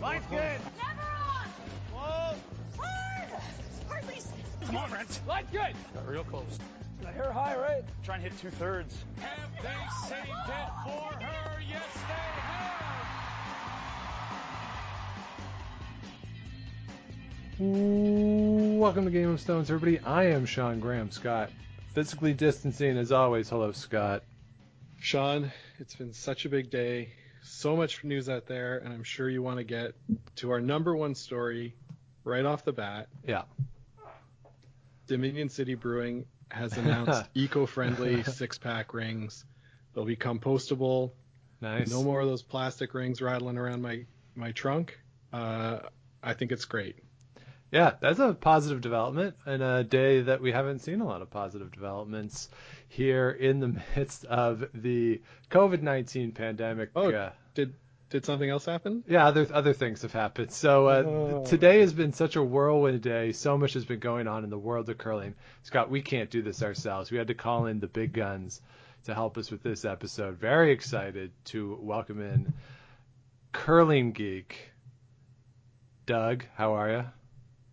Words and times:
Line's 0.00 0.26
good. 0.26 0.40
Never 0.40 1.00
on. 1.00 1.48
Whoa. 1.92 2.36
Hard. 2.78 3.42
Hard, 3.88 4.06
Lisa. 4.08 4.28
Come 4.66 4.76
on, 4.76 4.90
Brent. 4.90 5.20
Line's 5.26 5.50
good. 5.50 5.74
Got 5.94 6.08
real 6.08 6.24
close. 6.24 6.58
The 7.00 7.08
hair 7.08 7.32
high, 7.32 7.56
right? 7.56 7.82
Try 8.04 8.16
and 8.16 8.24
hit 8.24 8.38
two 8.38 8.50
thirds. 8.50 9.04
Have 9.20 9.50
they 9.62 9.68
saved 10.08 10.28
oh, 10.30 10.50
it 10.50 10.70
for 10.84 11.24
her? 11.24 11.60
Yes, 11.68 11.82
they 11.94 12.14
have. 17.58 18.78
Welcome 18.78 19.06
to 19.06 19.10
Game 19.10 19.30
of 19.30 19.40
Stones, 19.40 19.70
everybody. 19.70 19.98
I 20.04 20.24
am 20.24 20.44
Sean 20.44 20.78
Graham 20.78 21.10
Scott. 21.10 21.50
Physically 21.94 22.34
distancing 22.34 22.98
as 22.98 23.12
always. 23.12 23.48
Hello, 23.48 23.72
Scott. 23.72 24.24
Sean, 25.00 25.50
it's 25.78 25.94
been 25.94 26.12
such 26.12 26.44
a 26.44 26.50
big 26.50 26.70
day. 26.70 27.12
So 27.42 27.76
much 27.76 28.04
news 28.04 28.28
out 28.28 28.46
there, 28.46 28.78
and 28.78 28.92
I'm 28.92 29.04
sure 29.04 29.28
you 29.28 29.42
want 29.42 29.58
to 29.58 29.64
get 29.64 29.94
to 30.36 30.50
our 30.50 30.60
number 30.60 30.96
one 30.96 31.14
story 31.14 31.74
right 32.24 32.44
off 32.44 32.64
the 32.64 32.72
bat. 32.72 33.08
Yeah. 33.26 33.42
Dominion 35.06 35.48
City 35.48 35.74
Brewing 35.74 36.26
has 36.50 36.72
announced 36.76 37.28
eco-friendly 37.34 38.24
six-pack 38.24 38.92
rings. 38.94 39.44
They'll 39.94 40.04
be 40.04 40.16
compostable. 40.16 41.12
Nice. 41.60 41.90
No 41.90 42.02
more 42.02 42.20
of 42.20 42.26
those 42.26 42.42
plastic 42.42 42.92
rings 42.92 43.22
rattling 43.22 43.56
around 43.56 43.80
my 43.82 44.04
my 44.34 44.52
trunk. 44.52 44.98
Uh, 45.32 45.78
I 46.22 46.34
think 46.34 46.52
it's 46.52 46.66
great. 46.66 46.96
Yeah, 47.72 47.94
that's 48.00 48.18
a 48.18 48.32
positive 48.34 48.80
development 48.80 49.34
in 49.46 49.60
a 49.60 49.82
day 49.82 50.20
that 50.22 50.40
we 50.40 50.52
haven't 50.52 50.80
seen 50.80 51.00
a 51.00 51.06
lot 51.06 51.22
of 51.22 51.30
positive 51.30 51.72
developments 51.72 52.48
here 52.88 53.30
in 53.30 53.60
the 53.60 53.68
midst 53.96 54.24
of 54.24 54.64
the 54.74 55.20
COVID 55.50 55.82
nineteen 55.82 56.32
pandemic. 56.32 56.90
Oh, 56.96 57.10
uh, 57.12 57.32
did 57.54 57.74
did 58.08 58.24
something 58.24 58.48
else 58.48 58.64
happen? 58.64 59.02
yeah, 59.08 59.26
other 59.26 59.46
other 59.52 59.72
things 59.72 60.02
have 60.02 60.12
happened. 60.12 60.52
So 60.52 60.86
uh, 60.86 61.02
Oh. 61.06 61.44
today 61.44 61.80
has 61.80 61.92
been 61.92 62.12
such 62.12 62.36
a 62.36 62.42
whirlwind 62.42 63.02
day. 63.02 63.32
So 63.32 63.58
much 63.58 63.72
has 63.74 63.84
been 63.84 63.98
going 63.98 64.28
on 64.28 64.44
in 64.44 64.50
the 64.50 64.58
world 64.58 64.88
of 64.88 64.98
curling. 64.98 65.34
Scott, 65.64 65.90
we 65.90 66.02
can't 66.02 66.30
do 66.30 66.40
this 66.42 66.62
ourselves. 66.62 67.10
We 67.10 67.18
had 67.18 67.28
to 67.28 67.34
call 67.34 67.66
in 67.66 67.80
the 67.80 67.88
big 67.88 68.12
guns 68.12 68.60
to 69.04 69.14
help 69.14 69.36
us 69.38 69.50
with 69.50 69.62
this 69.62 69.84
episode. 69.84 70.36
Very 70.38 70.70
excited 70.72 71.32
to 71.46 71.78
welcome 71.80 72.20
in 72.20 72.52
curling 73.52 74.12
geek 74.12 74.70
Doug. 76.06 76.44
How 76.54 76.74
are 76.74 76.90
you? 76.90 77.04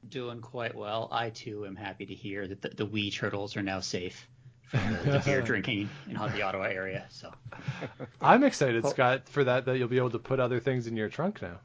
Doing 0.09 0.41
quite 0.41 0.75
well. 0.75 1.07
I 1.11 1.29
too 1.29 1.65
am 1.65 1.75
happy 1.75 2.05
to 2.07 2.13
hear 2.13 2.47
that 2.47 2.61
the, 2.61 2.69
the 2.69 2.85
wee 2.85 3.11
turtles 3.11 3.55
are 3.55 3.61
now 3.63 3.79
safe 3.81 4.15
from 4.15 4.32
the, 4.73 5.11
the 5.11 5.21
beer 5.23 5.41
drinking 5.41 5.89
in 6.09 6.13
the 6.15 6.41
Ottawa 6.41 6.63
area. 6.63 7.05
So 7.09 7.31
I'm 8.19 8.43
excited, 8.43 8.85
Scott, 8.87 9.29
for 9.29 9.43
that. 9.43 9.65
That 9.65 9.77
you'll 9.77 9.87
be 9.87 9.97
able 9.97 10.09
to 10.11 10.19
put 10.19 10.39
other 10.39 10.59
things 10.59 10.87
in 10.87 10.97
your 10.97 11.09
trunk 11.09 11.41
now. 11.41 11.59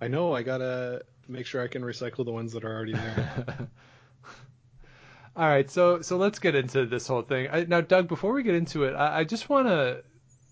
I 0.00 0.08
know. 0.08 0.32
I 0.32 0.42
gotta 0.42 1.02
make 1.28 1.46
sure 1.46 1.62
I 1.62 1.68
can 1.68 1.82
recycle 1.82 2.24
the 2.24 2.32
ones 2.32 2.52
that 2.52 2.64
are 2.64 2.72
already 2.72 2.92
there. 2.92 3.68
All 5.36 5.48
right, 5.48 5.68
so 5.68 6.00
so 6.02 6.16
let's 6.16 6.38
get 6.38 6.54
into 6.54 6.86
this 6.86 7.08
whole 7.08 7.22
thing. 7.22 7.48
I, 7.50 7.64
now, 7.64 7.80
Doug, 7.80 8.06
before 8.06 8.32
we 8.32 8.44
get 8.44 8.54
into 8.54 8.84
it, 8.84 8.94
I, 8.94 9.20
I 9.20 9.24
just 9.24 9.48
want 9.48 9.66
to 9.66 10.04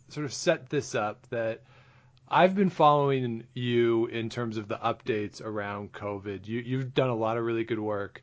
sort 0.08 0.26
of 0.26 0.32
set 0.32 0.68
this 0.68 0.96
up 0.96 1.28
that 1.30 1.62
I've 2.28 2.56
been 2.56 2.70
following 2.70 3.44
you 3.54 4.06
in 4.06 4.28
terms 4.28 4.56
of 4.56 4.66
the 4.66 4.76
updates 4.76 5.40
around 5.40 5.92
COVID. 5.92 6.48
You, 6.48 6.60
you've 6.60 6.94
done 6.94 7.10
a 7.10 7.14
lot 7.14 7.36
of 7.36 7.44
really 7.44 7.64
good 7.64 7.78
work 7.78 8.22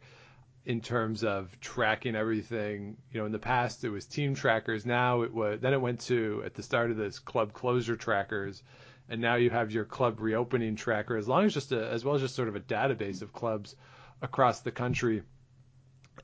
in 0.70 0.82
terms 0.82 1.24
of 1.24 1.60
tracking 1.60 2.16
everything. 2.16 2.96
You 3.12 3.20
know, 3.20 3.26
in 3.26 3.32
the 3.32 3.40
past 3.40 3.84
it 3.84 3.90
was 3.90 4.06
team 4.06 4.36
trackers. 4.36 4.86
Now 4.86 5.24
it 5.24 5.34
was 5.34 5.60
then 5.60 5.74
it 5.74 5.82
went 5.82 6.02
to 6.02 6.44
at 6.46 6.54
the 6.54 6.62
start 6.62 6.92
of 6.92 6.98
this 6.98 7.18
club 7.18 7.54
closure 7.54 7.96
trackers, 7.96 8.62
and 9.10 9.20
now 9.20 9.34
you 9.34 9.50
have 9.50 9.72
your 9.72 9.84
club 9.84 10.20
reopening 10.20 10.76
tracker. 10.76 11.18
As 11.18 11.28
long 11.28 11.46
as 11.46 11.56
just 11.56 11.72
a, 11.72 11.90
as 11.90 12.06
well 12.06 12.14
as 12.14 12.22
just 12.22 12.36
sort 12.36 12.50
of 12.50 12.56
a 12.56 12.60
database 12.60 13.24
of 13.24 13.34
clubs 13.34 13.76
across 14.22 14.60
the 14.60 14.70
country. 14.70 15.24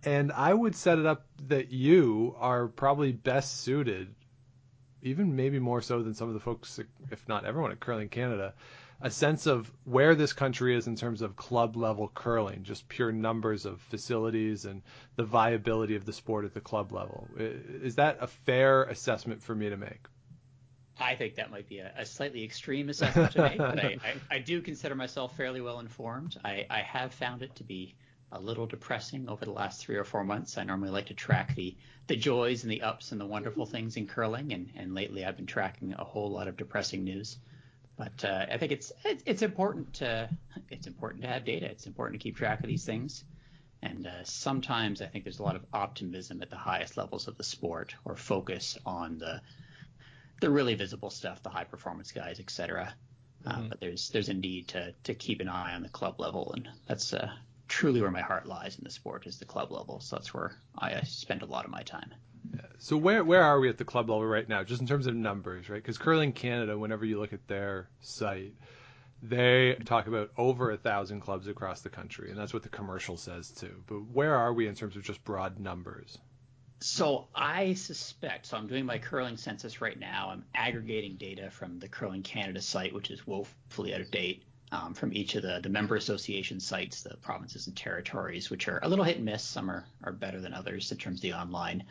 And 0.03 0.31
I 0.31 0.53
would 0.53 0.75
set 0.75 0.99
it 0.99 1.07
up 1.07 1.25
that 1.47 1.71
you 1.71 2.35
are 2.37 2.67
probably 2.67 3.13
best 3.13 3.61
suited, 3.61 4.13
even 5.01 5.35
maybe 5.35 5.57
more 5.57 5.81
so 5.81 6.03
than 6.03 6.13
some 6.13 6.27
of 6.27 6.35
the 6.35 6.39
folks, 6.39 6.79
if 7.09 7.27
not 7.27 7.45
everyone 7.45 7.71
at 7.71 7.79
Curling 7.79 8.09
Canada, 8.09 8.53
a 9.01 9.11
sense 9.11 9.45
of 9.45 9.71
where 9.83 10.15
this 10.15 10.33
country 10.33 10.75
is 10.75 10.87
in 10.87 10.95
terms 10.95 11.21
of 11.21 11.35
club 11.35 11.75
level 11.75 12.09
curling, 12.13 12.63
just 12.63 12.87
pure 12.87 13.11
numbers 13.11 13.65
of 13.65 13.81
facilities 13.81 14.65
and 14.65 14.81
the 15.15 15.23
viability 15.23 15.95
of 15.95 16.05
the 16.05 16.13
sport 16.13 16.45
at 16.45 16.53
the 16.53 16.61
club 16.61 16.91
level. 16.91 17.29
Is 17.37 17.95
that 17.95 18.17
a 18.21 18.27
fair 18.27 18.83
assessment 18.83 19.43
for 19.43 19.53
me 19.53 19.69
to 19.69 19.77
make? 19.77 20.07
I 20.97 21.15
think 21.15 21.35
that 21.35 21.51
might 21.51 21.67
be 21.67 21.79
a, 21.79 21.91
a 21.97 22.05
slightly 22.05 22.43
extreme 22.43 22.87
assessment 22.89 23.33
to 23.33 23.41
make, 23.41 23.57
but 23.57 23.83
I, 23.83 23.97
I, 24.31 24.35
I 24.35 24.39
do 24.39 24.61
consider 24.61 24.95
myself 24.95 25.35
fairly 25.35 25.59
well 25.59 25.79
informed. 25.79 26.37
I, 26.45 26.65
I 26.69 26.79
have 26.79 27.13
found 27.13 27.41
it 27.41 27.55
to 27.55 27.63
be 27.63 27.95
a 28.31 28.39
little 28.39 28.65
depressing 28.65 29.29
over 29.29 29.45
the 29.45 29.51
last 29.51 29.81
three 29.81 29.97
or 29.97 30.03
four 30.03 30.23
months. 30.23 30.57
I 30.57 30.63
normally 30.63 30.89
like 30.89 31.07
to 31.07 31.13
track 31.13 31.55
the 31.55 31.75
the 32.07 32.15
joys 32.15 32.63
and 32.63 32.71
the 32.71 32.83
ups 32.83 33.11
and 33.11 33.19
the 33.19 33.25
wonderful 33.25 33.65
things 33.65 33.97
in 33.97 34.07
curling, 34.07 34.53
and, 34.53 34.69
and 34.75 34.93
lately 34.93 35.25
I've 35.25 35.37
been 35.37 35.47
tracking 35.47 35.93
a 35.93 36.03
whole 36.03 36.31
lot 36.31 36.47
of 36.47 36.55
depressing 36.55 37.03
news. 37.03 37.37
But 37.97 38.25
uh, 38.25 38.45
I 38.51 38.57
think 38.57 38.71
it's 38.71 38.91
it's 39.05 39.23
it's 39.25 39.41
important 39.41 39.93
to 39.95 40.29
it's 40.69 40.87
important 40.87 41.23
to 41.23 41.29
have 41.29 41.45
data. 41.45 41.65
It's 41.65 41.87
important 41.87 42.19
to 42.19 42.23
keep 42.23 42.35
track 42.35 42.59
of 42.61 42.67
these 42.67 42.85
things. 42.85 43.23
And 43.81 44.07
uh, 44.07 44.23
sometimes 44.23 45.01
I 45.01 45.05
think 45.05 45.23
there's 45.23 45.39
a 45.39 45.43
lot 45.43 45.55
of 45.55 45.63
optimism 45.71 46.41
at 46.41 46.49
the 46.49 46.57
highest 46.57 46.97
levels 46.97 47.27
of 47.27 47.37
the 47.37 47.43
sport, 47.43 47.95
or 48.03 48.15
focus 48.15 48.77
on 48.85 49.19
the 49.19 49.41
the 50.41 50.49
really 50.49 50.75
visible 50.75 51.09
stuff, 51.09 51.41
the 51.43 51.49
high 51.49 51.63
performance 51.63 52.11
guys, 52.11 52.39
etc. 52.39 52.93
Uh, 53.45 53.61
but 53.69 53.79
there's 53.79 54.09
there's 54.09 54.29
a 54.29 54.33
need 54.33 54.67
to 54.69 54.93
to 55.03 55.13
keep 55.13 55.39
an 55.39 55.47
eye 55.47 55.75
on 55.75 55.83
the 55.83 55.89
club 55.89 56.19
level, 56.19 56.51
and 56.53 56.67
that's 56.87 57.13
uh, 57.13 57.31
truly 57.67 58.01
where 58.01 58.11
my 58.11 58.21
heart 58.21 58.45
lies 58.45 58.77
in 58.77 58.83
the 58.83 58.89
sport 58.89 59.27
is 59.27 59.37
the 59.37 59.45
club 59.45 59.71
level. 59.71 59.99
So 59.99 60.15
that's 60.15 60.33
where 60.33 60.57
I 60.77 60.93
uh, 60.93 61.03
spend 61.03 61.43
a 61.43 61.45
lot 61.45 61.65
of 61.65 61.71
my 61.71 61.83
time. 61.83 62.13
So 62.77 62.97
where 62.97 63.23
where 63.23 63.43
are 63.43 63.59
we 63.59 63.69
at 63.69 63.77
the 63.77 63.85
club 63.85 64.09
level 64.09 64.25
right 64.25 64.47
now, 64.47 64.63
just 64.63 64.81
in 64.81 64.87
terms 64.87 65.07
of 65.07 65.15
numbers, 65.15 65.69
right? 65.69 65.81
Because 65.81 65.97
Curling 65.97 66.33
Canada, 66.33 66.77
whenever 66.77 67.05
you 67.05 67.19
look 67.19 67.33
at 67.33 67.47
their 67.47 67.89
site, 68.01 68.53
they 69.23 69.75
talk 69.85 70.07
about 70.07 70.31
over 70.37 70.71
a 70.71 70.77
thousand 70.77 71.21
clubs 71.21 71.47
across 71.47 71.81
the 71.81 71.89
country, 71.89 72.29
and 72.29 72.39
that's 72.39 72.53
what 72.53 72.63
the 72.63 72.69
commercial 72.69 73.17
says 73.17 73.49
too. 73.49 73.83
But 73.87 74.07
where 74.11 74.35
are 74.35 74.53
we 74.53 74.67
in 74.67 74.75
terms 74.75 74.95
of 74.95 75.03
just 75.03 75.23
broad 75.23 75.59
numbers? 75.59 76.17
So 76.81 77.29
I 77.33 77.73
suspect, 77.73 78.47
so 78.47 78.57
I'm 78.57 78.67
doing 78.67 78.85
my 78.85 78.97
curling 78.97 79.37
census 79.37 79.81
right 79.81 79.97
now. 79.97 80.29
I'm 80.31 80.43
aggregating 80.53 81.15
data 81.15 81.49
from 81.49 81.79
the 81.79 81.87
Curling 81.87 82.21
Canada 82.21 82.61
site, 82.61 82.93
which 82.93 83.09
is 83.09 83.25
woefully 83.25 83.93
out 83.93 84.01
of 84.01 84.11
date, 84.11 84.43
um, 84.71 84.93
from 84.93 85.13
each 85.13 85.35
of 85.35 85.43
the, 85.43 85.61
the 85.63 85.69
member 85.69 85.95
association 85.95 86.59
sites, 86.59 87.01
the 87.01 87.15
provinces 87.17 87.67
and 87.67 87.77
territories, 87.77 88.49
which 88.49 88.67
are 88.67 88.79
a 88.83 88.89
little 88.89 89.05
hit 89.05 89.15
and 89.15 89.25
miss. 89.25 89.41
Some 89.41 89.71
are, 89.71 89.85
are 90.03 90.11
better 90.11 90.41
than 90.41 90.53
others 90.53 90.91
in 90.91 90.97
terms 90.97 91.19
of 91.19 91.21
the 91.21 91.33
online. 91.33 91.85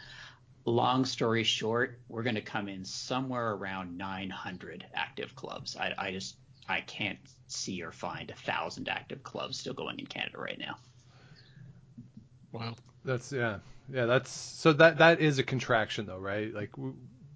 Long 0.66 1.04
story 1.04 1.44
short, 1.44 1.98
we're 2.08 2.22
going 2.22 2.36
to 2.36 2.40
come 2.40 2.68
in 2.68 2.84
somewhere 2.84 3.52
around 3.52 3.98
900 3.98 4.86
active 4.94 5.34
clubs. 5.36 5.76
I, 5.76 5.92
I 5.98 6.10
just 6.12 6.36
I 6.68 6.80
can't 6.80 7.18
see 7.46 7.82
or 7.82 7.92
find 7.92 8.30
a 8.30 8.34
thousand 8.34 8.88
active 8.88 9.22
clubs 9.22 9.58
still 9.58 9.74
going 9.74 9.98
in 9.98 10.06
Canada 10.06 10.38
right 10.38 10.58
now. 10.58 10.76
wow. 12.52 12.74
That's 13.04 13.30
yeah, 13.32 13.58
yeah. 13.92 14.06
That's 14.06 14.30
so 14.30 14.72
that 14.74 14.98
that 14.98 15.20
is 15.20 15.38
a 15.38 15.42
contraction 15.42 16.06
though, 16.06 16.18
right? 16.18 16.52
Like, 16.54 16.70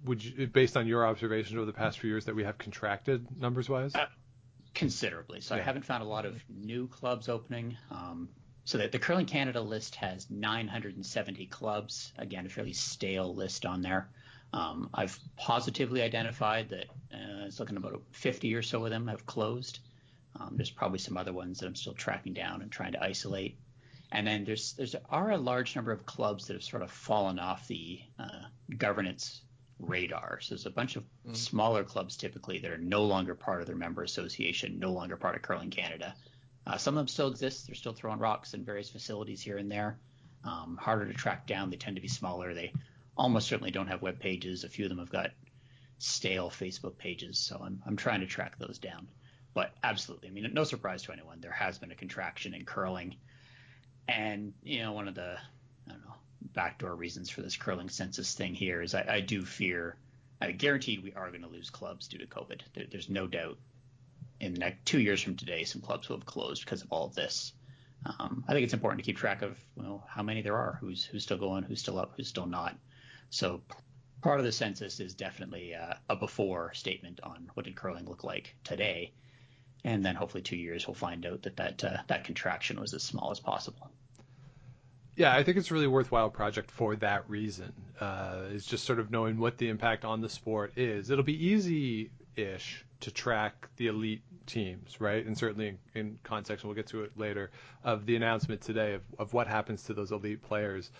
would 0.03 0.23
you, 0.23 0.47
based 0.47 0.75
on 0.75 0.87
your 0.87 1.05
observations 1.05 1.55
over 1.55 1.65
the 1.65 1.73
past 1.73 1.99
few 1.99 2.09
years, 2.09 2.25
that 2.25 2.35
we 2.35 2.43
have 2.43 2.57
contracted 2.57 3.27
numbers 3.39 3.69
wise? 3.69 3.93
Uh, 3.93 4.07
considerably. 4.73 5.41
So 5.41 5.55
I 5.55 5.59
haven't 5.59 5.85
found 5.85 6.01
a 6.01 6.07
lot 6.07 6.25
of 6.25 6.41
new 6.49 6.87
clubs 6.87 7.29
opening. 7.29 7.77
Um, 7.91 8.29
so 8.69 8.77
that 8.77 8.91
the 8.91 8.99
Curling 8.99 9.25
Canada 9.25 9.59
list 9.59 9.95
has 9.95 10.29
970 10.29 11.47
clubs. 11.47 12.13
Again, 12.19 12.45
a 12.45 12.49
fairly 12.49 12.73
stale 12.73 13.33
list 13.33 13.65
on 13.65 13.81
there. 13.81 14.11
Um, 14.53 14.91
I've 14.93 15.17
positively 15.37 16.03
identified 16.03 16.69
that 16.69 16.85
uh, 17.11 17.47
it's 17.47 17.59
looking 17.59 17.77
about 17.77 17.99
50 18.11 18.53
or 18.53 18.61
so 18.61 18.85
of 18.85 18.91
them 18.91 19.07
have 19.07 19.25
closed. 19.25 19.79
Um, 20.39 20.51
there's 20.55 20.69
probably 20.69 20.99
some 20.99 21.17
other 21.17 21.33
ones 21.33 21.57
that 21.57 21.65
I'm 21.65 21.73
still 21.73 21.95
tracking 21.95 22.33
down 22.33 22.61
and 22.61 22.71
trying 22.71 22.91
to 22.91 23.03
isolate. 23.03 23.57
And 24.11 24.27
then 24.27 24.45
there's 24.45 24.73
there's 24.73 24.95
are 25.09 25.31
a 25.31 25.37
large 25.37 25.75
number 25.75 25.91
of 25.91 26.05
clubs 26.05 26.45
that 26.45 26.53
have 26.53 26.63
sort 26.63 26.83
of 26.83 26.91
fallen 26.91 27.39
off 27.39 27.67
the 27.67 27.99
uh, 28.19 28.43
governance 28.77 29.41
radar. 29.79 30.41
So 30.41 30.53
there's 30.53 30.67
a 30.67 30.69
bunch 30.69 30.95
of 30.95 31.05
smaller 31.33 31.83
clubs 31.83 32.17
typically 32.17 32.59
that 32.59 32.69
are 32.69 32.77
no 32.77 33.03
longer 33.03 33.33
part 33.33 33.61
of 33.61 33.65
their 33.67 33.75
member 33.75 34.03
association, 34.03 34.77
no 34.77 34.91
longer 34.91 35.15
part 35.15 35.35
of 35.35 35.41
Curling 35.41 35.71
Canada. 35.71 36.13
Uh, 36.69 36.77
some 36.77 36.95
of 36.95 36.99
them 36.99 37.07
still 37.07 37.29
exist. 37.29 37.65
They're 37.65 37.75
still 37.75 37.93
throwing 37.93 38.19
rocks 38.19 38.53
in 38.53 38.63
various 38.63 38.89
facilities 38.89 39.41
here 39.41 39.57
and 39.57 39.71
there. 39.71 39.97
Um, 40.43 40.77
harder 40.79 41.07
to 41.07 41.13
track 41.13 41.47
down. 41.47 41.69
They 41.69 41.77
tend 41.77 41.95
to 41.95 42.01
be 42.01 42.07
smaller. 42.07 42.53
They 42.53 42.71
almost 43.17 43.47
certainly 43.47 43.71
don't 43.71 43.87
have 43.87 44.03
web 44.03 44.19
pages. 44.19 44.63
A 44.63 44.69
few 44.69 44.85
of 44.85 44.89
them 44.89 44.99
have 44.99 45.11
got 45.11 45.31
stale 45.97 46.49
Facebook 46.49 46.97
pages. 46.97 47.39
So 47.39 47.59
I'm 47.63 47.81
I'm 47.85 47.97
trying 47.97 48.21
to 48.21 48.27
track 48.27 48.57
those 48.59 48.77
down. 48.77 49.07
But 49.53 49.73
absolutely, 49.83 50.29
I 50.29 50.31
mean, 50.31 50.47
no 50.53 50.63
surprise 50.63 51.01
to 51.03 51.11
anyone. 51.11 51.41
There 51.41 51.51
has 51.51 51.79
been 51.79 51.91
a 51.91 51.95
contraction 51.95 52.53
in 52.53 52.65
curling, 52.65 53.15
and 54.07 54.53
you 54.63 54.79
know, 54.83 54.93
one 54.93 55.07
of 55.07 55.15
the 55.15 55.37
I 55.87 55.91
don't 55.91 56.05
know 56.05 56.13
backdoor 56.53 56.95
reasons 56.95 57.29
for 57.29 57.41
this 57.41 57.57
curling 57.57 57.89
census 57.89 58.33
thing 58.35 58.53
here 58.53 58.81
is 58.81 58.93
I, 58.93 59.05
I 59.09 59.21
do 59.21 59.43
fear, 59.43 59.97
I 60.39 60.51
guaranteed 60.51 61.03
we 61.03 61.13
are 61.13 61.29
going 61.29 61.41
to 61.41 61.49
lose 61.49 61.69
clubs 61.69 62.07
due 62.07 62.19
to 62.19 62.27
COVID. 62.27 62.61
There, 62.73 62.85
there's 62.89 63.09
no 63.09 63.27
doubt. 63.27 63.57
In 64.39 64.53
the 64.53 64.59
next 64.59 64.85
two 64.85 64.99
years 64.99 65.21
from 65.21 65.35
today, 65.35 65.63
some 65.63 65.81
clubs 65.81 66.09
will 66.09 66.17
have 66.17 66.25
closed 66.25 66.63
because 66.63 66.81
of 66.81 66.91
all 66.91 67.05
of 67.05 67.15
this. 67.15 67.53
Um, 68.05 68.45
I 68.47 68.53
think 68.53 68.63
it's 68.63 68.73
important 68.73 68.99
to 68.99 69.05
keep 69.05 69.17
track 69.17 69.41
of 69.41 69.57
you 69.75 69.83
know, 69.83 70.03
how 70.07 70.23
many 70.23 70.41
there 70.41 70.55
are, 70.55 70.77
who's 70.79 71.03
who's 71.03 71.23
still 71.23 71.37
going, 71.37 71.63
who's 71.63 71.81
still 71.81 71.99
up, 71.99 72.13
who's 72.15 72.29
still 72.29 72.45
not. 72.45 72.77
So 73.29 73.61
part 74.21 74.39
of 74.39 74.45
the 74.45 74.51
census 74.51 74.99
is 74.99 75.13
definitely 75.13 75.75
uh, 75.75 75.95
a 76.09 76.15
before 76.15 76.73
statement 76.73 77.19
on 77.23 77.51
what 77.53 77.65
did 77.65 77.75
curling 77.75 78.05
look 78.05 78.23
like 78.23 78.55
today, 78.63 79.11
and 79.83 80.03
then 80.03 80.15
hopefully 80.15 80.43
two 80.43 80.55
years 80.55 80.87
we'll 80.87 80.93
find 80.95 81.25
out 81.25 81.43
that 81.43 81.57
that 81.57 81.83
uh, 81.83 81.97
that 82.07 82.23
contraction 82.23 82.79
was 82.79 82.93
as 82.93 83.03
small 83.03 83.31
as 83.31 83.39
possible. 83.39 83.91
Yeah, 85.17 85.35
I 85.35 85.43
think 85.43 85.57
it's 85.57 85.69
a 85.69 85.73
really 85.73 85.87
worthwhile 85.87 86.29
project 86.29 86.71
for 86.71 86.95
that 86.97 87.29
reason. 87.29 87.73
Uh, 87.99 88.43
it's 88.51 88.65
just 88.65 88.85
sort 88.85 88.99
of 88.99 89.11
knowing 89.11 89.37
what 89.37 89.57
the 89.57 89.67
impact 89.67 90.05
on 90.05 90.21
the 90.21 90.29
sport 90.29 90.77
is. 90.77 91.09
It'll 91.09 91.25
be 91.25 91.47
easy-ish 91.47 92.85
to 93.01 93.11
track 93.11 93.69
the 93.77 93.87
elite 93.87 94.23
teams, 94.45 94.99
right? 94.99 95.25
And 95.25 95.37
certainly 95.37 95.69
in, 95.69 95.77
in 95.95 96.19
context, 96.23 96.63
and 96.63 96.69
we'll 96.69 96.75
get 96.75 96.87
to 96.87 97.03
it 97.03 97.11
later, 97.17 97.51
of 97.83 98.05
the 98.05 98.15
announcement 98.15 98.61
today 98.61 98.93
of, 98.93 99.01
of 99.17 99.33
what 99.33 99.47
happens 99.47 99.83
to 99.83 99.93
those 99.93 100.11
elite 100.11 100.41
players. 100.41 100.91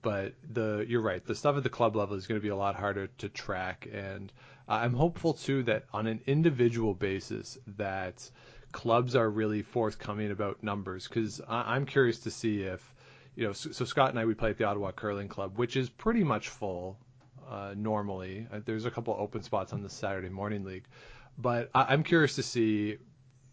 But 0.00 0.34
the 0.48 0.84
you're 0.88 1.02
right, 1.02 1.24
the 1.24 1.34
stuff 1.34 1.56
at 1.56 1.64
the 1.64 1.70
club 1.70 1.96
level 1.96 2.16
is 2.16 2.26
going 2.28 2.40
to 2.40 2.42
be 2.42 2.50
a 2.50 2.56
lot 2.56 2.76
harder 2.76 3.08
to 3.18 3.28
track, 3.28 3.88
and 3.92 4.32
I'm 4.68 4.94
hopeful 4.94 5.34
too 5.34 5.64
that 5.64 5.86
on 5.92 6.06
an 6.06 6.20
individual 6.26 6.94
basis 6.94 7.58
that 7.78 8.30
clubs 8.70 9.16
are 9.16 9.28
really 9.28 9.62
forthcoming 9.62 10.30
about 10.30 10.62
numbers 10.62 11.08
because 11.08 11.40
I'm 11.48 11.86
curious 11.86 12.20
to 12.20 12.30
see 12.30 12.62
if 12.62 12.94
you 13.38 13.46
know, 13.46 13.52
so, 13.52 13.70
so, 13.70 13.84
Scott 13.84 14.10
and 14.10 14.18
I 14.18 14.24
we 14.24 14.34
play 14.34 14.50
at 14.50 14.58
the 14.58 14.64
Ottawa 14.64 14.90
Curling 14.90 15.28
Club, 15.28 15.58
which 15.58 15.76
is 15.76 15.88
pretty 15.88 16.24
much 16.24 16.48
full 16.48 16.98
uh, 17.48 17.72
normally. 17.76 18.48
Uh, 18.52 18.58
there's 18.64 18.84
a 18.84 18.90
couple 18.90 19.14
open 19.16 19.44
spots 19.44 19.72
on 19.72 19.80
the 19.80 19.88
Saturday 19.88 20.28
morning 20.28 20.64
league, 20.64 20.82
but 21.38 21.70
I, 21.74 21.86
I'm 21.90 22.02
curious 22.02 22.34
to 22.36 22.42
see 22.42 22.98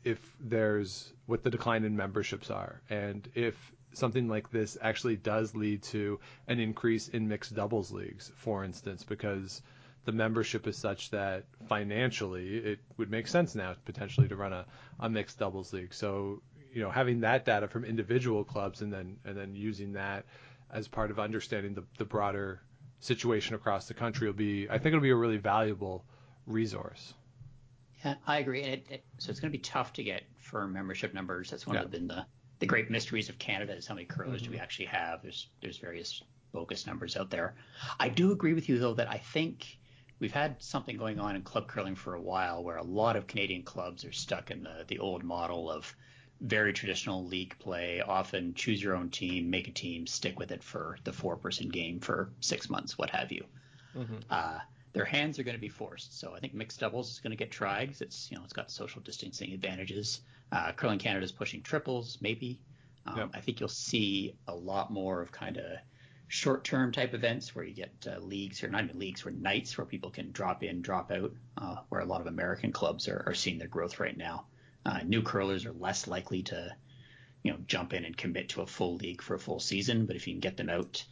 if 0.04 0.20
there's 0.40 1.12
what 1.26 1.44
the 1.44 1.50
decline 1.50 1.84
in 1.84 1.96
memberships 1.96 2.52
are, 2.52 2.82
and 2.90 3.28
if 3.36 3.56
something 3.94 4.28
like 4.28 4.52
this 4.52 4.78
actually 4.82 5.16
does 5.16 5.56
lead 5.56 5.82
to 5.82 6.20
an 6.48 6.60
increase 6.60 7.08
in 7.08 7.28
mixed 7.28 7.56
doubles 7.56 7.92
leagues, 7.92 8.32
for 8.36 8.64
instance, 8.64 9.04
because 9.04 9.62
the 10.04 10.12
membership 10.12 10.68
is 10.68 10.78
such 10.78 11.10
that 11.12 11.46
financially 11.68 12.58
it 12.58 12.80
would 12.98 13.10
make 13.10 13.28
sense 13.28 13.56
now 13.56 13.76
potentially 13.86 14.28
to 14.28 14.36
run 14.36 14.54
a, 14.54 14.66
a 15.00 15.10
mixed 15.10 15.40
doubles 15.40 15.74
league. 15.74 15.94
So 15.94 16.42
you 16.76 16.82
know 16.82 16.92
having 16.92 17.22
that 17.22 17.46
data 17.46 17.68
from 17.68 17.86
individual 17.86 18.44
clubs 18.44 18.82
and 18.82 18.94
then 18.94 19.18
and 19.26 19.36
then 19.36 19.56
using 19.56 19.94
that 19.94 20.26
as 20.72 20.88
part 20.88 21.10
of 21.10 21.20
understanding 21.20 21.74
the, 21.74 21.84
the 21.98 22.06
broader 22.06 22.62
situation 23.00 23.56
across 23.56 23.88
the 23.88 23.94
country 23.94 24.28
will 24.28 24.36
be 24.36 24.68
I 24.70 24.78
think 24.78 24.88
it'll 24.88 25.00
be 25.00 25.10
a 25.10 25.16
really 25.16 25.38
valuable 25.38 26.06
resource. 26.46 27.14
Yeah, 28.06 28.16
I 28.28 28.38
agree. 28.38 28.62
And 28.62 28.74
it, 28.74 28.86
it, 28.90 29.04
so 29.18 29.32
it's 29.32 29.40
going 29.40 29.52
to 29.52 29.58
be 29.58 29.62
tough 29.62 29.94
to 29.94 30.04
get 30.04 30.24
firm 30.38 30.72
membership 30.72 31.14
numbers. 31.14 31.50
That's 31.50 31.66
one 31.66 31.76
yeah. 31.76 31.84
of 31.84 31.92
the, 31.92 32.00
the 32.00 32.26
the 32.60 32.66
great 32.66 32.90
mysteries 32.90 33.28
of 33.28 33.38
Canada 33.38 33.74
is 33.74 33.86
how 33.88 33.96
many 33.96 34.06
curlers 34.06 34.42
mm-hmm. 34.42 34.52
do 34.52 34.58
we 34.58 34.60
actually 34.60 34.86
have. 34.86 35.22
There's 35.24 35.48
there's 35.62 35.78
various 35.78 36.22
bogus 36.54 36.86
numbers 36.86 37.18
out 37.18 37.32
there. 37.32 37.56
I 38.00 38.10
do 38.10 38.32
agree 38.32 38.54
with 38.54 38.70
you 38.70 38.78
though 38.78 38.94
that 38.94 39.10
I 39.10 39.18
think 39.18 39.78
we've 40.20 40.32
had 40.32 40.62
something 40.62 40.98
going 40.98 41.20
on 41.20 41.36
in 41.36 41.42
club 41.42 41.68
curling 41.68 41.96
for 41.96 42.14
a 42.14 42.22
while 42.22 42.64
where 42.64 42.78
a 42.78 42.84
lot 42.84 43.16
of 43.16 43.28
Canadian 43.28 43.64
clubs 43.64 44.06
are 44.06 44.14
stuck 44.14 44.52
in 44.52 44.64
the 44.64 44.86
the 44.88 45.00
old 45.00 45.24
model 45.24 45.70
of 45.70 45.94
very 46.42 46.74
traditional 46.74 47.26
league 47.26 47.58
play. 47.60 48.02
Often 48.02 48.54
choose 48.54 48.84
your 48.84 48.96
own 48.96 49.10
team, 49.10 49.50
make 49.50 49.68
a 49.68 49.72
team, 49.72 50.06
stick 50.06 50.38
with 50.38 50.52
it 50.52 50.64
for 50.64 50.98
the 51.06 51.12
four 51.12 51.38
person 51.38 51.70
game 51.70 52.00
for 52.00 52.30
six 52.40 52.70
months, 52.70 52.98
what 52.98 53.10
have 53.10 53.32
you. 53.32 53.46
Mm-hmm. 53.96 54.18
Uh, 54.30 54.60
their 54.96 55.06
hands 55.06 55.38
are 55.38 55.44
going 55.44 55.58
to 55.58 55.62
be 55.62 55.70
forced. 55.70 56.18
So 56.18 56.34
I 56.34 56.40
think 56.40 56.54
mixed 56.54 56.80
doubles 56.80 57.12
is 57.12 57.20
going 57.20 57.32
to 57.32 57.38
get 57.38 57.52
tried 57.52 57.88
because 57.88 58.02
it's 58.02 58.32
you 58.32 58.38
know 58.38 58.44
it's 58.46 58.54
got 58.54 58.72
social 58.72 59.02
distancing 59.02 59.52
advantages. 59.52 60.22
Uh, 60.52 60.72
Curling 60.72 61.00
Canada 61.00 61.26
is 61.26 61.34
pushing 61.34 61.62
triples, 61.62 62.18
maybe. 62.22 62.62
Um, 63.06 63.18
yep. 63.18 63.30
I 63.34 63.42
think 63.42 63.60
you'll 63.60 63.70
see 63.70 64.36
a 64.48 64.56
lot 64.56 64.92
more 64.92 65.22
of 65.22 65.32
kind 65.32 65.58
of 65.58 65.66
short-term 66.28 66.92
type 66.92 67.14
events 67.14 67.54
where 67.54 67.66
you 67.66 67.74
get 67.74 68.08
uh, 68.10 68.20
leagues 68.20 68.64
or 68.64 68.70
not 68.70 68.86
even 68.86 68.98
leagues, 68.98 69.26
where 69.26 69.34
nights 69.34 69.78
where 69.78 69.86
people 69.86 70.10
can 70.10 70.32
drop 70.32 70.64
in, 70.64 70.82
drop 70.82 71.12
out. 71.12 71.34
Uh, 71.58 71.76
where 71.90 72.02
a 72.02 72.06
lot 72.06 72.22
of 72.22 72.28
American 72.28 72.72
clubs 72.72 73.08
are, 73.10 73.24
are 73.28 73.34
seeing 73.34 73.58
their 73.58 73.68
growth 73.68 74.00
right 74.00 74.18
now. 74.18 74.46
Uh, 74.86 75.00
new 75.06 75.22
curlers 75.22 75.66
are 75.66 75.74
less 75.74 76.08
likely 76.08 76.44
to, 76.44 76.74
you 77.44 77.52
know, 77.52 77.58
jump 77.68 77.94
in 77.94 78.06
and 78.06 78.16
commit 78.16 78.50
to 78.50 78.62
a 78.62 78.68
full 78.68 78.96
league 78.96 79.22
for 79.22 79.36
a 79.36 79.40
full 79.40 79.60
season. 79.60 80.06
But 80.06 80.16
if 80.16 80.26
you 80.26 80.34
can 80.34 80.40
get 80.40 80.56
them 80.56 80.70
out 80.70 81.04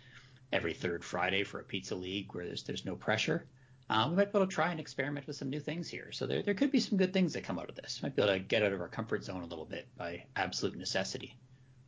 every 0.53 0.73
third 0.73 1.03
Friday 1.03 1.43
for 1.43 1.59
a 1.59 1.63
pizza 1.63 1.95
league 1.95 2.33
where 2.33 2.45
there's 2.45 2.63
there's 2.63 2.85
no 2.85 2.95
pressure, 2.95 3.45
uh, 3.89 4.07
we 4.09 4.15
might 4.15 4.31
be 4.31 4.37
able 4.37 4.47
to 4.47 4.53
try 4.53 4.71
and 4.71 4.79
experiment 4.79 5.27
with 5.27 5.35
some 5.35 5.49
new 5.49 5.59
things 5.59 5.89
here. 5.89 6.11
So 6.11 6.25
there 6.25 6.41
there 6.41 6.53
could 6.53 6.71
be 6.71 6.79
some 6.79 6.97
good 6.97 7.13
things 7.13 7.33
that 7.33 7.43
come 7.43 7.59
out 7.59 7.69
of 7.69 7.75
this. 7.75 8.01
Might 8.01 8.15
be 8.15 8.21
able 8.21 8.33
to 8.33 8.39
get 8.39 8.63
out 8.63 8.73
of 8.73 8.81
our 8.81 8.87
comfort 8.87 9.23
zone 9.23 9.41
a 9.41 9.45
little 9.45 9.65
bit 9.65 9.87
by 9.97 10.25
absolute 10.35 10.77
necessity. 10.77 11.37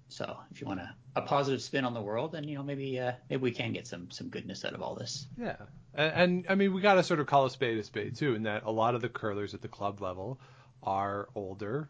So 0.10 0.38
if 0.52 0.62
you 0.62 0.68
want 0.68 0.82
a, 0.82 0.96
a 1.16 1.22
positive 1.22 1.62
spin 1.62 1.84
on 1.84 1.94
the 1.94 2.02
world, 2.02 2.32
then 2.34 2.44
you 2.44 2.56
know 2.56 2.64
maybe 2.64 3.00
uh, 3.00 3.14
maybe 3.30 3.42
we 3.42 3.52
can 3.52 3.74
get 3.74 3.88
some 3.88 4.12
some 4.12 4.30
goodness 4.30 4.64
out 4.66 4.74
of 4.74 4.82
all 4.82 4.96
this. 4.96 5.28
Yeah, 5.38 5.58
and, 5.94 6.14
and 6.14 6.46
I 6.50 6.56
mean 6.56 6.74
we 6.74 6.82
got 6.82 6.96
to 6.96 7.04
sort 7.04 7.20
of 7.20 7.28
call 7.28 7.46
a 7.46 7.50
spade 7.50 7.78
a 7.78 7.84
spade 7.84 8.16
too, 8.16 8.36
in 8.36 8.44
that 8.44 8.64
a 8.64 8.72
lot 8.72 8.96
of 8.96 9.02
the 9.02 9.10
curlers 9.10 9.54
at 9.54 9.62
the 9.62 9.68
club 9.68 10.02
level 10.02 10.40
are 10.84 11.28
older 11.34 11.90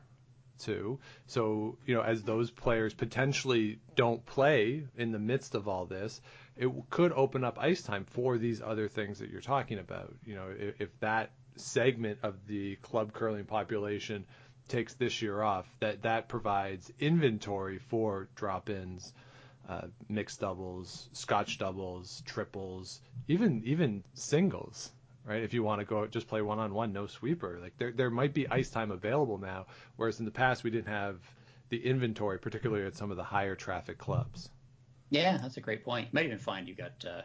too. 0.59 0.99
So, 1.27 1.77
you 1.85 1.95
know, 1.95 2.01
as 2.01 2.23
those 2.23 2.51
players 2.51 2.93
potentially 2.93 3.79
don't 3.95 4.25
play 4.25 4.85
in 4.95 5.11
the 5.11 5.19
midst 5.19 5.55
of 5.55 5.67
all 5.67 5.85
this, 5.85 6.21
it 6.57 6.71
could 6.89 7.11
open 7.11 7.43
up 7.43 7.57
ice 7.59 7.81
time 7.81 8.05
for 8.05 8.37
these 8.37 8.61
other 8.61 8.87
things 8.87 9.19
that 9.19 9.29
you're 9.29 9.41
talking 9.41 9.79
about. 9.79 10.13
You 10.25 10.35
know, 10.35 10.47
if, 10.57 10.81
if 10.81 10.99
that 10.99 11.31
segment 11.57 12.19
of 12.23 12.35
the 12.47 12.75
club 12.77 13.13
curling 13.13 13.45
population 13.45 14.25
takes 14.67 14.93
this 14.93 15.21
year 15.21 15.41
off, 15.41 15.67
that 15.79 16.03
that 16.03 16.27
provides 16.29 16.91
inventory 16.99 17.77
for 17.77 18.29
drop-ins, 18.35 19.13
uh, 19.67 19.87
mixed 20.09 20.39
doubles, 20.39 21.09
scotch 21.13 21.57
doubles, 21.57 22.23
triples, 22.25 23.01
even 23.27 23.61
even 23.65 24.03
singles 24.13 24.91
right? 25.25 25.43
If 25.43 25.53
you 25.53 25.63
want 25.63 25.81
to 25.81 25.85
go 25.85 26.05
just 26.07 26.27
play 26.27 26.41
one 26.41 26.59
on 26.59 26.73
one, 26.73 26.93
no 26.93 27.07
sweeper. 27.07 27.59
Like 27.61 27.77
there 27.77 27.91
there 27.91 28.09
might 28.09 28.33
be 28.33 28.47
ice 28.47 28.69
time 28.69 28.91
available 28.91 29.37
now, 29.37 29.65
whereas 29.95 30.19
in 30.19 30.25
the 30.25 30.31
past 30.31 30.63
we 30.63 30.69
didn't 30.69 30.87
have 30.87 31.17
the 31.69 31.83
inventory, 31.83 32.39
particularly 32.39 32.85
at 32.85 32.95
some 32.95 33.11
of 33.11 33.17
the 33.17 33.23
higher 33.23 33.55
traffic 33.55 33.97
clubs. 33.97 34.49
Yeah, 35.09 35.37
that's 35.37 35.57
a 35.57 35.61
great 35.61 35.83
point. 35.83 36.07
You 36.07 36.11
might 36.13 36.25
even 36.25 36.39
find 36.39 36.67
you 36.67 36.75
got 36.75 37.05
uh, 37.05 37.21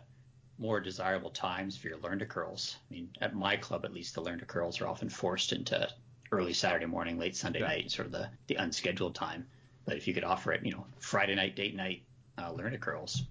more 0.59 0.81
desirable 0.81 1.31
times 1.31 1.77
for 1.77 1.88
your 1.88 1.99
learn 1.99 2.19
to 2.19 2.27
curls. 2.27 2.77
I 2.91 2.94
mean, 2.94 3.11
at 3.21 3.35
my 3.35 3.56
club 3.56 3.85
at 3.85 3.94
least, 3.94 4.15
the 4.15 4.21
learn 4.21 4.38
to 4.38 4.44
curls 4.44 4.81
are 4.81 4.87
often 4.87 5.09
forced 5.09 5.53
into 5.53 5.88
early 6.33 6.52
Saturday 6.52 6.87
morning, 6.87 7.19
late 7.19 7.35
Sunday 7.35 7.61
yeah. 7.61 7.69
night, 7.69 7.90
sort 7.90 8.07
of 8.07 8.12
the 8.12 8.28
the 8.47 8.57
unscheduled 8.57 9.14
time. 9.14 9.47
But 9.85 9.97
if 9.97 10.07
you 10.07 10.14
could 10.14 10.25
offer 10.25 10.52
it, 10.52 10.64
you 10.64 10.73
know, 10.73 10.87
Friday 11.00 11.35
night, 11.35 11.57
date 11.57 11.75
night, 11.75 12.02
uh, 12.38 12.52
learn 12.52 12.73
to 12.73 12.78
curls, 12.78 13.23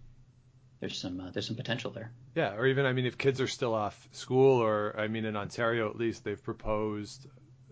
there's 0.80 0.98
some 0.98 1.20
uh, 1.20 1.30
there's 1.32 1.48
some 1.48 1.56
potential 1.56 1.92
there. 1.92 2.12
Yeah, 2.36 2.56
or 2.56 2.66
even 2.66 2.86
I 2.86 2.94
mean, 2.94 3.06
if 3.06 3.18
kids 3.18 3.40
are 3.42 3.48
still 3.48 3.74
off 3.74 4.08
school, 4.12 4.62
or 4.62 4.96
I 4.98 5.08
mean, 5.08 5.26
in 5.26 5.36
Ontario 5.36 5.90
at 5.90 5.98
least, 5.98 6.24
they've 6.24 6.42
proposed, 6.42 7.28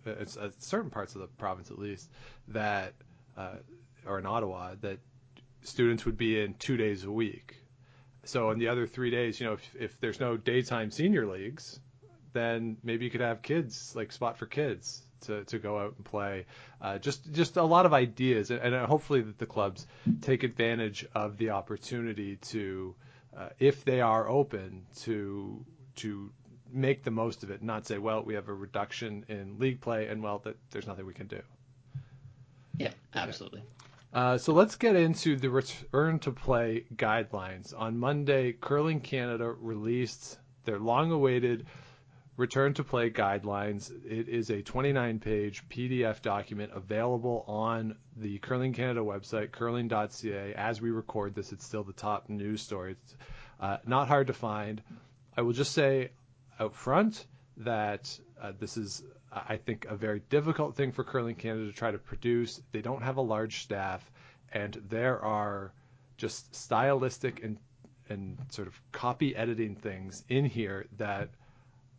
it's 0.05 0.37
uh, 0.37 0.51
certain 0.59 0.89
parts 0.89 1.15
of 1.15 1.21
the 1.21 1.27
province 1.27 1.71
at 1.71 1.79
least, 1.79 2.09
that 2.49 2.93
uh, 3.35 3.55
or 4.05 4.19
in 4.19 4.25
Ottawa 4.25 4.75
that 4.81 4.99
students 5.63 6.05
would 6.05 6.17
be 6.17 6.39
in 6.39 6.53
two 6.55 6.77
days 6.77 7.03
a 7.03 7.11
week. 7.11 7.55
So 8.23 8.51
in 8.51 8.59
the 8.59 8.67
other 8.67 8.87
three 8.87 9.09
days, 9.09 9.39
you 9.39 9.45
know, 9.45 9.53
if, 9.53 9.75
if 9.79 9.99
there's 9.99 10.19
no 10.19 10.35
daytime 10.37 10.91
senior 10.91 11.25
leagues, 11.25 11.79
then 12.33 12.77
maybe 12.83 13.05
you 13.05 13.11
could 13.11 13.21
have 13.21 13.41
kids 13.41 13.93
like 13.95 14.11
spot 14.11 14.37
for 14.37 14.45
kids 14.45 15.01
to, 15.21 15.43
to 15.45 15.59
go 15.59 15.79
out 15.79 15.95
and 15.95 16.05
play. 16.05 16.45
Uh, 16.81 16.97
just 16.97 17.31
just 17.31 17.57
a 17.57 17.63
lot 17.63 17.85
of 17.85 17.93
ideas, 17.93 18.51
and, 18.51 18.61
and 18.61 18.75
hopefully 18.85 19.21
that 19.21 19.37
the 19.37 19.45
clubs 19.45 19.87
take 20.21 20.43
advantage 20.43 21.05
of 21.15 21.37
the 21.37 21.51
opportunity 21.51 22.35
to 22.37 22.95
uh, 23.35 23.49
if 23.59 23.85
they 23.85 24.01
are 24.01 24.27
open 24.27 24.85
to 24.97 25.65
to 25.95 26.31
make 26.71 27.03
the 27.03 27.11
most 27.11 27.43
of 27.43 27.49
it, 27.51 27.63
not 27.63 27.87
say, 27.87 27.97
well, 27.97 28.23
we 28.23 28.33
have 28.33 28.49
a 28.49 28.53
reduction 28.53 29.25
in 29.29 29.57
league 29.57 29.79
play, 29.81 30.07
and 30.07 30.21
well, 30.21 30.39
that 30.39 30.57
there's 30.71 30.87
nothing 30.87 31.05
we 31.05 31.13
can 31.13 31.27
do. 31.27 31.41
Yeah, 32.77 32.91
absolutely. 33.15 33.63
Uh, 34.17 34.35
so 34.35 34.51
let's 34.51 34.77
get 34.77 34.95
into 34.95 35.35
the 35.35 35.47
return 35.47 36.17
to 36.17 36.31
play 36.31 36.83
guidelines. 36.95 37.71
On 37.79 37.95
Monday, 37.95 38.51
Curling 38.51 38.99
Canada 38.99 39.45
released 39.45 40.39
their 40.65 40.79
long-awaited 40.79 41.67
return 42.35 42.73
to 42.73 42.83
play 42.83 43.11
guidelines. 43.11 43.91
It 44.03 44.27
is 44.27 44.49
a 44.49 44.63
29 44.63 45.19
page 45.19 45.69
PDF 45.69 46.23
document 46.23 46.71
available 46.73 47.45
on 47.47 47.95
the 48.15 48.39
Curling 48.39 48.73
Canada 48.73 49.01
website, 49.01 49.51
curling.ca. 49.51 50.55
As 50.55 50.81
we 50.81 50.89
record 50.89 51.35
this, 51.35 51.51
it's 51.51 51.63
still 51.63 51.83
the 51.83 51.93
top 51.93 52.27
news 52.27 52.63
story. 52.63 52.93
It's 52.93 53.15
uh, 53.59 53.77
not 53.85 54.07
hard 54.07 54.25
to 54.27 54.33
find. 54.33 54.81
I 55.37 55.43
will 55.43 55.53
just 55.53 55.73
say 55.73 56.09
out 56.59 56.73
front 56.73 57.23
that 57.57 58.19
uh, 58.41 58.51
this 58.59 58.77
is, 58.77 59.03
I 59.31 59.57
think, 59.57 59.85
a 59.85 59.95
very 59.95 60.21
difficult 60.29 60.75
thing 60.75 60.91
for 60.91 61.03
Curling 61.03 61.35
Canada 61.35 61.65
to 61.67 61.73
try 61.73 61.91
to 61.91 61.97
produce. 61.97 62.61
They 62.71 62.81
don't 62.81 63.01
have 63.01 63.17
a 63.17 63.21
large 63.21 63.63
staff, 63.63 64.09
and 64.51 64.73
there 64.89 65.19
are 65.23 65.73
just 66.17 66.55
stylistic 66.55 67.43
and 67.43 67.57
and 68.09 68.37
sort 68.49 68.67
of 68.67 68.81
copy 68.91 69.35
editing 69.35 69.75
things 69.75 70.23
in 70.29 70.45
here 70.45 70.85
that 70.97 71.29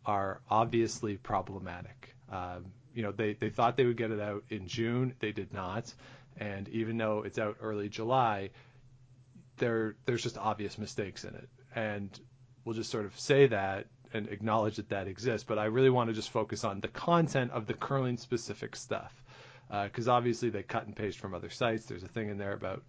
are 0.05 0.41
obviously 0.49 1.17
problematic. 1.17 2.15
Um, 2.31 2.65
you 2.93 3.03
know, 3.03 3.11
they, 3.11 3.33
they 3.33 3.49
thought 3.49 3.77
they 3.77 3.85
would 3.85 3.97
get 3.97 4.11
it 4.11 4.19
out 4.19 4.43
in 4.49 4.67
June. 4.67 5.13
They 5.19 5.31
did 5.31 5.53
not. 5.53 5.93
And 6.37 6.67
even 6.69 6.97
though 6.97 7.23
it's 7.23 7.37
out 7.37 7.57
early 7.61 7.89
July, 7.89 8.49
there 9.57 9.95
there's 10.05 10.23
just 10.23 10.37
obvious 10.37 10.77
mistakes 10.77 11.23
in 11.25 11.35
it. 11.35 11.49
And 11.75 12.17
we'll 12.65 12.75
just 12.75 12.89
sort 12.89 13.05
of 13.05 13.17
say 13.19 13.47
that 13.47 13.87
and 14.13 14.27
acknowledge 14.29 14.77
that 14.77 14.89
that 14.89 15.07
exists. 15.07 15.45
But 15.47 15.59
I 15.59 15.65
really 15.65 15.89
want 15.89 16.09
to 16.09 16.13
just 16.13 16.31
focus 16.31 16.63
on 16.63 16.79
the 16.79 16.87
content 16.87 17.51
of 17.51 17.67
the 17.67 17.73
curling 17.73 18.17
specific 18.17 18.75
stuff. 18.75 19.13
Because 19.69 20.07
uh, 20.07 20.13
obviously 20.13 20.49
they 20.49 20.63
cut 20.63 20.87
and 20.87 20.95
paste 20.95 21.19
from 21.19 21.35
other 21.35 21.49
sites. 21.49 21.85
There's 21.85 22.03
a 22.03 22.07
thing 22.07 22.29
in 22.29 22.37
there 22.37 22.53
about 22.53 22.83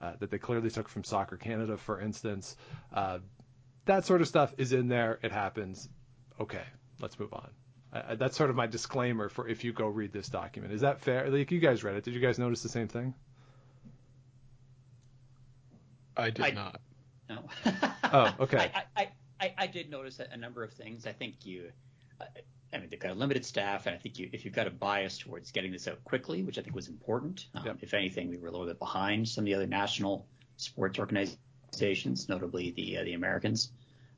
uh, 0.00 0.12
that 0.18 0.30
they 0.30 0.38
clearly 0.38 0.70
took 0.70 0.88
from 0.88 1.04
Soccer 1.04 1.36
Canada, 1.36 1.76
for 1.76 2.00
instance. 2.00 2.56
Uh, 2.92 3.18
that 3.86 4.04
sort 4.04 4.20
of 4.20 4.28
stuff 4.28 4.52
is 4.58 4.72
in 4.72 4.88
there. 4.88 5.18
It 5.22 5.30
happens. 5.30 5.88
Okay, 6.40 6.64
let's 7.00 7.18
move 7.18 7.32
on. 7.32 7.50
Uh, 7.92 8.16
that's 8.16 8.36
sort 8.36 8.50
of 8.50 8.56
my 8.56 8.66
disclaimer 8.66 9.28
for 9.28 9.46
if 9.46 9.62
you 9.62 9.72
go 9.72 9.86
read 9.86 10.12
this 10.12 10.28
document. 10.28 10.72
Is 10.72 10.80
that 10.80 11.00
fair? 11.00 11.30
Like 11.30 11.52
you 11.52 11.60
guys 11.60 11.84
read 11.84 11.94
it. 11.94 12.02
Did 12.04 12.14
you 12.14 12.20
guys 12.20 12.38
notice 12.38 12.62
the 12.62 12.68
same 12.68 12.88
thing? 12.88 13.14
I 16.16 16.30
did 16.30 16.44
I, 16.44 16.50
not. 16.50 16.80
No. 17.28 17.44
oh, 18.12 18.34
okay. 18.40 18.70
I, 18.74 18.82
I, 18.96 19.08
I, 19.44 19.54
I, 19.64 19.66
did 19.66 19.90
notice 19.90 20.20
a, 20.20 20.36
number 20.36 20.62
of 20.62 20.72
things. 20.72 21.06
I 21.06 21.12
think 21.12 21.44
you, 21.44 21.70
uh, 22.20 22.24
I 22.72 22.78
mean, 22.78 22.88
they've 22.90 22.98
got 22.98 23.10
a 23.10 23.14
limited 23.14 23.44
staff, 23.44 23.86
and 23.86 23.94
I 23.94 23.98
think 23.98 24.18
you, 24.18 24.30
if 24.32 24.44
you've 24.44 24.54
got 24.54 24.66
a 24.66 24.70
bias 24.70 25.18
towards 25.18 25.50
getting 25.50 25.70
this 25.70 25.86
out 25.86 26.02
quickly, 26.04 26.42
which 26.42 26.58
I 26.58 26.62
think 26.62 26.74
was 26.74 26.88
important. 26.88 27.46
Um, 27.54 27.66
yep. 27.66 27.78
If 27.82 27.92
anything, 27.92 28.30
we 28.30 28.38
were 28.38 28.48
a 28.48 28.50
little 28.50 28.66
bit 28.66 28.78
behind 28.78 29.28
some 29.28 29.42
of 29.42 29.46
the 29.46 29.54
other 29.54 29.66
national 29.66 30.26
sports 30.56 30.98
organizations, 30.98 32.28
notably 32.28 32.70
the 32.70 32.98
uh, 32.98 33.04
the 33.04 33.12
Americans. 33.12 33.70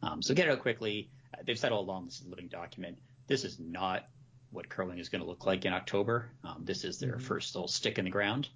Um, 0.02 0.22
so 0.22 0.32
get 0.32 0.46
it 0.46 0.52
out 0.52 0.60
quickly. 0.60 1.10
Uh, 1.34 1.42
they've 1.44 1.58
said 1.58 1.72
all 1.72 1.82
along 1.82 2.04
this 2.04 2.20
is 2.20 2.26
a 2.26 2.30
living 2.30 2.48
document. 2.48 2.98
This 3.26 3.44
is 3.44 3.58
not 3.58 4.06
what 4.50 4.68
curling 4.68 5.00
is 5.00 5.08
going 5.08 5.22
to 5.22 5.28
look 5.28 5.44
like 5.44 5.64
in 5.64 5.72
October. 5.72 6.30
Um, 6.44 6.62
this 6.62 6.84
is 6.84 7.00
their 7.00 7.16
mm-hmm. 7.16 7.26
first 7.26 7.54
little 7.54 7.68
stick 7.68 7.98
in 7.98 8.04
the 8.04 8.10
ground. 8.12 8.48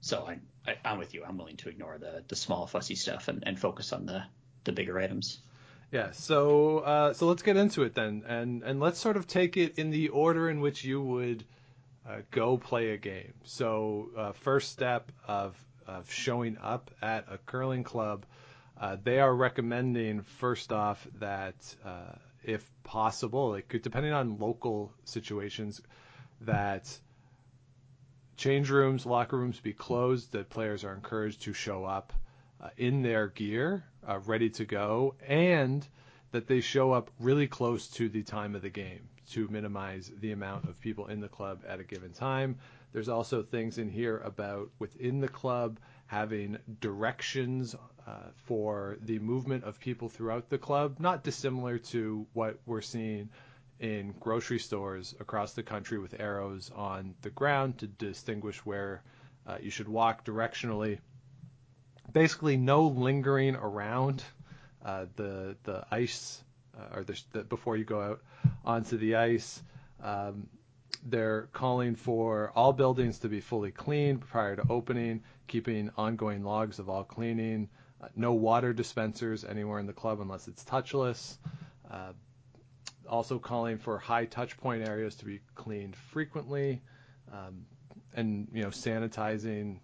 So 0.00 0.28
I, 0.28 0.38
I, 0.84 0.92
am 0.92 0.98
with 0.98 1.14
you. 1.14 1.24
I'm 1.24 1.38
willing 1.38 1.56
to 1.56 1.70
ignore 1.70 1.96
the 1.98 2.22
the 2.28 2.36
small 2.36 2.66
fussy 2.66 2.96
stuff 2.96 3.28
and, 3.28 3.42
and 3.46 3.58
focus 3.58 3.92
on 3.94 4.04
the 4.04 4.24
the 4.64 4.72
bigger 4.72 4.98
items. 4.98 5.40
Yeah. 5.90 6.10
So 6.12 6.78
uh, 6.80 7.12
so 7.14 7.26
let's 7.26 7.42
get 7.42 7.56
into 7.56 7.82
it 7.82 7.94
then, 7.94 8.24
and 8.26 8.62
and 8.62 8.80
let's 8.80 8.98
sort 8.98 9.16
of 9.16 9.26
take 9.26 9.56
it 9.56 9.78
in 9.78 9.90
the 9.90 10.08
order 10.08 10.50
in 10.50 10.60
which 10.60 10.84
you 10.84 11.00
would 11.02 11.44
uh, 12.08 12.18
go 12.30 12.58
play 12.58 12.90
a 12.90 12.96
game. 12.96 13.34
So 13.44 14.10
uh, 14.16 14.32
first 14.32 14.70
step 14.70 15.10
of 15.26 15.56
of 15.86 16.10
showing 16.12 16.58
up 16.58 16.90
at 17.00 17.24
a 17.30 17.38
curling 17.38 17.84
club, 17.84 18.26
uh, 18.78 18.96
they 19.02 19.18
are 19.20 19.34
recommending 19.34 20.22
first 20.22 20.72
off 20.72 21.06
that 21.18 21.74
uh, 21.84 22.12
if 22.44 22.70
possible, 22.84 23.50
like 23.50 23.74
depending 23.82 24.12
on 24.12 24.38
local 24.38 24.92
situations, 25.04 25.80
that 26.42 26.86
change 28.36 28.70
rooms, 28.70 29.04
locker 29.04 29.36
rooms 29.36 29.58
be 29.60 29.72
closed, 29.72 30.32
that 30.32 30.48
players 30.48 30.84
are 30.84 30.94
encouraged 30.94 31.42
to 31.42 31.52
show 31.52 31.84
up 31.84 32.12
uh, 32.60 32.68
in 32.76 33.02
their 33.02 33.28
gear, 33.28 33.84
uh, 34.08 34.18
ready 34.26 34.50
to 34.50 34.64
go, 34.64 35.14
and 35.26 35.86
that 36.32 36.46
they 36.46 36.60
show 36.60 36.92
up 36.92 37.10
really 37.20 37.46
close 37.46 37.88
to 37.88 38.08
the 38.08 38.22
time 38.22 38.54
of 38.54 38.62
the 38.62 38.70
game 38.70 39.08
to 39.30 39.46
minimize 39.48 40.10
the 40.20 40.32
amount 40.32 40.68
of 40.68 40.80
people 40.80 41.06
in 41.06 41.20
the 41.20 41.28
club 41.28 41.62
at 41.68 41.80
a 41.80 41.84
given 41.84 42.12
time. 42.12 42.56
There's 42.92 43.08
also 43.08 43.42
things 43.42 43.78
in 43.78 43.90
here 43.90 44.18
about 44.18 44.70
within 44.78 45.20
the 45.20 45.28
club 45.28 45.78
having 46.06 46.56
directions 46.80 47.74
uh, 48.06 48.12
for 48.46 48.96
the 49.02 49.18
movement 49.18 49.64
of 49.64 49.78
people 49.78 50.08
throughout 50.08 50.48
the 50.48 50.56
club, 50.56 50.96
not 50.98 51.22
dissimilar 51.22 51.78
to 51.78 52.26
what 52.32 52.58
we're 52.64 52.80
seeing 52.80 53.28
in 53.80 54.14
grocery 54.18 54.58
stores 54.58 55.14
across 55.20 55.52
the 55.52 55.62
country 55.62 55.98
with 55.98 56.18
arrows 56.18 56.70
on 56.74 57.14
the 57.20 57.30
ground 57.30 57.78
to 57.78 57.86
distinguish 57.86 58.64
where 58.64 59.02
uh, 59.46 59.58
you 59.60 59.70
should 59.70 59.88
walk 59.88 60.24
directionally. 60.24 60.98
Basically, 62.12 62.56
no 62.56 62.86
lingering 62.86 63.54
around 63.56 64.22
uh, 64.84 65.06
the 65.16 65.56
the 65.64 65.84
ice 65.90 66.42
uh, 66.78 66.96
or 66.96 67.04
the, 67.04 67.20
the, 67.32 67.44
before 67.44 67.76
you 67.76 67.84
go 67.84 68.00
out 68.00 68.22
onto 68.64 68.96
the 68.96 69.16
ice. 69.16 69.62
Um, 70.02 70.48
they're 71.04 71.48
calling 71.52 71.94
for 71.94 72.52
all 72.56 72.72
buildings 72.72 73.20
to 73.20 73.28
be 73.28 73.40
fully 73.40 73.70
cleaned 73.70 74.20
prior 74.20 74.56
to 74.56 74.62
opening, 74.68 75.22
keeping 75.46 75.90
ongoing 75.96 76.42
logs 76.42 76.78
of 76.78 76.88
all 76.88 77.04
cleaning. 77.04 77.68
Uh, 78.02 78.08
no 78.16 78.32
water 78.32 78.72
dispensers 78.72 79.44
anywhere 79.44 79.78
in 79.78 79.86
the 79.86 79.92
club 79.92 80.20
unless 80.20 80.48
it's 80.48 80.64
touchless. 80.64 81.36
Uh, 81.90 82.12
also 83.08 83.38
calling 83.38 83.78
for 83.78 83.98
high 83.98 84.26
touch 84.26 84.56
point 84.58 84.86
areas 84.86 85.16
to 85.16 85.24
be 85.24 85.40
cleaned 85.54 85.96
frequently, 85.96 86.82
um, 87.32 87.64
and 88.14 88.48
you 88.52 88.62
know 88.62 88.68
sanitizing 88.68 89.78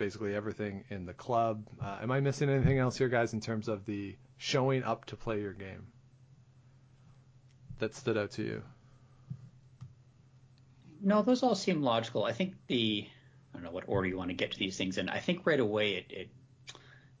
basically 0.00 0.34
everything 0.34 0.82
in 0.88 1.04
the 1.04 1.12
club. 1.12 1.68
Uh, 1.78 1.98
am 2.02 2.10
I 2.10 2.20
missing 2.20 2.48
anything 2.48 2.78
else 2.78 2.96
here, 2.96 3.10
guys, 3.10 3.34
in 3.34 3.40
terms 3.40 3.68
of 3.68 3.84
the 3.84 4.16
showing 4.38 4.82
up 4.82 5.04
to 5.04 5.16
play 5.16 5.42
your 5.42 5.52
game 5.52 5.86
that 7.78 7.94
stood 7.94 8.16
out 8.16 8.30
to 8.32 8.42
you? 8.42 8.62
No, 11.02 11.20
those 11.20 11.42
all 11.42 11.54
seem 11.54 11.82
logical. 11.82 12.24
I 12.24 12.32
think 12.32 12.54
the 12.66 13.06
I 13.52 13.56
don't 13.56 13.62
know 13.62 13.72
what 13.72 13.84
order 13.88 14.08
you 14.08 14.16
want 14.16 14.30
to 14.30 14.34
get 14.34 14.52
to 14.52 14.58
these 14.58 14.78
things 14.78 14.96
in. 14.96 15.10
I 15.10 15.18
think 15.18 15.44
right 15.44 15.60
away 15.60 15.96
it, 15.96 16.06
it 16.08 16.30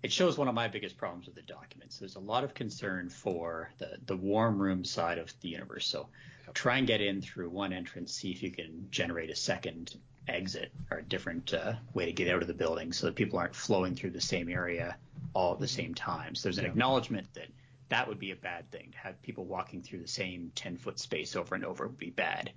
it 0.02 0.10
shows 0.10 0.38
one 0.38 0.48
of 0.48 0.54
my 0.54 0.68
biggest 0.68 0.96
problems 0.96 1.26
with 1.26 1.34
the 1.34 1.42
documents. 1.42 1.98
There's 1.98 2.16
a 2.16 2.20
lot 2.20 2.44
of 2.44 2.54
concern 2.54 3.10
for 3.10 3.70
the, 3.76 3.98
the 4.06 4.16
warm 4.16 4.58
room 4.58 4.84
side 4.84 5.18
of 5.18 5.30
the 5.42 5.48
universe. 5.48 5.86
So 5.86 6.08
try 6.54 6.78
and 6.78 6.86
get 6.86 7.02
in 7.02 7.20
through 7.20 7.50
one 7.50 7.74
entrance, 7.74 8.14
see 8.14 8.30
if 8.30 8.42
you 8.42 8.50
can 8.50 8.86
generate 8.90 9.28
a 9.28 9.36
second 9.36 9.94
exit 10.28 10.72
or 10.90 10.98
a 10.98 11.02
different 11.02 11.52
uh, 11.54 11.74
way 11.94 12.06
to 12.06 12.12
get 12.12 12.28
out 12.28 12.42
of 12.42 12.48
the 12.48 12.54
building 12.54 12.92
so 12.92 13.06
that 13.06 13.16
people 13.16 13.38
aren't 13.38 13.54
flowing 13.54 13.94
through 13.94 14.10
the 14.10 14.20
same 14.20 14.48
area 14.48 14.96
all 15.34 15.52
at 15.52 15.60
the 15.60 15.68
same 15.68 15.94
time. 15.94 16.34
So 16.34 16.44
there's 16.44 16.58
an 16.58 16.64
yep. 16.64 16.72
acknowledgement 16.72 17.32
that 17.34 17.48
that 17.88 18.08
would 18.08 18.18
be 18.18 18.30
a 18.30 18.36
bad 18.36 18.70
thing. 18.70 18.90
To 18.92 18.98
have 18.98 19.20
people 19.22 19.44
walking 19.44 19.82
through 19.82 20.00
the 20.00 20.08
same 20.08 20.52
10 20.54 20.76
foot 20.76 20.98
space 20.98 21.36
over 21.36 21.54
and 21.54 21.64
over 21.64 21.86
would 21.86 21.98
be 21.98 22.10
bad. 22.10 22.52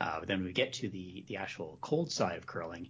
Uh, 0.00 0.20
but 0.20 0.28
then 0.28 0.42
we 0.42 0.52
get 0.52 0.72
to 0.74 0.88
the, 0.88 1.24
the 1.28 1.36
actual 1.36 1.78
cold 1.80 2.10
side 2.10 2.38
of 2.38 2.46
curling, 2.46 2.88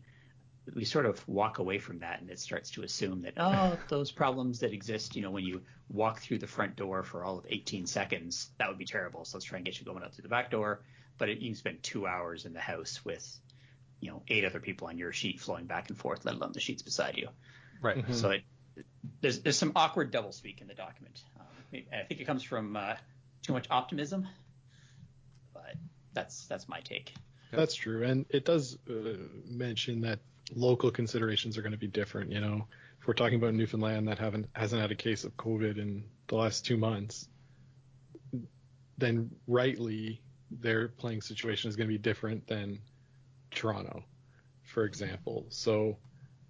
we 0.75 0.85
sort 0.85 1.07
of 1.07 1.27
walk 1.29 1.59
away 1.59 1.79
from 1.79 1.99
that 2.01 2.21
and 2.21 2.31
it 2.31 2.39
starts 2.39 2.71
to 2.71 2.83
assume 2.83 3.23
that 3.23 3.35
oh 3.37 3.77
those 3.89 4.11
problems 4.11 4.61
that 4.61 4.73
exist 4.73 5.17
you 5.17 5.23
know 5.23 5.31
when 5.31 5.45
you 5.45 5.61
walk 5.89 6.21
through 6.21 6.39
the 6.39 6.47
front 6.47 6.77
door 6.77 7.03
for 7.03 7.25
all 7.25 7.39
of 7.39 7.47
18 7.49 7.87
seconds 7.87 8.51
that 8.59 8.69
would 8.69 8.79
be 8.79 8.85
terrible 8.85 9.25
so 9.25 9.37
let's 9.37 9.45
try 9.45 9.57
and 9.57 9.65
get 9.65 9.79
you 9.79 9.85
going 9.85 10.03
out 10.03 10.15
through 10.15 10.23
the 10.23 10.29
back 10.29 10.51
door 10.51 10.83
but 11.19 11.29
it, 11.29 11.39
you 11.39 11.51
can 11.51 11.57
spend 11.57 11.83
two 11.83 12.07
hours 12.07 12.45
in 12.45 12.53
the 12.53 12.61
house 12.61 13.05
with 13.05 13.41
you 14.01 14.11
know 14.11 14.23
eight 14.29 14.45
other 14.45 14.61
people 14.61 14.89
on 14.89 14.99
your 14.99 15.13
sheet 15.13 15.41
flowing 15.41 15.67
back 15.67 15.89
and 15.89 15.99
forth 15.99 16.25
let 16.25 16.35
alone 16.35 16.53
the 16.53 16.61
sheets 16.61 16.83
beside 16.83 17.17
you. 17.17 17.29
Right. 17.83 17.99
Mm-hmm. 17.99 18.13
so 18.13 18.31
it, 18.31 18.43
there's 19.21 19.41
there's 19.41 19.57
some 19.57 19.73
awkward 19.77 20.13
doublespeak 20.13 20.61
in 20.61 20.69
the 20.69 20.75
document. 20.75 21.23
Um, 21.39 21.83
i 21.93 22.03
think 22.05 22.21
it 22.21 22.25
comes 22.25 22.43
from 22.43 22.77
uh, 22.77 22.95
too 23.43 23.53
much 23.53 23.67
optimism 23.71 24.27
but 25.53 25.75
that's 26.13 26.47
that's 26.47 26.69
my 26.69 26.81
take. 26.81 27.13
That's 27.53 27.75
true, 27.75 28.05
and 28.05 28.27
it 28.31 28.45
does 28.45 28.79
uh, 28.89 29.17
mention 29.49 30.01
that 30.03 30.21
local 30.55 30.91
considerations 30.91 31.59
are 31.59 31.63
going 31.63 31.73
to 31.73 31.79
be 31.79 31.89
different. 31.89 32.31
You 32.31 32.41
know, 32.41 32.67
if 33.01 33.07
we're 33.07 33.15
talking 33.15 33.37
about 33.37 33.55
Newfoundland 33.55 34.09
that 34.09 34.19
haven't 34.19 34.47
hasn't 34.53 34.81
had 34.81 34.91
a 34.91 34.97
case 34.97 35.25
of 35.25 35.37
COVID 35.37 35.79
in 35.79 36.05
the 36.29 36.37
last 36.37 36.65
two 36.65 36.77
months, 36.77 37.29
then 38.99 39.31
rightly 39.47 40.23
their 40.51 40.89
playing 40.89 41.23
situation 41.23 41.69
is 41.69 41.77
going 41.77 41.89
to 41.89 41.93
be 41.93 41.99
different 41.99 42.47
than 42.47 42.81
Toronto, 43.51 44.05
for 44.63 44.85
example. 44.85 45.47
So 45.49 45.99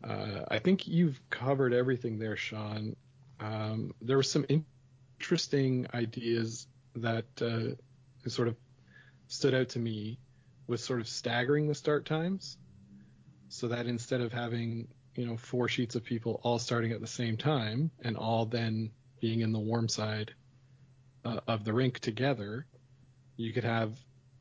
uh, 0.02 0.44
I 0.48 0.58
think 0.58 0.86
you've 0.86 1.20
covered 1.30 1.72
everything 1.72 2.18
there, 2.18 2.36
Sean. 2.36 2.96
Um, 3.38 3.92
there 4.00 4.16
were 4.16 4.22
some 4.22 4.46
interesting 5.18 5.86
ideas 5.94 6.66
that 6.96 7.26
uh, 7.40 8.28
sort 8.28 8.48
of 8.48 8.56
stood 9.28 9.54
out 9.54 9.70
to 9.70 9.78
me 9.78 10.18
with 10.66 10.80
sort 10.80 11.00
of 11.00 11.08
staggering 11.08 11.68
the 11.68 11.74
start 11.74 12.06
times 12.06 12.56
so 13.48 13.68
that 13.68 13.86
instead 13.86 14.20
of 14.20 14.32
having 14.32 14.86
you 15.16 15.26
know 15.26 15.36
four 15.36 15.68
sheets 15.68 15.96
of 15.96 16.04
people 16.04 16.40
all 16.44 16.58
starting 16.58 16.92
at 16.92 17.00
the 17.00 17.06
same 17.06 17.36
time 17.36 17.90
and 18.02 18.16
all 18.16 18.46
then 18.46 18.90
being 19.20 19.40
in 19.40 19.52
the 19.52 19.58
warm 19.58 19.88
side 19.88 20.32
uh, 21.24 21.40
of 21.46 21.64
the 21.64 21.72
rink 21.72 21.98
together, 21.98 22.66
you 23.36 23.52
could 23.52 23.64
have 23.64 23.98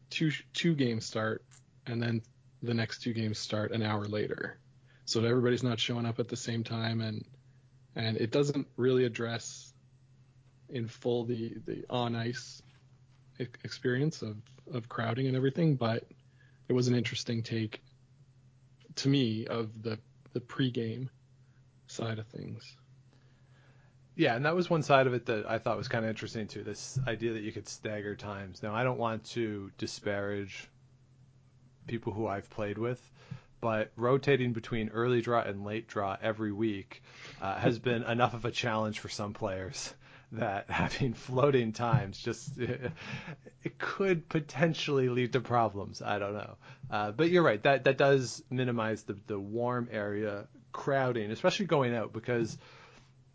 two 0.10 0.32
two 0.54 0.76
games 0.76 1.06
start 1.06 1.44
and 1.86 2.02
then 2.02 2.22
the 2.62 2.74
next 2.74 3.02
two 3.02 3.14
games 3.14 3.38
start 3.38 3.72
an 3.72 3.82
hour 3.82 4.06
later, 4.06 4.60
so 5.06 5.24
everybody's 5.24 5.64
not 5.64 5.80
showing 5.80 6.06
up 6.06 6.20
at 6.20 6.28
the 6.28 6.38
same 6.38 6.64
time 6.64 7.02
and 7.02 7.26
and 7.96 8.18
it 8.18 8.32
doesn't 8.32 8.68
really 8.78 9.06
address 9.06 9.74
in 10.70 10.88
full 10.88 11.26
the 11.26 11.56
the 11.66 11.86
on 11.90 12.16
ice 12.16 12.62
experience 13.40 14.22
of 14.22 14.38
of 14.74 14.88
crowding 14.90 15.28
and 15.28 15.36
everything, 15.36 15.76
but 15.76 16.06
it 16.68 16.74
was 16.74 16.88
an 16.88 16.96
interesting 16.96 17.42
take 17.42 17.82
to 18.96 19.10
me 19.10 19.48
of 19.48 19.82
the 19.82 19.98
the 20.34 20.40
pregame 20.42 21.10
side 21.88 22.20
of 22.20 22.28
things. 22.28 22.76
Yeah, 24.16 24.36
and 24.36 24.46
that 24.46 24.56
was 24.56 24.70
one 24.70 24.84
side 24.84 25.08
of 25.08 25.14
it 25.14 25.26
that 25.28 25.50
I 25.50 25.60
thought 25.60 25.78
was 25.78 25.88
kind 25.88 26.04
of 26.04 26.10
interesting 26.10 26.48
too. 26.48 26.64
This 26.64 27.00
idea 27.08 27.34
that 27.34 27.42
you 27.42 27.52
could 27.52 27.68
stagger 27.68 28.16
times. 28.16 28.62
Now, 28.62 28.76
I 28.76 28.84
don't 28.84 29.00
want 29.00 29.24
to 29.32 29.72
disparage 29.78 30.70
people 31.90 32.14
who 32.14 32.28
I've 32.28 32.50
played 32.52 32.78
with, 32.78 33.02
but 33.60 33.92
rotating 33.98 34.54
between 34.54 34.90
early 34.90 35.22
draw 35.22 35.42
and 35.42 35.66
late 35.66 35.88
draw 35.88 36.16
every 36.22 36.52
week 36.52 37.04
uh, 37.42 37.58
has 37.58 37.80
been 37.90 38.04
enough 38.04 38.34
of 38.34 38.46
a 38.46 38.52
challenge 38.52 39.00
for 39.00 39.10
some 39.10 39.34
players 39.34 39.94
that 40.32 40.70
having 40.70 41.14
floating 41.14 41.74
times 41.74 42.20
just 42.20 42.58
it 42.60 43.78
could 43.80 44.30
potentially 44.30 45.10
lead 45.10 45.34
to 45.34 45.42
problems. 45.42 46.02
I 46.02 46.20
don't 46.20 46.34
know, 46.34 46.56
uh, 46.92 47.12
but 47.12 47.30
you're 47.30 47.44
right. 47.44 47.62
That 47.64 47.86
that 47.86 47.98
does 47.98 48.44
minimize 48.50 49.04
the 49.04 49.18
the 49.28 49.40
warm 49.40 49.90
area 49.92 50.48
crowding, 50.72 51.32
especially 51.32 51.66
going 51.66 51.96
out 51.96 52.14
because 52.14 52.56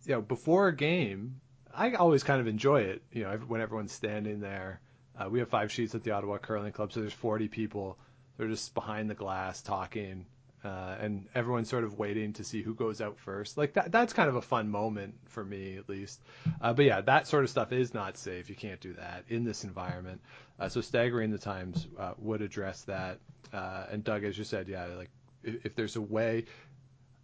you 0.04 0.12
know 0.12 0.22
before 0.22 0.68
a 0.68 0.76
game, 0.76 1.40
I 1.74 1.94
always 1.94 2.22
kind 2.22 2.40
of 2.40 2.46
enjoy 2.46 2.82
it. 2.82 3.02
You 3.10 3.24
know 3.24 3.36
when 3.48 3.60
everyone's 3.60 3.92
standing 3.92 4.40
there. 4.40 4.80
Uh, 5.16 5.28
we 5.30 5.38
have 5.38 5.48
five 5.48 5.70
sheets 5.70 5.94
at 5.94 6.02
the 6.02 6.10
Ottawa 6.10 6.38
Curling 6.38 6.72
Club, 6.72 6.92
so 6.92 6.98
there's 6.98 7.12
40 7.12 7.46
people. 7.46 7.98
They're 8.36 8.48
just 8.48 8.74
behind 8.74 9.08
the 9.08 9.14
glass 9.14 9.62
talking, 9.62 10.26
uh, 10.64 10.96
and 11.00 11.26
everyone's 11.34 11.68
sort 11.68 11.84
of 11.84 11.98
waiting 11.98 12.32
to 12.32 12.44
see 12.44 12.62
who 12.62 12.74
goes 12.74 13.00
out 13.00 13.18
first. 13.18 13.56
Like 13.56 13.74
that, 13.74 13.92
that's 13.92 14.12
kind 14.12 14.28
of 14.28 14.36
a 14.36 14.42
fun 14.42 14.70
moment 14.70 15.14
for 15.26 15.44
me, 15.44 15.76
at 15.76 15.88
least. 15.88 16.20
Uh, 16.60 16.72
but 16.72 16.84
yeah, 16.84 17.00
that 17.02 17.26
sort 17.26 17.44
of 17.44 17.50
stuff 17.50 17.72
is 17.72 17.94
not 17.94 18.16
safe. 18.16 18.48
You 18.48 18.56
can't 18.56 18.80
do 18.80 18.94
that 18.94 19.24
in 19.28 19.44
this 19.44 19.64
environment. 19.64 20.20
Uh, 20.58 20.68
so 20.68 20.80
staggering 20.80 21.30
the 21.30 21.38
times 21.38 21.86
uh, 21.98 22.14
would 22.18 22.42
address 22.42 22.82
that. 22.82 23.18
Uh, 23.52 23.86
and 23.90 24.02
Doug, 24.02 24.24
as 24.24 24.36
you 24.36 24.44
said, 24.44 24.68
yeah, 24.68 24.86
like 24.86 25.10
if, 25.42 25.66
if 25.66 25.76
there's 25.76 25.96
a 25.96 26.00
way 26.00 26.46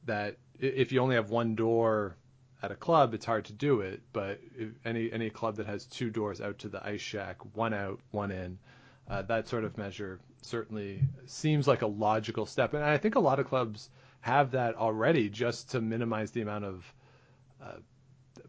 that 0.07 0.37
if 0.59 0.93
you 0.93 1.00
only 1.00 1.17
have 1.17 1.31
one 1.31 1.55
door 1.55 2.17
at 2.62 2.71
a 2.71 2.76
club, 2.76 3.14
it's 3.14 3.25
hard 3.25 3.47
to 3.47 3.52
do 3.52 3.81
it. 3.81 4.02
But 4.12 4.40
any 4.85 5.11
any 5.11 5.31
club 5.31 5.57
that 5.57 5.67
has 5.67 5.87
two 5.87 6.11
doors 6.11 6.40
out 6.40 6.59
to 6.59 6.69
the 6.69 6.85
ice 6.87 7.00
shack, 7.00 7.38
one 7.55 7.75
out, 7.75 8.00
one 8.11 8.31
in, 8.31 8.59
uh, 9.09 9.23
that 9.23 9.49
sort 9.49 9.64
of 9.64 9.79
measure 9.79 10.21
certainly 10.42 11.02
seems 11.26 11.68
like 11.68 11.82
a 11.82 11.87
logical 11.87 12.47
step. 12.47 12.75
And 12.75 12.82
I 12.82 12.99
think 12.99 13.14
a 13.14 13.20
lot 13.20 13.38
of 13.38 13.47
clubs 13.49 13.90
have 14.20 14.52
that 14.52 14.76
already, 14.76 15.28
just 15.28 15.70
to 15.70 15.80
minimize 15.80 16.30
the 16.30 16.42
amount 16.42 16.64
of 16.64 16.94
uh, 17.62 17.76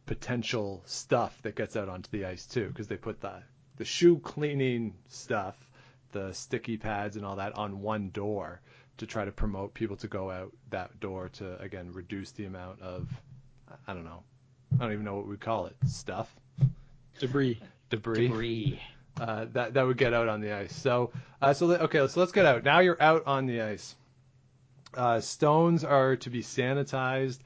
potential 0.06 0.82
stuff 0.86 1.38
that 1.44 1.56
gets 1.56 1.76
out 1.76 1.90
onto 1.90 2.10
the 2.12 2.26
ice 2.26 2.46
too, 2.46 2.68
because 2.68 2.88
they 2.88 2.98
put 2.98 3.22
the 3.22 3.44
the 3.78 3.86
shoe 3.86 4.20
cleaning 4.20 4.94
stuff, 5.08 5.56
the 6.12 6.34
sticky 6.34 6.78
pads 6.78 7.16
and 7.16 7.26
all 7.26 7.38
that 7.38 7.58
on 7.58 7.82
one 7.82 8.10
door 8.10 8.62
to 8.98 9.08
try 9.08 9.26
to 9.26 9.32
promote 9.32 9.74
people 9.74 9.96
to 9.98 10.08
go 10.08 10.30
out 10.30 10.52
that 10.70 11.00
door 11.00 11.30
to 11.30 11.60
again 11.60 11.92
reduce 11.94 12.32
the 12.32 12.46
amount 12.46 12.82
of 12.82 13.10
I 13.88 13.94
don't 13.94 14.04
know. 14.04 14.24
I 14.76 14.84
don't 14.84 14.94
even 14.94 15.06
know 15.06 15.16
what 15.16 15.28
we 15.28 15.38
call 15.38 15.68
it. 15.68 15.76
Stuff. 15.88 16.34
Debris. 17.20 17.60
Debris. 17.90 18.28
Debris. 18.28 18.82
Uh, 19.20 19.46
that 19.54 19.74
that 19.74 19.84
would 19.84 19.98
get 19.98 20.14
out 20.14 20.28
on 20.28 20.42
the 20.42 20.54
ice. 20.54 20.76
So 20.76 21.12
uh, 21.42 21.54
so 21.54 21.70
okay, 21.72 22.08
so 22.08 22.20
let's 22.20 22.32
get 22.32 22.46
out. 22.46 22.64
Now 22.64 22.80
you're 22.80 23.02
out 23.02 23.24
on 23.28 23.46
the 23.46 23.62
ice. 23.62 23.96
Uh, 24.94 25.20
stones 25.20 25.84
are 25.84 26.16
to 26.18 26.30
be 26.30 26.42
sanitized 26.42 27.40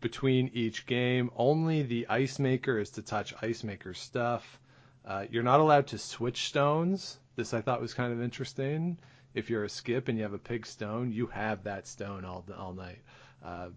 between 0.00 0.50
each 0.54 0.86
game. 0.86 1.30
Only 1.36 1.82
the 1.82 2.06
ice 2.08 2.38
maker 2.38 2.78
is 2.78 2.90
to 2.90 3.02
touch 3.02 3.34
ice 3.42 3.64
maker 3.64 3.94
stuff. 3.94 4.60
Uh, 5.04 5.26
you're 5.30 5.42
not 5.42 5.60
allowed 5.60 5.88
to 5.88 5.98
switch 5.98 6.48
stones. 6.48 7.18
This 7.36 7.54
I 7.54 7.60
thought 7.60 7.80
was 7.80 7.94
kind 7.94 8.12
of 8.12 8.22
interesting. 8.22 8.98
If 9.34 9.50
you're 9.50 9.64
a 9.64 9.68
skip 9.68 10.08
and 10.08 10.16
you 10.16 10.24
have 10.24 10.32
a 10.32 10.38
pig 10.38 10.66
stone, 10.66 11.12
you 11.12 11.26
have 11.26 11.64
that 11.64 11.86
stone 11.86 12.24
all 12.24 12.44
all 12.56 12.72
night. 12.72 12.98
Uh, 13.44 13.68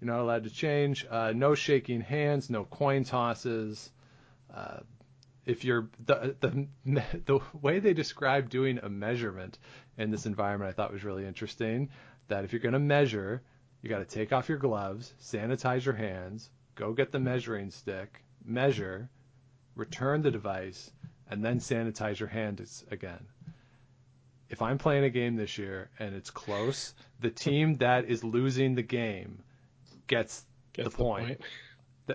you're 0.00 0.10
not 0.10 0.20
allowed 0.20 0.44
to 0.44 0.50
change. 0.50 1.06
Uh, 1.08 1.32
no 1.34 1.54
shaking 1.54 2.00
hands. 2.00 2.50
No 2.50 2.64
coin 2.64 3.04
tosses. 3.04 3.90
If 5.48 5.64
you're 5.64 5.88
the, 6.04 6.36
the 6.38 6.68
the 7.24 7.40
way 7.60 7.80
they 7.80 7.94
describe 7.94 8.50
doing 8.50 8.78
a 8.82 8.88
measurement 8.88 9.58
in 9.96 10.10
this 10.10 10.26
environment, 10.26 10.68
I 10.68 10.72
thought 10.72 10.92
was 10.92 11.04
really 11.04 11.26
interesting. 11.26 11.88
That 12.28 12.44
if 12.44 12.52
you're 12.52 12.60
going 12.60 12.74
to 12.74 12.78
measure, 12.78 13.42
you 13.82 13.88
got 13.88 13.98
to 13.98 14.04
take 14.04 14.32
off 14.32 14.48
your 14.48 14.58
gloves, 14.58 15.14
sanitize 15.20 15.84
your 15.84 15.94
hands, 15.94 16.50
go 16.74 16.92
get 16.92 17.10
the 17.10 17.18
measuring 17.18 17.70
stick, 17.70 18.22
measure, 18.44 19.08
return 19.74 20.20
the 20.20 20.30
device, 20.30 20.90
and 21.30 21.44
then 21.44 21.58
sanitize 21.58 22.18
your 22.18 22.28
hands 22.28 22.84
again. 22.90 23.26
If 24.50 24.62
I'm 24.62 24.78
playing 24.78 25.04
a 25.04 25.10
game 25.10 25.36
this 25.36 25.58
year 25.58 25.90
and 25.98 26.14
it's 26.14 26.30
close, 26.30 26.94
the 27.20 27.30
team 27.30 27.76
that 27.76 28.06
is 28.06 28.24
losing 28.24 28.74
the 28.74 28.82
game 28.82 29.42
gets, 30.06 30.44
Gets 30.72 30.90
the 30.90 30.96
point. 30.96 31.40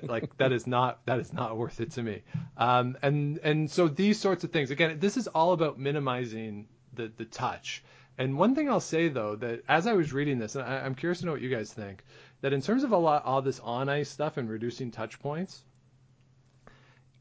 Like 0.01 0.37
that 0.37 0.51
is 0.51 0.65
not 0.67 1.05
that 1.05 1.19
is 1.19 1.33
not 1.33 1.57
worth 1.57 1.79
it 1.79 1.91
to 1.91 2.03
me. 2.03 2.23
Um, 2.57 2.97
and 3.01 3.39
and 3.39 3.69
so 3.69 3.87
these 3.87 4.19
sorts 4.19 4.43
of 4.43 4.51
things 4.51 4.71
again, 4.71 4.97
this 4.99 5.17
is 5.17 5.27
all 5.27 5.53
about 5.53 5.79
minimizing 5.79 6.67
the 6.93 7.11
the 7.15 7.25
touch. 7.25 7.83
And 8.17 8.37
one 8.37 8.55
thing 8.55 8.69
I'll 8.69 8.79
say 8.79 9.09
though 9.09 9.35
that 9.37 9.63
as 9.67 9.87
I 9.87 9.93
was 9.93 10.13
reading 10.13 10.39
this, 10.39 10.55
and 10.55 10.63
I, 10.63 10.85
I'm 10.85 10.95
curious 10.95 11.19
to 11.19 11.25
know 11.25 11.31
what 11.31 11.41
you 11.41 11.49
guys 11.49 11.71
think, 11.73 12.03
that 12.41 12.53
in 12.53 12.61
terms 12.61 12.83
of 12.83 12.91
a 12.91 12.97
lot 12.97 13.25
all 13.25 13.41
this 13.41 13.59
on 13.59 13.89
ice 13.89 14.09
stuff 14.09 14.37
and 14.37 14.49
reducing 14.49 14.91
touch 14.91 15.19
points, 15.19 15.63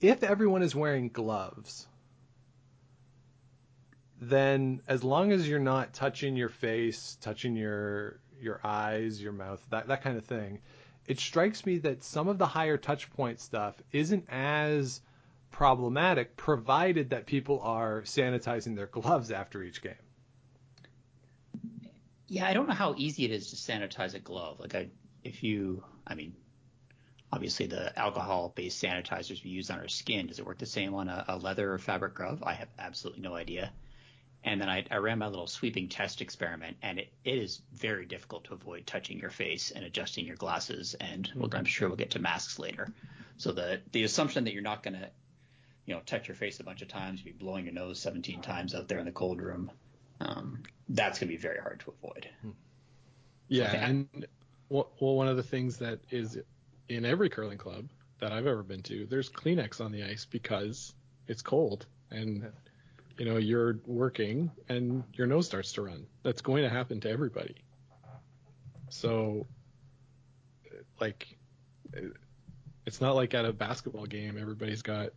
if 0.00 0.22
everyone 0.22 0.62
is 0.62 0.74
wearing 0.74 1.08
gloves, 1.08 1.86
then 4.20 4.82
as 4.86 5.02
long 5.02 5.32
as 5.32 5.48
you're 5.48 5.58
not 5.58 5.94
touching 5.94 6.36
your 6.36 6.48
face, 6.48 7.16
touching 7.20 7.56
your 7.56 8.20
your 8.40 8.60
eyes, 8.64 9.22
your 9.22 9.32
mouth, 9.32 9.64
that 9.70 9.88
that 9.88 10.02
kind 10.02 10.18
of 10.18 10.24
thing, 10.24 10.60
it 11.06 11.18
strikes 11.18 11.66
me 11.66 11.78
that 11.78 12.02
some 12.02 12.28
of 12.28 12.38
the 12.38 12.46
higher 12.46 12.76
touch 12.76 13.10
point 13.10 13.40
stuff 13.40 13.74
isn't 13.92 14.26
as 14.28 15.00
problematic 15.50 16.36
provided 16.36 17.10
that 17.10 17.26
people 17.26 17.60
are 17.60 18.02
sanitizing 18.02 18.76
their 18.76 18.86
gloves 18.86 19.30
after 19.30 19.62
each 19.62 19.82
game. 19.82 19.94
Yeah, 22.26 22.46
I 22.46 22.54
don't 22.54 22.66
know 22.66 22.74
how 22.74 22.94
easy 22.96 23.24
it 23.24 23.30
is 23.30 23.50
to 23.50 23.56
sanitize 23.56 24.14
a 24.14 24.18
glove. 24.18 24.58
Like 24.58 24.74
I 24.74 24.88
if 25.22 25.42
you 25.42 25.84
I 26.06 26.14
mean 26.14 26.34
obviously 27.30 27.66
the 27.66 27.96
alcohol 27.98 28.52
based 28.54 28.82
sanitizers 28.82 29.44
we 29.44 29.50
use 29.50 29.70
on 29.70 29.78
our 29.78 29.88
skin, 29.88 30.26
does 30.26 30.38
it 30.38 30.46
work 30.46 30.58
the 30.58 30.66
same 30.66 30.94
on 30.94 31.08
a, 31.08 31.24
a 31.28 31.36
leather 31.36 31.72
or 31.72 31.78
fabric 31.78 32.14
glove? 32.14 32.42
I 32.42 32.54
have 32.54 32.68
absolutely 32.78 33.22
no 33.22 33.34
idea. 33.34 33.72
And 34.44 34.60
then 34.60 34.68
I, 34.68 34.84
I, 34.90 34.96
ran 34.96 35.18
my 35.18 35.28
little 35.28 35.46
sweeping 35.46 35.88
test 35.88 36.20
experiment, 36.20 36.76
and 36.82 36.98
it, 36.98 37.12
it 37.24 37.38
is 37.38 37.62
very 37.72 38.06
difficult 38.06 38.44
to 38.44 38.54
avoid 38.54 38.86
touching 38.86 39.18
your 39.18 39.30
face 39.30 39.70
and 39.70 39.84
adjusting 39.84 40.26
your 40.26 40.34
glasses. 40.34 40.94
And 40.94 41.30
we'll, 41.36 41.48
I'm 41.54 41.64
sure 41.64 41.88
we'll 41.88 41.96
get 41.96 42.10
to 42.12 42.18
masks 42.18 42.58
later. 42.58 42.88
So 43.36 43.52
the 43.52 43.80
the 43.92 44.02
assumption 44.02 44.44
that 44.44 44.52
you're 44.52 44.62
not 44.62 44.82
going 44.82 44.94
to, 44.94 45.08
you 45.86 45.94
know, 45.94 46.00
touch 46.06 46.26
your 46.26 46.34
face 46.34 46.58
a 46.58 46.64
bunch 46.64 46.82
of 46.82 46.88
times, 46.88 47.22
be 47.22 47.30
blowing 47.30 47.64
your 47.64 47.74
nose 47.74 48.00
17 48.00 48.40
times 48.42 48.74
out 48.74 48.88
there 48.88 48.98
in 48.98 49.04
the 49.04 49.12
cold 49.12 49.40
room, 49.40 49.70
um, 50.20 50.62
that's 50.88 51.18
going 51.18 51.28
to 51.28 51.36
be 51.36 51.40
very 51.40 51.60
hard 51.60 51.80
to 51.80 51.94
avoid. 52.02 52.28
Yeah, 53.48 53.70
so 53.70 53.78
and 53.78 54.26
well, 54.68 54.88
one 54.98 55.28
of 55.28 55.36
the 55.36 55.42
things 55.42 55.78
that 55.78 56.00
is 56.10 56.38
in 56.88 57.04
every 57.04 57.28
curling 57.28 57.58
club 57.58 57.88
that 58.20 58.32
I've 58.32 58.46
ever 58.46 58.62
been 58.62 58.82
to, 58.84 59.06
there's 59.06 59.28
Kleenex 59.28 59.84
on 59.84 59.92
the 59.92 60.04
ice 60.04 60.24
because 60.24 60.94
it's 61.26 61.42
cold 61.42 61.86
and 62.10 62.50
you 63.22 63.30
know 63.30 63.36
you're 63.36 63.78
working 63.86 64.50
and 64.68 65.04
your 65.12 65.28
nose 65.28 65.46
starts 65.46 65.74
to 65.74 65.82
run. 65.82 66.06
That's 66.24 66.42
going 66.42 66.64
to 66.64 66.68
happen 66.68 66.98
to 67.02 67.08
everybody. 67.08 67.54
So 68.88 69.46
like 71.00 71.38
it's 72.84 73.00
not 73.00 73.14
like 73.14 73.32
at 73.34 73.44
a 73.44 73.52
basketball 73.52 74.06
game 74.06 74.36
everybody's 74.40 74.82
got 74.82 75.10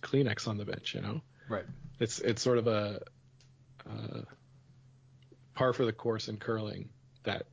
kleenex 0.00 0.48
on 0.48 0.56
the 0.56 0.64
bench 0.64 0.94
you 0.94 1.02
know? 1.02 1.20
Right. 1.46 1.66
It's 2.00 2.20
it's 2.20 2.40
sort 2.40 2.56
of 2.56 2.68
a 2.68 3.02
uh, 3.86 4.22
par 5.54 5.74
for 5.74 5.84
the 5.84 5.92
course 5.92 6.28
in 6.28 6.38
curling 6.38 6.88
that 7.24 7.44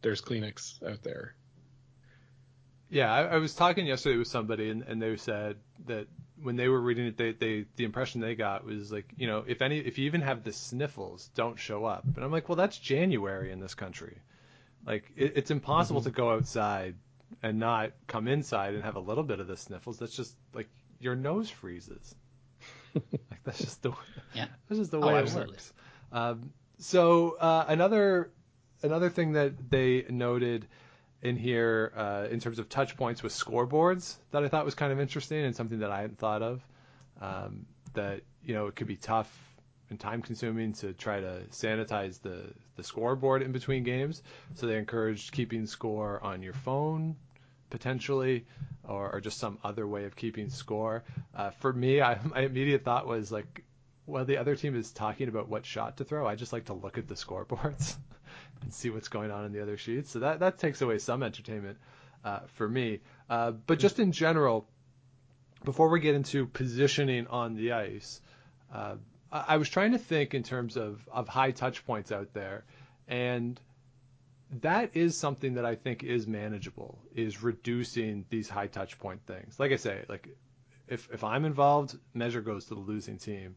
there's 0.00 0.22
kleenex 0.22 0.80
out 0.88 1.02
there. 1.02 1.34
Yeah 2.88 3.12
i, 3.12 3.22
I 3.22 3.36
was 3.38 3.56
talking 3.56 3.84
yesterday 3.84 4.16
with 4.16 4.28
somebody 4.28 4.70
and, 4.70 4.84
and 4.84 5.02
they 5.02 5.16
said 5.16 5.56
that 5.86 6.06
when 6.42 6.56
they 6.56 6.68
were 6.68 6.80
reading 6.80 7.06
it, 7.06 7.16
they, 7.16 7.32
they 7.32 7.66
the 7.76 7.84
impression 7.84 8.20
they 8.20 8.34
got 8.34 8.64
was 8.64 8.90
like, 8.90 9.06
you 9.16 9.26
know, 9.26 9.44
if 9.46 9.62
any 9.62 9.78
if 9.78 9.98
you 9.98 10.06
even 10.06 10.22
have 10.22 10.42
the 10.44 10.52
sniffles, 10.52 11.30
don't 11.34 11.58
show 11.58 11.84
up. 11.84 12.04
And 12.04 12.24
I'm 12.24 12.32
like, 12.32 12.48
well, 12.48 12.56
that's 12.56 12.78
January 12.78 13.52
in 13.52 13.60
this 13.60 13.74
country. 13.74 14.18
Like 14.86 15.10
it, 15.16 15.34
it's 15.36 15.50
impossible 15.50 16.00
mm-hmm. 16.00 16.10
to 16.10 16.16
go 16.16 16.30
outside 16.32 16.94
and 17.42 17.58
not 17.58 17.92
come 18.06 18.28
inside 18.28 18.74
and 18.74 18.82
have 18.82 18.96
a 18.96 19.00
little 19.00 19.24
bit 19.24 19.40
of 19.40 19.46
the 19.46 19.56
sniffles. 19.56 19.98
That's 19.98 20.14
just 20.14 20.34
like 20.54 20.68
your 20.98 21.16
nose 21.16 21.50
freezes. 21.50 22.14
like 22.94 23.42
that's 23.44 23.58
just 23.58 23.82
the 23.82 23.92
yeah. 24.34 24.46
that's 24.68 24.78
just 24.78 24.90
the 24.90 24.98
oh, 25.00 25.06
way 25.06 25.14
oh, 25.14 25.18
it 25.18 25.34
works. 25.34 25.72
Um, 26.12 26.52
so 26.78 27.36
uh, 27.38 27.64
another 27.68 28.30
another 28.82 29.10
thing 29.10 29.32
that 29.32 29.70
they 29.70 30.06
noted 30.08 30.66
in 31.22 31.36
here 31.36 31.92
uh, 31.96 32.26
in 32.30 32.40
terms 32.40 32.58
of 32.58 32.68
touch 32.68 32.96
points 32.96 33.22
with 33.22 33.32
scoreboards 33.32 34.16
that 34.30 34.42
I 34.42 34.48
thought 34.48 34.64
was 34.64 34.74
kind 34.74 34.92
of 34.92 35.00
interesting 35.00 35.44
and 35.44 35.54
something 35.54 35.80
that 35.80 35.90
I 35.90 36.00
hadn't 36.00 36.18
thought 36.18 36.42
of. 36.42 36.66
Um, 37.20 37.66
that 37.92 38.22
you 38.44 38.54
know 38.54 38.66
it 38.68 38.76
could 38.76 38.86
be 38.86 38.96
tough 38.96 39.30
and 39.90 39.98
time 39.98 40.22
consuming 40.22 40.72
to 40.74 40.92
try 40.92 41.20
to 41.20 41.42
sanitize 41.50 42.20
the 42.22 42.52
the 42.76 42.84
scoreboard 42.84 43.42
in 43.42 43.52
between 43.52 43.82
games. 43.82 44.22
So 44.54 44.66
they 44.66 44.78
encouraged 44.78 45.32
keeping 45.32 45.66
score 45.66 46.22
on 46.22 46.42
your 46.42 46.54
phone 46.54 47.16
potentially, 47.70 48.44
or, 48.86 49.14
or 49.14 49.20
just 49.20 49.38
some 49.38 49.58
other 49.62 49.86
way 49.86 50.04
of 50.04 50.16
keeping 50.16 50.50
score. 50.50 51.04
Uh, 51.34 51.50
for 51.50 51.72
me, 51.72 52.02
I, 52.02 52.18
my 52.24 52.40
immediate 52.40 52.84
thought 52.84 53.06
was 53.06 53.32
like 53.32 53.64
while 54.06 54.24
the 54.24 54.38
other 54.38 54.56
team 54.56 54.76
is 54.76 54.90
talking 54.90 55.28
about 55.28 55.48
what 55.48 55.64
shot 55.64 55.98
to 55.98 56.04
throw, 56.04 56.26
I 56.26 56.34
just 56.34 56.52
like 56.52 56.66
to 56.66 56.74
look 56.74 56.98
at 56.98 57.06
the 57.06 57.14
scoreboards 57.14 57.96
and 58.62 58.72
see 58.72 58.90
what's 58.90 59.08
going 59.08 59.30
on 59.30 59.44
in 59.44 59.52
the 59.52 59.62
other 59.62 59.76
sheets. 59.76 60.10
So 60.10 60.20
that 60.20 60.40
that 60.40 60.58
takes 60.58 60.80
away 60.82 60.98
some 60.98 61.22
entertainment 61.22 61.78
uh, 62.24 62.40
for 62.54 62.68
me. 62.68 63.00
Uh, 63.28 63.52
but 63.52 63.78
just 63.78 63.98
in 63.98 64.12
general, 64.12 64.66
before 65.64 65.88
we 65.88 66.00
get 66.00 66.14
into 66.14 66.46
positioning 66.46 67.26
on 67.26 67.54
the 67.54 67.72
ice, 67.72 68.20
uh, 68.72 68.96
I, 69.32 69.56
was 69.58 69.68
trying 69.68 69.92
to 69.92 69.98
think 69.98 70.34
in 70.34 70.42
terms 70.42 70.76
of 70.76 71.00
of 71.12 71.28
high 71.28 71.52
touch 71.52 71.86
points 71.86 72.12
out 72.12 72.32
there, 72.32 72.64
and 73.08 73.60
that 74.62 74.90
is 74.94 75.16
something 75.16 75.54
that 75.54 75.64
I 75.64 75.76
think 75.76 76.02
is 76.02 76.26
manageable. 76.26 76.98
Is 77.14 77.42
reducing 77.42 78.24
these 78.30 78.48
high 78.48 78.66
touch 78.66 78.98
point 78.98 79.20
things. 79.26 79.58
Like 79.58 79.72
I 79.72 79.76
say, 79.76 80.04
like 80.08 80.28
if 80.88 81.08
if 81.12 81.24
I'm 81.24 81.44
involved, 81.44 81.96
measure 82.14 82.40
goes 82.40 82.66
to 82.66 82.74
the 82.74 82.80
losing 82.80 83.18
team. 83.18 83.54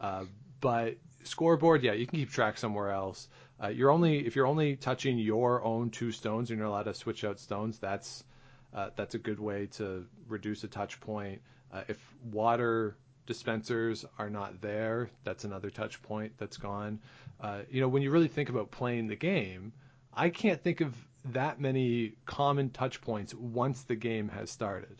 Uh, 0.00 0.24
but 0.60 0.96
scoreboard, 1.22 1.82
yeah, 1.82 1.92
you 1.92 2.06
can 2.06 2.18
keep 2.18 2.30
track 2.30 2.58
somewhere 2.58 2.90
else. 2.90 3.28
Uh, 3.62 3.68
you're 3.68 3.90
only 3.90 4.26
if 4.26 4.36
you're 4.36 4.46
only 4.46 4.76
touching 4.76 5.18
your 5.18 5.62
own 5.64 5.90
two 5.90 6.12
stones 6.12 6.50
and 6.50 6.58
you're 6.58 6.68
allowed 6.68 6.84
to 6.84 6.94
switch 6.94 7.24
out 7.24 7.40
stones. 7.40 7.78
That's 7.78 8.24
uh, 8.74 8.90
that's 8.96 9.14
a 9.14 9.18
good 9.18 9.40
way 9.40 9.66
to 9.72 10.06
reduce 10.28 10.64
a 10.64 10.68
touch 10.68 11.00
point. 11.00 11.40
Uh, 11.72 11.82
if 11.88 12.14
water 12.30 12.96
dispensers 13.26 14.04
are 14.18 14.30
not 14.30 14.60
there, 14.60 15.10
that's 15.24 15.44
another 15.44 15.70
touch 15.70 16.00
point 16.02 16.32
that's 16.38 16.56
gone. 16.56 17.00
Uh, 17.40 17.60
you 17.70 17.80
know, 17.80 17.88
when 17.88 18.02
you 18.02 18.10
really 18.10 18.28
think 18.28 18.48
about 18.48 18.70
playing 18.70 19.06
the 19.06 19.16
game, 19.16 19.72
I 20.14 20.30
can't 20.30 20.62
think 20.62 20.80
of 20.80 20.94
that 21.26 21.60
many 21.60 22.14
common 22.24 22.70
touch 22.70 23.00
points 23.00 23.34
once 23.34 23.82
the 23.82 23.96
game 23.96 24.28
has 24.28 24.50
started. 24.50 24.96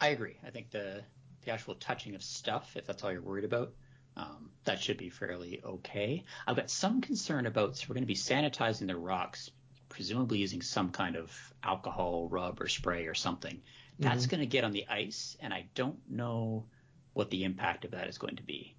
I 0.00 0.08
agree. 0.08 0.36
I 0.46 0.50
think 0.50 0.70
the 0.70 1.02
the 1.44 1.52
actual 1.52 1.76
touching 1.76 2.14
of 2.14 2.22
stuff, 2.22 2.76
if 2.76 2.86
that's 2.86 3.02
all 3.04 3.12
you're 3.12 3.22
worried 3.22 3.44
about, 3.44 3.72
um, 4.16 4.50
that 4.64 4.80
should 4.80 4.96
be 4.96 5.10
fairly 5.10 5.60
okay. 5.64 6.24
I've 6.46 6.56
got 6.56 6.70
some 6.70 7.00
concern 7.00 7.46
about 7.46 7.76
so 7.76 7.86
we're 7.88 7.94
going 7.94 8.02
to 8.02 8.06
be 8.06 8.14
sanitizing 8.14 8.86
the 8.86 8.96
rocks, 8.96 9.50
presumably 9.88 10.38
using 10.38 10.62
some 10.62 10.90
kind 10.90 11.16
of 11.16 11.32
alcohol 11.62 12.28
rub 12.30 12.60
or 12.60 12.68
spray 12.68 13.06
or 13.06 13.14
something. 13.14 13.62
That's 14.00 14.26
Mm-hmm. 14.26 14.30
going 14.30 14.40
to 14.40 14.46
get 14.46 14.64
on 14.64 14.72
the 14.72 14.86
ice, 14.88 15.36
and 15.40 15.54
I 15.54 15.68
don't 15.74 15.98
know 16.10 16.66
what 17.14 17.30
the 17.30 17.44
impact 17.44 17.84
of 17.84 17.92
that 17.92 18.08
is 18.08 18.18
going 18.18 18.36
to 18.36 18.42
be. 18.42 18.76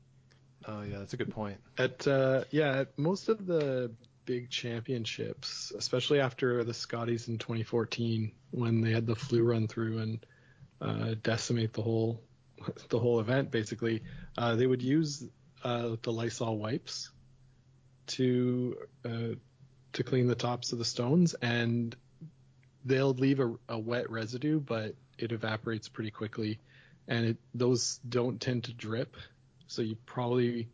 Oh 0.68 0.82
yeah, 0.82 1.00
that's 1.00 1.14
a 1.14 1.18
good 1.18 1.32
point. 1.32 1.58
At 1.78 2.08
uh, 2.08 2.44
yeah, 2.52 2.80
at 2.82 2.98
most 3.00 3.30
of 3.30 3.46
the 3.46 3.92
big 4.26 4.50
championships, 4.50 5.72
especially 5.78 6.20
after 6.20 6.64
the 6.64 6.74
Scotties 6.74 7.28
in 7.30 7.38
2014, 7.38 8.32
when 8.52 8.82
they 8.82 8.92
had 8.92 9.08
the 9.08 9.16
flu 9.16 9.44
run 9.44 9.68
through 9.68 10.00
and 10.00 10.26
uh, 10.82 11.16
decimate 11.24 11.74
the 11.74 11.82
whole 11.82 12.22
the 12.90 13.00
whole 13.00 13.20
event, 13.20 13.52
basically, 13.52 14.04
uh, 14.38 14.56
they 14.56 14.68
would 14.68 14.82
use 14.82 15.24
uh, 15.64 15.96
the 16.02 16.12
Lysol 16.12 16.58
wipes 16.58 17.12
to 18.08 18.78
uh, 19.06 19.36
to 19.94 20.04
clean 20.04 20.28
the 20.28 20.36
tops 20.36 20.72
of 20.72 20.80
the 20.80 20.86
stones, 20.86 21.34
and 21.36 21.96
they'll 22.86 23.14
leave 23.14 23.40
a, 23.40 23.54
a 23.70 23.78
wet 23.78 24.10
residue, 24.10 24.60
but 24.60 24.96
it 25.18 25.32
evaporates 25.32 25.90
pretty 25.90 26.12
quickly, 26.12 26.60
and 27.08 27.26
it, 27.26 27.38
those 27.54 28.00
don't 28.08 28.40
tend 28.40 28.66
to 28.66 28.74
drip, 28.74 29.18
so 29.68 29.82
you 29.82 29.96
probably 30.06 30.70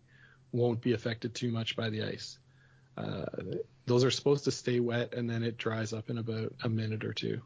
won't 0.51 0.81
be 0.81 0.93
affected 0.93 1.33
too 1.33 1.51
much 1.51 1.75
by 1.75 1.89
the 1.89 2.03
ice. 2.03 2.37
Uh, 2.97 3.25
those 3.85 4.03
are 4.03 4.11
supposed 4.11 4.43
to 4.43 4.51
stay 4.51 4.79
wet, 4.79 5.13
and 5.13 5.29
then 5.29 5.43
it 5.43 5.57
dries 5.57 5.93
up 5.93 6.09
in 6.09 6.17
about 6.17 6.53
a 6.63 6.69
minute 6.69 7.03
or 7.03 7.13
two. 7.13 7.41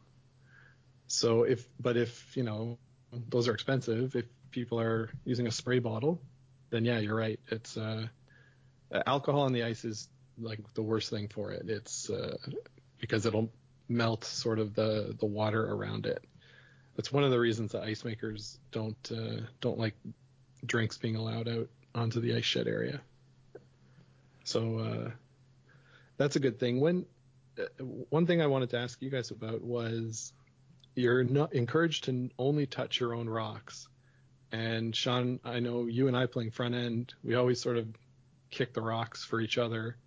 So 1.07 1.43
if, 1.43 1.67
but 1.79 1.95
if 1.95 2.35
you 2.35 2.43
know, 2.43 2.77
those 3.29 3.47
are 3.47 3.53
expensive. 3.53 4.15
If 4.15 4.25
people 4.51 4.79
are 4.79 5.09
using 5.25 5.47
a 5.47 5.51
spray 5.51 5.79
bottle, 5.79 6.21
then 6.69 6.85
yeah, 6.85 6.99
you're 6.99 7.15
right. 7.15 7.39
It's 7.49 7.77
uh, 7.77 8.07
alcohol 9.05 9.41
on 9.41 9.53
the 9.53 9.63
ice 9.63 9.85
is 9.85 10.09
like 10.39 10.59
the 10.73 10.81
worst 10.81 11.09
thing 11.09 11.27
for 11.27 11.51
it. 11.51 11.69
It's 11.69 12.09
uh, 12.09 12.37
because 12.99 13.25
it'll 13.25 13.51
melt 13.89 14.23
sort 14.23 14.59
of 14.59 14.73
the 14.73 15.15
the 15.19 15.25
water 15.25 15.71
around 15.71 16.05
it. 16.05 16.23
That's 16.95 17.11
one 17.11 17.23
of 17.23 17.31
the 17.31 17.39
reasons 17.39 17.71
that 17.73 17.83
ice 17.83 18.03
makers 18.03 18.59
don't 18.71 19.11
uh, 19.11 19.41
don't 19.61 19.77
like 19.77 19.95
drinks 20.65 20.97
being 20.97 21.15
allowed 21.15 21.47
out 21.47 21.69
onto 21.93 22.19
the 22.19 22.35
ice 22.35 22.45
shed 22.45 22.67
area. 22.67 23.01
So 24.43 24.79
uh, 24.79 25.11
that's 26.17 26.35
a 26.35 26.39
good 26.39 26.59
thing. 26.59 26.79
When 26.79 27.05
uh, 27.59 27.83
one 28.09 28.25
thing 28.25 28.41
I 28.41 28.47
wanted 28.47 28.69
to 28.71 28.79
ask 28.79 29.01
you 29.01 29.09
guys 29.09 29.31
about 29.31 29.61
was 29.61 30.33
you're 30.97 31.23
not 31.23 31.53
encouraged 31.53 32.05
to 32.05 32.29
only 32.39 32.65
touch 32.65 32.99
your 32.99 33.13
own 33.13 33.29
rocks. 33.29 33.87
And 34.51 34.95
Sean, 34.95 35.39
I 35.43 35.59
know 35.59 35.85
you 35.85 36.07
and 36.07 36.17
I 36.17 36.25
playing 36.25 36.51
front 36.51 36.73
end, 36.73 37.13
we 37.23 37.35
always 37.35 37.61
sort 37.61 37.77
of 37.77 37.87
kick 38.49 38.73
the 38.73 38.81
rocks 38.81 39.23
for 39.23 39.39
each 39.39 39.57
other 39.57 39.97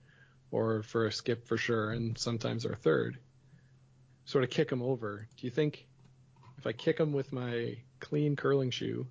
or 0.50 0.83
for 0.83 1.07
a 1.07 1.12
skip 1.12 1.46
for 1.46 1.57
sure, 1.57 1.92
and 1.92 2.18
sometimes 2.18 2.66
our 2.66 2.74
third. 2.74 3.18
Sort 4.24 4.42
of 4.42 4.50
kick 4.50 4.68
them 4.68 4.83
over. 4.83 5.29
Do 5.37 5.46
you 5.46 5.50
think 5.50 5.87
if 6.59 6.66
I 6.66 6.72
kick 6.72 6.96
them 6.98 7.12
with 7.12 7.33
my 7.33 7.76
clean 8.00 8.35
curling 8.35 8.70
shoe, 8.70 9.07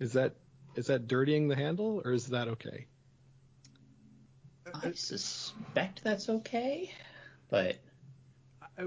is 0.00 0.14
that 0.14 0.34
is 0.74 0.86
that 0.86 1.06
dirtying 1.06 1.48
the 1.48 1.56
handle 1.56 2.02
or 2.04 2.12
is 2.12 2.26
that 2.28 2.48
okay? 2.48 2.86
I 4.82 4.92
suspect 4.92 6.02
that's 6.04 6.28
okay, 6.28 6.92
but 7.48 7.76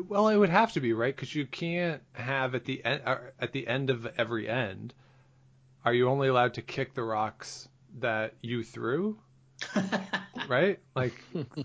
Well, 0.08 0.30
it 0.30 0.38
would 0.38 0.50
have 0.50 0.74
to 0.74 0.80
be 0.82 0.94
right 0.94 1.16
because 1.16 1.34
you 1.34 1.46
can't 1.46 2.02
have 2.14 2.56
at 2.56 2.66
the 2.66 2.84
end 2.84 3.02
at 3.40 3.52
the 3.52 3.68
end 3.68 3.90
of 3.90 4.08
every 4.18 4.48
end. 4.50 4.94
Are 5.84 5.94
you 5.94 6.10
only 6.10 6.28
allowed 6.28 6.54
to 6.56 6.62
kick 6.62 6.94
the 6.94 7.04
rocks 7.04 7.68
that 8.00 8.34
you 8.42 8.64
threw? 8.64 9.18
right? 10.48 10.80
Like, 10.96 11.14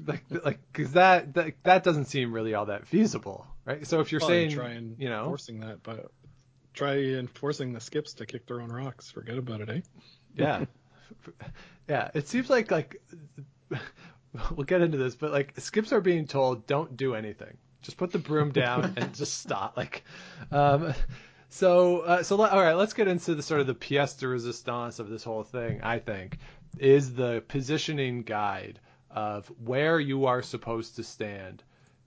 like, 0.07 0.25
like, 0.31 0.61
because 0.73 0.93
that, 0.93 1.35
that 1.35 1.55
that 1.65 1.83
doesn't 1.85 2.07
seem 2.07 2.33
really 2.33 2.55
all 2.55 2.67
that 2.67 2.87
feasible, 2.87 3.47
right? 3.65 3.87
So 3.87 4.01
if 4.01 4.13
you're 4.13 4.21
Well, 4.21 4.29
saying, 4.29 4.51
try 4.51 4.71
and 4.71 4.99
you 4.99 5.09
know, 5.09 5.25
forcing 5.27 5.61
that, 5.61 5.83
but 5.83 6.11
try 6.75 6.97
enforcing 6.97 7.73
the 7.73 7.81
skips 7.81 8.15
to 8.15 8.27
kick 8.27 8.47
their 8.47 8.61
own 8.61 8.71
rocks. 8.71 9.11
Forget 9.11 9.39
about 9.39 9.61
it, 9.63 9.69
eh? 9.69 9.81
yeah, 10.37 10.65
yeah, 11.89 12.11
it 12.15 12.29
seems 12.29 12.51
like 12.51 12.71
like 12.71 13.01
we'll 14.55 14.65
get 14.65 14.83
into 14.83 14.99
this, 14.99 15.15
but 15.15 15.33
like 15.33 15.59
skips 15.61 15.93
are 15.93 16.01
being 16.01 16.27
told 16.27 16.67
don't 16.67 16.97
do 16.97 17.15
anything, 17.15 17.57
just 17.87 17.97
put 17.97 18.11
the 18.11 18.19
broom 18.19 18.51
down 18.51 18.95
and 18.97 19.15
just 19.15 19.39
stop. 19.41 19.77
Like, 19.77 20.05
um, 20.51 20.93
so 21.49 22.01
uh, 22.01 22.23
so 22.23 22.37
let, 22.37 22.53
all 22.53 22.61
right, 22.61 22.75
let's 22.75 22.93
get 22.93 23.09
into 23.09 23.35
the 23.35 23.43
sort 23.43 23.61
of 23.61 23.67
the 23.67 23.75
pièce 23.75 24.19
de 24.19 24.27
résistance 24.27 25.01
of 25.01 25.09
this 25.09 25.25
whole 25.25 25.45
thing. 25.45 25.81
I 25.83 26.01
think 26.01 26.39
is 26.79 27.15
the 27.15 27.43
positioning 27.49 28.23
guide 28.23 28.81
of 29.11 29.51
where 29.65 29.99
you 29.99 30.27
are 30.27 30.43
supposed 30.43 30.97
to 30.97 31.03
stand 31.03 31.63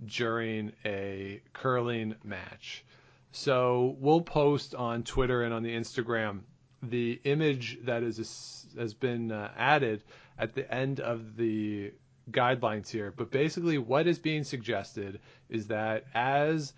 during 0.06 0.74
a 0.86 1.42
curling 1.54 2.16
match. 2.24 2.86
So 3.32 3.96
we'll 4.00 4.22
post 4.22 4.76
on 4.76 5.04
Twitter 5.04 5.44
and 5.44 5.54
on 5.54 5.64
the 5.64 5.76
Instagram 5.76 6.42
the 6.84 7.20
image 7.24 7.80
that 7.84 8.04
is 8.04 8.66
has 8.78 8.94
been 8.94 9.32
uh, 9.32 9.52
added 9.58 10.04
at 10.38 10.54
the 10.54 10.72
end 10.74 11.00
of 11.00 11.36
the 11.36 11.92
guidelines 12.32 12.90
here. 12.90 13.14
But 13.16 13.32
basically, 13.32 13.78
what 13.78 14.08
is 14.08 14.20
being 14.20 14.44
suggested 14.44 15.20
is 15.50 15.68
that 15.68 16.06
as 16.14 16.74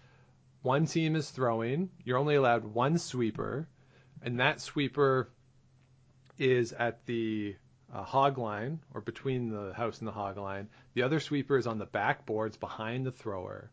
one 0.62 0.86
team 0.86 1.16
is 1.16 1.30
throwing, 1.30 1.90
you're 2.04 2.18
only 2.18 2.36
allowed 2.36 2.66
one 2.66 2.98
sweeper, 2.98 3.68
and 4.22 4.40
that 4.40 4.62
sweeper 4.62 5.30
is 6.38 6.74
at 6.74 7.06
the 7.06 7.56
uh, 7.94 8.04
hog 8.04 8.38
line 8.38 8.80
or 8.94 9.02
between 9.02 9.50
the 9.50 9.74
house 9.74 10.00
and 10.00 10.08
the 10.08 10.12
hog 10.12 10.38
line. 10.38 10.70
The 10.94 11.04
other 11.04 11.20
sweeper 11.20 11.58
is 11.58 11.68
on 11.68 11.78
the 11.78 11.86
backboards 11.86 12.60
behind 12.60 13.06
the 13.06 13.12
thrower. 13.12 13.72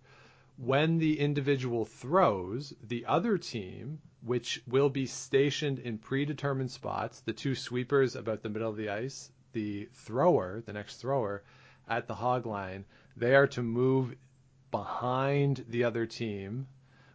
When 0.57 0.99
the 0.99 1.21
individual 1.21 1.85
throws, 1.85 2.75
the 2.83 3.07
other 3.07 3.39
team, 3.39 4.01
which 4.23 4.61
will 4.67 4.91
be 4.91 5.07
stationed 5.07 5.79
in 5.79 5.99
predetermined 5.99 6.71
spots, 6.71 7.21
the 7.21 7.33
two 7.33 7.55
sweepers 7.55 8.17
about 8.17 8.43
the 8.43 8.49
middle 8.49 8.69
of 8.69 8.77
the 8.77 8.89
ice, 8.89 9.31
the 9.53 9.89
thrower, 9.93 10.63
the 10.67 10.73
next 10.73 10.97
thrower, 10.97 11.45
at 11.89 12.07
the 12.07 12.15
hog 12.15 12.47
line, 12.47 12.85
they 13.17 13.35
are 13.35 13.47
to 13.49 13.63
move 13.63 14.15
behind 14.71 15.65
the 15.69 15.85
other 15.85 16.07
team 16.07 16.67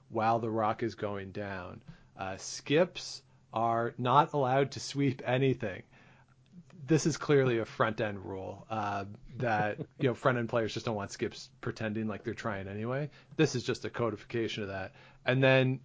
while 0.10 0.40
the 0.40 0.50
rock 0.50 0.84
is 0.84 0.96
going 0.96 1.32
down. 1.32 1.82
Uh, 2.18 2.38
skips 2.38 3.22
are 3.54 3.94
not 3.98 4.34
allowed 4.34 4.72
to 4.72 4.80
sweep 4.80 5.22
anything. 5.26 5.84
This 6.86 7.06
is 7.06 7.16
clearly 7.18 7.60
a 7.60 7.66
front 7.66 8.02
end 8.02 8.26
rule 8.26 8.66
uh, 8.70 9.06
that 9.38 9.80
you 10.00 10.10
know 10.10 10.14
front 10.14 10.38
end 10.38 10.50
players 10.50 10.74
just 10.74 10.86
don't 10.86 10.96
want 10.96 11.12
skips 11.12 11.50
pretending 11.62 12.08
like 12.08 12.24
they're 12.24 12.34
trying 12.34 12.68
anyway. 12.68 13.10
This 13.38 13.56
is 13.56 13.64
just 13.64 13.86
a 13.86 13.90
codification 13.90 14.64
of 14.64 14.70
that. 14.70 14.94
And 15.26 15.42
then 15.42 15.80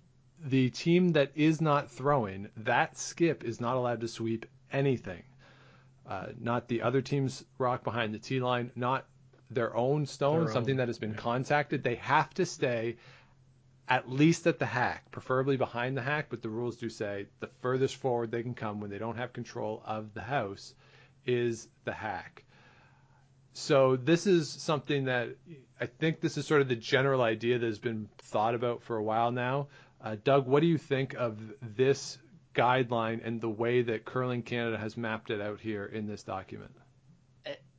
the 0.44 0.70
team 0.70 1.10
that 1.10 1.32
is 1.34 1.60
not 1.60 1.90
throwing, 1.90 2.48
that 2.58 2.98
skip 2.98 3.44
is 3.44 3.60
not 3.60 3.76
allowed 3.76 4.00
to 4.00 4.08
sweep 4.08 4.46
anything. 4.72 5.22
Uh, 6.08 6.28
not 6.40 6.68
the 6.68 6.82
other 6.82 7.02
team's 7.02 7.44
rock 7.58 7.84
behind 7.84 8.14
the 8.14 8.18
tee 8.18 8.40
line, 8.40 8.70
not 8.74 9.04
their 9.50 9.76
own 9.76 10.06
stone, 10.06 10.44
Their 10.44 10.52
something 10.52 10.74
own, 10.74 10.78
that 10.78 10.88
has 10.88 10.98
been 10.98 11.10
yeah. 11.10 11.16
contacted. 11.16 11.82
They 11.82 11.96
have 11.96 12.32
to 12.34 12.46
stay 12.46 12.96
at 13.88 14.10
least 14.10 14.46
at 14.46 14.58
the 14.58 14.66
hack, 14.66 15.10
preferably 15.10 15.56
behind 15.56 15.96
the 15.96 16.02
hack, 16.02 16.26
but 16.28 16.42
the 16.42 16.48
rules 16.48 16.76
do 16.76 16.88
say 16.88 17.26
the 17.40 17.48
furthest 17.60 17.96
forward 17.96 18.30
they 18.30 18.42
can 18.42 18.54
come 18.54 18.80
when 18.80 18.90
they 18.90 18.98
don't 18.98 19.16
have 19.16 19.32
control 19.32 19.82
of 19.84 20.12
the 20.14 20.20
house 20.20 20.74
is 21.26 21.68
the 21.84 21.92
hack. 21.92 22.44
So 23.54 23.96
this 23.96 24.26
is 24.26 24.48
something 24.48 25.06
that 25.06 25.30
I 25.80 25.86
think 25.86 26.20
this 26.20 26.36
is 26.36 26.46
sort 26.46 26.60
of 26.60 26.68
the 26.68 26.76
general 26.76 27.22
idea 27.22 27.58
that 27.58 27.66
has 27.66 27.78
been 27.78 28.08
thought 28.18 28.54
about 28.54 28.82
for 28.82 28.96
a 28.96 29.02
while 29.02 29.32
now. 29.32 29.68
Uh, 30.00 30.16
Doug, 30.22 30.46
what 30.46 30.60
do 30.60 30.66
you 30.66 30.78
think 30.78 31.14
of 31.14 31.40
this 31.60 32.18
guideline 32.58 33.20
and 33.24 33.40
the 33.40 33.48
way 33.48 33.82
that 33.82 34.04
Curling 34.04 34.42
Canada 34.42 34.78
has 34.78 34.96
mapped 34.96 35.30
it 35.30 35.40
out 35.40 35.60
here 35.60 35.86
in 35.86 36.06
this 36.06 36.22
document? 36.22 36.72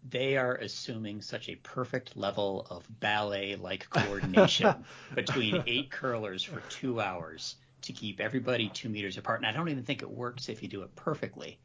they 0.08 0.38
are 0.38 0.56
assuming 0.56 1.22
such 1.22 1.50
a 1.50 1.56
perfect 1.56 2.16
level 2.16 2.66
of 2.70 2.86
ballet 3.00 3.56
like 3.56 3.90
coordination 3.90 4.86
between 5.16 5.64
eight 5.68 5.92
curlers 5.92 6.44
for 6.44 6.62
two 6.70 7.02
hours 7.02 7.56
to 7.82 7.94
keep 7.94 8.20
everybody 8.20 8.70
two 8.70 8.90
meters 8.90 9.18
apart. 9.18 9.40
And 9.40 9.48
I 9.48 9.52
don't 9.52 9.70
even 9.70 9.84
think 9.84 10.02
it 10.02 10.10
works 10.10 10.50
if 10.50 10.64
you 10.64 10.70
do 10.70 10.84
it 10.84 10.96
perfectly. 10.96 11.60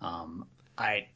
Um, 0.00 0.46
I 0.76 1.08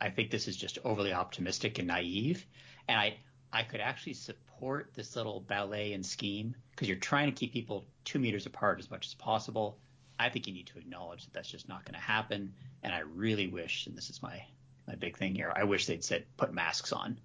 I 0.00 0.10
think 0.10 0.30
this 0.30 0.48
is 0.48 0.56
just 0.56 0.78
overly 0.84 1.12
optimistic 1.12 1.78
and 1.78 1.88
naive. 1.88 2.46
And 2.88 2.98
I 2.98 3.16
I 3.52 3.62
could 3.62 3.80
actually 3.80 4.14
support 4.14 4.90
this 4.94 5.16
little 5.16 5.40
ballet 5.40 5.92
and 5.92 6.04
scheme 6.04 6.54
because 6.70 6.88
you're 6.88 6.98
trying 6.98 7.26
to 7.26 7.32
keep 7.32 7.52
people 7.52 7.86
two 8.04 8.18
meters 8.18 8.46
apart 8.46 8.80
as 8.80 8.90
much 8.90 9.06
as 9.06 9.14
possible. 9.14 9.78
I 10.18 10.28
think 10.28 10.46
you 10.46 10.54
need 10.54 10.66
to 10.68 10.78
acknowledge 10.78 11.24
that 11.24 11.32
that's 11.32 11.50
just 11.50 11.68
not 11.68 11.84
going 11.84 11.94
to 11.94 12.00
happen. 12.00 12.54
And 12.82 12.92
I 12.92 13.00
really 13.00 13.48
wish, 13.48 13.86
and 13.86 13.96
this 13.96 14.10
is 14.10 14.22
my 14.22 14.42
my 14.86 14.94
big 14.94 15.16
thing 15.16 15.34
here. 15.34 15.52
I 15.54 15.64
wish 15.64 15.86
they'd 15.86 16.04
said 16.04 16.26
put 16.36 16.52
masks 16.52 16.92
on. 16.92 17.18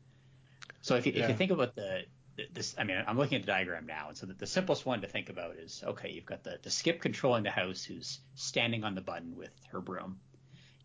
So 0.81 0.95
if 0.95 1.05
you, 1.05 1.13
yeah. 1.13 1.23
if 1.23 1.29
you 1.29 1.35
think 1.35 1.51
about 1.51 1.75
the 1.75 2.03
this, 2.53 2.73
I 2.77 2.85
mean, 2.85 3.03
I'm 3.05 3.17
looking 3.17 3.35
at 3.35 3.41
the 3.41 3.47
diagram 3.47 3.85
now, 3.85 4.07
and 4.07 4.17
so 4.17 4.25
the, 4.25 4.33
the 4.33 4.47
simplest 4.47 4.85
one 4.85 5.01
to 5.01 5.07
think 5.07 5.29
about 5.29 5.55
is 5.57 5.83
okay. 5.85 6.09
You've 6.09 6.25
got 6.25 6.43
the 6.43 6.57
the 6.61 6.69
skip 6.69 7.01
controlling 7.01 7.43
the 7.43 7.51
house, 7.51 7.83
who's 7.83 8.19
standing 8.35 8.83
on 8.83 8.95
the 8.95 9.01
button 9.01 9.35
with 9.35 9.51
her 9.71 9.81
broom. 9.81 10.19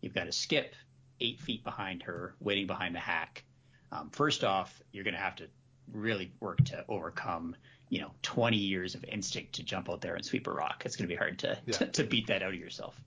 You've 0.01 0.13
got 0.13 0.27
a 0.27 0.31
skip 0.31 0.75
eight 1.21 1.39
feet 1.39 1.63
behind 1.63 2.03
her, 2.03 2.35
waiting 2.39 2.67
behind 2.67 2.93
the 2.93 2.99
hack. 2.99 3.43
Um, 3.91 4.09
first 4.09 4.43
off, 4.43 4.81
you're 4.91 5.03
going 5.03 5.13
to 5.13 5.19
have 5.19 5.37
to 5.37 5.47
really 5.91 6.33
work 6.39 6.63
to 6.65 6.83
overcome, 6.89 7.55
you 7.89 8.01
know, 8.01 8.11
20 8.23 8.57
years 8.57 8.95
of 8.95 9.03
instinct 9.05 9.53
to 9.53 9.63
jump 9.63 9.89
out 9.89 10.01
there 10.01 10.15
and 10.15 10.25
sweep 10.25 10.47
a 10.47 10.51
rock. 10.51 10.83
It's 10.85 10.95
going 10.95 11.07
to 11.07 11.13
be 11.13 11.17
hard 11.17 11.39
to, 11.39 11.57
yeah. 11.65 11.77
to, 11.77 11.85
to 11.87 12.03
beat 12.03 12.27
that 12.27 12.41
out 12.41 12.53
of 12.53 12.59
yourself. 12.59 12.99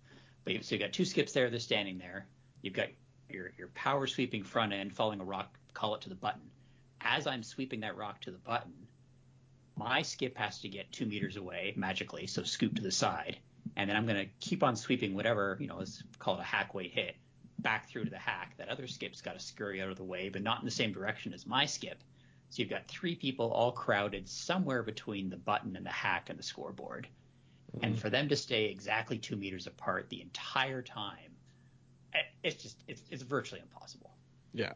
But 0.44 0.54
you, 0.54 0.62
so 0.62 0.74
you've 0.74 0.82
got 0.82 0.92
two 0.92 1.04
skips 1.04 1.32
there, 1.32 1.50
they're 1.50 1.58
standing 1.58 1.98
there. 1.98 2.26
You've 2.62 2.74
got 2.74 2.88
your 3.28 3.52
your 3.58 3.68
power 3.68 4.06
sweeping 4.06 4.42
front 4.42 4.72
end, 4.72 4.94
following 4.94 5.20
a 5.20 5.24
rock, 5.24 5.56
call 5.74 5.94
it 5.94 6.02
to 6.02 6.08
the 6.08 6.14
button. 6.14 6.50
As 7.00 7.26
I'm 7.26 7.42
sweeping 7.42 7.80
that 7.80 7.96
rock 7.96 8.20
to 8.22 8.30
the 8.30 8.38
button, 8.38 8.72
my 9.76 10.02
skip 10.02 10.36
has 10.38 10.60
to 10.60 10.68
get 10.68 10.90
two 10.90 11.06
meters 11.06 11.36
away 11.36 11.74
magically, 11.76 12.26
so 12.26 12.42
scoop 12.42 12.74
to 12.76 12.82
the 12.82 12.90
side, 12.90 13.38
and 13.76 13.88
then 13.88 13.96
I'm 13.96 14.06
going 14.06 14.16
to 14.16 14.30
keep 14.40 14.62
on 14.62 14.74
sweeping 14.74 15.14
whatever 15.14 15.56
you 15.60 15.66
know, 15.66 15.76
let's 15.78 16.02
call 16.18 16.34
it 16.36 16.40
a 16.40 16.44
hack 16.44 16.74
weight 16.74 16.92
hit, 16.92 17.16
back 17.58 17.88
through 17.88 18.04
to 18.04 18.10
the 18.10 18.18
hack. 18.18 18.54
That 18.58 18.68
other 18.68 18.86
skip's 18.86 19.20
got 19.20 19.38
to 19.38 19.44
scurry 19.44 19.80
out 19.80 19.90
of 19.90 19.96
the 19.96 20.04
way, 20.04 20.30
but 20.30 20.42
not 20.42 20.60
in 20.60 20.64
the 20.64 20.70
same 20.70 20.92
direction 20.92 21.32
as 21.32 21.46
my 21.46 21.66
skip. 21.66 22.02
So 22.50 22.62
you've 22.62 22.70
got 22.70 22.88
three 22.88 23.14
people 23.14 23.50
all 23.52 23.72
crowded 23.72 24.28
somewhere 24.28 24.82
between 24.82 25.30
the 25.30 25.36
button 25.36 25.76
and 25.76 25.84
the 25.84 25.90
hack 25.90 26.30
and 26.30 26.38
the 26.38 26.42
scoreboard. 26.42 27.08
Mm-hmm. 27.76 27.84
And 27.84 27.98
for 27.98 28.08
them 28.08 28.28
to 28.30 28.36
stay 28.36 28.66
exactly 28.66 29.18
two 29.18 29.36
meters 29.36 29.66
apart 29.66 30.08
the 30.08 30.22
entire 30.22 30.82
time 30.82 31.28
it's 32.42 32.62
just 32.62 32.82
it's 32.86 33.02
it's 33.10 33.22
virtually 33.22 33.60
impossible. 33.60 34.10
Yeah. 34.52 34.72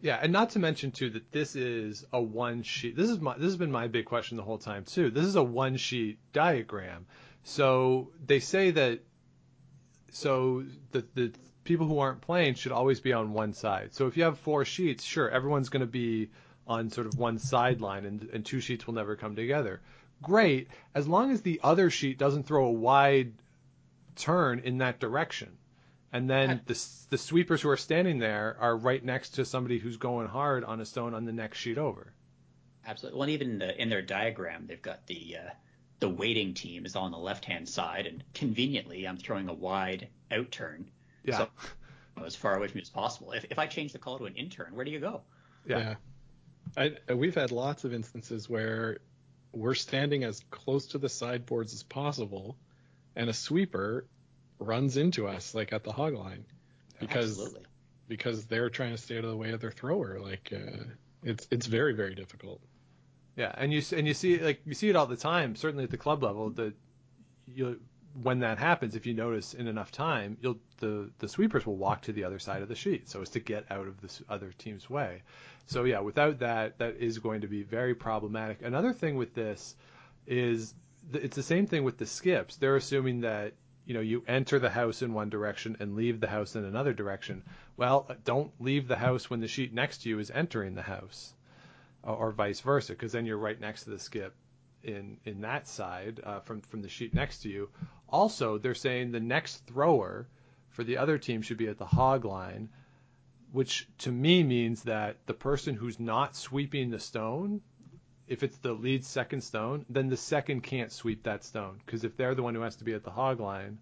Yeah, 0.00 0.18
and 0.20 0.32
not 0.32 0.50
to 0.50 0.58
mention 0.58 0.90
too 0.90 1.08
that 1.10 1.32
this 1.32 1.56
is 1.56 2.04
a 2.12 2.20
one 2.20 2.62
sheet. 2.62 2.94
This 2.94 3.08
is 3.08 3.20
my 3.20 3.34
this 3.34 3.44
has 3.44 3.56
been 3.56 3.72
my 3.72 3.88
big 3.88 4.04
question 4.04 4.36
the 4.36 4.42
whole 4.42 4.58
time 4.58 4.84
too. 4.84 5.10
This 5.10 5.24
is 5.24 5.36
a 5.36 5.42
one 5.42 5.76
sheet 5.76 6.18
diagram. 6.32 7.06
So 7.42 8.10
they 8.24 8.40
say 8.40 8.70
that 8.72 9.00
so 10.10 10.64
the 10.90 11.06
the 11.14 11.32
people 11.64 11.86
who 11.86 11.98
aren't 11.98 12.20
playing 12.20 12.54
should 12.54 12.72
always 12.72 13.00
be 13.00 13.12
on 13.12 13.32
one 13.32 13.52
side. 13.52 13.94
So 13.94 14.06
if 14.06 14.16
you 14.16 14.24
have 14.24 14.38
four 14.38 14.64
sheets, 14.64 15.02
sure, 15.02 15.28
everyone's 15.28 15.70
going 15.70 15.80
to 15.80 15.86
be 15.86 16.30
on 16.66 16.90
sort 16.90 17.06
of 17.06 17.18
one 17.18 17.38
sideline 17.38 18.04
and, 18.04 18.28
and 18.32 18.44
two 18.44 18.60
sheets 18.60 18.86
will 18.86 18.94
never 18.94 19.16
come 19.16 19.34
together. 19.34 19.80
Great, 20.22 20.68
as 20.94 21.08
long 21.08 21.32
as 21.32 21.42
the 21.42 21.60
other 21.62 21.90
sheet 21.90 22.18
doesn't 22.18 22.44
throw 22.44 22.66
a 22.66 22.72
wide 22.72 23.32
turn 24.16 24.60
in 24.60 24.78
that 24.78 25.00
direction. 25.00 25.56
And 26.12 26.30
then 26.30 26.60
the, 26.66 26.80
the 27.10 27.18
sweepers 27.18 27.60
who 27.60 27.70
are 27.70 27.76
standing 27.76 28.20
there 28.20 28.56
are 28.60 28.76
right 28.76 29.04
next 29.04 29.30
to 29.30 29.44
somebody 29.44 29.78
who's 29.78 29.96
going 29.96 30.28
hard 30.28 30.62
on 30.62 30.80
a 30.80 30.84
stone 30.84 31.12
on 31.12 31.24
the 31.24 31.32
next 31.32 31.58
sheet 31.58 31.76
over. 31.76 32.12
Absolutely. 32.86 33.18
Well, 33.18 33.28
even 33.30 33.50
in, 33.50 33.58
the, 33.58 33.82
in 33.82 33.88
their 33.88 34.02
diagram, 34.02 34.66
they've 34.68 34.80
got 34.80 35.06
the 35.06 35.38
uh, 35.44 35.50
the 36.00 36.08
waiting 36.08 36.54
team 36.54 36.84
is 36.84 36.96
on 36.96 37.12
the 37.12 37.18
left 37.18 37.46
hand 37.46 37.68
side, 37.68 38.06
and 38.06 38.22
conveniently, 38.34 39.08
I'm 39.08 39.16
throwing 39.16 39.48
a 39.48 39.54
wide 39.54 40.08
out 40.30 40.50
turn. 40.50 40.90
Yeah. 41.24 41.38
So, 41.38 41.48
as 42.24 42.36
far 42.36 42.56
away 42.56 42.68
from 42.68 42.76
me 42.76 42.82
as 42.82 42.90
possible. 42.90 43.32
If, 43.32 43.46
if 43.50 43.58
I 43.58 43.66
change 43.66 43.92
the 43.92 43.98
call 43.98 44.18
to 44.18 44.26
an 44.26 44.36
in-turn, 44.36 44.74
where 44.74 44.84
do 44.84 44.90
you 44.90 45.00
go? 45.00 45.22
Yeah. 45.66 45.94
yeah. 46.76 46.96
I, 47.08 47.14
we've 47.14 47.34
had 47.34 47.52
lots 47.52 47.84
of 47.84 47.92
instances 47.92 48.48
where 48.48 48.98
we're 49.52 49.74
standing 49.74 50.24
as 50.24 50.42
close 50.50 50.86
to 50.88 50.98
the 50.98 51.08
sideboards 51.08 51.72
as 51.74 51.82
possible, 51.82 52.56
and 53.16 53.28
a 53.28 53.32
sweeper 53.32 54.06
runs 54.58 54.96
into 54.96 55.26
us 55.26 55.54
like 55.54 55.72
at 55.72 55.84
the 55.84 55.92
hog 55.92 56.14
line 56.14 56.44
because 57.00 57.38
Absolutely. 57.38 57.66
because 58.08 58.46
they're 58.46 58.70
trying 58.70 58.92
to 58.92 58.98
stay 58.98 59.18
out 59.18 59.24
of 59.24 59.30
the 59.30 59.36
way 59.36 59.50
of 59.50 59.60
their 59.60 59.70
thrower. 59.70 60.18
Like 60.20 60.52
uh, 60.52 60.84
it's 61.22 61.46
it's 61.50 61.66
very 61.66 61.94
very 61.94 62.14
difficult. 62.14 62.60
Yeah, 63.36 63.52
and 63.56 63.72
you 63.72 63.82
and 63.96 64.06
you 64.06 64.14
see 64.14 64.38
like 64.38 64.60
you 64.64 64.74
see 64.74 64.88
it 64.88 64.96
all 64.96 65.06
the 65.06 65.16
time. 65.16 65.56
Certainly 65.56 65.84
at 65.84 65.90
the 65.90 65.96
club 65.96 66.22
level, 66.22 66.50
that 66.50 66.74
you 67.46 67.80
when 68.22 68.40
that 68.40 68.58
happens, 68.58 68.94
if 68.94 69.06
you 69.06 69.14
notice 69.14 69.54
in 69.54 69.66
enough 69.66 69.90
time, 69.90 70.36
you'll 70.40 70.58
the 70.78 71.10
the 71.18 71.28
sweepers 71.28 71.66
will 71.66 71.76
walk 71.76 72.02
to 72.02 72.12
the 72.12 72.24
other 72.24 72.38
side 72.38 72.62
of 72.62 72.68
the 72.68 72.74
sheet, 72.74 73.08
so 73.08 73.22
as 73.22 73.30
to 73.30 73.40
get 73.40 73.70
out 73.70 73.88
of 73.88 74.00
this 74.00 74.22
other 74.28 74.52
team's 74.56 74.88
way. 74.88 75.22
So 75.66 75.84
yeah, 75.84 76.00
without 76.00 76.38
that, 76.38 76.78
that 76.78 76.96
is 76.96 77.18
going 77.18 77.40
to 77.40 77.48
be 77.48 77.62
very 77.62 77.94
problematic. 77.94 78.62
Another 78.62 78.92
thing 78.92 79.16
with 79.16 79.34
this 79.34 79.74
is 80.26 80.74
it's 81.12 81.36
the 81.36 81.42
same 81.42 81.66
thing 81.66 81.84
with 81.84 81.98
the 81.98 82.06
skips. 82.06 82.56
They're 82.56 82.76
assuming 82.76 83.22
that 83.22 83.54
you 83.84 83.94
know 83.94 84.00
you 84.00 84.22
enter 84.28 84.58
the 84.58 84.70
house 84.70 85.02
in 85.02 85.12
one 85.12 85.28
direction 85.28 85.76
and 85.80 85.96
leave 85.96 86.20
the 86.20 86.28
house 86.28 86.54
in 86.54 86.64
another 86.64 86.92
direction. 86.92 87.42
Well, 87.76 88.08
don't 88.24 88.52
leave 88.60 88.86
the 88.86 88.96
house 88.96 89.28
when 89.28 89.40
the 89.40 89.48
sheet 89.48 89.74
next 89.74 90.02
to 90.02 90.08
you 90.08 90.20
is 90.20 90.30
entering 90.30 90.74
the 90.74 90.82
house, 90.82 91.34
or, 92.04 92.14
or 92.14 92.30
vice 92.30 92.60
versa, 92.60 92.92
because 92.92 93.12
then 93.12 93.26
you're 93.26 93.38
right 93.38 93.60
next 93.60 93.84
to 93.84 93.90
the 93.90 93.98
skip 93.98 94.34
in 94.84 95.16
in 95.24 95.40
that 95.40 95.66
side 95.66 96.20
uh, 96.22 96.40
from 96.40 96.60
from 96.60 96.82
the 96.82 96.88
sheet 96.88 97.14
next 97.14 97.40
to 97.40 97.48
you. 97.48 97.68
Also, 98.14 98.58
they're 98.58 98.76
saying 98.76 99.10
the 99.10 99.18
next 99.18 99.66
thrower 99.66 100.28
for 100.68 100.84
the 100.84 100.98
other 100.98 101.18
team 101.18 101.42
should 101.42 101.56
be 101.56 101.66
at 101.66 101.78
the 101.78 101.84
hog 101.84 102.24
line, 102.24 102.68
which 103.50 103.88
to 103.98 104.12
me 104.12 104.44
means 104.44 104.84
that 104.84 105.16
the 105.26 105.34
person 105.34 105.74
who's 105.74 105.98
not 105.98 106.36
sweeping 106.36 106.90
the 106.90 107.00
stone 107.00 107.60
if 108.28 108.44
it's 108.44 108.56
the 108.58 108.72
lead 108.72 109.04
second 109.04 109.42
stone, 109.42 109.84
then 109.90 110.08
the 110.08 110.16
second 110.16 110.62
can't 110.62 110.92
sweep 110.92 111.24
that 111.24 111.42
stone 111.42 111.80
because 111.84 112.04
if 112.04 112.16
they're 112.16 112.36
the 112.36 112.42
one 112.44 112.54
who 112.54 112.60
has 112.60 112.76
to 112.76 112.84
be 112.84 112.94
at 112.94 113.02
the 113.02 113.10
hog 113.10 113.40
line, 113.40 113.78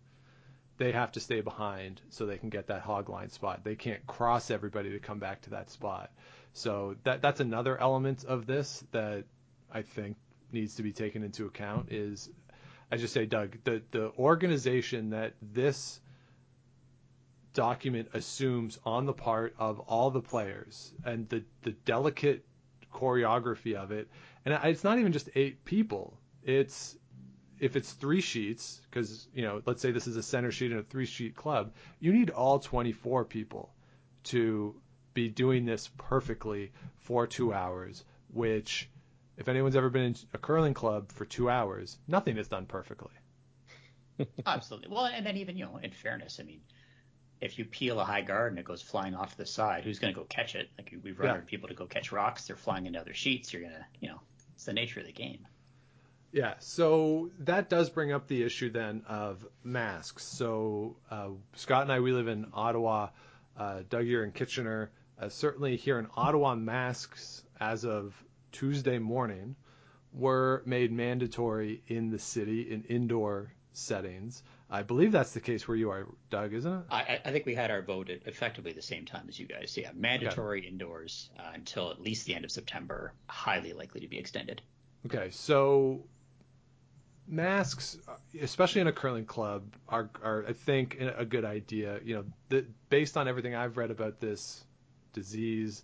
they 0.78 0.92
have 0.92 1.12
to 1.12 1.20
stay 1.20 1.42
behind 1.42 2.00
so 2.08 2.24
they 2.24 2.38
can 2.38 2.48
get 2.48 2.68
that 2.68 2.80
hog 2.80 3.10
line 3.10 3.28
spot. 3.28 3.62
They 3.62 3.76
can't 3.76 4.06
cross 4.06 4.50
everybody 4.50 4.92
to 4.92 4.98
come 4.98 5.18
back 5.18 5.42
to 5.42 5.50
that 5.50 5.70
spot. 5.70 6.10
So 6.54 6.96
that 7.04 7.20
that's 7.20 7.40
another 7.40 7.78
element 7.78 8.24
of 8.24 8.46
this 8.46 8.82
that 8.92 9.24
I 9.70 9.82
think 9.82 10.16
needs 10.52 10.76
to 10.76 10.82
be 10.82 10.92
taken 10.92 11.22
into 11.22 11.44
account 11.44 11.92
is 11.92 12.30
I 12.92 12.96
just 12.98 13.12
say 13.12 13.26
Doug, 13.26 13.56
the 13.64 13.82
the 13.90 14.12
organization 14.18 15.10
that 15.10 15.34
this 15.40 15.98
document 17.54 18.08
assumes 18.14 18.78
on 18.84 19.06
the 19.06 19.12
part 19.12 19.54
of 19.58 19.80
all 19.80 20.10
the 20.10 20.20
players 20.20 20.92
and 21.04 21.28
the 21.28 21.42
the 21.62 21.72
delicate 21.72 22.44
choreography 22.94 23.74
of 23.74 23.90
it 23.90 24.08
and 24.44 24.58
it's 24.64 24.84
not 24.84 24.98
even 24.98 25.12
just 25.12 25.30
eight 25.34 25.64
people. 25.64 26.18
It's 26.44 26.96
if 27.60 27.76
it's 27.76 27.92
three 27.92 28.20
sheets, 28.20 28.80
because 28.90 29.28
you 29.34 29.42
know, 29.42 29.62
let's 29.66 29.80
say 29.80 29.92
this 29.92 30.08
is 30.08 30.16
a 30.16 30.22
center 30.22 30.50
sheet 30.50 30.72
in 30.72 30.78
a 30.78 30.82
three-sheet 30.82 31.36
club, 31.36 31.72
you 32.00 32.12
need 32.12 32.30
all 32.30 32.58
24 32.58 33.24
people 33.24 33.72
to 34.24 34.74
be 35.14 35.28
doing 35.28 35.64
this 35.64 35.88
perfectly 35.96 36.72
for 36.96 37.26
two 37.26 37.52
hours. 37.52 38.04
Which, 38.32 38.88
if 39.36 39.48
anyone's 39.48 39.76
ever 39.76 39.90
been 39.90 40.02
in 40.02 40.16
a 40.34 40.38
curling 40.38 40.74
club 40.74 41.10
for 41.12 41.24
two 41.24 41.48
hours, 41.48 41.96
nothing 42.06 42.36
is 42.36 42.48
done 42.48 42.66
perfectly. 42.66 43.12
Absolutely. 44.46 44.88
Well, 44.90 45.06
and 45.06 45.24
then 45.24 45.36
even 45.38 45.56
you 45.56 45.64
know, 45.64 45.78
in 45.82 45.90
fairness, 45.90 46.38
I 46.40 46.44
mean, 46.44 46.60
if 47.40 47.58
you 47.58 47.64
peel 47.64 47.98
a 47.98 48.04
high 48.04 48.22
guard 48.22 48.52
and 48.52 48.58
it 48.58 48.64
goes 48.64 48.82
flying 48.82 49.14
off 49.14 49.32
to 49.32 49.38
the 49.38 49.46
side, 49.46 49.84
who's 49.84 49.98
going 49.98 50.14
to 50.14 50.18
go 50.18 50.24
catch 50.24 50.54
it? 50.54 50.68
Like 50.78 50.94
we've 51.02 51.18
run 51.18 51.34
yeah. 51.34 51.40
people 51.46 51.68
to 51.68 51.74
go 51.74 51.86
catch 51.86 52.12
rocks, 52.12 52.46
they're 52.46 52.56
flying 52.56 52.86
into 52.86 53.00
other 53.00 53.14
sheets. 53.14 53.52
You're 53.52 53.62
gonna, 53.62 53.86
you 54.00 54.08
know, 54.08 54.20
it's 54.54 54.64
the 54.64 54.72
nature 54.72 55.00
of 55.00 55.06
the 55.06 55.12
game. 55.12 55.46
Yeah, 56.30 56.54
so 56.60 57.30
that 57.40 57.68
does 57.68 57.90
bring 57.90 58.12
up 58.12 58.26
the 58.26 58.42
issue 58.42 58.70
then 58.70 59.02
of 59.06 59.46
masks. 59.62 60.24
So 60.24 60.96
uh, 61.10 61.28
Scott 61.56 61.82
and 61.82 61.92
I, 61.92 62.00
we 62.00 62.12
live 62.12 62.28
in 62.28 62.46
Ottawa. 62.54 63.08
Uh, 63.54 63.80
Doug, 63.88 64.06
you're 64.06 64.24
in 64.24 64.32
Kitchener. 64.32 64.90
Uh, 65.20 65.28
certainly 65.28 65.76
here 65.76 65.98
in 65.98 66.06
Ottawa, 66.16 66.54
masks 66.54 67.42
as 67.60 67.84
of 67.84 68.14
Tuesday 68.52 68.98
morning 68.98 69.56
were 70.12 70.62
made 70.66 70.92
mandatory 70.92 71.82
in 71.86 72.10
the 72.10 72.18
city 72.18 72.70
in 72.70 72.84
indoor 72.84 73.52
settings. 73.72 74.42
I 74.70 74.82
believe 74.82 75.12
that's 75.12 75.32
the 75.32 75.40
case 75.40 75.66
where 75.68 75.76
you 75.76 75.90
are, 75.90 76.06
Doug, 76.30 76.54
isn't 76.54 76.72
it? 76.72 76.84
I, 76.90 77.20
I 77.24 77.32
think 77.32 77.44
we 77.44 77.54
had 77.54 77.70
our 77.70 77.82
vote 77.82 78.08
at 78.08 78.26
effectively 78.26 78.72
the 78.72 78.82
same 78.82 79.04
time 79.04 79.26
as 79.28 79.38
you 79.38 79.46
guys. 79.46 79.76
Yeah, 79.76 79.90
mandatory 79.94 80.66
indoors 80.66 81.30
uh, 81.38 81.50
until 81.54 81.90
at 81.90 82.00
least 82.00 82.26
the 82.26 82.34
end 82.34 82.44
of 82.44 82.50
September. 82.50 83.12
Highly 83.26 83.72
likely 83.72 84.00
to 84.00 84.08
be 84.08 84.18
extended. 84.18 84.62
Okay, 85.06 85.30
so 85.30 86.04
masks, 87.26 87.98
especially 88.40 88.80
in 88.80 88.86
a 88.86 88.92
curling 88.92 89.26
club, 89.26 89.62
are, 89.88 90.10
are 90.22 90.46
I 90.48 90.52
think 90.52 90.98
a 91.00 91.24
good 91.24 91.44
idea. 91.44 92.00
You 92.04 92.16
know, 92.16 92.24
the, 92.48 92.66
based 92.88 93.16
on 93.16 93.28
everything 93.28 93.54
I've 93.54 93.76
read 93.76 93.90
about 93.90 94.20
this 94.20 94.64
disease 95.12 95.82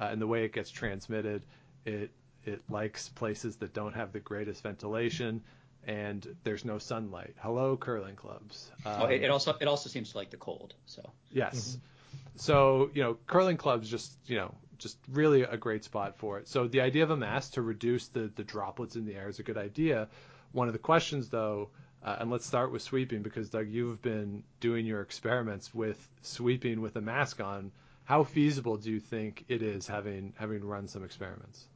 uh, 0.00 0.08
and 0.10 0.20
the 0.20 0.26
way 0.26 0.44
it 0.44 0.52
gets 0.52 0.70
transmitted, 0.70 1.44
it 1.84 2.10
it 2.44 2.62
likes 2.68 3.08
places 3.08 3.56
that 3.56 3.74
don't 3.74 3.94
have 3.94 4.12
the 4.12 4.20
greatest 4.20 4.62
ventilation 4.62 5.42
and 5.86 6.36
there's 6.44 6.64
no 6.64 6.78
sunlight. 6.78 7.34
Hello, 7.38 7.76
curling 7.76 8.16
clubs. 8.16 8.70
Um, 8.84 9.02
oh, 9.02 9.04
it, 9.06 9.22
it, 9.22 9.30
also 9.30 9.56
it 9.60 9.68
also 9.68 9.88
seems 9.88 10.12
to 10.12 10.18
like 10.18 10.30
the 10.30 10.36
cold. 10.36 10.74
So 10.86 11.02
yes, 11.32 11.70
mm-hmm. 11.70 12.18
so 12.36 12.90
you 12.94 13.02
know, 13.02 13.16
curling 13.26 13.56
clubs 13.56 13.88
just 13.88 14.12
you 14.26 14.36
know 14.36 14.54
just 14.78 14.98
really 15.10 15.42
a 15.42 15.56
great 15.56 15.84
spot 15.84 16.16
for 16.16 16.38
it. 16.38 16.48
So 16.48 16.66
the 16.66 16.80
idea 16.80 17.02
of 17.02 17.10
a 17.10 17.16
mask 17.16 17.54
to 17.54 17.62
reduce 17.62 18.08
the 18.08 18.30
the 18.34 18.44
droplets 18.44 18.96
in 18.96 19.06
the 19.06 19.14
air 19.14 19.28
is 19.28 19.38
a 19.38 19.42
good 19.42 19.58
idea. 19.58 20.08
One 20.52 20.66
of 20.66 20.72
the 20.72 20.78
questions 20.78 21.28
though, 21.28 21.70
uh, 22.02 22.16
and 22.20 22.30
let's 22.30 22.46
start 22.46 22.72
with 22.72 22.82
sweeping 22.82 23.22
because 23.22 23.48
Doug, 23.50 23.68
you've 23.68 24.02
been 24.02 24.42
doing 24.60 24.84
your 24.84 25.00
experiments 25.00 25.74
with 25.74 26.08
sweeping 26.22 26.80
with 26.80 26.96
a 26.96 27.00
mask 27.00 27.40
on. 27.40 27.72
How 28.10 28.24
feasible 28.24 28.76
do 28.76 28.90
you 28.90 28.98
think 28.98 29.44
it 29.46 29.62
is 29.62 29.86
having 29.86 30.32
having 30.36 30.64
run 30.64 30.88
some 30.88 31.04
experiments? 31.04 31.68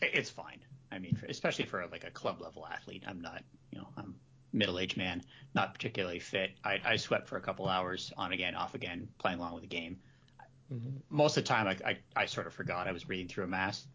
It's 0.00 0.28
fine. 0.28 0.58
I 0.90 0.98
mean, 0.98 1.16
especially 1.28 1.66
for 1.66 1.86
like 1.86 2.02
a 2.02 2.10
club 2.10 2.40
level 2.40 2.66
athlete. 2.66 3.04
I'm 3.06 3.20
not, 3.20 3.44
you 3.70 3.78
know, 3.78 3.86
I'm 3.96 4.16
middle 4.52 4.80
aged 4.80 4.96
man, 4.96 5.22
not 5.54 5.72
particularly 5.72 6.18
fit. 6.18 6.50
I, 6.64 6.80
I 6.84 6.96
swept 6.96 7.28
for 7.28 7.36
a 7.36 7.40
couple 7.40 7.68
hours, 7.68 8.12
on 8.16 8.32
again, 8.32 8.56
off 8.56 8.74
again, 8.74 9.06
playing 9.18 9.38
along 9.38 9.54
with 9.54 9.62
the 9.62 9.68
game. 9.68 10.00
Mm-hmm. 10.74 10.96
Most 11.10 11.36
of 11.36 11.44
the 11.44 11.48
time, 11.48 11.68
I, 11.68 11.76
I, 11.88 11.98
I, 12.16 12.26
sort 12.26 12.48
of 12.48 12.54
forgot 12.54 12.88
I 12.88 12.92
was 12.92 13.04
breathing 13.04 13.28
through 13.28 13.44
a 13.44 13.46
mask. 13.46 13.86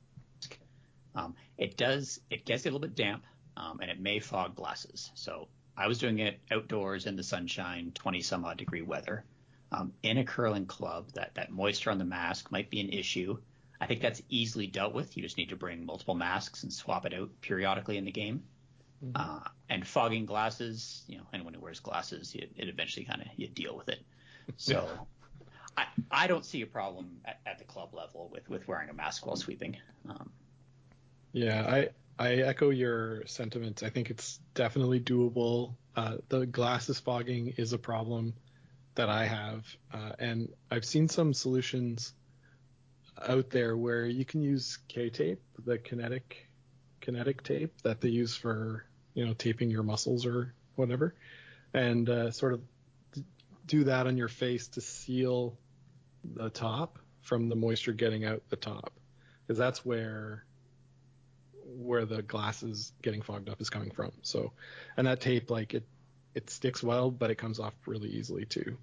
Um, 1.15 1.35
it 1.57 1.75
does, 1.75 2.21
it 2.29 2.45
gets 2.45 2.63
a 2.63 2.67
little 2.67 2.79
bit 2.79 2.95
damp, 2.95 3.25
um, 3.57 3.81
and 3.81 3.91
it 3.91 3.99
may 3.99 4.19
fog 4.19 4.55
glasses. 4.55 5.11
So 5.15 5.49
I 5.75 5.87
was 5.87 5.99
doing 5.99 6.19
it 6.19 6.39
outdoors 6.49 7.07
in 7.07 7.17
the 7.17 7.23
sunshine, 7.23 7.91
20 7.93 8.21
some 8.21 8.45
odd 8.45 8.55
degree 8.55 8.83
weather. 8.83 9.25
Um, 9.71 9.93
in 10.01 10.17
a 10.17 10.23
curling 10.23 10.65
club, 10.65 11.11
that, 11.13 11.35
that 11.35 11.51
moisture 11.51 11.91
on 11.91 11.97
the 11.97 12.05
mask 12.05 12.51
might 12.51 12.69
be 12.69 12.79
an 12.79 12.89
issue. 12.89 13.37
I 13.81 13.85
think 13.85 14.01
that's 14.01 14.21
easily 14.29 14.67
dealt 14.67 14.93
with. 14.93 15.17
You 15.17 15.23
just 15.23 15.37
need 15.37 15.49
to 15.49 15.55
bring 15.55 15.85
multiple 15.85 16.15
masks 16.15 16.63
and 16.63 16.71
swap 16.71 17.05
it 17.05 17.13
out 17.13 17.29
periodically 17.41 17.97
in 17.97 18.05
the 18.05 18.11
game. 18.11 18.43
Mm-hmm. 19.03 19.11
Uh, 19.15 19.47
and 19.69 19.85
fogging 19.85 20.25
glasses, 20.25 21.03
you 21.07 21.17
know, 21.17 21.23
anyone 21.33 21.53
who 21.53 21.59
wears 21.59 21.79
glasses, 21.79 22.33
it, 22.33 22.51
it 22.55 22.69
eventually 22.69 23.05
kind 23.05 23.21
of 23.21 23.27
you 23.35 23.47
deal 23.47 23.75
with 23.75 23.89
it. 23.89 23.99
So 24.55 24.87
I, 25.77 25.85
I 26.09 26.27
don't 26.27 26.45
see 26.45 26.61
a 26.61 26.65
problem 26.65 27.19
at, 27.25 27.39
at, 27.45 27.59
the 27.59 27.65
club 27.65 27.93
level 27.93 28.29
with, 28.31 28.49
with 28.49 28.67
wearing 28.67 28.89
a 28.89 28.93
mask 28.93 29.25
while 29.25 29.35
sweeping. 29.35 29.77
Um, 30.09 30.31
yeah, 31.33 31.63
I 31.67 31.89
I 32.19 32.35
echo 32.35 32.71
your 32.71 33.25
sentiments. 33.27 33.83
I 33.83 33.89
think 33.89 34.09
it's 34.09 34.39
definitely 34.55 34.99
doable. 34.99 35.75
Uh, 35.95 36.17
the 36.29 36.47
glasses 36.47 36.99
fogging 36.99 37.53
is 37.57 37.73
a 37.73 37.77
problem 37.77 38.33
that 38.97 39.09
I 39.09 39.25
have, 39.25 39.65
uh, 39.93 40.11
and 40.19 40.49
I've 40.69 40.85
seen 40.85 41.07
some 41.07 41.33
solutions 41.33 42.13
out 43.27 43.49
there 43.49 43.77
where 43.77 44.05
you 44.05 44.25
can 44.25 44.41
use 44.41 44.79
K-tape, 44.87 45.41
the 45.65 45.77
kinetic 45.77 46.47
kinetic 46.99 47.43
tape 47.43 47.81
that 47.83 48.01
they 48.01 48.09
use 48.09 48.35
for 48.35 48.85
you 49.13 49.25
know 49.25 49.33
taping 49.33 49.69
your 49.69 49.83
muscles 49.83 50.25
or 50.25 50.53
whatever, 50.75 51.15
and 51.73 52.09
uh, 52.09 52.31
sort 52.31 52.53
of 52.53 52.61
do 53.65 53.83
that 53.83 54.07
on 54.07 54.17
your 54.17 54.27
face 54.27 54.67
to 54.67 54.81
seal 54.81 55.57
the 56.35 56.49
top 56.49 56.99
from 57.21 57.49
the 57.49 57.55
moisture 57.55 57.93
getting 57.93 58.25
out 58.25 58.41
the 58.49 58.55
top, 58.55 58.91
because 59.45 59.57
that's 59.57 59.85
where 59.85 60.43
where 61.77 62.05
the 62.05 62.21
glasses 62.23 62.93
getting 63.01 63.21
fogged 63.21 63.49
up 63.49 63.61
is 63.61 63.69
coming 63.69 63.91
from. 63.91 64.11
So, 64.21 64.53
and 64.95 65.05
that 65.05 65.21
tape 65.21 65.51
like 65.51 65.73
it 65.73 65.85
it 66.33 66.49
sticks 66.49 66.83
well, 66.83 67.11
but 67.11 67.31
it 67.31 67.35
comes 67.35 67.59
off 67.59 67.73
really 67.85 68.09
easily 68.09 68.45
too. 68.45 68.77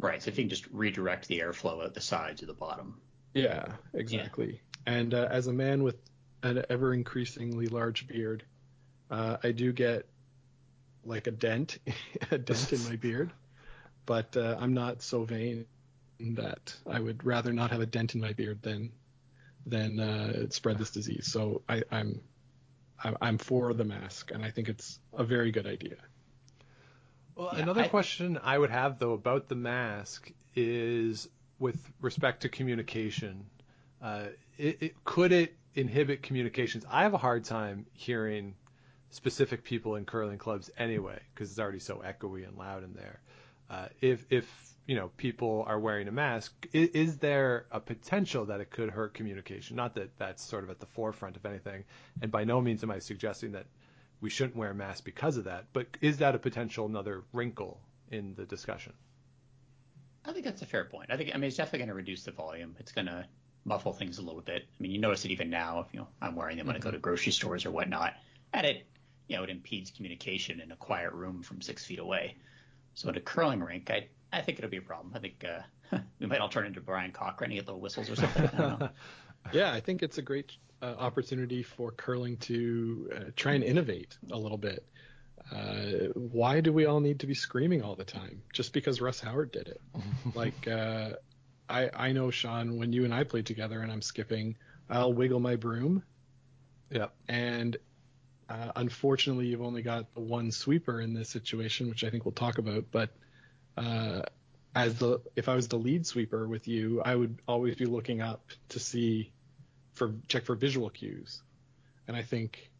Right. 0.00 0.22
So 0.22 0.28
if 0.28 0.38
you 0.38 0.44
can 0.44 0.50
just 0.50 0.66
redirect 0.68 1.28
the 1.28 1.40
airflow 1.40 1.84
at 1.84 1.94
the 1.94 2.00
sides 2.00 2.42
or 2.42 2.46
the 2.46 2.54
bottom. 2.54 3.00
Yeah, 3.34 3.72
exactly. 3.94 4.60
Yeah. 4.86 4.92
And 4.94 5.14
uh, 5.14 5.28
as 5.30 5.48
a 5.48 5.52
man 5.52 5.82
with 5.82 5.96
an 6.42 6.64
ever 6.70 6.94
increasingly 6.94 7.66
large 7.66 8.06
beard, 8.06 8.44
uh, 9.10 9.38
I 9.42 9.52
do 9.52 9.72
get 9.72 10.06
like 11.04 11.26
a 11.26 11.30
dent, 11.30 11.78
a 12.30 12.38
dent 12.38 12.72
in 12.72 12.84
my 12.84 12.96
beard, 13.00 13.32
but 14.06 14.36
uh, 14.36 14.56
I'm 14.60 14.74
not 14.74 15.02
so 15.02 15.24
vain 15.24 15.66
that 16.20 16.74
I 16.86 17.00
would 17.00 17.24
rather 17.24 17.52
not 17.52 17.70
have 17.70 17.80
a 17.80 17.86
dent 17.86 18.14
in 18.14 18.20
my 18.20 18.32
beard 18.32 18.62
than 18.62 18.92
than 19.66 20.00
uh, 20.00 20.48
spread 20.50 20.78
this 20.78 20.90
disease. 20.90 21.30
So 21.30 21.62
I, 21.68 21.82
I'm 21.90 22.20
I'm 23.20 23.38
for 23.38 23.74
the 23.74 23.84
mask, 23.84 24.30
and 24.32 24.44
I 24.44 24.50
think 24.50 24.68
it's 24.68 24.98
a 25.12 25.24
very 25.24 25.52
good 25.52 25.66
idea. 25.66 25.96
Well, 27.38 27.50
yeah, 27.52 27.62
another 27.62 27.82
I, 27.82 27.88
question 27.88 28.38
I 28.42 28.58
would 28.58 28.70
have 28.70 28.98
though 28.98 29.12
about 29.12 29.48
the 29.48 29.54
mask 29.54 30.32
is 30.56 31.28
with 31.60 31.78
respect 32.00 32.42
to 32.42 32.48
communication. 32.48 33.46
Uh, 34.02 34.24
it, 34.58 34.78
it, 34.82 35.04
could 35.04 35.30
it 35.30 35.56
inhibit 35.76 36.24
communications? 36.24 36.84
I 36.90 37.04
have 37.04 37.14
a 37.14 37.18
hard 37.18 37.44
time 37.44 37.86
hearing 37.92 38.54
specific 39.10 39.62
people 39.62 39.94
in 39.94 40.04
curling 40.04 40.38
clubs 40.38 40.68
anyway 40.76 41.20
because 41.32 41.50
it's 41.50 41.60
already 41.60 41.78
so 41.78 42.02
echoey 42.04 42.46
and 42.46 42.58
loud 42.58 42.82
in 42.82 42.92
there. 42.94 43.20
Uh, 43.70 43.86
if 44.00 44.26
if 44.30 44.74
you 44.86 44.96
know 44.96 45.12
people 45.16 45.64
are 45.68 45.78
wearing 45.78 46.08
a 46.08 46.12
mask, 46.12 46.52
is, 46.72 46.88
is, 46.88 47.16
there 47.18 47.66
a 47.70 47.78
potential 47.78 48.46
that 48.46 48.60
it 48.60 48.70
could 48.70 48.90
hurt 48.90 49.14
communication? 49.14 49.76
Not 49.76 49.94
that 49.94 50.10
that's 50.18 50.42
sort 50.42 50.64
of 50.64 50.70
at 50.70 50.80
the 50.80 50.86
forefront 50.86 51.36
of 51.36 51.46
anything, 51.46 51.84
and 52.20 52.32
by 52.32 52.42
no 52.42 52.60
means 52.60 52.82
am 52.82 52.90
I 52.90 52.98
suggesting 52.98 53.52
that 53.52 53.66
we 54.20 54.30
shouldn't 54.30 54.56
wear 54.56 54.70
a 54.70 54.74
mask 54.74 55.04
because 55.04 55.36
of 55.36 55.44
that. 55.44 55.66
But 55.72 55.86
is 56.00 56.18
that 56.18 56.34
a 56.34 56.38
potential 56.38 56.86
another 56.86 57.22
wrinkle 57.32 57.80
in 58.10 58.34
the 58.34 58.44
discussion? 58.44 58.92
I 60.24 60.32
think 60.32 60.44
that's 60.44 60.62
a 60.62 60.66
fair 60.66 60.84
point. 60.84 61.10
I 61.10 61.16
think 61.16 61.30
I 61.34 61.38
mean 61.38 61.48
it's 61.48 61.56
definitely 61.56 61.80
going 61.80 61.88
to 61.88 61.94
reduce 61.94 62.24
the 62.24 62.32
volume. 62.32 62.76
It's 62.78 62.92
going 62.92 63.06
to 63.06 63.26
muffle 63.64 63.92
things 63.92 64.18
a 64.18 64.22
little 64.22 64.40
bit. 64.40 64.62
I 64.62 64.82
mean, 64.82 64.90
you 64.90 64.98
notice 64.98 65.24
it 65.24 65.30
even 65.30 65.50
now. 65.50 65.80
If 65.80 65.94
you 65.94 66.00
know, 66.00 66.08
I'm 66.20 66.34
wearing 66.34 66.56
them 66.58 66.66
when 66.66 66.76
mm-hmm. 66.76 66.88
I 66.88 66.90
go 66.90 66.92
to 66.92 66.98
grocery 66.98 67.32
stores 67.32 67.64
or 67.64 67.70
whatnot, 67.70 68.14
and 68.52 68.66
it 68.66 68.86
you 69.28 69.36
know 69.36 69.44
it 69.44 69.50
impedes 69.50 69.90
communication 69.90 70.60
in 70.60 70.72
a 70.72 70.76
quiet 70.76 71.12
room 71.12 71.42
from 71.42 71.60
six 71.60 71.84
feet 71.84 71.98
away. 71.98 72.36
So 72.94 73.08
at 73.08 73.16
a 73.16 73.20
curling 73.20 73.60
rink, 73.60 73.90
I 73.90 74.08
I 74.32 74.42
think 74.42 74.58
it'll 74.58 74.70
be 74.70 74.78
a 74.78 74.82
problem. 74.82 75.12
I 75.14 75.20
think 75.20 75.44
uh, 75.44 75.98
we 76.18 76.26
might 76.26 76.40
all 76.40 76.48
turn 76.48 76.66
into 76.66 76.80
Brian 76.80 77.12
Cochrane 77.12 77.50
and 77.50 77.60
get 77.60 77.66
little 77.66 77.80
whistles 77.80 78.10
or 78.10 78.16
something. 78.16 78.88
Yeah, 79.52 79.72
I 79.72 79.80
think 79.80 80.02
it's 80.02 80.18
a 80.18 80.22
great 80.22 80.52
uh, 80.82 80.94
opportunity 80.98 81.62
for 81.62 81.92
curling 81.92 82.36
to 82.38 83.10
uh, 83.14 83.24
try 83.36 83.52
and 83.52 83.64
innovate 83.64 84.16
a 84.30 84.38
little 84.38 84.58
bit. 84.58 84.84
Uh, 85.50 86.08
why 86.14 86.60
do 86.60 86.72
we 86.72 86.86
all 86.86 87.00
need 87.00 87.20
to 87.20 87.26
be 87.26 87.34
screaming 87.34 87.82
all 87.82 87.96
the 87.96 88.04
time? 88.04 88.42
Just 88.52 88.72
because 88.72 89.00
Russ 89.00 89.20
Howard 89.20 89.52
did 89.52 89.68
it? 89.68 89.80
like, 90.34 90.68
uh, 90.68 91.10
I 91.68 91.90
I 91.94 92.12
know 92.12 92.30
Sean, 92.30 92.78
when 92.78 92.92
you 92.92 93.04
and 93.04 93.14
I 93.14 93.24
played 93.24 93.46
together, 93.46 93.80
and 93.80 93.90
I'm 93.90 94.02
skipping, 94.02 94.56
I'll 94.90 95.12
wiggle 95.12 95.40
my 95.40 95.56
broom. 95.56 96.02
Yep. 96.90 97.14
And 97.28 97.76
uh, 98.48 98.72
unfortunately, 98.76 99.46
you've 99.46 99.62
only 99.62 99.82
got 99.82 100.12
the 100.14 100.20
one 100.20 100.50
sweeper 100.50 101.00
in 101.00 101.14
this 101.14 101.28
situation, 101.28 101.88
which 101.88 102.04
I 102.04 102.10
think 102.10 102.24
we'll 102.24 102.32
talk 102.32 102.58
about. 102.58 102.84
But 102.90 103.10
uh, 103.76 104.22
as 104.74 104.98
the 104.98 105.20
if 105.36 105.48
I 105.48 105.54
was 105.54 105.68
the 105.68 105.78
lead 105.78 106.06
sweeper 106.06 106.46
with 106.46 106.68
you, 106.68 107.02
I 107.02 107.14
would 107.14 107.38
always 107.46 107.76
be 107.76 107.86
looking 107.86 108.20
up 108.20 108.42
to 108.70 108.78
see 108.78 109.32
for 109.98 110.14
check 110.28 110.44
for 110.44 110.54
visual 110.54 110.88
cues. 110.88 111.42
And 112.06 112.16
I 112.16 112.22
think 112.22 112.70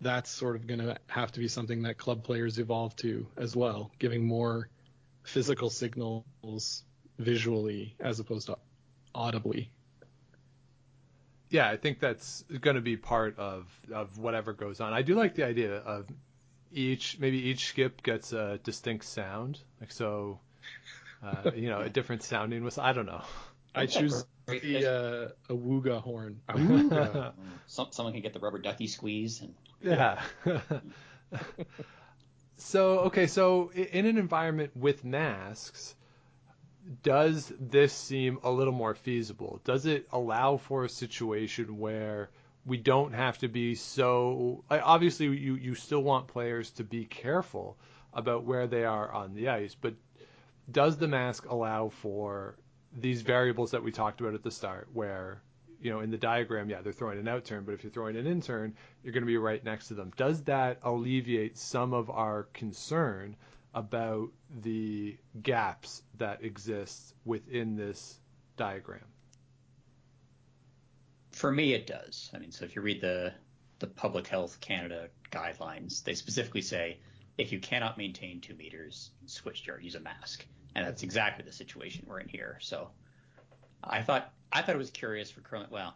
that's 0.00 0.30
sort 0.30 0.56
of 0.56 0.66
going 0.66 0.80
to 0.80 0.96
have 1.06 1.32
to 1.32 1.40
be 1.40 1.48
something 1.48 1.82
that 1.82 1.98
club 1.98 2.24
players 2.24 2.58
evolve 2.58 2.96
to 2.96 3.26
as 3.36 3.54
well, 3.54 3.90
giving 3.98 4.26
more 4.26 4.68
physical 5.22 5.70
signals 5.70 6.84
visually 7.18 7.96
as 8.00 8.20
opposed 8.20 8.46
to 8.46 8.58
audibly. 9.14 9.70
Yeah, 11.50 11.68
I 11.68 11.76
think 11.76 12.00
that's 12.00 12.44
going 12.60 12.76
to 12.76 12.82
be 12.82 12.96
part 12.96 13.38
of 13.38 13.66
of 13.92 14.18
whatever 14.18 14.52
goes 14.52 14.80
on. 14.80 14.92
I 14.92 15.02
do 15.02 15.14
like 15.14 15.34
the 15.34 15.44
idea 15.44 15.76
of 15.76 16.06
each 16.72 17.18
maybe 17.20 17.38
each 17.38 17.68
skip 17.68 18.02
gets 18.02 18.32
a 18.32 18.58
distinct 18.64 19.04
sound, 19.04 19.60
like 19.80 19.92
so, 19.92 20.40
uh, 21.22 21.52
you 21.54 21.68
know, 21.68 21.80
a 21.80 21.88
different 21.88 22.22
sounding 22.22 22.64
whistle. 22.64 22.82
I 22.82 22.92
don't 22.92 23.06
know. 23.06 23.22
I 23.74 23.86
choose 23.86 24.24
the 24.46 25.30
uh, 25.48 25.52
a 25.52 25.56
wooga 25.56 26.00
horn. 26.00 26.40
Some, 27.66 27.88
someone 27.90 28.12
can 28.12 28.22
get 28.22 28.32
the 28.32 28.40
rubber 28.40 28.58
ducky 28.58 28.86
squeeze. 28.86 29.40
And... 29.40 29.54
Yeah. 29.80 30.22
so 32.56 33.00
okay, 33.00 33.26
so 33.26 33.70
in 33.72 34.06
an 34.06 34.18
environment 34.18 34.76
with 34.76 35.04
masks, 35.04 35.94
does 37.02 37.52
this 37.58 37.92
seem 37.92 38.38
a 38.42 38.50
little 38.50 38.72
more 38.72 38.94
feasible? 38.94 39.60
Does 39.64 39.86
it 39.86 40.06
allow 40.12 40.58
for 40.58 40.84
a 40.84 40.88
situation 40.88 41.78
where 41.78 42.30
we 42.66 42.76
don't 42.76 43.12
have 43.12 43.38
to 43.38 43.48
be 43.48 43.74
so. 43.74 44.64
Obviously, 44.70 45.26
you 45.26 45.54
you 45.54 45.74
still 45.74 46.02
want 46.02 46.28
players 46.28 46.70
to 46.72 46.84
be 46.84 47.04
careful 47.04 47.76
about 48.12 48.44
where 48.44 48.66
they 48.66 48.84
are 48.84 49.10
on 49.12 49.34
the 49.34 49.48
ice, 49.48 49.74
but 49.78 49.94
does 50.70 50.96
the 50.96 51.08
mask 51.08 51.46
allow 51.46 51.90
for 51.90 52.56
these 52.98 53.22
variables 53.22 53.72
that 53.72 53.82
we 53.82 53.92
talked 53.92 54.20
about 54.20 54.34
at 54.34 54.42
the 54.42 54.50
start, 54.50 54.88
where 54.92 55.42
you 55.80 55.90
know 55.90 56.00
in 56.00 56.10
the 56.10 56.18
diagram, 56.18 56.70
yeah, 56.70 56.80
they're 56.82 56.92
throwing 56.92 57.18
an 57.18 57.28
out 57.28 57.44
turn, 57.44 57.64
but 57.64 57.72
if 57.72 57.82
you're 57.82 57.92
throwing 57.92 58.16
an 58.16 58.26
in 58.26 58.40
turn, 58.40 58.74
you're 59.02 59.12
going 59.12 59.22
to 59.22 59.26
be 59.26 59.36
right 59.36 59.62
next 59.64 59.88
to 59.88 59.94
them. 59.94 60.12
Does 60.16 60.42
that 60.44 60.78
alleviate 60.82 61.58
some 61.58 61.92
of 61.92 62.10
our 62.10 62.44
concern 62.54 63.36
about 63.74 64.30
the 64.62 65.16
gaps 65.42 66.02
that 66.18 66.44
exist 66.44 67.14
within 67.24 67.76
this 67.76 68.18
diagram? 68.56 69.04
For 71.32 71.50
me, 71.50 71.74
it 71.74 71.88
does. 71.88 72.30
I 72.32 72.38
mean, 72.38 72.52
so 72.52 72.64
if 72.64 72.76
you 72.76 72.82
read 72.82 73.00
the 73.00 73.32
the 73.80 73.86
Public 73.88 74.28
Health 74.28 74.60
Canada 74.60 75.08
guidelines, 75.30 76.04
they 76.04 76.14
specifically 76.14 76.62
say 76.62 76.98
if 77.36 77.52
you 77.52 77.58
cannot 77.58 77.98
maintain 77.98 78.40
two 78.40 78.54
meters, 78.54 79.10
switch 79.26 79.64
to 79.64 79.76
use 79.80 79.96
a 79.96 80.00
mask, 80.00 80.46
and 80.74 80.86
that's 80.86 81.02
exactly 81.02 81.44
the 81.44 81.52
situation 81.52 82.06
we're 82.06 82.20
in 82.20 82.28
here. 82.28 82.58
So 82.60 82.88
I 83.82 84.02
thought 84.02 84.32
I 84.52 84.62
thought 84.62 84.74
it 84.74 84.78
was 84.78 84.90
curious 84.90 85.30
for 85.30 85.40
curling. 85.40 85.68
Well, 85.70 85.94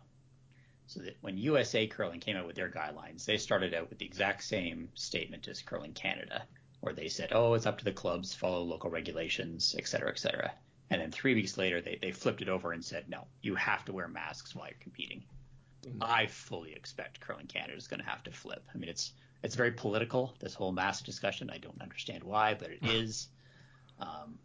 so 0.86 1.00
that 1.00 1.16
when 1.20 1.36
USA 1.38 1.86
Curling 1.86 2.20
came 2.20 2.36
out 2.36 2.46
with 2.46 2.56
their 2.56 2.70
guidelines, 2.70 3.24
they 3.24 3.36
started 3.36 3.74
out 3.74 3.90
with 3.90 3.98
the 3.98 4.06
exact 4.06 4.42
same 4.42 4.88
statement 4.94 5.46
as 5.48 5.60
Curling 5.60 5.92
Canada, 5.92 6.44
where 6.80 6.94
they 6.94 7.08
said, 7.08 7.30
"Oh, 7.32 7.54
it's 7.54 7.66
up 7.66 7.78
to 7.78 7.84
the 7.84 7.92
clubs, 7.92 8.34
follow 8.34 8.62
local 8.62 8.90
regulations, 8.90 9.74
et 9.78 9.86
cetera, 9.86 10.10
et 10.10 10.18
cetera." 10.18 10.52
And 10.90 11.00
then 11.00 11.10
three 11.10 11.34
weeks 11.34 11.58
later, 11.58 11.80
they, 11.80 11.98
they 12.00 12.12
flipped 12.12 12.40
it 12.40 12.48
over 12.48 12.72
and 12.72 12.84
said, 12.84 13.08
no, 13.08 13.26
you 13.42 13.54
have 13.56 13.84
to 13.84 13.92
wear 13.92 14.08
masks 14.08 14.54
while 14.54 14.68
you're 14.68 14.78
competing. 14.80 15.22
Mm-hmm. 15.86 16.02
I 16.02 16.26
fully 16.26 16.72
expect 16.72 17.20
Curling 17.20 17.46
Canada 17.46 17.76
is 17.76 17.86
going 17.86 18.00
to 18.00 18.06
have 18.06 18.22
to 18.24 18.30
flip. 18.30 18.64
I 18.74 18.78
mean, 18.78 18.88
it's 18.88 19.12
it's 19.42 19.54
very 19.54 19.70
political, 19.70 20.34
this 20.40 20.54
whole 20.54 20.72
mask 20.72 21.04
discussion. 21.04 21.50
I 21.50 21.58
don't 21.58 21.80
understand 21.80 22.24
why, 22.24 22.54
but 22.54 22.70
it 22.70 22.80
is. 22.82 23.28
Um, 24.00 24.38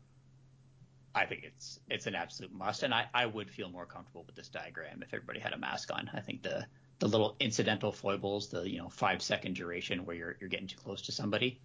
I 1.15 1.25
think 1.25 1.43
it's 1.43 1.79
it's 1.89 2.07
an 2.07 2.15
absolute 2.15 2.51
must, 2.51 2.83
and 2.83 2.93
I, 2.93 3.05
I 3.13 3.25
would 3.25 3.49
feel 3.49 3.69
more 3.69 3.85
comfortable 3.85 4.23
with 4.25 4.35
this 4.35 4.49
diagram 4.49 5.03
if 5.03 5.13
everybody 5.13 5.39
had 5.39 5.53
a 5.53 5.57
mask 5.57 5.93
on. 5.93 6.09
I 6.13 6.21
think 6.21 6.41
the 6.41 6.65
the 6.99 7.07
little 7.07 7.35
incidental 7.39 7.91
foibles, 7.91 8.49
the 8.49 8.67
you 8.69 8.79
know 8.79 8.89
five 8.89 9.21
second 9.21 9.55
duration 9.55 10.05
where 10.05 10.15
you're 10.15 10.37
you're 10.39 10.49
getting 10.49 10.67
too 10.67 10.77
close 10.77 11.03
to 11.03 11.11
somebody, 11.11 11.59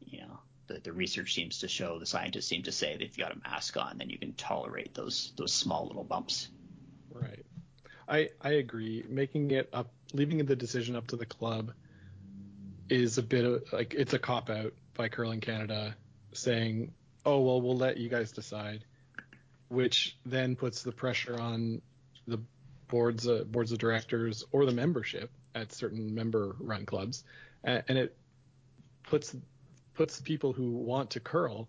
you 0.00 0.20
know, 0.20 0.38
the, 0.66 0.80
the 0.80 0.92
research 0.92 1.34
seems 1.34 1.60
to 1.60 1.68
show, 1.68 1.98
the 1.98 2.06
scientists 2.06 2.46
seem 2.46 2.62
to 2.64 2.72
say 2.72 2.96
that 2.96 3.02
if 3.02 3.16
you 3.16 3.24
got 3.24 3.34
a 3.34 3.40
mask 3.40 3.76
on, 3.76 3.98
then 3.98 4.10
you 4.10 4.18
can 4.18 4.34
tolerate 4.34 4.94
those 4.94 5.32
those 5.36 5.52
small 5.52 5.86
little 5.86 6.04
bumps. 6.04 6.48
Right. 7.10 7.44
I 8.08 8.30
I 8.40 8.52
agree. 8.52 9.04
Making 9.08 9.50
it 9.50 9.68
up, 9.72 9.90
leaving 10.12 10.44
the 10.44 10.56
decision 10.56 10.94
up 10.96 11.06
to 11.08 11.16
the 11.16 11.26
club, 11.26 11.72
is 12.88 13.18
a 13.18 13.22
bit 13.22 13.44
of 13.44 13.62
like 13.72 13.94
it's 13.94 14.12
a 14.12 14.18
cop 14.18 14.50
out 14.50 14.74
by 14.94 15.08
Curling 15.08 15.40
Canada, 15.40 15.96
saying, 16.32 16.92
"Oh 17.28 17.40
well, 17.42 17.60
we'll 17.60 17.76
let 17.76 17.98
you 17.98 18.08
guys 18.08 18.32
decide," 18.32 18.86
which 19.68 20.16
then 20.24 20.56
puts 20.56 20.82
the 20.82 20.92
pressure 20.92 21.38
on 21.38 21.82
the 22.26 22.40
boards 22.88 23.28
uh, 23.28 23.44
boards 23.44 23.70
of 23.70 23.76
directors 23.78 24.44
or 24.50 24.64
the 24.64 24.72
membership 24.72 25.30
at 25.54 25.70
certain 25.74 26.14
member 26.14 26.56
run 26.58 26.86
clubs, 26.86 27.24
and, 27.62 27.82
and 27.86 27.98
it 27.98 28.16
puts 29.02 29.36
puts 29.92 30.22
people 30.22 30.54
who 30.54 30.70
want 30.70 31.10
to 31.10 31.20
curl, 31.20 31.68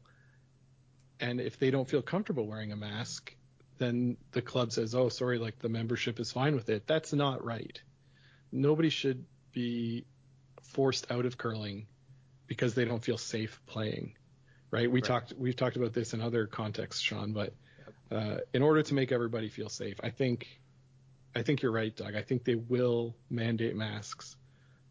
and 1.20 1.42
if 1.42 1.60
they 1.60 1.72
don't 1.72 1.90
feel 1.90 2.02
comfortable 2.02 2.48
wearing 2.48 2.72
a 2.72 2.78
mask, 2.78 3.36
then 3.80 4.16
the 4.32 4.42
club 4.42 4.72
says, 4.72 4.96
"Oh, 4.96 5.10
sorry, 5.10 5.40
like 5.40 5.60
the 5.60 5.68
membership 5.68 6.22
is 6.22 6.32
fine 6.32 6.56
with 6.56 6.70
it." 6.70 6.88
That's 6.88 7.12
not 7.12 7.44
right. 7.44 7.82
Nobody 8.50 8.90
should 8.90 9.26
be 9.52 10.06
forced 10.62 11.12
out 11.12 11.26
of 11.26 11.38
curling 11.38 11.88
because 12.48 12.76
they 12.76 12.86
don't 12.86 13.04
feel 13.04 13.18
safe 13.18 13.60
playing. 13.68 14.16
Right? 14.72 14.90
We 14.90 15.02
right. 15.02 15.08
talked 15.08 15.34
we've 15.38 15.56
talked 15.56 15.78
about 15.78 15.94
this 15.94 16.14
in 16.14 16.22
other 16.22 16.46
contexts, 16.46 17.02
Sean, 17.02 17.34
but 17.34 17.54
uh, 18.12 18.38
in 18.54 18.62
order 18.62 18.84
to 18.84 18.94
make 18.94 19.12
everybody 19.12 19.50
feel 19.50 19.70
safe, 19.70 20.00
I 20.04 20.10
think 20.10 20.48
I 21.36 21.42
think 21.42 21.62
you're 21.62 21.72
right, 21.72 21.96
Doug. 21.96 22.16
I 22.16 22.22
think 22.22 22.44
they 22.44 22.56
will 22.56 23.16
mandate 23.30 23.76
masks 23.76 24.36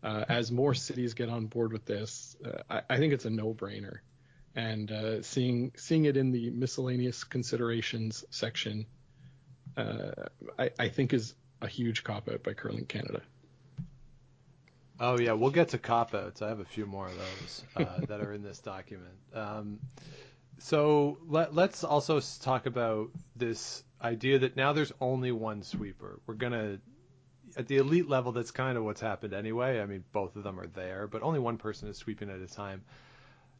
uh, 0.03 0.25
as 0.29 0.51
more 0.53 0.75
cities 0.75 1.15
get 1.15 1.29
on 1.29 1.47
board 1.47 1.73
with 1.73 1.85
this, 1.85 2.37
uh, 2.45 2.63
I, 2.71 2.83
I, 2.91 2.97
think 2.99 3.13
it's 3.13 3.25
a 3.25 3.31
no-brainer. 3.31 3.99
And 4.55 4.91
uh, 4.91 5.23
seeing 5.23 5.73
seeing 5.77 6.05
it 6.05 6.17
in 6.17 6.31
the 6.31 6.51
miscellaneous 6.51 7.25
considerations 7.25 8.25
section, 8.31 8.87
uh, 9.77 10.13
I, 10.59 10.71
I, 10.79 10.89
think 10.89 11.13
is 11.13 11.35
a 11.61 11.69
huge 11.69 12.03
cop 12.03 12.29
out 12.29 12.43
by 12.43 12.55
Curling 12.55 12.87
Canada. 12.87 13.23
Oh 15.01 15.19
yeah, 15.19 15.33
we'll 15.33 15.51
get 15.51 15.69
to 15.71 15.79
cop 15.79 16.15
outs. 16.15 16.43
I 16.43 16.49
have 16.49 16.61
a 16.61 16.65
few 16.65 16.87
more 16.87 17.07
of 17.07 17.17
those 17.17 17.65
uh, 17.77 18.01
that 18.09 18.21
are 18.21 18.33
in 18.33 18.43
this 18.43 18.59
document. 18.59 19.15
Um, 19.33 19.79
so 20.59 21.19
let, 21.27 21.55
let's 21.55 21.85
also 21.85 22.21
talk 22.41 22.67
about 22.67 23.11
this 23.37 23.85
idea 24.03 24.41
that 24.41 24.57
now 24.57 24.73
there's 24.73 24.93
only 25.01 25.31
one 25.31 25.63
sweeper. 25.63 26.21
We're 26.27 26.35
gonna 26.35 26.79
at 27.57 27.67
the 27.67 27.79
elite 27.79 28.09
level, 28.09 28.33
that's 28.33 28.51
kind 28.51 28.77
of 28.77 28.85
what's 28.85 29.01
happened 29.01 29.33
anyway. 29.33 29.81
I 29.81 29.87
mean, 29.87 30.05
both 30.13 30.37
of 30.37 30.43
them 30.43 30.61
are 30.61 30.67
there, 30.67 31.07
but 31.07 31.23
only 31.23 31.39
one 31.39 31.57
person 31.57 31.89
is 31.89 31.97
sweeping 31.97 32.31
at 32.31 32.41
a 32.41 32.47
time. 32.47 32.83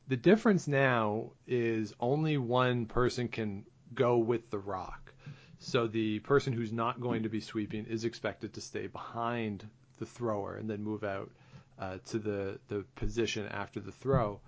The 0.09 0.17
difference 0.17 0.69
now 0.69 1.33
is 1.47 1.95
only 2.01 2.39
one 2.39 2.87
person 2.87 3.29
can 3.29 3.65
go 3.95 4.19
with 4.19 4.51
the 4.51 4.59
rock. 4.59 5.13
So 5.59 5.87
the 5.87 6.21
person 6.21 6.53
who's 6.53 6.73
not 6.73 7.01
going 7.01 7.25
to 7.25 7.29
be 7.29 7.41
sweeping 7.41 7.87
is 7.87 8.05
expected 8.05 8.55
to 8.55 8.61
stay 8.61 8.87
behind 8.87 9.67
the 9.99 10.07
thrower 10.07 10.57
and 10.57 10.69
then 10.69 10.83
move 10.83 11.05
out 11.05 11.31
uh, 11.79 11.99
to 12.07 12.19
the, 12.19 12.59
the 12.69 12.85
position 12.97 13.47
after 13.47 13.81
the 13.81 13.93
throw. 13.93 14.41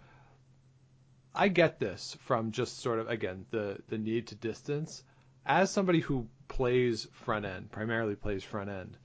I 1.35 1.49
get 1.49 1.79
this 1.79 2.17
from 2.23 2.51
just 2.51 2.81
sort 2.81 2.99
of 2.99 3.09
again 3.09 3.47
the 3.51 3.79
the 3.89 3.99
need 3.99 4.29
to 4.29 4.35
distance. 4.35 5.05
As 5.47 5.71
somebody 5.71 6.01
who 6.01 6.27
plays 6.49 7.07
front 7.13 7.45
end, 7.45 7.71
primarily 7.71 8.17
plays 8.17 8.43
front 8.43 8.69
end, 8.69 8.97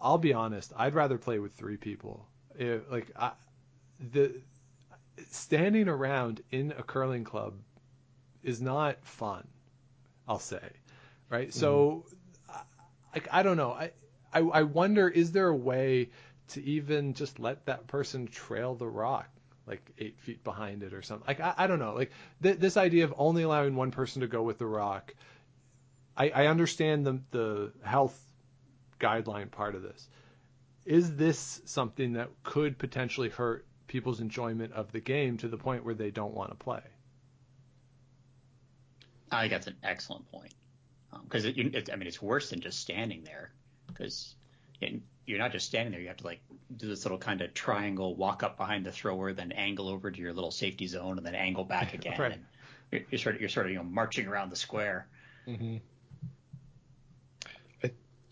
I'll 0.00 0.18
be 0.18 0.32
honest. 0.32 0.72
I'd 0.76 0.94
rather 0.94 1.18
play 1.18 1.38
with 1.38 1.52
three 1.52 1.76
people. 1.76 2.26
It, 2.58 2.90
like 2.90 3.10
I, 3.14 3.32
the 4.12 4.34
standing 5.30 5.88
around 5.88 6.42
in 6.50 6.72
a 6.72 6.82
curling 6.82 7.24
club 7.24 7.54
is 8.42 8.60
not 8.60 9.04
fun. 9.04 9.46
I'll 10.26 10.38
say, 10.38 10.66
right? 11.28 11.48
Mm-hmm. 11.48 11.58
So, 11.58 12.06
like 13.14 13.28
I 13.30 13.42
don't 13.42 13.56
know. 13.56 13.72
I, 13.72 13.92
I 14.32 14.40
I 14.40 14.62
wonder 14.62 15.08
is 15.08 15.32
there 15.32 15.48
a 15.48 15.56
way 15.56 16.10
to 16.48 16.62
even 16.62 17.14
just 17.14 17.38
let 17.38 17.66
that 17.66 17.86
person 17.86 18.26
trail 18.26 18.74
the 18.74 18.88
rock 18.88 19.28
like 19.66 19.92
eight 19.98 20.18
feet 20.18 20.42
behind 20.44 20.82
it 20.82 20.92
or 20.92 21.02
something? 21.02 21.26
Like 21.26 21.40
I, 21.40 21.54
I 21.56 21.66
don't 21.66 21.78
know. 21.78 21.94
Like 21.94 22.12
th- 22.42 22.58
this 22.58 22.76
idea 22.76 23.04
of 23.04 23.14
only 23.16 23.42
allowing 23.42 23.76
one 23.76 23.90
person 23.90 24.20
to 24.22 24.26
go 24.28 24.42
with 24.42 24.58
the 24.58 24.66
rock. 24.66 25.14
I, 26.16 26.30
I 26.30 26.46
understand 26.46 27.06
the 27.06 27.20
the 27.30 27.72
health 27.82 28.18
guideline 29.00 29.50
part 29.50 29.74
of 29.74 29.82
this. 29.82 30.08
Is 30.84 31.14
this 31.16 31.62
something 31.64 32.14
that 32.14 32.30
could 32.42 32.78
potentially 32.78 33.28
hurt 33.28 33.66
people's 33.86 34.20
enjoyment 34.20 34.72
of 34.72 34.90
the 34.90 35.00
game 35.00 35.36
to 35.38 35.48
the 35.48 35.56
point 35.56 35.84
where 35.84 35.94
they 35.94 36.10
don't 36.10 36.34
want 36.34 36.50
to 36.50 36.56
play? 36.56 36.82
I 39.30 39.42
think 39.42 39.52
that's 39.52 39.66
an 39.68 39.76
excellent 39.82 40.30
point 40.30 40.54
because 41.24 41.44
um, 41.44 41.52
it, 41.56 41.74
it, 41.74 41.90
I 41.92 41.96
mean 41.96 42.08
it's 42.08 42.20
worse 42.20 42.50
than 42.50 42.60
just 42.60 42.80
standing 42.80 43.22
there 43.24 43.52
because 43.92 44.34
you're 44.80 45.38
not 45.38 45.52
just 45.52 45.66
standing 45.66 45.92
there. 45.92 46.00
You 46.00 46.08
have 46.08 46.16
to 46.18 46.26
like 46.26 46.40
do 46.76 46.88
this 46.88 47.04
little 47.04 47.18
kind 47.18 47.40
of 47.40 47.54
triangle 47.54 48.14
walk 48.14 48.42
up 48.42 48.56
behind 48.56 48.84
the 48.84 48.92
thrower, 48.92 49.32
then 49.32 49.52
angle 49.52 49.88
over 49.88 50.10
to 50.10 50.20
your 50.20 50.32
little 50.32 50.50
safety 50.50 50.86
zone, 50.86 51.18
and 51.18 51.26
then 51.26 51.34
angle 51.34 51.64
back 51.64 51.94
again. 51.94 52.18
right. 52.18 52.32
And 52.32 52.44
you're, 52.90 53.02
you're, 53.10 53.18
sort 53.18 53.34
of 53.36 53.40
you're 53.40 53.50
sort 53.50 53.66
of 53.66 53.72
you 53.72 53.78
know 53.78 53.84
marching 53.84 54.26
around 54.26 54.50
the 54.50 54.56
square. 54.56 55.06
Mm-hmm. 55.46 55.76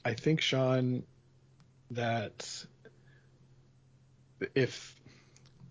I 0.05 0.15
think 0.15 0.41
Sean 0.41 1.03
that 1.91 2.65
if 4.55 4.97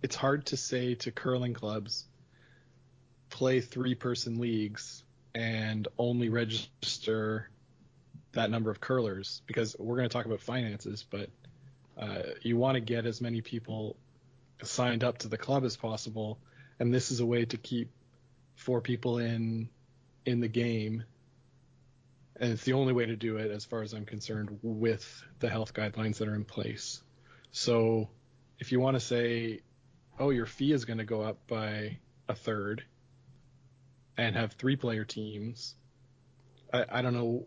it's 0.04 0.16
hard 0.16 0.46
to 0.48 0.58
say 0.58 0.96
to 0.96 1.12
curling 1.12 1.54
clubs 1.54 2.06
play 3.30 3.62
three 3.62 3.96
person 3.96 4.40
leagues 4.40 5.04
and 5.34 5.88
only 5.98 6.30
register 6.30 7.50
that 8.34 8.49
number 8.49 8.69
of 8.69 8.80
curlers 8.80 9.41
because 9.47 9.75
we're 9.80 9.97
going 9.97 10.07
to 10.07 10.13
talk 10.13 10.25
about 10.25 10.41
finances 10.41 11.05
but 11.09 11.30
uh, 11.97 12.21
you 12.41 12.57
want 12.57 12.75
to 12.75 12.82
get 12.82 13.05
as 13.05 13.21
many 13.21 13.41
people 13.41 13.95
signed 14.63 15.03
up 15.03 15.17
to 15.17 15.27
the 15.27 15.38
club 15.38 15.63
as 15.65 15.75
possible 15.75 16.39
and 16.80 16.93
this 16.93 17.11
is 17.11 17.19
a 17.19 17.25
way 17.25 17.45
to 17.45 17.57
keep 17.57 17.89
four 18.55 18.82
people 18.82 19.17
in 19.17 19.69
in 20.25 20.39
the 20.39 20.47
game 20.47 21.03
and 22.39 22.53
it's 22.53 22.63
the 22.63 22.73
only 22.73 22.93
way 22.93 23.05
to 23.05 23.15
do 23.15 23.38
it, 23.38 23.51
as 23.51 23.65
far 23.65 23.82
as 23.82 23.93
I'm 23.93 24.05
concerned, 24.05 24.59
with 24.63 25.23
the 25.39 25.49
health 25.49 25.73
guidelines 25.73 26.17
that 26.17 26.27
are 26.27 26.36
in 26.36 26.45
place. 26.45 27.01
So 27.51 28.09
if 28.59 28.71
you 28.71 28.80
want 28.80 28.95
to 28.95 29.01
say, 29.01 29.59
oh, 30.17 30.30
your 30.30 30.45
fee 30.45 30.71
is 30.71 30.86
going 30.86 30.99
to 30.99 31.05
go 31.05 31.21
up 31.21 31.38
by 31.47 31.97
a 32.30 32.36
third 32.36 32.84
and 34.17 34.36
have 34.36 34.53
three 34.53 34.77
player 34.77 35.03
teams, 35.03 35.75
I, 36.73 36.86
I 36.89 37.01
don't 37.01 37.13
know 37.13 37.45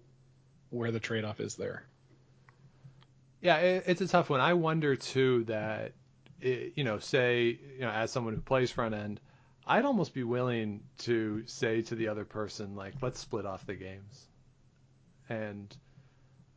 where 0.72 0.90
the 0.90 1.00
trade 1.00 1.24
off 1.24 1.38
is 1.38 1.54
there. 1.56 1.84
Yeah, 3.40 3.56
it, 3.58 3.84
it's 3.86 4.00
a 4.00 4.08
tough 4.08 4.30
one. 4.30 4.40
I 4.40 4.54
wonder 4.54 4.96
too 4.96 5.44
that, 5.44 5.92
it, 6.40 6.72
you 6.76 6.84
know, 6.84 6.98
say, 6.98 7.58
you 7.74 7.80
know, 7.80 7.90
as 7.90 8.10
someone 8.10 8.34
who 8.34 8.40
plays 8.40 8.70
front 8.70 8.94
end, 8.94 9.20
I'd 9.66 9.84
almost 9.84 10.14
be 10.14 10.24
willing 10.24 10.82
to 10.98 11.42
say 11.46 11.82
to 11.82 11.94
the 11.94 12.08
other 12.08 12.24
person, 12.24 12.74
like, 12.74 12.94
let's 13.02 13.20
split 13.20 13.46
off 13.46 13.66
the 13.66 13.74
games, 13.74 14.26
and, 15.28 15.76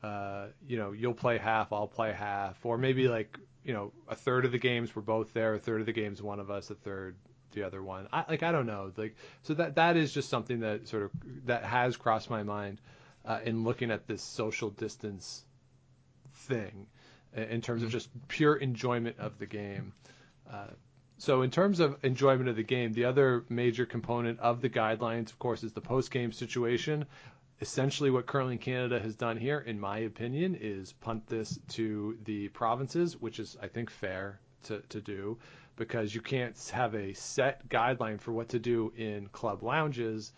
uh, 0.02 0.48
you 0.68 0.78
know, 0.78 0.92
you'll 0.92 1.14
play 1.14 1.38
half, 1.38 1.72
I'll 1.72 1.88
play 1.88 2.14
half, 2.14 2.66
or 2.66 2.78
maybe 2.78 3.08
like, 3.08 3.38
you 3.64 3.74
know, 3.74 3.92
a 4.08 4.16
third 4.16 4.46
of 4.46 4.52
the 4.52 4.58
games 4.58 4.96
we're 4.96 5.02
both 5.02 5.34
there, 5.34 5.54
a 5.56 5.60
third 5.60 5.82
of 5.82 5.86
the 5.86 5.94
games 5.94 6.22
one 6.22 6.40
of 6.40 6.50
us, 6.50 6.70
a 6.70 6.76
third 6.76 7.16
the 7.52 7.64
other 7.64 7.82
one. 7.82 8.08
I 8.14 8.26
like 8.30 8.44
I 8.44 8.52
don't 8.52 8.68
know, 8.68 8.92
like 8.98 9.16
so 9.42 9.54
that 9.56 9.76
that 9.76 9.98
is 9.98 10.14
just 10.14 10.30
something 10.30 10.60
that 10.60 10.88
sort 10.88 11.04
of 11.04 11.12
that 11.46 11.64
has 11.64 11.98
crossed 11.98 12.30
my 12.30 12.44
mind 12.44 12.82
uh, 13.26 13.40
in 13.44 13.64
looking 13.64 13.92
at 13.92 14.08
this 14.08 14.22
social 14.22 14.70
distance 14.70 15.44
thing 16.34 16.88
in 17.36 17.62
terms 17.62 17.84
of 17.84 17.90
just 17.90 18.10
pure 18.28 18.56
enjoyment 18.56 19.18
of 19.20 19.38
the 19.40 19.46
game. 19.46 19.94
Uh, 20.52 20.68
so 21.18 21.42
in 21.42 21.52
terms 21.52 21.80
of 21.80 21.98
enjoyment 22.04 22.50
of 22.50 22.56
the 22.56 22.64
game, 22.64 22.94
the 22.94 23.06
other 23.06 23.46
major 23.50 23.86
component 23.86 24.40
of 24.40 24.62
the 24.62 24.70
guidelines, 24.70 25.30
of 25.32 25.40
course, 25.40 25.64
is 25.64 25.74
the 25.74 25.82
post-game 25.82 26.32
situation. 26.32 27.06
Essentially, 27.62 28.10
what 28.10 28.26
Curling 28.26 28.58
Canada 28.58 29.00
has 29.00 29.16
done 29.16 29.38
here, 29.38 29.60
in 29.60 29.80
my 29.80 30.00
opinion, 30.00 30.58
is 30.60 30.92
punt 30.94 31.28
this 31.28 31.58
to 31.70 32.18
the 32.26 32.50
provinces, 32.50 33.20
which 33.20 33.40
is, 33.40 33.56
I 33.62 33.68
think, 33.68 33.90
fair 33.90 34.40
to, 34.64 34.82
to 34.90 35.00
do 35.00 35.38
because 35.78 36.14
you 36.14 36.22
can't 36.22 36.58
have 36.74 36.96
a 36.96 37.14
set 37.14 37.68
guideline 37.70 38.20
for 38.20 38.32
what 38.32 38.50
to 38.50 38.60
do 38.60 38.94
in 38.98 39.28
club 39.28 39.64
lounges 39.64 40.32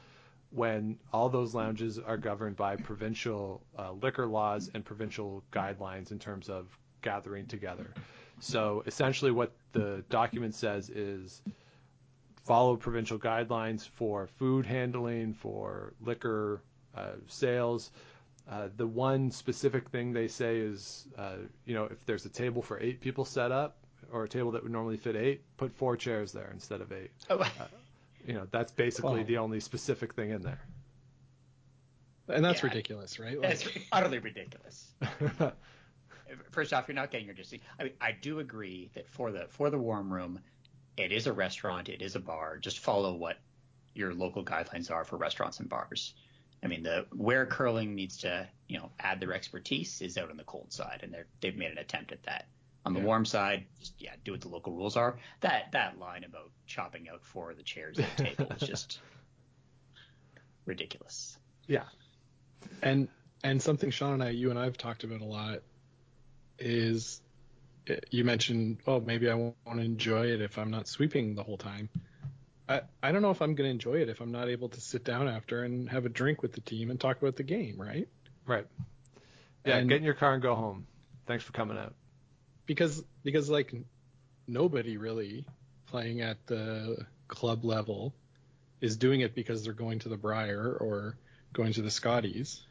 when 0.52 0.98
all 1.12 1.30
those 1.30 1.54
lounges 1.54 2.00
are 2.00 2.18
governed 2.18 2.56
by 2.56 2.76
provincial 2.76 3.62
uh, 3.78 3.92
liquor 3.92 4.26
laws 4.26 4.70
and 4.74 4.84
provincial 4.86 5.44
guidelines 5.52 6.12
in 6.12 6.20
terms 6.20 6.50
of 6.50 6.68
gathering 7.02 7.46
together. 7.46 7.94
So 8.40 8.84
essentially, 8.86 9.32
what 9.32 9.52
the 9.74 10.04
document 10.10 10.56
says 10.56 10.90
is 10.90 11.42
follow 12.46 12.76
provincial 12.76 13.20
guidelines 13.20 13.88
for 13.88 14.28
food 14.38 14.66
handling, 14.66 15.34
for 15.34 15.94
liquor 16.02 16.62
uh, 16.96 17.14
sales. 17.28 17.92
Uh, 18.50 18.70
the 18.78 18.88
one 18.88 19.32
specific 19.32 19.90
thing 19.90 20.14
they 20.14 20.28
say 20.30 20.58
is, 20.58 21.08
uh, 21.18 21.36
you 21.66 21.74
know, 21.76 21.86
if 21.86 22.06
there's 22.06 22.26
a 22.26 22.30
table 22.30 22.62
for 22.62 22.80
eight 22.80 23.02
people 23.02 23.26
set 23.26 23.52
up, 23.52 23.78
or 24.12 24.24
a 24.24 24.30
table 24.30 24.52
that 24.52 24.64
would 24.64 24.72
normally 24.72 24.96
fit 24.98 25.16
eight, 25.16 25.42
put 25.58 25.74
four 25.76 25.98
chairs 25.98 26.32
there 26.32 26.50
instead 26.54 26.80
of 26.80 26.92
eight. 26.94 27.12
Oh, 27.30 27.40
Uh, 27.40 27.48
you 28.28 28.34
know, 28.34 28.46
that's 28.52 28.72
basically 28.74 29.22
Wow. 29.22 29.26
the 29.26 29.38
only 29.38 29.60
specific 29.62 30.14
thing 30.14 30.32
in 30.32 30.42
there. 30.42 30.60
And 32.28 32.44
that's 32.44 32.62
Yeah. 32.62 32.68
ridiculous, 32.68 33.20
right? 33.20 33.40
Like, 33.40 33.50
That's 33.50 33.68
utterly 33.92 34.20
ridiculous. 34.20 34.94
First 36.52 36.74
off, 36.74 36.88
you're 36.90 36.96
not 36.96 37.10
getting 37.10 37.26
your 37.26 37.36
distance. 37.36 37.64
I 37.80 37.86
mean, 37.86 37.94
I 38.02 38.12
do 38.12 38.40
agree 38.40 38.92
that 38.96 39.08
for 39.10 39.32
the 39.32 39.48
for 39.50 39.70
the 39.70 39.78
warm 39.78 40.12
room, 40.12 40.42
it 40.98 41.14
is 41.14 41.26
a 41.26 41.32
restaurant, 41.32 41.88
it 41.88 42.02
is 42.02 42.16
a 42.16 42.20
bar. 42.20 42.58
Just 42.58 42.80
follow 42.80 43.14
what 43.16 43.38
your 43.94 44.14
local 44.14 44.44
guidelines 44.44 44.92
are 44.92 45.06
for 45.06 45.16
restaurants 45.16 45.60
and 45.62 45.70
bars. 45.70 46.14
I 46.62 46.68
mean, 46.68 46.84
the 46.84 47.06
where 47.16 47.46
curling 47.46 47.96
needs 47.96 48.18
to 48.18 48.50
you 48.68 48.78
know 48.78 48.92
add 49.00 49.22
their 49.22 49.34
expertise 49.34 50.02
is 50.02 50.18
out 50.18 50.30
on 50.30 50.36
the 50.36 50.44
cold 50.44 50.74
side, 50.74 51.00
and 51.04 51.14
they're 51.14 51.28
they've 51.40 51.56
made 51.56 51.72
an 51.72 51.78
attempt 51.78 52.12
at 52.12 52.24
that. 52.24 52.46
On 52.88 52.94
the 52.94 53.00
Yeah. 53.02 53.06
warm 53.06 53.26
side, 53.26 53.66
just 53.80 53.94
yeah, 54.00 54.14
do 54.24 54.32
what 54.32 54.42
the 54.42 54.48
local 54.48 54.74
rules 54.74 54.96
are. 54.98 55.18
That 55.42 55.72
that 55.74 56.00
line 56.00 56.24
about 56.24 56.50
chopping 56.66 57.08
out 57.10 57.24
four 57.24 57.52
of 57.52 57.58
the 57.58 57.64
chairs 57.64 58.00
at 58.00 58.06
the 58.18 58.24
table 58.24 58.52
is 58.60 58.62
just 58.68 59.00
ridiculous. 60.66 61.38
yeah. 61.68 61.84
and 62.82 63.08
and 63.44 63.62
something 63.62 63.90
Sean 63.92 64.14
and 64.14 64.24
I, 64.24 64.30
you 64.30 64.50
and 64.50 64.58
I've 64.60 64.78
talked 64.78 65.04
about 65.04 65.22
a 65.22 65.26
lot 65.26 65.60
is 66.60 67.22
uh, 67.90 67.94
you 68.10 68.24
mentioned, 68.24 68.80
oh, 68.88 69.00
maybe 69.00 69.30
I 69.30 69.36
won't 69.36 69.56
enjoy 69.80 70.28
it 70.32 70.42
if 70.42 70.58
I'm 70.58 70.72
not 70.72 70.88
sweeping 70.88 71.36
the 71.36 71.44
whole 71.44 71.58
time. 71.58 71.90
I, 72.68 72.82
I 73.02 73.12
don't 73.12 73.22
know 73.22 73.32
if 73.32 73.42
I'm 73.42 73.54
going 73.56 73.68
to 73.68 73.72
enjoy 73.72 74.02
it 74.02 74.10
if 74.10 74.20
I'm 74.20 74.32
not 74.32 74.50
able 74.50 74.70
to 74.70 74.82
sit 74.82 75.04
down 75.06 75.28
after 75.30 75.64
and 75.64 75.88
have 75.90 76.06
a 76.06 76.10
drink 76.10 76.42
with 76.42 76.52
the 76.54 76.60
team 76.62 76.90
and 76.90 77.00
talk 77.00 77.22
about 77.22 77.36
the 77.38 77.44
game, 77.44 77.76
right? 77.80 78.10
Right. 78.46 78.66
Yeah, 79.66 79.78
And- 79.78 79.88
get 79.90 80.00
in 80.00 80.04
your 80.04 80.16
car 80.16 80.34
and 80.34 80.42
go 80.42 80.56
home. 80.56 80.88
Thanks 81.28 81.44
for 81.46 81.52
coming 81.54 81.78
out. 81.78 81.94
Because 82.68 83.04
because 83.24 83.50
like 83.50 83.74
nobody 84.48 84.98
really 84.98 85.46
playing 85.88 86.22
at 86.22 86.38
the 86.46 87.06
club 87.28 87.66
level 87.66 88.14
is 88.82 88.96
doing 88.98 89.22
it 89.22 89.34
because 89.34 89.64
they're 89.64 89.74
going 89.74 90.00
to 90.00 90.10
the 90.10 90.18
Brier 90.18 90.78
or 90.80 91.18
going 91.54 91.74
to 91.74 91.82
the 91.82 91.90
Scotties. 91.90 92.62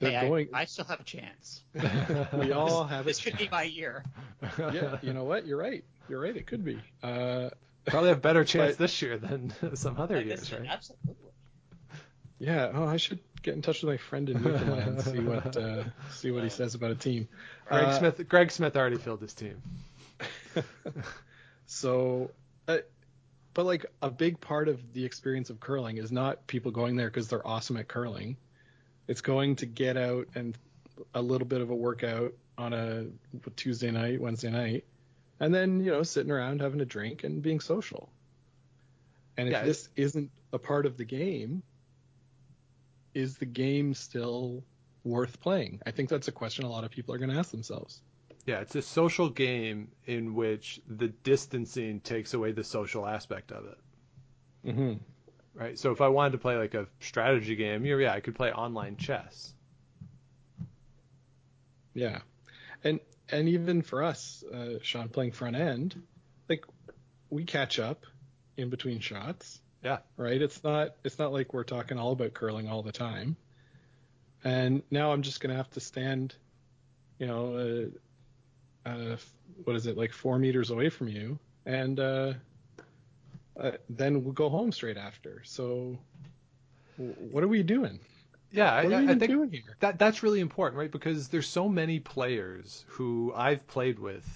They're 0.00 0.10
Hey, 0.10 0.16
I- 0.16 0.28
going. 0.28 0.48
I, 0.52 0.64
still 0.64 0.86
have 0.86 0.98
a 1.00 1.04
chance. 1.04 1.62
we 2.34 2.50
all 2.50 2.82
have 2.84 3.02
a 3.02 3.04
This 3.04 3.20
could 3.20 3.38
be 3.38 3.48
my 3.48 3.62
year. 3.62 4.04
yeah, 4.58 4.96
you 5.02 5.12
know 5.12 5.22
what? 5.24 5.46
You're 5.46 5.58
right. 5.58 5.84
You're 6.08 6.20
right. 6.20 6.36
It 6.36 6.46
could 6.46 6.64
be. 6.64 6.78
Uh, 7.02 7.50
Probably 7.86 8.08
have 8.08 8.20
better 8.22 8.44
chance 8.52 8.72
But- 8.72 8.78
this 8.78 9.00
year 9.02 9.18
than 9.18 9.52
some 9.74 9.98
other 10.00 10.20
years, 10.20 10.40
this- 10.40 10.52
right? 10.52 10.66
Absolutely. 10.68 11.14
yeah. 12.40 12.72
Oh, 12.74 12.86
I 12.86 12.96
should 12.96 13.20
get 13.42 13.54
in 13.54 13.62
touch 13.62 13.82
with 13.82 13.90
my 13.90 13.96
friend 13.96 14.28
in 14.30 14.42
Newfoundland 14.42 15.02
see 15.02 15.18
what 15.20 15.56
uh, 15.56 15.84
see 16.10 16.30
what 16.30 16.42
he 16.44 16.48
says 16.48 16.74
about 16.74 16.90
a 16.90 16.94
team. 16.94 17.28
Greg 17.66 17.84
Uh, 17.84 17.98
Smith. 17.98 18.28
Greg 18.28 18.50
Smith 18.50 18.76
already 18.76 18.96
filled 18.98 19.20
his 19.20 19.34
team. 19.34 19.60
So, 21.66 22.30
uh, 22.68 22.78
but 23.54 23.64
like 23.64 23.86
a 24.02 24.10
big 24.10 24.40
part 24.40 24.68
of 24.68 24.92
the 24.92 25.04
experience 25.04 25.48
of 25.48 25.58
curling 25.60 25.96
is 25.96 26.12
not 26.12 26.46
people 26.46 26.70
going 26.70 26.96
there 26.96 27.08
because 27.08 27.28
they're 27.28 27.46
awesome 27.46 27.76
at 27.78 27.88
curling. 27.88 28.36
It's 29.08 29.22
going 29.22 29.56
to 29.56 29.66
get 29.66 29.96
out 29.96 30.28
and 30.34 30.56
a 31.14 31.22
little 31.22 31.46
bit 31.46 31.60
of 31.60 31.70
a 31.70 31.74
workout 31.74 32.34
on 32.58 32.72
a 32.72 33.06
Tuesday 33.56 33.90
night, 33.90 34.20
Wednesday 34.20 34.50
night, 34.50 34.84
and 35.40 35.54
then 35.54 35.80
you 35.80 35.90
know 35.90 36.02
sitting 36.02 36.30
around 36.30 36.60
having 36.60 36.80
a 36.80 36.84
drink 36.84 37.24
and 37.24 37.42
being 37.42 37.60
social. 37.60 38.10
And 39.38 39.48
if 39.48 39.52
Yeah, 39.52 39.64
this 39.64 39.88
isn't 39.96 40.30
a 40.52 40.58
part 40.58 40.84
of 40.84 40.98
the 40.98 41.04
game, 41.04 41.62
is 43.14 43.36
the 43.36 43.46
game 43.46 43.94
still 43.94 44.64
worth 45.04 45.40
playing? 45.40 45.80
I 45.86 45.90
think 45.90 46.08
that's 46.08 46.28
a 46.28 46.32
question 46.32 46.64
a 46.64 46.70
lot 46.70 46.84
of 46.84 46.90
people 46.90 47.14
are 47.14 47.18
going 47.18 47.30
to 47.30 47.38
ask 47.38 47.50
themselves. 47.50 48.00
Yeah, 48.46 48.60
it's 48.60 48.74
a 48.74 48.82
social 48.82 49.28
game 49.28 49.88
in 50.04 50.34
which 50.34 50.80
the 50.88 51.08
distancing 51.08 52.00
takes 52.00 52.34
away 52.34 52.52
the 52.52 52.64
social 52.64 53.06
aspect 53.06 53.52
of 53.52 53.66
it. 53.66 53.78
Mm-hmm. 54.66 54.92
Right. 55.54 55.78
So 55.78 55.92
if 55.92 56.00
I 56.00 56.08
wanted 56.08 56.32
to 56.32 56.38
play 56.38 56.56
like 56.56 56.74
a 56.74 56.86
strategy 57.00 57.56
game, 57.56 57.84
yeah, 57.84 58.12
I 58.12 58.20
could 58.20 58.34
play 58.34 58.52
online 58.52 58.96
chess. 58.96 59.52
Yeah, 61.94 62.20
and 62.82 63.00
and 63.28 63.48
even 63.48 63.82
for 63.82 64.02
us, 64.02 64.42
uh, 64.52 64.78
Sean 64.82 65.08
playing 65.08 65.32
front 65.32 65.56
end, 65.56 66.02
like 66.48 66.64
we 67.28 67.44
catch 67.44 67.78
up 67.78 68.06
in 68.56 68.70
between 68.70 69.00
shots. 69.00 69.60
Yeah. 69.82 69.98
Right. 70.16 70.40
It's 70.40 70.62
not 70.62 70.94
it's 71.04 71.18
not 71.18 71.32
like 71.32 71.52
we're 71.52 71.64
talking 71.64 71.98
all 71.98 72.12
about 72.12 72.34
curling 72.34 72.68
all 72.68 72.82
the 72.82 72.92
time. 72.92 73.36
And 74.44 74.82
now 74.90 75.12
I'm 75.12 75.22
just 75.22 75.40
gonna 75.40 75.56
have 75.56 75.70
to 75.70 75.80
stand, 75.80 76.34
you 77.18 77.26
know, 77.26 77.90
uh, 78.86 78.88
uh, 78.88 79.16
what 79.64 79.76
is 79.76 79.86
it 79.86 79.96
like 79.96 80.12
four 80.12 80.38
meters 80.38 80.70
away 80.70 80.88
from 80.88 81.08
you, 81.08 81.38
and 81.66 82.00
uh, 82.00 82.32
uh, 83.58 83.72
then 83.88 84.24
we'll 84.24 84.32
go 84.32 84.48
home 84.48 84.72
straight 84.72 84.96
after. 84.96 85.42
So, 85.44 85.98
what 86.96 87.44
are 87.44 87.48
we 87.48 87.62
doing? 87.62 88.00
Yeah, 88.50 88.82
What 88.82 88.92
are 88.92 88.96
I, 88.96 89.02
I 89.02 89.06
think 89.14 89.30
doing 89.30 89.50
here? 89.50 89.76
that 89.80 89.98
that's 89.98 90.22
really 90.22 90.40
important, 90.40 90.78
right? 90.78 90.90
Because 90.90 91.28
there's 91.28 91.48
so 91.48 91.68
many 91.68 92.00
players 92.00 92.84
who 92.88 93.32
I've 93.34 93.66
played 93.66 93.98
with 93.98 94.26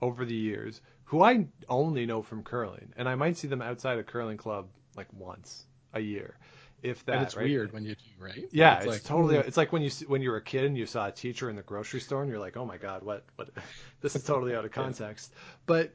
over 0.00 0.24
the 0.24 0.34
years 0.34 0.80
who 1.04 1.22
I 1.22 1.46
only 1.68 2.06
know 2.06 2.22
from 2.22 2.42
curling, 2.42 2.92
and 2.96 3.08
I 3.08 3.14
might 3.14 3.36
see 3.36 3.46
them 3.48 3.62
outside 3.62 3.98
a 3.98 4.02
curling 4.02 4.38
club 4.38 4.68
like 4.96 5.12
once 5.12 5.64
a 5.94 6.00
year, 6.00 6.36
if 6.82 7.04
that. 7.06 7.14
and 7.14 7.22
it's 7.22 7.36
right? 7.36 7.44
weird 7.44 7.72
when 7.72 7.84
you 7.84 7.94
do, 7.94 8.24
right? 8.24 8.44
Yeah, 8.50 8.78
it's, 8.78 8.86
like, 8.86 9.04
totally. 9.04 9.36
It's 9.36 9.56
like 9.56 9.72
when 9.72 9.82
you 9.82 9.90
when 10.06 10.22
you 10.22 10.30
were 10.30 10.36
a 10.36 10.42
kid 10.42 10.64
and 10.64 10.76
you 10.76 10.86
saw 10.86 11.06
a 11.06 11.12
teacher 11.12 11.48
in 11.48 11.56
the 11.56 11.62
grocery 11.62 12.00
store 12.00 12.22
and 12.22 12.30
you're 12.30 12.40
like, 12.40 12.56
oh 12.56 12.64
my 12.64 12.76
god, 12.76 13.02
what 13.02 13.24
what? 13.36 13.50
This 14.00 14.16
is 14.16 14.24
totally 14.24 14.54
out 14.54 14.64
of 14.64 14.72
context. 14.72 15.32
But 15.66 15.94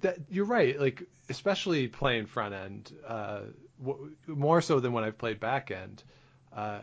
that 0.00 0.18
you're 0.30 0.46
right. 0.46 0.78
Like 0.80 1.02
especially 1.28 1.88
playing 1.88 2.26
front 2.26 2.54
end, 2.54 2.92
uh, 3.06 3.40
w- 3.84 4.16
more 4.26 4.60
so 4.60 4.80
than 4.80 4.92
when 4.92 5.04
I've 5.04 5.18
played 5.18 5.38
back 5.38 5.70
end. 5.70 6.02
Uh, 6.52 6.80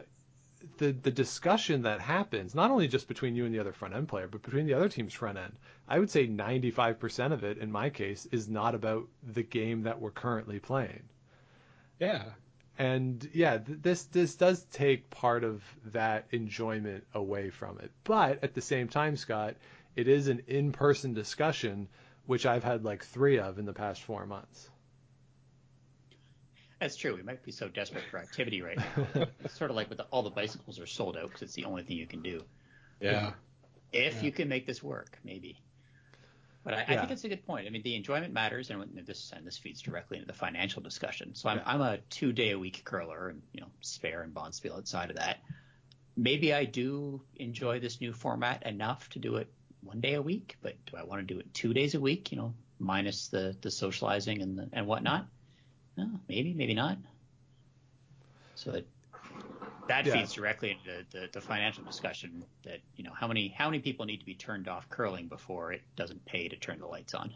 the 0.78 0.92
the 0.92 1.12
discussion 1.12 1.82
that 1.82 2.00
happens 2.00 2.56
not 2.56 2.72
only 2.72 2.88
just 2.88 3.08
between 3.08 3.36
you 3.36 3.46
and 3.46 3.54
the 3.54 3.60
other 3.60 3.74
front 3.74 3.96
end 3.96 4.08
player, 4.08 4.28
but 4.28 4.44
between 4.44 4.66
the 4.66 4.76
other 4.76 4.90
team's 4.90 5.14
front 5.14 5.38
end, 5.38 5.54
I 5.88 6.00
would 6.00 6.10
say 6.10 6.28
95% 6.28 7.34
of 7.34 7.44
it 7.44 7.58
in 7.58 7.72
my 7.72 7.90
case 7.90 8.26
is 8.28 8.48
not 8.48 8.76
about 8.76 9.08
the 9.24 9.44
game 9.44 9.84
that 9.84 10.00
we're 10.00 10.12
currently 10.12 10.60
playing 10.60 11.04
Yeah. 12.04 12.24
and 12.78 13.28
yeah 13.34 13.58
th- 13.58 13.80
this 13.82 14.04
this 14.06 14.36
does 14.36 14.64
take 14.72 15.10
part 15.10 15.44
of 15.44 15.64
that 15.92 16.26
enjoyment 16.32 17.06
away 17.14 17.50
from 17.50 17.80
it 17.80 17.92
but 18.04 18.44
at 18.44 18.54
the 18.54 18.62
same 18.62 18.88
time 18.88 19.16
scott 19.18 19.56
it 19.96 20.08
is 20.08 20.28
an 20.28 20.42
in-person 20.48 21.14
discussion 21.14 21.88
which 22.26 22.46
i've 22.46 22.64
had 22.64 22.84
like 22.84 23.04
three 23.06 23.40
of 23.40 23.60
in 23.60 23.66
the 23.66 23.74
past 23.74 24.02
four 24.02 24.26
months 24.26 24.70
That's 26.80 26.98
true. 26.98 27.16
We 27.16 27.24
might 27.24 27.44
be 27.44 27.52
so 27.54 27.70
desperate 27.70 28.04
for 28.12 28.18
activity 28.20 28.62
right 28.62 28.78
now. 28.78 29.26
it's 29.40 29.54
sort 29.58 29.70
of 29.70 29.78
like 29.78 29.88
with 29.88 30.00
the, 30.00 30.04
all 30.12 30.22
the 30.22 30.30
bicycles 30.30 30.80
are 30.82 30.86
sold 30.86 31.16
out 31.16 31.28
because 31.28 31.42
it's 31.44 31.54
the 31.54 31.64
only 31.64 31.84
thing 31.84 31.96
you 31.96 32.06
can 32.08 32.22
do. 32.22 32.44
Yeah. 33.00 33.32
if 33.94 34.16
Yeah. 34.16 34.22
you 34.24 34.32
can 34.34 34.50
make 34.50 34.68
this 34.68 34.84
work, 34.84 35.18
maybe. 35.24 35.62
But 36.64 36.76
I, 36.76 36.82
I 36.88 36.98
think 36.98 37.12
it's 37.12 37.26
a 37.26 37.30
good 37.30 37.46
point. 37.46 37.68
I 37.68 37.70
mean, 37.70 37.82
the 37.84 37.96
enjoyment 37.96 38.34
matters, 38.34 38.70
and 38.70 38.84
this 39.06 39.34
and 39.36 39.46
this 39.46 39.58
feeds 39.58 39.82
directly 39.82 40.18
into 40.18 40.28
the 40.28 40.34
financial 40.34 40.82
discussion. 40.82 41.36
So 41.36 41.50
I'm, 41.50 41.62
I'm 41.66 41.82
a 41.82 41.98
two 42.10 42.32
day 42.32 42.52
a 42.52 42.60
week 42.60 42.84
curler, 42.86 43.30
and 43.30 43.42
you 43.52 43.62
know, 43.62 43.68
spare 43.82 44.22
and 44.24 44.34
bonspiel 44.34 44.78
outside 44.78 45.10
of 45.10 45.18
that. 45.18 45.40
Maybe 46.16 46.54
I 46.54 46.64
do 46.64 47.22
enjoy 47.36 47.80
this 47.80 48.00
new 48.00 48.14
format 48.14 48.66
enough 48.66 49.10
to 49.10 49.20
do 49.20 49.36
it 49.38 49.52
one 49.82 50.00
day 50.00 50.14
a 50.14 50.22
week, 50.22 50.56
but 50.62 50.76
do 50.86 50.96
I 50.96 51.04
want 51.04 51.28
to 51.28 51.34
do 51.34 51.40
it 51.40 51.54
two 51.54 51.74
days 51.74 51.96
a 51.96 52.00
week? 52.00 52.32
You 52.32 52.38
know, 52.38 52.54
minus 52.80 53.28
the 53.28 53.58
the 53.62 53.72
socializing 53.72 54.42
and 54.42 54.58
the, 54.58 54.70
and 54.72 54.88
whatnot. 54.88 55.28
No, 55.98 56.10
maybe, 56.30 56.54
maybe 56.54 56.74
not. 56.74 56.98
So 58.56 58.72
that 58.72 58.88
that 59.88 60.06
Yeah. 60.06 60.14
feeds 60.14 60.34
directly 60.34 60.72
into 60.72 61.06
the, 61.12 61.30
the 61.32 61.42
financial 61.42 61.84
discussion 61.84 62.46
that 62.64 62.80
you 62.96 63.04
know 63.04 63.12
how 63.14 63.28
many 63.28 63.50
how 63.50 63.70
many 63.70 63.80
people 63.80 64.06
need 64.06 64.20
to 64.20 64.26
be 64.26 64.36
turned 64.36 64.68
off 64.68 64.90
curling 64.90 65.28
before 65.28 65.74
it 65.74 65.82
doesn't 65.96 66.24
pay 66.26 66.48
to 66.48 66.56
turn 66.56 66.80
the 66.80 66.88
lights 66.88 67.14
on. 67.14 67.34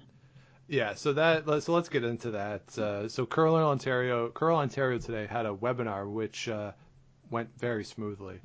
Yeah, 0.67 0.95
so 0.95 1.13
that 1.13 1.45
so 1.63 1.73
let's 1.73 1.89
get 1.89 2.03
into 2.03 2.31
that. 2.31 2.77
Uh, 2.77 3.07
so 3.07 3.25
Curl 3.25 3.55
Ontario, 3.55 4.29
Curl 4.29 4.57
Ontario 4.57 4.97
today 4.97 5.25
had 5.25 5.45
a 5.45 5.53
webinar 5.53 6.09
which 6.11 6.49
uh, 6.49 6.73
went 7.29 7.49
very 7.57 7.85
smoothly, 7.85 8.39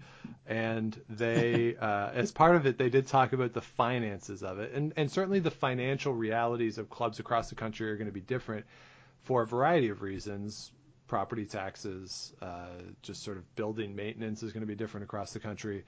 and 0.47 1.01
they, 1.09 1.75
uh, 1.77 2.11
as 2.11 2.31
part 2.31 2.55
of 2.55 2.67
it, 2.67 2.79
they 2.79 2.91
did 2.91 3.07
talk 3.09 3.33
about 3.33 3.53
the 3.53 3.61
finances 3.61 4.43
of 4.45 4.61
it, 4.61 4.73
and 4.73 4.93
and 4.97 5.11
certainly 5.11 5.41
the 5.41 5.51
financial 5.51 6.15
realities 6.15 6.79
of 6.79 6.89
clubs 6.91 7.19
across 7.19 7.49
the 7.49 7.57
country 7.57 7.91
are 7.91 7.97
going 7.97 8.07
to 8.07 8.13
be 8.13 8.21
different 8.21 8.67
for 9.23 9.43
a 9.43 9.47
variety 9.47 9.89
of 9.89 10.03
reasons. 10.03 10.71
Property 11.13 11.45
taxes, 11.45 12.33
uh, 12.41 12.69
just 13.03 13.23
sort 13.23 13.37
of 13.37 13.45
building 13.55 13.95
maintenance 13.95 14.43
is 14.43 14.51
going 14.51 14.63
to 14.63 14.67
be 14.67 14.75
different 14.75 15.05
across 15.05 15.35
the 15.35 15.41
country, 15.41 15.85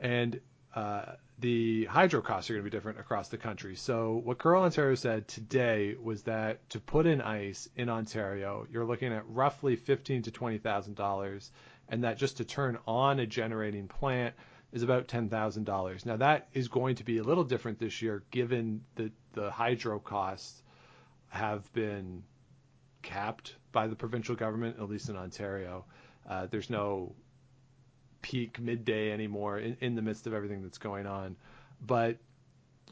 and 0.00 0.38
uh, 0.74 1.14
the 1.38 1.86
hydro 1.86 2.20
costs 2.20 2.50
are 2.50 2.52
going 2.52 2.62
to 2.62 2.70
be 2.70 2.76
different 2.76 3.00
across 3.00 3.30
the 3.30 3.38
country. 3.38 3.74
So 3.74 4.20
what 4.22 4.36
Curl 4.36 4.64
Ontario 4.64 4.96
said 4.96 5.26
today 5.28 5.96
was 5.98 6.24
that 6.24 6.68
to 6.68 6.78
put 6.78 7.06
in 7.06 7.22
ice 7.22 7.70
in 7.74 7.88
Ontario, 7.88 8.66
you're 8.70 8.84
looking 8.84 9.14
at 9.14 9.24
roughly 9.28 9.76
fifteen 9.76 10.20
to 10.24 10.30
twenty 10.30 10.58
thousand 10.58 10.94
dollars, 10.96 11.50
and 11.88 12.04
that 12.04 12.18
just 12.18 12.36
to 12.36 12.44
turn 12.44 12.76
on 12.86 13.20
a 13.20 13.26
generating 13.26 13.88
plant 13.88 14.34
is 14.72 14.82
about 14.82 15.08
ten 15.08 15.30
thousand 15.30 15.64
dollars. 15.64 16.04
Now 16.04 16.18
that 16.18 16.48
is 16.52 16.68
going 16.68 16.96
to 16.96 17.04
be 17.04 17.16
a 17.16 17.22
little 17.22 17.44
different 17.44 17.78
this 17.78 18.02
year, 18.02 18.22
given 18.30 18.82
that 18.96 19.12
the 19.32 19.50
hydro 19.50 20.00
costs 20.00 20.62
have 21.28 21.72
been 21.72 22.24
capped 23.00 23.56
by 23.74 23.86
the 23.88 23.94
provincial 23.96 24.34
government, 24.34 24.76
at 24.78 24.88
least 24.88 25.10
in 25.10 25.16
Ontario. 25.16 25.84
Uh, 26.26 26.46
there's 26.46 26.70
no 26.70 27.14
peak 28.22 28.58
midday 28.58 29.12
anymore 29.12 29.58
in, 29.58 29.76
in 29.82 29.94
the 29.94 30.00
midst 30.00 30.26
of 30.26 30.32
everything 30.32 30.62
that's 30.62 30.78
going 30.78 31.06
on. 31.06 31.36
But 31.86 32.16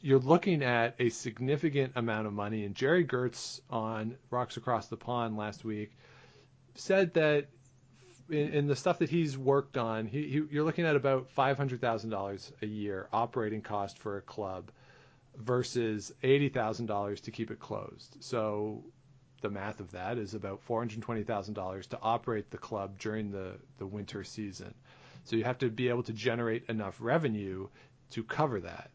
you're 0.03 0.19
looking 0.19 0.63
at 0.63 0.97
a 0.99 1.09
significant 1.09 1.93
amount 1.97 2.27
of 2.27 2.35
money. 2.35 2.67
And 2.67 2.75
Gerry 2.75 3.07
Geurts 3.07 3.61
on 3.71 4.17
Rocks 4.31 4.59
Across 4.59 4.89
the 4.89 4.97
Pond 4.99 5.39
last 5.39 5.65
week 5.65 5.93
said 6.75 7.15
that 7.15 7.47
in, 8.29 8.53
in 8.53 8.67
the 8.67 8.77
stuff 8.77 8.99
that 8.99 9.09
he's 9.09 9.39
worked 9.39 9.79
on, 9.79 10.07
he, 10.07 10.23
he, 10.29 10.43
you're 10.51 10.65
looking 10.65 10.85
at 10.85 10.97
about 10.97 11.35
$500,000 11.35 12.53
a 12.61 12.67
year 12.67 13.09
operating 13.13 13.63
cost 13.63 13.99
for 13.99 14.19
a 14.19 14.23
club 14.23 14.71
versus 15.39 16.13
$80,000 16.23 17.21
to 17.23 17.31
keep 17.31 17.51
it 17.51 17.61
closed. 17.61 18.17
So 18.21 18.85
the 19.43 19.51
math 19.51 19.81
of 19.81 19.91
that 19.91 20.19
is 20.19 20.35
about 20.35 20.67
$420,000 20.67 21.89
to 21.89 21.99
operate 22.01 22.51
the 22.51 22.59
club 22.59 22.99
during 22.99 23.31
the, 23.31 23.57
the 23.79 23.87
winter 23.87 24.25
season. 24.25 24.75
So 25.25 25.37
you 25.37 25.45
have 25.45 25.59
to 25.59 25.69
be 25.69 25.89
able 25.89 26.03
to 26.05 26.13
generate 26.13 26.65
enough 26.69 26.97
revenue 26.99 27.69
to 28.11 28.25
cover 28.25 28.61
that. 28.61 28.91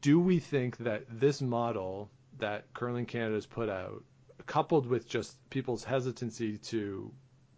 Do 0.00 0.18
we 0.20 0.38
think 0.38 0.78
that 0.78 1.04
this 1.08 1.40
model 1.40 2.10
that 2.38 2.72
Curling 2.74 3.06
Canada 3.06 3.34
has 3.34 3.46
put 3.46 3.68
out, 3.68 4.02
coupled 4.46 4.86
with 4.86 5.08
just 5.08 5.36
people's 5.50 5.84
hesitancy 5.84 6.58
to 6.58 7.12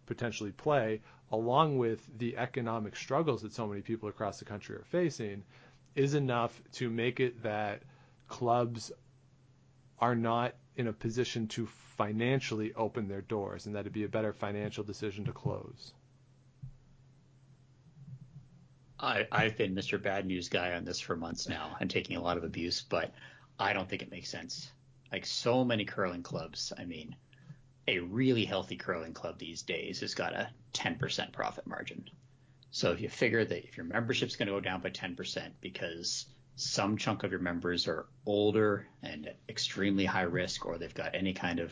potentially 0.05 0.51
play, 0.51 1.01
along 1.31 1.77
with 1.77 2.07
the 2.17 2.37
economic 2.37 2.95
struggles 2.95 3.41
that 3.41 3.53
so 3.53 3.67
many 3.67 3.81
people 3.81 4.07
across 4.07 4.39
the 4.39 4.45
country 4.45 4.75
are 4.75 4.85
facing, 4.85 5.43
is 5.95 6.13
enough 6.13 6.61
to 6.71 6.89
make 6.89 7.19
it 7.19 7.43
that 7.43 7.81
clubs 8.27 8.91
are 9.99 10.15
not 10.15 10.53
in 10.77 10.87
a 10.87 10.93
position 10.93 11.47
to 11.47 11.67
financially 11.97 12.73
open 12.75 13.07
their 13.07 13.21
doors 13.21 13.65
and 13.65 13.75
that 13.75 13.81
it'd 13.81 13.93
be 13.93 14.03
a 14.03 14.09
better 14.09 14.31
financial 14.31 14.83
decision 14.83 15.25
to 15.25 15.31
close? 15.31 15.91
I, 18.99 19.27
I've 19.31 19.57
been 19.57 19.75
Mr. 19.75 20.01
Bad 20.01 20.25
News 20.25 20.49
guy 20.49 20.73
on 20.73 20.85
this 20.85 20.99
for 20.99 21.15
months 21.15 21.49
now 21.49 21.75
and 21.79 21.89
taking 21.89 22.17
a 22.17 22.21
lot 22.21 22.37
of 22.37 22.43
abuse, 22.43 22.81
but 22.81 23.11
I 23.59 23.73
don't 23.73 23.89
think 23.89 24.01
it 24.01 24.11
makes 24.11 24.29
sense. 24.29 24.71
Like 25.11 25.25
so 25.25 25.63
many 25.63 25.85
curling 25.85 26.23
clubs, 26.23 26.73
I 26.77 26.85
mean, 26.85 27.15
a 27.87 27.99
really 27.99 28.45
healthy 28.45 28.75
curling 28.75 29.13
club 29.13 29.37
these 29.37 29.61
days 29.61 30.01
has 30.01 30.13
got 30.13 30.33
a 30.33 30.49
10% 30.73 31.31
profit 31.31 31.65
margin. 31.67 32.09
So 32.71 32.91
if 32.91 33.01
you 33.01 33.09
figure 33.09 33.45
that 33.45 33.63
if 33.63 33.77
your 33.77 33.85
membership's 33.85 34.35
going 34.35 34.47
to 34.47 34.53
go 34.53 34.59
down 34.59 34.81
by 34.81 34.89
10% 34.89 35.51
because 35.61 36.25
some 36.57 36.97
chunk 36.97 37.23
of 37.23 37.29
your 37.29 37.39
members 37.39 37.87
are 37.87 38.07
older 38.25 38.87
and 39.03 39.31
extremely 39.47 40.05
high 40.05 40.23
risk 40.23 40.65
or 40.65 40.79
they've 40.79 40.93
got 40.93 41.13
any 41.13 41.31
kind 41.31 41.59
of 41.59 41.71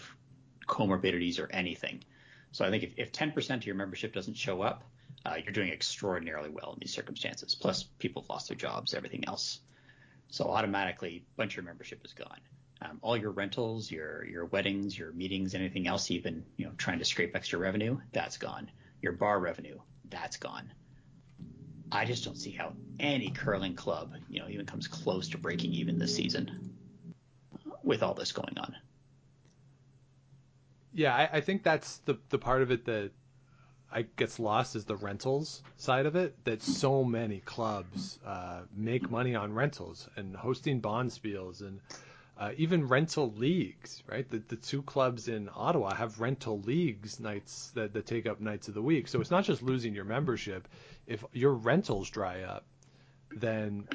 comorbidities 0.67 1.39
or 1.39 1.51
anything. 1.51 2.03
So 2.51 2.63
I 2.63 2.69
think 2.69 2.83
if, 2.83 2.93
if 2.97 3.11
10% 3.11 3.55
of 3.55 3.65
your 3.65 3.75
membership 3.75 4.13
doesn't 4.13 4.37
show 4.37 4.61
up, 4.61 4.83
uh, 5.25 5.37
you're 5.43 5.53
doing 5.53 5.71
extraordinarily 5.71 6.49
well 6.49 6.73
in 6.73 6.79
these 6.79 6.93
circumstances. 6.93 7.55
Plus, 7.55 7.83
people 7.97 8.21
have 8.21 8.29
lost 8.29 8.47
their 8.47 8.57
jobs, 8.57 8.93
everything 8.93 9.23
else. 9.27 9.59
So 10.29 10.45
automatically, 10.45 11.25
bunch 11.35 11.53
of 11.53 11.57
your 11.57 11.65
membership 11.65 12.05
is 12.05 12.13
gone. 12.13 12.39
Um, 12.81 12.99
all 13.01 13.17
your 13.17 13.31
rentals, 13.31 13.89
your 13.89 14.23
your 14.25 14.45
weddings, 14.45 14.97
your 14.97 15.11
meetings, 15.13 15.55
anything 15.55 15.87
else 15.87 16.07
been 16.07 16.45
you 16.57 16.65
know 16.65 16.73
trying 16.77 16.99
to 16.99 17.05
scrape 17.05 17.35
extra 17.35 17.57
revenue, 17.57 17.99
that's 18.11 18.37
gone. 18.37 18.69
Your 19.01 19.13
bar 19.13 19.39
revenue, 19.39 19.79
that's 20.09 20.37
gone. 20.37 20.71
I 21.95 22.05
just 22.05 22.25
don't 22.25 22.35
see 22.35 22.51
how 22.51 22.73
any 22.99 23.29
curling 23.29 23.75
club, 23.75 24.13
you 24.29 24.39
know, 24.39 24.49
even 24.49 24.65
comes 24.65 24.87
close 24.87 25.29
to 25.29 25.37
breaking 25.37 25.71
even 25.73 25.97
this 25.97 26.15
season 26.15 26.73
with 27.83 28.03
all 28.03 28.13
this 28.13 28.31
going 28.31 28.57
on. 28.57 28.75
Yeah, 30.93 31.15
I, 31.15 31.37
I 31.37 31.41
think 31.41 31.63
that's 31.63 31.97
the 31.99 32.17
the 32.29 32.37
part 32.37 32.61
of 32.61 32.71
it 32.71 32.85
that 32.85 33.11
I 33.91 34.03
gets 34.03 34.39
lost 34.39 34.75
is 34.75 34.85
the 34.85 34.95
rentals 34.97 35.63
side 35.77 36.05
of 36.05 36.15
it. 36.15 36.35
That 36.43 36.61
so 36.61 37.03
many 37.03 37.39
clubs 37.39 38.19
uh, 38.25 38.61
make 38.75 39.09
money 39.09 39.35
on 39.35 39.53
rentals 39.53 40.09
and 40.17 40.35
hosting 40.35 40.81
bonspiels 40.81 41.61
and 41.61 41.79
uh, 42.37 42.51
even 42.57 42.87
rental 42.87 43.31
leagues, 43.33 44.03
right? 44.07 44.29
The, 44.29 44.39
the 44.39 44.57
two 44.57 44.81
clubs 44.81 45.27
in 45.27 45.49
Ottawa 45.55 45.93
have 45.93 46.19
rental 46.19 46.59
leagues 46.59 47.19
nights 47.19 47.71
that, 47.75 47.93
that 47.93 48.05
take 48.05 48.25
up 48.25 48.41
nights 48.41 48.67
of 48.67 48.73
the 48.73 48.81
week. 48.81 49.07
So 49.07 49.21
it's 49.21 49.31
not 49.31 49.45
just 49.45 49.61
losing 49.61 49.95
your 49.95 50.03
membership. 50.03 50.67
If 51.07 51.23
your 51.31 51.53
rentals 51.53 52.09
dry 52.09 52.41
up, 52.41 52.65
then 53.31 53.87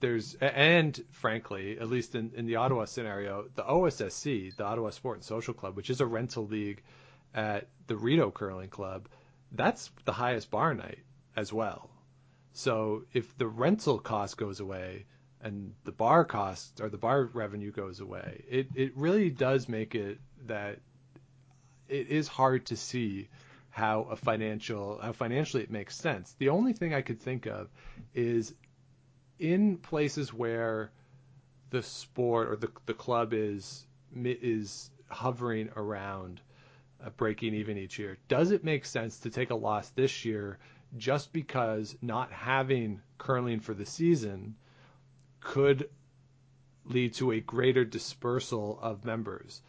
there's 0.00 0.34
and 0.34 1.02
frankly, 1.12 1.78
at 1.78 1.88
least 1.88 2.16
in, 2.16 2.32
in 2.34 2.46
the 2.46 2.56
Ottawa 2.56 2.86
scenario, 2.86 3.46
the 3.54 3.62
OSSC, 3.62 4.56
the 4.56 4.64
Ottawa 4.64 4.90
Sport 4.90 5.18
and 5.18 5.24
Social 5.24 5.54
Club, 5.54 5.76
which 5.76 5.90
is 5.90 6.00
a 6.00 6.06
rental 6.06 6.46
league 6.46 6.82
at 7.32 7.68
the 7.86 7.96
Rideau 7.96 8.30
Curling 8.30 8.70
Club, 8.70 9.08
that's 9.52 9.90
the 10.04 10.12
highest 10.12 10.50
bar 10.50 10.74
night 10.74 10.98
as 11.36 11.52
well. 11.52 11.90
So 12.52 13.04
if 13.12 13.36
the 13.38 13.46
rental 13.46 13.98
cost 13.98 14.36
goes 14.36 14.60
away 14.60 15.06
and 15.44 15.74
the 15.84 15.92
bar 15.92 16.24
cost 16.24 16.80
or 16.80 16.88
the 16.88 16.96
bar 16.96 17.28
revenue 17.34 17.70
goes 17.70 18.00
away, 18.00 18.42
it, 18.48 18.68
it 18.74 18.96
really 18.96 19.28
does 19.30 19.68
make 19.68 19.94
it 19.94 20.18
that 20.46 20.78
it 21.86 22.08
is 22.08 22.26
hard 22.26 22.64
to 22.66 22.76
see 22.76 23.28
how 23.68 24.02
a 24.10 24.16
financial 24.16 24.98
how 25.02 25.12
financially 25.12 25.62
it 25.62 25.70
makes 25.70 25.94
sense. 25.96 26.34
The 26.38 26.48
only 26.48 26.72
thing 26.72 26.94
I 26.94 27.02
could 27.02 27.20
think 27.20 27.46
of 27.46 27.68
is 28.14 28.54
in 29.38 29.76
places 29.76 30.32
where 30.32 30.90
the 31.70 31.82
sport 31.82 32.48
or 32.48 32.56
the 32.56 32.70
the 32.86 32.94
club 32.94 33.34
is 33.34 33.86
is 34.14 34.90
hovering 35.08 35.68
around 35.76 36.40
breaking 37.18 37.52
even 37.52 37.76
each 37.76 37.98
year. 37.98 38.16
Does 38.28 38.50
it 38.50 38.64
make 38.64 38.86
sense 38.86 39.18
to 39.20 39.30
take 39.30 39.50
a 39.50 39.54
loss 39.54 39.90
this 39.90 40.24
year 40.24 40.58
just 40.96 41.32
because 41.32 41.96
not 42.00 42.32
having 42.32 43.02
curling 43.18 43.60
for 43.60 43.74
the 43.74 43.84
season 43.84 44.54
could 45.44 45.88
lead 46.86 47.14
to 47.14 47.30
a 47.32 47.40
greater 47.40 47.84
dispersal 47.84 48.78
of 48.82 49.04
members 49.04 49.62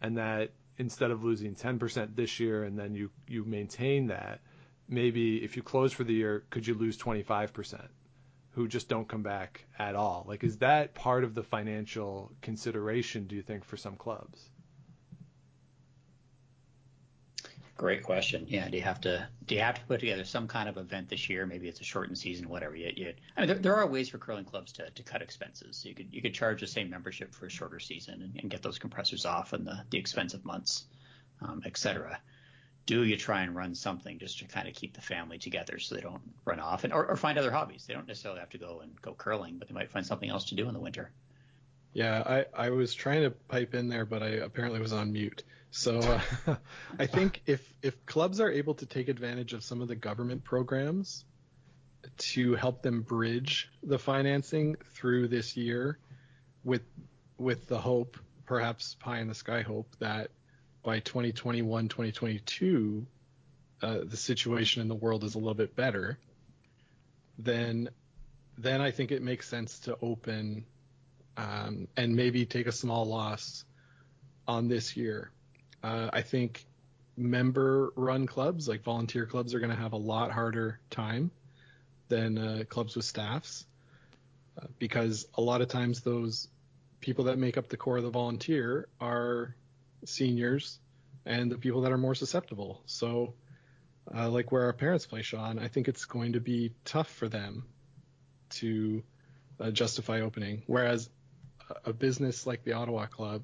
and 0.00 0.18
that 0.18 0.52
instead 0.78 1.10
of 1.10 1.24
losing 1.24 1.54
10% 1.54 2.14
this 2.14 2.38
year 2.38 2.64
and 2.64 2.78
then 2.78 2.94
you 2.94 3.44
maintain 3.44 4.06
that 4.06 4.40
maybe 4.88 5.42
if 5.42 5.56
you 5.56 5.62
close 5.62 5.92
for 5.92 6.04
the 6.04 6.14
year 6.14 6.44
could 6.50 6.66
you 6.66 6.74
lose 6.74 6.96
25% 6.98 7.88
who 8.54 8.68
just 8.68 8.88
don't 8.88 9.08
come 9.08 9.22
back 9.22 9.64
at 9.78 9.94
all? 9.94 10.24
Like 10.28 10.44
is 10.44 10.58
that 10.58 10.94
part 10.94 11.24
of 11.24 11.34
the 11.34 11.42
financial 11.42 12.30
consideration 12.42 13.26
do 13.26 13.34
you 13.34 13.42
think 13.42 13.64
for 13.64 13.76
some 13.76 13.96
clubs 13.96 14.48
Great 17.78 18.02
question. 18.02 18.44
Yeah, 18.48 18.68
do 18.68 18.76
you 18.76 18.82
have 18.82 19.00
to 19.00 19.26
do 19.46 19.54
you 19.54 19.60
have 19.62 19.76
to 19.76 19.80
put 19.86 20.00
together 20.00 20.24
some 20.24 20.46
kind 20.46 20.68
of 20.68 20.76
event 20.76 21.08
this 21.08 21.28
year? 21.28 21.46
Maybe 21.46 21.68
it's 21.68 21.80
a 21.80 21.84
shortened 21.84 22.18
season, 22.18 22.48
whatever. 22.48 22.76
You, 22.76 22.92
you, 22.94 23.14
I 23.36 23.40
mean, 23.40 23.48
there, 23.48 23.58
there 23.58 23.76
are 23.76 23.86
ways 23.86 24.10
for 24.10 24.18
curling 24.18 24.44
clubs 24.44 24.72
to, 24.72 24.90
to 24.90 25.02
cut 25.02 25.22
expenses. 25.22 25.84
You 25.84 25.94
could 25.94 26.08
you 26.12 26.22
could 26.22 26.34
charge 26.34 26.60
the 26.60 26.66
same 26.66 26.90
membership 26.90 27.34
for 27.34 27.46
a 27.46 27.50
shorter 27.50 27.80
season 27.80 28.22
and, 28.22 28.38
and 28.40 28.50
get 28.50 28.62
those 28.62 28.78
compressors 28.78 29.24
off 29.24 29.54
in 29.54 29.64
the, 29.64 29.82
the 29.90 29.98
expensive 29.98 30.44
months, 30.44 30.84
um, 31.40 31.62
et 31.64 31.76
cetera. 31.76 32.20
Do 32.84 33.04
you 33.04 33.16
try 33.16 33.42
and 33.42 33.56
run 33.56 33.74
something 33.74 34.18
just 34.18 34.38
to 34.40 34.44
kind 34.44 34.68
of 34.68 34.74
keep 34.74 34.94
the 34.94 35.00
family 35.00 35.38
together 35.38 35.78
so 35.78 35.94
they 35.94 36.02
don't 36.02 36.22
run 36.44 36.60
off 36.60 36.84
and 36.84 36.92
or, 36.92 37.06
or 37.06 37.16
find 37.16 37.38
other 37.38 37.50
hobbies? 37.50 37.86
They 37.86 37.94
don't 37.94 38.06
necessarily 38.06 38.40
have 38.40 38.50
to 38.50 38.58
go 38.58 38.80
and 38.80 39.00
go 39.00 39.14
curling, 39.14 39.56
but 39.58 39.68
they 39.68 39.74
might 39.74 39.90
find 39.90 40.06
something 40.06 40.28
else 40.28 40.44
to 40.46 40.54
do 40.54 40.68
in 40.68 40.74
the 40.74 40.80
winter. 40.80 41.10
Yeah, 41.94 42.22
I, 42.54 42.66
I 42.66 42.70
was 42.70 42.94
trying 42.94 43.22
to 43.22 43.30
pipe 43.30 43.74
in 43.74 43.88
there, 43.88 44.04
but 44.04 44.22
I 44.22 44.28
apparently 44.28 44.80
was 44.80 44.92
on 44.92 45.12
mute. 45.12 45.42
So 45.72 46.00
uh, 46.00 46.56
I 46.98 47.06
think 47.06 47.42
if 47.46 47.60
if 47.82 48.04
clubs 48.06 48.40
are 48.40 48.50
able 48.50 48.74
to 48.74 48.86
take 48.86 49.08
advantage 49.08 49.54
of 49.54 49.64
some 49.64 49.80
of 49.80 49.88
the 49.88 49.96
government 49.96 50.44
programs 50.44 51.24
to 52.18 52.54
help 52.54 52.82
them 52.82 53.00
bridge 53.00 53.70
the 53.82 53.98
financing 53.98 54.76
through 54.94 55.28
this 55.28 55.56
year, 55.56 55.98
with 56.62 56.82
with 57.38 57.68
the 57.68 57.78
hope, 57.78 58.18
perhaps 58.44 58.96
pie 59.00 59.20
in 59.20 59.28
the 59.28 59.34
sky 59.34 59.62
hope, 59.62 59.88
that 59.98 60.30
by 60.82 61.00
2021, 61.00 61.88
2022, 61.88 63.06
uh, 63.80 63.98
the 64.04 64.16
situation 64.16 64.82
in 64.82 64.88
the 64.88 64.94
world 64.94 65.24
is 65.24 65.34
a 65.34 65.38
little 65.38 65.54
bit 65.54 65.74
better, 65.74 66.18
then 67.38 67.88
then 68.58 68.82
I 68.82 68.90
think 68.90 69.10
it 69.10 69.22
makes 69.22 69.48
sense 69.48 69.78
to 69.80 69.96
open 70.02 70.66
um, 71.38 71.88
and 71.96 72.14
maybe 72.14 72.44
take 72.44 72.66
a 72.66 72.72
small 72.72 73.06
loss 73.06 73.64
on 74.46 74.68
this 74.68 74.98
year. 74.98 75.30
Uh, 75.82 76.10
I 76.12 76.22
think 76.22 76.64
member 77.16 77.92
run 77.96 78.26
clubs, 78.26 78.68
like 78.68 78.82
volunteer 78.82 79.26
clubs, 79.26 79.54
are 79.54 79.60
going 79.60 79.70
to 79.70 79.76
have 79.76 79.92
a 79.92 79.98
lot 79.98 80.30
harder 80.30 80.78
time 80.90 81.30
than 82.08 82.38
uh, 82.38 82.62
clubs 82.68 82.96
with 82.96 83.04
staffs 83.04 83.64
uh, 84.60 84.66
because 84.78 85.26
a 85.34 85.40
lot 85.40 85.60
of 85.60 85.68
times 85.68 86.00
those 86.00 86.48
people 87.00 87.24
that 87.24 87.38
make 87.38 87.56
up 87.56 87.68
the 87.68 87.76
core 87.76 87.96
of 87.96 88.04
the 88.04 88.10
volunteer 88.10 88.88
are 89.00 89.54
seniors 90.04 90.78
and 91.24 91.50
the 91.50 91.58
people 91.58 91.82
that 91.82 91.92
are 91.92 91.98
more 91.98 92.14
susceptible. 92.14 92.82
So, 92.86 93.34
uh, 94.14 94.28
like 94.28 94.50
where 94.52 94.64
our 94.64 94.72
parents 94.72 95.06
play, 95.06 95.22
Sean, 95.22 95.58
I 95.58 95.68
think 95.68 95.88
it's 95.88 96.04
going 96.04 96.32
to 96.34 96.40
be 96.40 96.72
tough 96.84 97.08
for 97.08 97.28
them 97.28 97.64
to 98.50 99.02
uh, 99.60 99.70
justify 99.70 100.20
opening. 100.20 100.62
Whereas 100.66 101.08
a 101.84 101.92
business 101.92 102.46
like 102.46 102.64
the 102.64 102.72
Ottawa 102.72 103.06
Club, 103.06 103.42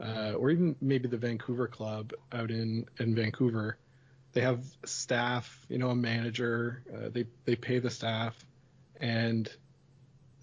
uh, 0.00 0.32
or 0.32 0.50
even 0.50 0.76
maybe 0.80 1.08
the 1.08 1.16
Vancouver 1.16 1.68
Club 1.68 2.12
out 2.32 2.50
in 2.50 2.86
in 2.98 3.14
Vancouver, 3.14 3.78
they 4.32 4.40
have 4.40 4.64
staff, 4.84 5.64
you 5.68 5.78
know, 5.78 5.90
a 5.90 5.94
manager. 5.94 6.82
Uh, 6.92 7.08
they 7.10 7.26
they 7.44 7.56
pay 7.56 7.78
the 7.78 7.90
staff, 7.90 8.36
and 9.00 9.48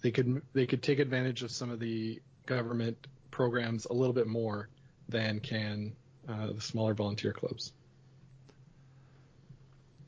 they 0.00 0.10
could 0.10 0.42
they 0.52 0.66
could 0.66 0.82
take 0.82 0.98
advantage 0.98 1.42
of 1.42 1.50
some 1.50 1.70
of 1.70 1.80
the 1.80 2.20
government 2.46 3.06
programs 3.30 3.86
a 3.86 3.92
little 3.92 4.14
bit 4.14 4.26
more 4.26 4.68
than 5.08 5.40
can 5.40 5.92
uh, 6.28 6.52
the 6.52 6.60
smaller 6.60 6.94
volunteer 6.94 7.32
clubs. 7.32 7.72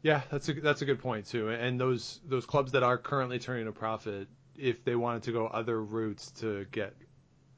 Yeah, 0.03 0.23
that's 0.31 0.49
a 0.49 0.55
that's 0.55 0.83
a 0.83 0.85
good 0.85 1.01
point 1.01 1.27
too. 1.27 1.49
And 1.49 1.81
those 1.81 2.21
those 2.27 2.45
clubs 2.45 2.73
that 2.73 2.83
are 2.83 2.99
currently 2.99 3.39
turning 3.39 3.67
a 3.69 3.73
profit, 3.73 4.29
if 4.57 4.85
they 4.85 4.95
wanted 4.95 5.23
to 5.25 5.33
go 5.33 5.47
other 5.47 5.83
routes 5.83 6.31
to 6.41 6.67
get 6.71 6.95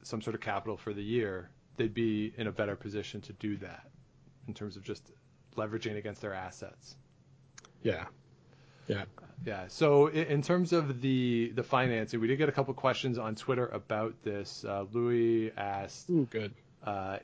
some 0.03 0.21
sort 0.21 0.33
of 0.33 0.41
capital 0.41 0.77
for 0.77 0.93
the 0.93 1.03
year, 1.03 1.49
they'd 1.77 1.93
be 1.93 2.33
in 2.37 2.47
a 2.47 2.51
better 2.51 2.75
position 2.75 3.21
to 3.21 3.33
do 3.33 3.57
that 3.57 3.87
in 4.47 4.53
terms 4.53 4.77
of 4.77 4.83
just 4.83 5.11
leveraging 5.55 5.97
against 5.97 6.21
their 6.21 6.33
assets. 6.33 6.95
Yeah. 7.83 8.05
Yeah. 8.87 9.05
Yeah. 9.45 9.65
So 9.67 10.07
in 10.07 10.41
terms 10.41 10.73
of 10.73 11.01
the 11.01 11.51
the 11.53 11.63
financing, 11.63 12.19
we 12.19 12.27
did 12.27 12.37
get 12.37 12.49
a 12.49 12.51
couple 12.51 12.73
questions 12.73 13.17
on 13.17 13.35
Twitter 13.35 13.67
about 13.67 14.15
this. 14.23 14.65
Uh, 14.65 14.85
Louis 14.91 15.51
asked, 15.55 16.09
Ooh, 16.09 16.27
good. 16.29 16.53
Uh, 16.83 17.17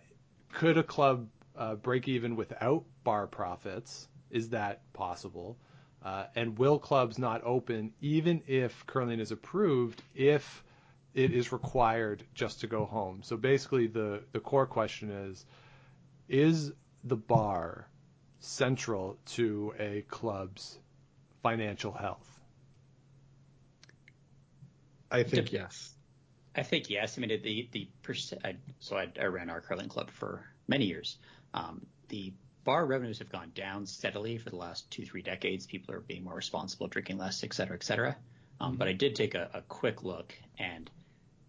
could 0.54 0.78
a 0.78 0.84
club 0.84 1.28
uh, 1.58 1.76
break 1.76 2.08
even 2.08 2.36
without 2.36 2.84
bar 3.04 3.28
profits? 3.28 4.08
Is 4.30 4.49
that 4.49 4.82
possible? 4.93 5.58
Uh, 6.04 6.26
and 6.36 6.58
will 6.58 6.80
clubs 6.80 7.18
not 7.18 7.41
open 7.45 7.93
even 8.01 8.43
if 8.47 8.86
curling 8.86 9.22
is 9.22 9.32
approved 9.32 10.01
if 10.14 10.64
it 11.14 11.32
is 11.32 11.51
required 11.51 12.24
just 12.34 12.61
to 12.61 12.68
go 12.68 12.86
home? 12.86 13.22
So 13.24 13.38
basically, 13.38 13.88
the, 13.88 14.24
the 14.32 14.39
core 14.39 14.66
question 14.66 15.09
is 15.09 15.45
Is 16.28 16.72
the 17.03 17.16
bar 17.16 17.88
central 18.39 19.18
to 19.26 19.74
a 19.80 20.03
club's 20.09 20.78
financial 21.41 21.91
health? 21.91 22.28
I 25.11 25.24
think 25.24 25.51
yes. 25.51 25.93
I 26.55 26.64
think 26.64 26.89
yes. 26.89 27.18
I 27.18 27.22
mean, 27.22 27.30
the 27.43 27.70
the 27.72 27.88
percent. 28.01 28.41
So 28.80 28.97
I, 28.97 29.07
I 29.20 29.26
ran 29.26 29.49
our 29.49 29.61
curling 29.61 29.89
club 29.89 30.09
for 30.09 30.45
many 30.68 30.86
years. 30.86 31.18
Um, 31.53 31.86
the 32.09 32.34
bar 32.64 32.86
revenues 32.86 33.20
have 33.20 33.30
gone 33.32 33.51
down 33.53 33.86
steadily 33.86 34.38
for 34.38 34.49
the 34.49 34.55
last 34.55 34.89
two, 34.89 35.05
three 35.05 35.22
decades. 35.22 35.66
People 35.68 35.93
are 35.93 35.99
being 35.99 36.24
more 36.24 36.36
responsible, 36.36 36.88
drinking 36.88 37.18
less, 37.18 37.43
et 37.43 37.53
cetera, 37.53 37.76
et 37.76 37.84
cetera. 37.84 38.16
Um, 38.59 38.72
mm-hmm. 38.72 38.78
But 38.80 38.88
I 38.88 38.93
did 38.93 39.16
take 39.16 39.36
a, 39.36 39.49
a 39.53 39.61
quick 39.61 40.03
look, 40.03 40.34
and 40.57 40.89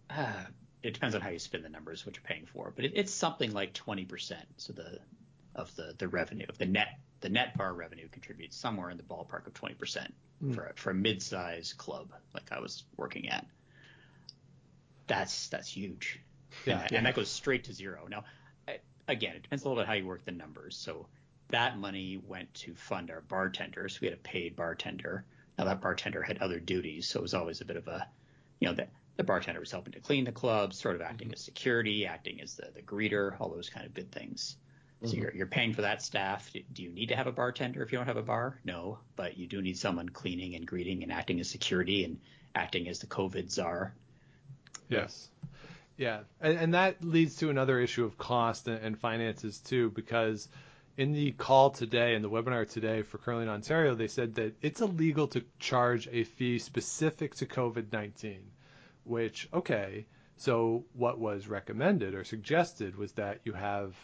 uh, 0.09 0.45
it 0.83 0.93
depends 0.93 1.15
on 1.15 1.21
how 1.21 1.29
you 1.29 1.39
spin 1.39 1.63
the 1.63 1.69
numbers, 1.69 2.05
what 2.05 2.15
you're 2.15 2.23
paying 2.23 2.45
for. 2.45 2.71
But 2.75 2.85
it, 2.85 2.91
it's 2.95 3.13
something 3.13 3.51
like 3.53 3.73
20%. 3.73 4.33
So 4.57 4.73
the 4.73 4.99
of 5.55 5.73
the 5.75 5.95
the 5.97 6.07
revenue, 6.09 6.45
of 6.49 6.57
the 6.57 6.65
net 6.65 6.99
the 7.21 7.29
net 7.29 7.57
bar 7.57 7.73
revenue 7.73 8.09
contributes 8.09 8.57
somewhere 8.57 8.89
in 8.89 8.97
the 8.97 9.03
ballpark 9.03 9.47
of 9.47 9.53
20% 9.53 10.11
mm. 10.43 10.53
for 10.53 10.65
a, 10.65 10.73
for 10.75 10.89
a 10.89 10.93
mid-size 10.93 11.73
club 11.73 12.11
like 12.33 12.51
I 12.51 12.59
was 12.59 12.83
working 12.97 13.29
at. 13.29 13.45
That's 15.07 15.47
that's 15.47 15.69
huge. 15.69 16.19
Yeah, 16.65 16.73
and, 16.73 16.81
that, 16.81 16.91
yeah. 16.91 16.97
and 16.97 17.07
that 17.07 17.15
goes 17.15 17.29
straight 17.29 17.63
to 17.65 17.73
zero. 17.73 18.05
Now 18.09 18.25
again, 19.07 19.35
it 19.35 19.43
depends 19.43 19.63
a 19.63 19.69
little 19.69 19.81
bit 19.81 19.87
how 19.87 19.93
you 19.93 20.05
work 20.05 20.25
the 20.25 20.31
numbers. 20.31 20.75
So 20.77 21.07
that 21.49 21.77
money 21.77 22.19
went 22.27 22.53
to 22.55 22.75
fund 22.75 23.11
our 23.11 23.21
bartenders. 23.21 24.01
We 24.01 24.07
had 24.07 24.15
a 24.15 24.21
paid 24.21 24.55
bartender. 24.55 25.25
Now 25.57 25.65
that 25.65 25.81
bartender 25.81 26.21
had 26.21 26.39
other 26.39 26.59
duties, 26.59 27.07
so 27.07 27.19
it 27.19 27.21
was 27.21 27.33
always 27.33 27.61
a 27.61 27.65
bit 27.65 27.77
of 27.77 27.87
a, 27.87 28.07
you 28.59 28.67
know, 28.67 28.73
the, 28.73 28.87
the 29.17 29.23
bartender 29.23 29.59
was 29.59 29.71
helping 29.71 29.93
to 29.93 29.99
clean 29.99 30.25
the 30.25 30.31
club, 30.31 30.73
sort 30.73 30.95
of 30.95 31.01
acting 31.01 31.27
mm-hmm. 31.27 31.33
as 31.33 31.41
security, 31.41 32.05
acting 32.05 32.41
as 32.41 32.55
the, 32.55 32.69
the 32.73 32.81
greeter, 32.81 33.39
all 33.39 33.49
those 33.49 33.69
kind 33.69 33.85
of 33.85 33.93
good 33.93 34.11
things. 34.11 34.57
So 35.01 35.09
mm-hmm. 35.09 35.21
you're, 35.21 35.35
you're 35.35 35.47
paying 35.47 35.73
for 35.73 35.83
that 35.83 36.01
staff. 36.01 36.51
Do 36.73 36.83
you 36.83 36.89
need 36.89 37.09
to 37.09 37.15
have 37.15 37.27
a 37.27 37.31
bartender 37.31 37.83
if 37.83 37.91
you 37.91 37.97
don't 37.97 38.07
have 38.07 38.17
a 38.17 38.23
bar? 38.23 38.59
No, 38.63 38.99
but 39.15 39.37
you 39.37 39.47
do 39.47 39.61
need 39.61 39.77
someone 39.77 40.09
cleaning 40.09 40.55
and 40.55 40.65
greeting 40.65 41.03
and 41.03 41.11
acting 41.11 41.39
as 41.39 41.49
security 41.49 42.03
and 42.03 42.19
acting 42.53 42.87
as 42.87 42.99
the 42.99 43.07
COVID 43.07 43.51
czar. 43.51 43.93
Yes. 44.89 45.29
Yeah, 45.97 46.21
and, 46.41 46.57
and 46.57 46.73
that 46.73 47.03
leads 47.03 47.37
to 47.37 47.49
another 47.49 47.79
issue 47.79 48.03
of 48.03 48.17
cost 48.17 48.67
and, 48.67 48.83
and 48.83 48.99
finances 48.99 49.59
too, 49.59 49.91
because 49.91 50.47
in 50.97 51.13
the 51.13 51.31
call 51.31 51.71
today, 51.71 52.15
in 52.15 52.21
the 52.21 52.29
webinar 52.29 52.69
today 52.69 53.01
for 53.01 53.17
Curling 53.17 53.49
Ontario, 53.49 53.95
they 53.95 54.07
said 54.07 54.35
that 54.35 54.55
it's 54.61 54.81
illegal 54.81 55.27
to 55.29 55.43
charge 55.59 56.07
a 56.11 56.23
fee 56.23 56.59
specific 56.59 57.35
to 57.35 57.45
COVID 57.45 57.91
19, 57.91 58.39
which, 59.05 59.47
okay, 59.53 60.05
so 60.37 60.83
what 60.93 61.19
was 61.19 61.47
recommended 61.47 62.13
or 62.13 62.23
suggested 62.23 62.97
was 62.97 63.13
that 63.13 63.39
you 63.45 63.53
have, 63.53 63.95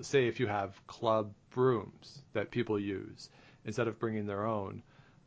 say, 0.00 0.28
if 0.28 0.38
you 0.38 0.46
have 0.46 0.86
club 0.86 1.32
brooms 1.50 2.22
that 2.32 2.50
people 2.50 2.78
use 2.78 3.28
instead 3.64 3.88
of 3.88 3.98
bringing 3.98 4.26
their 4.26 4.46
own, 4.46 4.82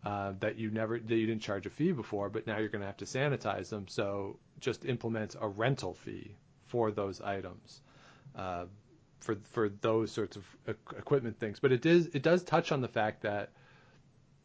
uh, 0.05 0.33
that 0.39 0.57
you 0.57 0.69
never 0.69 0.99
that 0.99 1.15
you 1.15 1.25
didn't 1.25 1.41
charge 1.41 1.65
a 1.65 1.69
fee 1.69 1.91
before, 1.91 2.29
but 2.29 2.45
now 2.45 2.57
you're 2.59 2.69
going 2.69 2.81
to 2.81 2.85
have 2.85 2.97
to 2.97 3.05
sanitize 3.05 3.69
them. 3.69 3.87
So 3.87 4.37
just 4.59 4.85
implement 4.85 5.35
a 5.39 5.47
rental 5.47 5.95
fee 5.95 6.35
for 6.67 6.91
those 6.91 7.21
items, 7.21 7.81
uh, 8.35 8.65
for 9.19 9.37
for 9.51 9.69
those 9.69 10.11
sorts 10.11 10.37
of 10.37 10.45
equipment 10.95 11.39
things. 11.39 11.59
But 11.59 11.71
it 11.71 11.81
does 11.81 12.07
it 12.07 12.21
does 12.21 12.43
touch 12.43 12.71
on 12.71 12.81
the 12.81 12.87
fact 12.87 13.23
that 13.23 13.51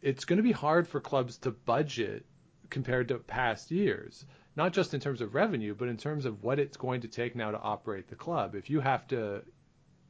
it's 0.01 0.24
going 0.24 0.39
to 0.39 0.43
be 0.43 0.53
hard 0.53 0.89
for 0.89 1.01
clubs 1.01 1.37
to 1.39 1.51
budget 1.51 2.24
compared 2.70 3.09
to 3.09 3.18
past 3.18 3.70
years, 3.70 4.24
not 4.57 4.73
just 4.73 4.95
in 4.95 5.01
terms 5.01 5.21
of 5.21 5.35
revenue, 5.35 5.75
but 5.75 5.89
in 5.89 5.97
terms 5.97 6.25
of 6.25 6.43
what 6.43 6.59
it's 6.59 6.77
going 6.77 7.03
to 7.03 7.09
take 7.09 7.37
now 7.37 7.51
to 7.51 7.59
operate 7.59 8.09
the 8.09 8.17
club. 8.17 8.55
If 8.55 8.71
you 8.71 8.81
have 8.81 9.07
to 9.09 9.43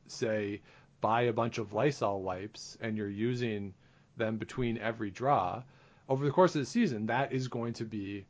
say 0.07 0.63
buy 1.01 1.23
a 1.23 1.33
bunch 1.33 1.59
of 1.59 1.73
Lysol 1.73 2.23
wipes 2.23 2.77
and 2.81 2.97
you're 2.97 3.09
using 3.09 3.75
them 4.17 4.37
between 4.37 4.79
every 4.79 5.11
draw 5.11 5.63
over 6.09 6.25
the 6.25 6.31
course 6.31 6.55
of 6.55 6.61
the 6.61 6.67
season, 6.67 7.07
that 7.07 7.33
is 7.33 7.49
going 7.49 7.75
to 7.75 7.85
be 7.85 8.27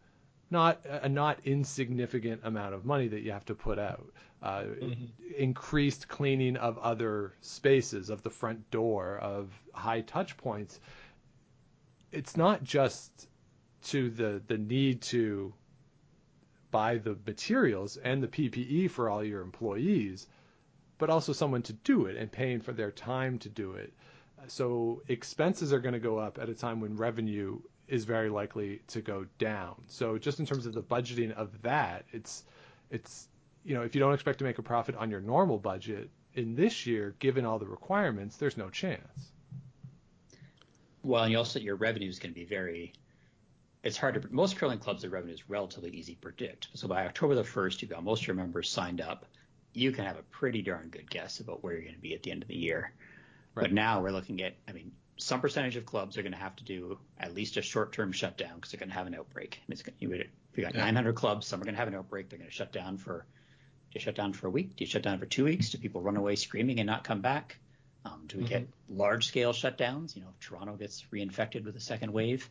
not 0.50 0.80
a 0.84 1.08
not 1.08 1.38
insignificant 1.44 2.40
amount 2.44 2.74
of 2.74 2.84
money 2.84 3.08
that 3.08 3.20
you 3.20 3.32
have 3.32 3.44
to 3.46 3.54
put 3.54 3.78
out. 3.78 4.12
Uh, 4.42 4.62
mm-hmm. 4.62 5.04
Increased 5.36 6.08
cleaning 6.08 6.56
of 6.56 6.78
other 6.78 7.34
spaces, 7.40 8.10
of 8.10 8.22
the 8.22 8.30
front 8.30 8.70
door, 8.70 9.18
of 9.18 9.50
high 9.72 10.00
touch 10.00 10.36
points. 10.36 10.80
It's 12.10 12.36
not 12.36 12.64
just 12.64 13.28
to 13.84 14.10
the 14.10 14.42
the 14.46 14.58
need 14.58 15.02
to 15.02 15.54
buy 16.70 16.98
the 16.98 17.16
materials 17.26 17.96
and 17.96 18.22
the 18.22 18.28
PPE 18.28 18.90
for 18.90 19.08
all 19.10 19.24
your 19.24 19.42
employees, 19.42 20.26
but 20.98 21.10
also 21.10 21.32
someone 21.32 21.62
to 21.62 21.72
do 21.72 22.06
it 22.06 22.16
and 22.16 22.30
paying 22.30 22.60
for 22.60 22.72
their 22.72 22.90
time 22.90 23.38
to 23.40 23.48
do 23.48 23.72
it. 23.72 23.92
So 24.48 25.02
expenses 25.08 25.72
are 25.72 25.80
going 25.80 25.94
to 25.94 26.00
go 26.00 26.18
up 26.18 26.38
at 26.38 26.48
a 26.48 26.54
time 26.54 26.80
when 26.80 26.96
revenue 26.96 27.60
is 27.88 28.04
very 28.04 28.30
likely 28.30 28.80
to 28.88 29.00
go 29.00 29.26
down. 29.38 29.82
So 29.88 30.16
just 30.16 30.40
in 30.40 30.46
terms 30.46 30.66
of 30.66 30.72
the 30.72 30.82
budgeting 30.82 31.32
of 31.32 31.62
that, 31.62 32.04
it's 32.12 32.44
it's 32.90 33.28
you 33.64 33.74
know 33.74 33.82
if 33.82 33.94
you 33.94 34.00
don't 34.00 34.14
expect 34.14 34.38
to 34.38 34.44
make 34.44 34.58
a 34.58 34.62
profit 34.62 34.94
on 34.96 35.10
your 35.10 35.20
normal 35.20 35.58
budget 35.58 36.10
in 36.34 36.54
this 36.54 36.86
year, 36.86 37.14
given 37.18 37.44
all 37.44 37.58
the 37.58 37.66
requirements, 37.66 38.36
there's 38.36 38.56
no 38.56 38.70
chance. 38.70 39.32
Well, 41.02 41.24
and 41.24 41.32
you 41.32 41.38
also 41.38 41.58
your 41.58 41.76
revenue 41.76 42.08
is 42.08 42.18
going 42.18 42.32
to 42.32 42.38
be 42.38 42.46
very. 42.46 42.92
It's 43.82 43.96
hard 43.96 44.20
to 44.20 44.28
most 44.30 44.56
curling 44.56 44.78
clubs 44.78 45.02
their 45.02 45.10
revenue 45.10 45.32
is 45.32 45.48
relatively 45.48 45.90
easy 45.90 46.14
to 46.14 46.20
predict. 46.20 46.68
So 46.74 46.86
by 46.86 47.06
October 47.06 47.34
the 47.34 47.44
first, 47.44 47.80
you've 47.80 47.90
got 47.90 48.04
most 48.04 48.22
of 48.22 48.26
your 48.26 48.36
members 48.36 48.68
signed 48.68 49.00
up. 49.00 49.26
You 49.72 49.92
can 49.92 50.04
have 50.04 50.18
a 50.18 50.22
pretty 50.22 50.62
darn 50.62 50.88
good 50.88 51.08
guess 51.08 51.40
about 51.40 51.62
where 51.62 51.72
you're 51.72 51.82
going 51.82 51.94
to 51.94 52.00
be 52.00 52.14
at 52.14 52.22
the 52.22 52.30
end 52.30 52.42
of 52.42 52.48
the 52.48 52.56
year. 52.56 52.92
Right. 53.54 53.64
But 53.64 53.72
now 53.72 54.02
we're 54.02 54.10
looking 54.10 54.42
at, 54.42 54.54
I 54.68 54.72
mean, 54.72 54.92
some 55.16 55.40
percentage 55.40 55.76
of 55.76 55.86
clubs 55.86 56.18
are 56.18 56.22
going 56.22 56.32
to 56.32 56.38
have 56.38 56.56
to 56.56 56.64
do 56.64 56.98
at 57.18 57.34
least 57.34 57.56
a 57.56 57.62
short-term 57.62 58.12
shutdown 58.12 58.56
because 58.56 58.70
they're 58.70 58.78
going 58.78 58.88
to 58.88 58.94
have 58.94 59.06
an 59.06 59.14
outbreak. 59.14 59.60
I 59.60 59.64
mean, 59.68 59.78
it's, 59.78 59.84
you, 59.98 60.12
if 60.12 60.28
you 60.56 60.64
got 60.64 60.74
yeah. 60.74 60.84
900 60.84 61.14
clubs, 61.14 61.46
some 61.46 61.60
are 61.60 61.64
going 61.64 61.74
to 61.74 61.78
have 61.78 61.88
an 61.88 61.94
outbreak. 61.94 62.28
They're 62.28 62.38
going 62.38 62.50
to 62.50 62.54
shut 62.54 62.72
down 62.72 62.98
for. 62.98 63.24
Do 63.90 63.98
you 63.98 64.00
shut 64.00 64.14
down 64.14 64.32
for 64.32 64.46
a 64.46 64.50
week? 64.50 64.76
Do 64.76 64.84
you 64.84 64.90
shut 64.90 65.02
down 65.02 65.18
for 65.18 65.26
two 65.26 65.44
weeks? 65.44 65.70
Do 65.70 65.78
people 65.78 66.00
run 66.00 66.16
away 66.16 66.36
screaming 66.36 66.78
and 66.78 66.86
not 66.86 67.02
come 67.02 67.20
back? 67.20 67.58
Um, 68.04 68.22
do 68.28 68.38
we 68.38 68.44
mm-hmm. 68.44 68.52
get 68.52 68.68
large-scale 68.88 69.52
shutdowns? 69.52 70.14
You 70.14 70.22
know, 70.22 70.28
if 70.30 70.46
Toronto 70.46 70.76
gets 70.76 71.04
reinfected 71.12 71.64
with 71.64 71.76
a 71.76 71.80
second 71.80 72.12
wave, 72.12 72.48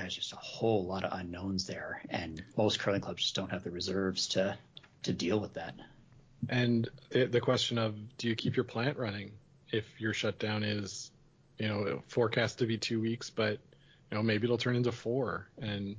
there's 0.00 0.14
just 0.14 0.32
a 0.32 0.36
whole 0.36 0.84
lot 0.86 1.04
of 1.04 1.18
unknowns 1.18 1.66
there, 1.66 2.02
and 2.08 2.42
most 2.56 2.78
curling 2.78 3.00
clubs 3.00 3.22
just 3.22 3.34
don't 3.34 3.50
have 3.50 3.64
the 3.64 3.70
reserves 3.70 4.28
to 4.28 4.56
to 5.02 5.12
deal 5.12 5.38
with 5.38 5.54
that. 5.54 5.74
And 6.48 6.88
the 7.10 7.40
question 7.40 7.78
of 7.78 7.94
do 8.18 8.28
you 8.28 8.34
keep 8.34 8.56
your 8.56 8.64
plant 8.64 8.98
running 8.98 9.32
if 9.70 9.84
your 10.00 10.12
shutdown 10.12 10.62
is, 10.62 11.10
you 11.58 11.68
know, 11.68 12.02
forecast 12.08 12.58
to 12.58 12.66
be 12.66 12.78
two 12.78 13.00
weeks, 13.00 13.30
but 13.30 13.58
you 14.10 14.16
know 14.16 14.22
maybe 14.22 14.44
it'll 14.44 14.58
turn 14.58 14.76
into 14.76 14.92
four, 14.92 15.48
and 15.60 15.96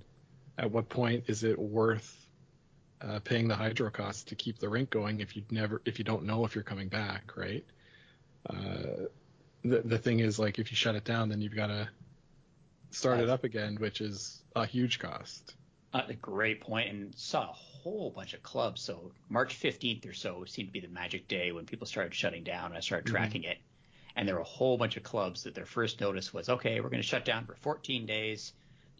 at 0.57 0.71
what 0.71 0.89
point 0.89 1.25
is 1.27 1.43
it 1.43 1.57
worth 1.57 2.27
uh, 3.01 3.19
paying 3.19 3.47
the 3.47 3.55
hydro 3.55 3.89
costs 3.89 4.23
to 4.23 4.35
keep 4.35 4.59
the 4.59 4.69
rink 4.69 4.89
going 4.89 5.19
if 5.19 5.35
you 5.35 5.43
never 5.51 5.81
if 5.85 5.99
you 5.99 6.05
don't 6.05 6.23
know 6.23 6.45
if 6.45 6.55
you're 6.55 6.63
coming 6.63 6.87
back, 6.87 7.33
right? 7.35 7.65
Uh, 8.49 9.07
the 9.63 9.81
the 9.85 9.97
thing 9.97 10.19
is 10.19 10.39
like 10.39 10.59
if 10.59 10.71
you 10.71 10.77
shut 10.77 10.95
it 10.95 11.03
down, 11.03 11.29
then 11.29 11.41
you've 11.41 11.55
got 11.55 11.67
to 11.67 11.87
start 12.93 13.19
it 13.19 13.29
up 13.29 13.43
again, 13.43 13.75
which 13.79 14.01
is 14.01 14.41
a 14.55 14.65
huge 14.65 14.99
cost. 14.99 15.55
Uh, 15.93 16.01
a 16.07 16.13
great 16.13 16.61
point, 16.61 16.89
and 16.89 17.13
saw 17.15 17.43
a 17.43 17.53
whole 17.53 18.09
bunch 18.09 18.33
of 18.33 18.41
clubs. 18.41 18.81
So 18.81 19.11
March 19.29 19.59
15th 19.59 20.09
or 20.09 20.13
so 20.13 20.45
seemed 20.45 20.69
to 20.69 20.73
be 20.73 20.79
the 20.79 20.87
magic 20.87 21.27
day 21.27 21.51
when 21.51 21.65
people 21.65 21.85
started 21.85 22.15
shutting 22.15 22.43
down. 22.43 22.67
And 22.67 22.77
I 22.77 22.79
started 22.79 23.05
mm-hmm. 23.05 23.15
tracking 23.15 23.41
mm-hmm. 23.43 23.51
it, 23.51 23.57
and 24.15 24.27
there 24.27 24.35
were 24.35 24.41
a 24.41 24.45
whole 24.45 24.77
bunch 24.77 24.97
of 24.97 25.03
clubs 25.03 25.43
that 25.43 25.53
their 25.53 25.65
first 25.65 26.01
notice 26.01 26.33
was, 26.33 26.49
okay, 26.49 26.79
we're 26.79 26.89
going 26.89 27.01
to 27.01 27.07
shut 27.07 27.25
down 27.25 27.45
for 27.45 27.55
14 27.55 28.05
days, 28.05 28.53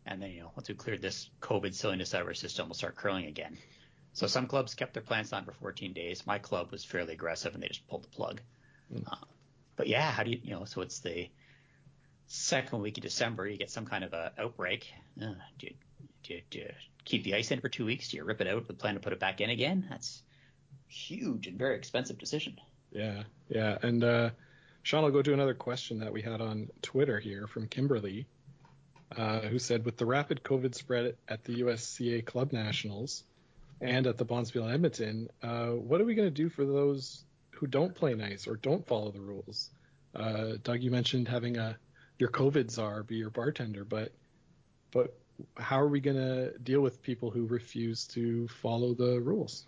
and 0.06 0.22
then 0.22 0.32
you 0.32 0.42
know 0.42 0.52
once 0.56 0.70
we 0.70 0.76
cleared 0.76 1.02
this 1.02 1.30
COVID 1.42 1.74
silliness 1.74 2.14
out 2.14 2.22
of 2.22 2.28
our 2.28 2.34
system, 2.34 2.68
we'll 2.68 2.76
start 2.76 2.96
curling 2.96 3.26
again. 3.26 3.58
So 4.14 4.28
some 4.28 4.46
clubs 4.46 4.76
kept 4.76 4.94
their 4.94 5.02
plants 5.02 5.34
on 5.34 5.46
for 5.46 5.54
14 5.54 5.94
days. 5.94 6.28
My 6.28 6.38
club 6.38 6.72
was 6.72 6.86
fairly 6.86 7.14
aggressive, 7.14 7.56
and 7.56 7.64
they 7.64 7.68
just 7.68 7.88
pulled 7.88 8.04
the 8.04 8.10
plug. 8.10 8.42
Mm. 8.94 9.12
Uh, 9.12 9.26
but 9.76 9.88
yeah, 9.88 10.12
how 10.12 10.22
do 10.24 10.32
you, 10.32 10.40
you 10.44 10.52
know, 10.52 10.66
so 10.66 10.82
it's 10.82 11.00
the 11.00 11.30
second 12.28 12.82
week 12.82 12.98
of 12.98 13.04
December, 13.04 13.48
you 13.48 13.58
get 13.58 13.72
some 13.72 13.86
kind 13.86 14.04
of 14.04 14.14
a 14.14 14.32
outbreak. 14.38 14.92
Uh, 15.22 15.34
do, 15.60 15.68
you, 15.68 15.74
do, 16.24 16.40
do 16.50 16.60
you 16.60 16.70
keep 17.06 17.24
the 17.24 17.36
ice 17.36 17.52
in 17.52 17.60
for 17.60 17.70
two 17.70 17.86
weeks? 17.86 18.10
Do 18.10 18.18
you 18.18 18.24
rip 18.24 18.42
it 18.42 18.48
out 18.48 18.68
with 18.68 18.78
plan 18.78 18.96
to 18.96 19.00
put 19.00 19.14
it 19.14 19.20
back 19.20 19.42
in 19.42 19.50
again? 19.50 19.86
That's 19.90 20.22
huge 20.88 21.48
and 21.48 21.58
very 21.58 21.76
expensive 21.76 22.18
decision. 22.18 22.60
Yeah, 22.92 23.24
yeah. 23.50 23.78
And 23.82 24.04
uh, 24.04 24.30
Sean, 24.84 25.04
I'll 25.04 25.12
go 25.12 25.22
to 25.22 25.34
another 25.34 25.54
question 25.54 26.00
that 26.00 26.14
we 26.14 26.22
had 26.22 26.42
on 26.42 26.70
Twitter 26.82 27.20
here 27.20 27.48
from 27.48 27.68
Kimberly, 27.68 28.28
uh, 29.16 29.42
who 29.42 29.60
said, 29.60 29.86
with 29.86 29.98
the 29.98 30.06
rapid 30.06 30.44
COVID 30.44 30.76
spread 30.76 31.16
at 31.28 31.44
the 31.44 31.62
USCA 31.62 32.26
Club 32.26 32.52
Nationals 32.52 33.24
and 33.82 34.08
at 34.08 34.18
the 34.18 34.26
Bonspiel 34.26 34.72
Edmonton, 34.72 35.30
uh, 35.42 35.68
what 35.70 36.00
are 36.00 36.06
we 36.06 36.16
going 36.16 36.28
to 36.28 36.32
do 36.32 36.50
for 36.50 36.66
those 36.66 37.26
who 37.64 37.68
don't 37.68 37.96
play 37.96 38.14
nice 38.14 38.46
or 38.46 38.58
don't 38.58 38.86
follow 38.86 39.10
the 39.12 39.22
rules. 39.22 39.70
Uh, 40.14 40.54
Doug, 40.64 40.82
you 40.82 40.92
mentioned 40.92 41.30
having 41.30 41.58
a 41.58 41.78
your 42.20 42.30
COVID 42.30 42.72
czar 42.72 43.04
be 43.04 43.16
your 43.16 43.30
bartender, 43.30 43.84
but 43.84 44.14
but 44.92 45.18
how 45.58 45.82
are 45.82 45.88
we 45.88 46.00
going 46.00 46.18
to 46.18 46.58
deal 46.60 46.82
with 46.82 47.02
people 47.02 47.32
who 47.32 47.46
refuse 47.46 48.06
to 48.10 48.48
follow 48.48 48.94
the 48.94 49.20
rules? 49.20 49.66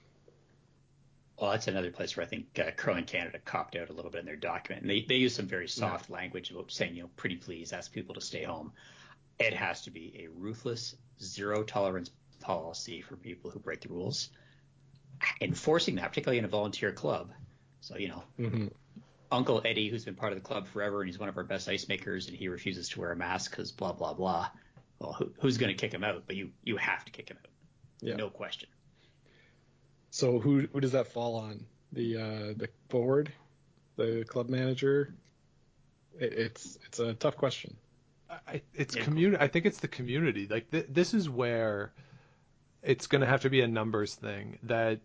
Well, 1.38 1.52
that's 1.52 1.68
another 1.68 1.91
place 1.91 2.16
where 2.16 2.26
I 2.26 2.30
think 2.30 2.58
uh, 2.60 2.72
Curling 2.72 3.06
Canada 3.06 3.39
copped 3.43 3.76
out 3.76 3.89
a 3.89 3.93
little 3.93 4.12
bit 4.12 4.22
in 4.22 4.26
their 4.26 4.38
document. 4.38 4.84
And 4.84 4.89
they, 4.89 5.06
they 5.08 5.16
use 5.16 5.36
some 5.36 5.48
very 5.48 5.68
soft 5.68 6.10
yeah. 6.10 6.16
language 6.16 6.52
about 6.52 6.72
saying, 6.72 6.96
you 6.96 7.04
know, 7.04 7.10
pretty 7.18 7.36
please 7.36 7.74
ask 7.74 7.91
people 7.91 8.16
to 8.16 8.22
stay 8.22 8.43
home. 8.43 8.72
It 9.38 9.54
has 9.54 9.82
to 9.82 9.91
be 9.91 10.24
a 10.24 10.30
ruthless, 10.39 10.96
zero 11.22 11.64
tolerance 11.64 12.10
policy 12.39 13.02
for 13.02 13.18
people 13.18 13.52
who 13.52 13.60
break 13.60 13.82
the 13.82 13.89
rules. 13.89 14.30
Enforcing 15.41 15.96
that, 15.96 16.10
particularly 16.10 16.38
in 16.38 16.46
a 16.46 16.50
volunteer 16.50 16.91
club, 16.91 17.32
so 17.82 17.98
you 17.98 18.10
know, 18.10 18.24
mm-hmm. 18.39 18.68
Uncle 19.36 19.61
Eddie, 19.65 19.89
who's 19.89 20.05
been 20.05 20.15
part 20.15 20.31
of 20.31 20.38
the 20.38 20.45
club 20.45 20.67
forever 20.67 21.01
and 21.01 21.09
he's 21.09 21.19
one 21.19 21.29
of 21.29 21.38
our 21.38 21.43
best 21.43 21.67
ice 21.67 21.88
makers, 21.88 22.27
and 22.27 22.38
he 22.38 22.47
refuses 22.47 22.89
to 22.89 22.99
wear 22.99 23.11
a 23.11 23.15
mask 23.15 23.51
because 23.51 23.71
blah 23.71 23.91
blah 23.91 24.13
blah. 24.13 24.47
Well, 24.99 25.13
who, 25.13 25.31
who's 25.41 25.57
going 25.57 25.75
to 25.75 25.77
kick 25.77 25.93
him 25.93 26.03
out? 26.03 26.23
But 26.25 26.36
you 26.36 26.51
you 26.63 26.77
have 26.77 27.03
to 27.05 27.11
kick 27.11 27.29
him 27.29 27.38
out, 27.43 27.51
yeah. 28.01 28.15
no 28.15 28.29
question. 28.29 28.69
So 30.09 30.39
who 30.39 30.67
who 30.71 30.79
does 30.79 30.93
that 30.93 31.07
fall 31.07 31.36
on? 31.36 31.65
The 31.91 32.17
uh, 32.17 32.53
the 32.55 32.69
board, 32.89 33.31
the 33.97 34.23
club 34.27 34.49
manager. 34.49 35.13
It, 36.17 36.33
it's 36.33 36.79
it's 36.86 36.99
a 36.99 37.13
tough 37.13 37.36
question. 37.36 37.75
I, 38.29 38.61
it's 38.73 38.95
yeah. 38.95 39.03
community. 39.03 39.43
I 39.43 39.47
think 39.47 39.65
it's 39.65 39.79
the 39.79 39.88
community. 39.88 40.47
Like 40.47 40.71
th- 40.71 40.88
this 40.89 41.13
is 41.13 41.29
where 41.29 41.93
it's 42.81 43.07
going 43.07 43.21
to 43.21 43.27
have 43.27 43.41
to 43.41 43.49
be 43.49 43.61
a 43.61 43.67
numbers 43.67 44.15
thing. 44.15 44.59
That 44.63 44.99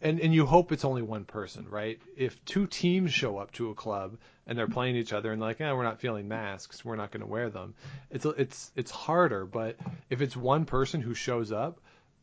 and 0.00 0.20
and 0.20 0.32
you 0.32 0.46
hope 0.46 0.72
it's 0.72 0.84
only 0.84 1.02
one 1.02 1.24
person, 1.24 1.66
right? 1.68 2.00
If 2.16 2.44
two 2.44 2.66
teams 2.66 3.12
show 3.12 3.38
up 3.38 3.52
to 3.52 3.70
a 3.70 3.74
club 3.74 4.18
and 4.46 4.56
they're 4.56 4.68
playing 4.68 4.96
each 4.96 5.12
other 5.12 5.32
and 5.32 5.40
like, 5.40 5.58
yeah, 5.58 5.72
we're 5.72 5.82
not 5.82 6.00
feeling 6.00 6.28
masks, 6.28 6.84
we're 6.84 6.96
not 6.96 7.10
going 7.10 7.20
to 7.20 7.26
wear 7.26 7.50
them. 7.50 7.74
It's 8.10 8.24
it's 8.24 8.72
it's 8.76 8.90
harder, 8.90 9.44
but 9.44 9.76
if 10.08 10.22
it's 10.22 10.36
one 10.36 10.64
person 10.64 11.00
who 11.00 11.14
shows 11.14 11.52
up, 11.52 11.80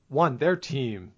one 0.07 0.38
their 0.38 0.55
team 0.55 1.11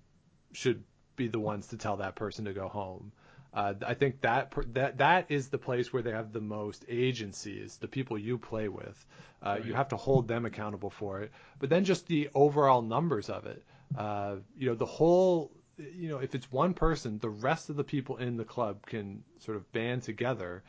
should 0.53 0.83
be 1.15 1.27
the 1.27 1.39
ones 1.39 1.67
to 1.67 1.77
tell 1.77 1.97
that 1.97 2.15
person 2.15 2.45
to 2.45 2.53
go 2.53 2.67
home. 2.67 3.11
Uh, 3.53 3.73
I 3.85 3.93
think 3.93 4.21
that 4.21 4.53
that 4.73 4.97
that 4.97 5.25
is 5.29 5.49
the 5.49 5.57
place 5.57 5.91
where 5.93 6.01
they 6.01 6.11
have 6.11 6.31
the 6.31 6.41
most 6.41 6.85
agency 6.87 7.53
is 7.59 7.77
the 7.77 7.87
people 7.87 8.17
you 8.17 8.37
play 8.37 8.67
with. 8.67 9.05
Uh, 9.43 9.49
right. 9.49 9.65
You 9.65 9.73
have 9.73 9.89
to 9.89 9.97
hold 9.97 10.27
them 10.27 10.45
accountable 10.45 10.89
for 10.89 11.21
it. 11.21 11.31
But 11.59 11.69
then 11.69 11.83
just 11.83 12.07
the 12.07 12.29
overall 12.33 12.81
numbers 12.81 13.29
of 13.29 13.45
it. 13.45 13.63
Uh, 13.97 14.37
you 14.57 14.69
know, 14.69 14.75
the 14.75 14.85
whole 14.85 15.51
you 15.77 16.09
know, 16.09 16.17
if 16.17 16.35
it's 16.35 16.51
one 16.51 16.73
person, 16.73 17.19
the 17.19 17.29
rest 17.29 17.69
of 17.69 17.75
the 17.75 17.83
people 17.83 18.17
in 18.17 18.37
the 18.37 18.43
club 18.43 18.85
can 18.85 19.23
sort 19.39 19.57
of 19.57 19.71
band 19.71 20.03
together 20.03 20.63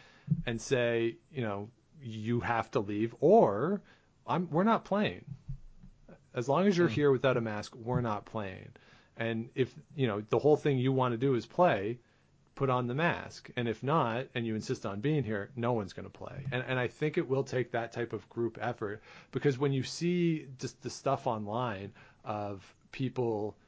and 0.46 0.60
say, 0.60 1.16
you 1.32 1.42
know, 1.42 1.70
you 2.02 2.40
have 2.40 2.70
to 2.72 2.80
leave 2.80 3.14
or 3.20 3.82
I'm 4.26 4.48
we're 4.50 4.64
not 4.64 4.84
playing. 4.84 5.24
As 6.34 6.48
long 6.48 6.66
as 6.66 6.76
you're 6.76 6.88
hmm. 6.88 6.94
here 6.94 7.10
without 7.10 7.36
a 7.36 7.40
mask, 7.40 7.74
we're 7.74 8.02
not 8.02 8.26
playing. 8.26 8.70
And 9.16 9.48
if, 9.54 9.74
you 9.96 10.06
know, 10.06 10.22
the 10.28 10.38
whole 10.38 10.56
thing 10.56 10.78
you 10.78 10.92
want 10.92 11.12
to 11.12 11.18
do 11.18 11.34
is 11.34 11.44
play, 11.44 11.98
put 12.54 12.70
on 12.70 12.86
the 12.86 12.94
mask. 12.94 13.50
And 13.56 13.66
if 13.66 13.82
not, 13.82 14.26
and 14.34 14.46
you 14.46 14.54
insist 14.54 14.86
on 14.86 15.00
being 15.00 15.24
here, 15.24 15.50
no 15.56 15.72
one's 15.72 15.92
going 15.92 16.04
to 16.04 16.16
play. 16.16 16.44
And, 16.52 16.62
and 16.68 16.78
I 16.78 16.86
think 16.86 17.18
it 17.18 17.28
will 17.28 17.42
take 17.42 17.72
that 17.72 17.92
type 17.92 18.12
of 18.12 18.28
group 18.28 18.58
effort 18.60 19.02
because 19.32 19.58
when 19.58 19.72
you 19.72 19.82
see 19.82 20.46
just 20.58 20.80
the 20.82 20.90
stuff 20.90 21.26
online 21.26 21.92
of 22.24 22.62
people– 22.92 23.56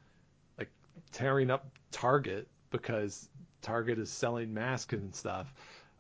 tearing 1.13 1.51
up 1.51 1.67
Target 1.91 2.49
because 2.71 3.29
Target 3.63 3.99
is 3.99 4.11
selling 4.11 4.55
masks 4.55 4.93
and 4.93 5.15
stuff. 5.15 5.53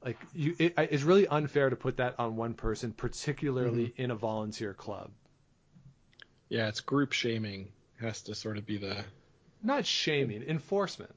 Like 0.04 0.18
you, 0.34 0.56
it, 0.58 0.74
it's 0.78 1.02
really 1.02 1.26
unfair 1.26 1.68
to 1.68 1.76
put 1.76 1.98
that 1.98 2.14
on 2.18 2.36
one 2.36 2.54
person, 2.54 2.92
particularly 2.92 3.88
mm-hmm. 3.88 4.02
in 4.02 4.10
a 4.10 4.14
volunteer 4.14 4.72
club. 4.72 5.10
Yeah, 6.48 6.68
it's 6.68 6.80
group 6.80 7.12
shaming 7.12 7.68
has 8.00 8.22
to 8.22 8.34
sort 8.34 8.56
of 8.56 8.66
be 8.66 8.78
the 8.78 9.04
not 9.62 9.84
shaming, 9.84 10.42
enforcement. 10.42 11.14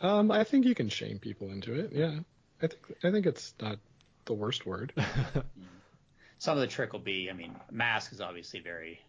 Um, 0.00 0.30
I 0.30 0.44
think 0.44 0.66
you 0.66 0.74
can 0.74 0.88
shame 0.88 1.18
people 1.18 1.50
into 1.50 1.74
it. 1.74 1.92
Yeah, 1.92 2.20
I 2.62 2.66
think 2.68 2.82
I 3.02 3.10
think 3.10 3.26
it's 3.26 3.54
not 3.60 3.78
the 4.24 4.34
worst 4.34 4.66
word. 4.66 4.92
Some 6.38 6.56
of 6.56 6.60
the 6.60 6.66
trick 6.66 6.92
will 6.92 7.00
be, 7.00 7.30
I 7.30 7.32
mean, 7.32 7.56
mask 7.70 8.12
is 8.12 8.20
obviously 8.20 8.60
very 8.60 9.00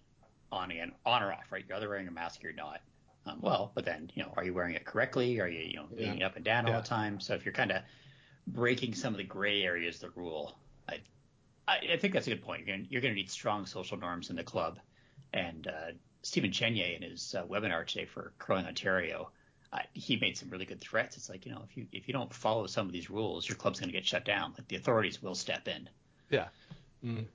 on 0.51 0.71
and 0.71 0.93
on 1.05 1.21
or 1.21 1.33
off, 1.33 1.51
right? 1.51 1.63
You're 1.67 1.77
either 1.77 1.89
wearing 1.89 2.07
a 2.07 2.11
mask 2.11 2.43
or 2.43 2.47
you're 2.47 2.55
not. 2.55 2.79
Um, 3.27 3.39
well, 3.41 3.71
but 3.75 3.85
then 3.85 4.11
you 4.13 4.23
know, 4.23 4.33
are 4.35 4.43
you 4.43 4.53
wearing 4.53 4.75
it 4.75 4.85
correctly? 4.85 5.39
Are 5.39 5.47
you 5.47 5.59
you 5.59 5.75
know 5.75 5.87
leaning 5.91 6.19
yeah. 6.19 6.27
up 6.27 6.35
and 6.35 6.45
down 6.45 6.67
all 6.67 6.81
the 6.81 6.87
time? 6.87 7.19
So 7.19 7.33
if 7.33 7.45
you're 7.45 7.53
kind 7.53 7.71
of 7.71 7.81
breaking 8.47 8.93
some 8.93 9.13
of 9.13 9.17
the 9.17 9.23
gray 9.23 9.63
areas 9.63 9.95
of 9.95 10.13
the 10.13 10.21
rule, 10.21 10.57
I, 10.87 10.99
I, 11.67 11.79
I 11.93 11.97
think 11.97 12.13
that's 12.13 12.27
a 12.27 12.31
good 12.31 12.43
point. 12.43 12.65
You're 12.65 12.77
gonna, 12.77 12.87
you're 12.89 13.01
going 13.01 13.13
to 13.13 13.19
need 13.19 13.29
strong 13.29 13.65
social 13.65 13.97
norms 13.97 14.29
in 14.29 14.35
the 14.35 14.43
club, 14.43 14.79
and 15.33 15.67
uh, 15.67 15.91
Stephen 16.21 16.51
Chenier 16.51 16.95
in 16.95 17.01
his 17.01 17.35
uh, 17.35 17.43
webinar 17.45 17.85
today 17.85 18.05
for 18.05 18.33
Curling 18.39 18.65
Ontario 18.65 19.31
uh, 19.73 19.79
he 19.93 20.17
made 20.17 20.37
some 20.37 20.49
really 20.49 20.65
good 20.65 20.79
threats. 20.79 21.17
It's 21.17 21.29
like 21.29 21.45
you 21.45 21.51
know, 21.51 21.63
if 21.69 21.75
you 21.75 21.87
if 21.91 22.07
you 22.07 22.13
don't 22.13 22.33
follow 22.33 22.67
some 22.67 22.87
of 22.87 22.93
these 22.93 23.09
rules, 23.09 23.47
your 23.47 23.57
club's 23.57 23.79
going 23.79 23.89
to 23.89 23.93
get 23.93 24.05
shut 24.05 24.25
down. 24.25 24.53
Like 24.57 24.67
the 24.67 24.77
authorities 24.77 25.21
will 25.21 25.35
step 25.35 25.67
in. 25.67 25.89
Yeah. 26.29 26.47
Mm. 27.03 27.25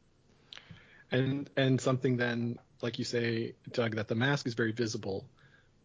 And 1.10 1.50
and 1.56 1.80
something 1.80 2.16
then, 2.16 2.58
like 2.80 2.98
you 2.98 3.04
say, 3.04 3.54
Doug, 3.72 3.96
that 3.96 4.08
the 4.08 4.14
mask 4.14 4.46
is 4.46 4.54
very 4.54 4.72
visible, 4.72 5.26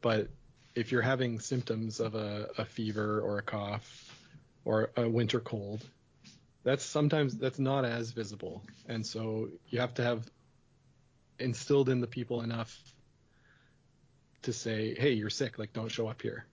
but 0.01 0.29
if 0.75 0.91
you're 0.91 1.01
having 1.01 1.39
symptoms 1.39 1.99
of 1.99 2.15
a, 2.15 2.49
a 2.57 2.65
fever 2.65 3.19
or 3.21 3.39
a 3.39 3.41
cough 3.41 4.13
or 4.65 4.91
a 4.95 5.07
winter 5.09 5.39
cold, 5.39 5.83
that's 6.63 6.83
sometimes 6.83 7.37
that's 7.37 7.59
not 7.59 7.85
as 7.85 8.11
visible, 8.11 8.61
and 8.87 9.05
so 9.05 9.49
you 9.69 9.79
have 9.79 9.93
to 9.95 10.03
have 10.03 10.29
instilled 11.39 11.89
in 11.89 12.01
the 12.01 12.07
people 12.07 12.41
enough 12.41 12.77
to 14.43 14.53
say, 14.53 14.95
hey, 14.95 15.11
you're 15.13 15.29
sick, 15.29 15.59
like 15.59 15.73
don't 15.73 15.89
show 15.89 16.07
up 16.07 16.21
here. 16.21 16.45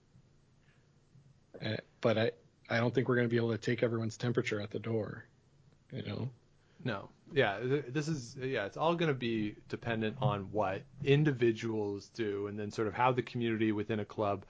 Uh, 1.63 1.77
but 2.01 2.17
I 2.17 2.31
I 2.69 2.79
don't 2.79 2.93
think 2.93 3.07
we're 3.07 3.15
going 3.15 3.27
to 3.27 3.31
be 3.31 3.37
able 3.37 3.51
to 3.51 3.57
take 3.57 3.83
everyone's 3.83 4.17
temperature 4.17 4.59
at 4.59 4.71
the 4.71 4.79
door, 4.79 5.25
you 5.91 6.03
know. 6.03 6.29
No. 6.85 7.09
Yeah, 7.33 7.57
this 7.89 8.07
is 8.07 8.37
yeah, 8.39 8.65
it's 8.65 8.77
all 8.77 8.95
going 8.95 9.09
to 9.09 9.17
be 9.17 9.55
dependent 9.67 10.17
on 10.21 10.51
what 10.51 10.83
individuals 11.03 12.07
do 12.09 12.47
and 12.47 12.57
then 12.57 12.71
sort 12.71 12.87
of 12.87 12.93
how 12.93 13.11
the 13.11 13.23
community 13.23 13.71
within 13.71 13.99
a 13.99 14.05
club 14.05 14.45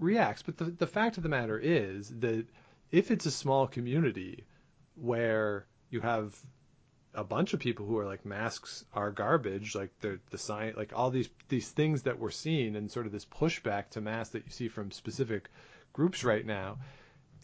reacts. 0.00 0.42
But 0.42 0.58
the 0.58 0.64
the 0.64 0.88
fact 0.88 1.16
of 1.16 1.22
the 1.22 1.28
matter 1.28 1.58
is 1.58 2.10
that 2.20 2.44
if 2.90 3.10
it's 3.10 3.26
a 3.26 3.30
small 3.30 3.68
community 3.68 4.44
where 4.96 5.66
you 5.88 6.00
have 6.00 6.36
a 7.14 7.24
bunch 7.24 7.54
of 7.54 7.60
people 7.60 7.86
who 7.86 7.98
are 7.98 8.04
like 8.04 8.26
masks 8.26 8.84
are 8.92 9.12
garbage, 9.12 9.76
like 9.76 9.96
the 10.00 10.18
the 10.30 10.38
sign, 10.38 10.74
like 10.76 10.92
all 10.94 11.10
these 11.10 11.30
these 11.48 11.70
things 11.70 12.02
that 12.02 12.18
we're 12.18 12.30
seeing 12.30 12.74
and 12.74 12.90
sort 12.90 13.06
of 13.06 13.12
this 13.12 13.24
pushback 13.24 13.90
to 13.90 14.00
masks 14.00 14.32
that 14.32 14.44
you 14.44 14.50
see 14.50 14.68
from 14.68 14.90
specific 14.90 15.48
groups 15.92 16.24
right 16.24 16.44
now. 16.44 16.78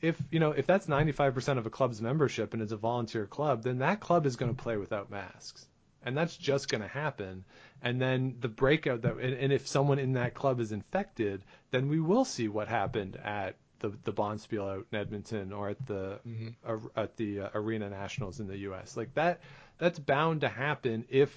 If 0.03 0.21
you 0.31 0.41
know 0.41 0.51
if 0.51 0.67
that's 0.67 0.87
95% 0.87 1.59
of 1.59 1.67
a 1.67 1.71
club's 1.71 2.03
membership 2.03 2.53
and 2.53 2.63
it's 2.63 2.73
a 2.73 2.77
volunteer 2.77 3.25
club, 3.27 3.63
then 3.63 3.79
that 3.79 4.01
club 4.01 4.27
is 4.27 4.37
going 4.37 4.55
to 4.55 4.63
play 4.63 4.77
without 4.77 5.11
masks, 5.11 5.67
and 6.05 6.17
that's 6.17 6.37
just 6.37 6.69
going 6.69 6.83
to 6.83 6.89
happen. 6.89 7.45
And 7.81 8.01
then 8.01 8.37
the 8.41 8.49
breakout 8.49 9.03
that 9.03 9.17
and, 9.17 9.35
and 9.35 9.53
if 9.53 9.67
someone 9.69 9.99
in 10.01 10.13
that 10.15 10.35
club 10.35 10.61
is 10.61 10.73
infected, 10.73 11.43
then 11.71 11.89
we 11.89 12.01
will 12.01 12.25
see 12.25 12.49
what 12.49 12.69
happened 12.69 13.17
at 13.17 13.57
the 13.79 13.93
the 14.05 14.13
Bonspiel 14.13 14.69
out 14.69 14.87
in 14.93 14.99
Edmonton 14.99 15.53
or 15.53 15.69
at 15.71 15.87
the 15.87 16.19
Mm-hmm. 16.27 16.49
ar- 16.65 16.91
at 16.97 17.17
the 17.17 17.41
uh, 17.41 17.49
Arena 17.55 17.89
Nationals 17.89 18.41
in 18.41 18.49
the 18.49 18.59
U.S. 18.59 18.97
Like 18.97 19.15
that 19.15 19.41
that's 19.79 19.99
bound 19.99 20.41
to 20.43 20.49
happen 20.49 21.05
if 21.09 21.31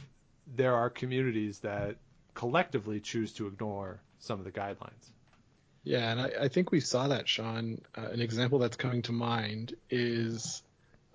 there 0.55 0.76
are 0.76 0.89
communities 0.89 1.59
that 1.59 1.95
collectively 2.34 2.99
choose 2.99 3.34
to 3.34 3.47
ignore 3.47 4.01
some 4.20 4.39
of 4.39 4.45
the 4.45 4.51
guidelines. 4.51 5.11
Yeah, 5.86 6.12
and 6.12 6.20
I, 6.20 6.32
I 6.42 6.48
think 6.48 6.72
we 6.72 6.80
saw 6.80 7.08
that, 7.08 7.28
Sean. 7.28 7.80
Uh, 7.96 8.08
an 8.12 8.20
example 8.20 8.58
that's 8.58 8.76
coming 8.76 9.04
to 9.04 9.12
mind 9.12 9.76
is 9.92 10.64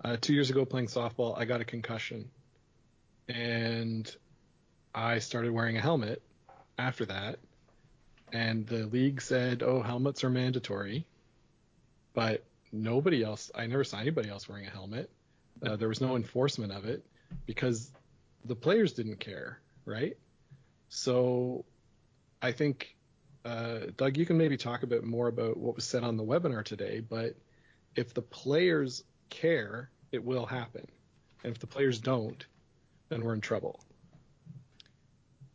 uh, 0.03 0.15
two 0.19 0.33
years 0.33 0.49
ago 0.49 0.63
playing 0.63 0.87
softball, 0.87 1.37
I 1.37 1.43
got 1.43 1.59
a 1.59 1.65
concussion, 1.65 2.31
and 3.27 4.09
I 4.95 5.19
started 5.19 5.51
wearing 5.51 5.75
a 5.75 5.81
helmet 5.81 6.21
after 6.77 7.05
that. 7.05 7.39
And 8.31 8.65
the 8.65 8.85
league 8.85 9.21
said, 9.21 9.61
"Oh, 9.61 9.81
helmets 9.81 10.23
are 10.23 10.29
mandatory," 10.29 11.05
but 12.13 12.45
nobody 12.71 13.23
else. 13.23 13.51
I 13.53 13.67
never 13.67 13.83
saw 13.83 13.99
anybody 13.99 14.29
else 14.29 14.47
wearing 14.47 14.67
a 14.67 14.69
helmet. 14.69 15.09
Uh, 15.61 15.75
there 15.75 15.89
was 15.89 15.99
no 15.99 16.15
enforcement 16.15 16.71
of 16.71 16.85
it 16.85 17.05
because 17.45 17.91
the 18.45 18.55
players 18.55 18.93
didn't 18.93 19.19
care, 19.19 19.59
right? 19.83 20.15
So 20.87 21.65
I 22.41 22.53
think 22.53 22.95
uh, 23.45 23.79
Doug, 23.97 24.17
you 24.17 24.25
can 24.25 24.37
maybe 24.37 24.57
talk 24.57 24.83
a 24.83 24.87
bit 24.87 25.03
more 25.03 25.27
about 25.27 25.57
what 25.57 25.75
was 25.75 25.85
said 25.85 26.03
on 26.03 26.17
the 26.17 26.23
webinar 26.23 26.63
today, 26.63 26.99
but 26.99 27.35
if 27.95 28.13
the 28.13 28.21
players 28.21 29.03
care, 29.29 29.89
it 30.11 30.23
will 30.23 30.45
happen. 30.45 30.87
And 31.43 31.51
if 31.51 31.59
the 31.59 31.67
players 31.67 31.99
don't, 31.99 32.45
then 33.09 33.23
we're 33.23 33.33
in 33.33 33.41
trouble. 33.41 33.83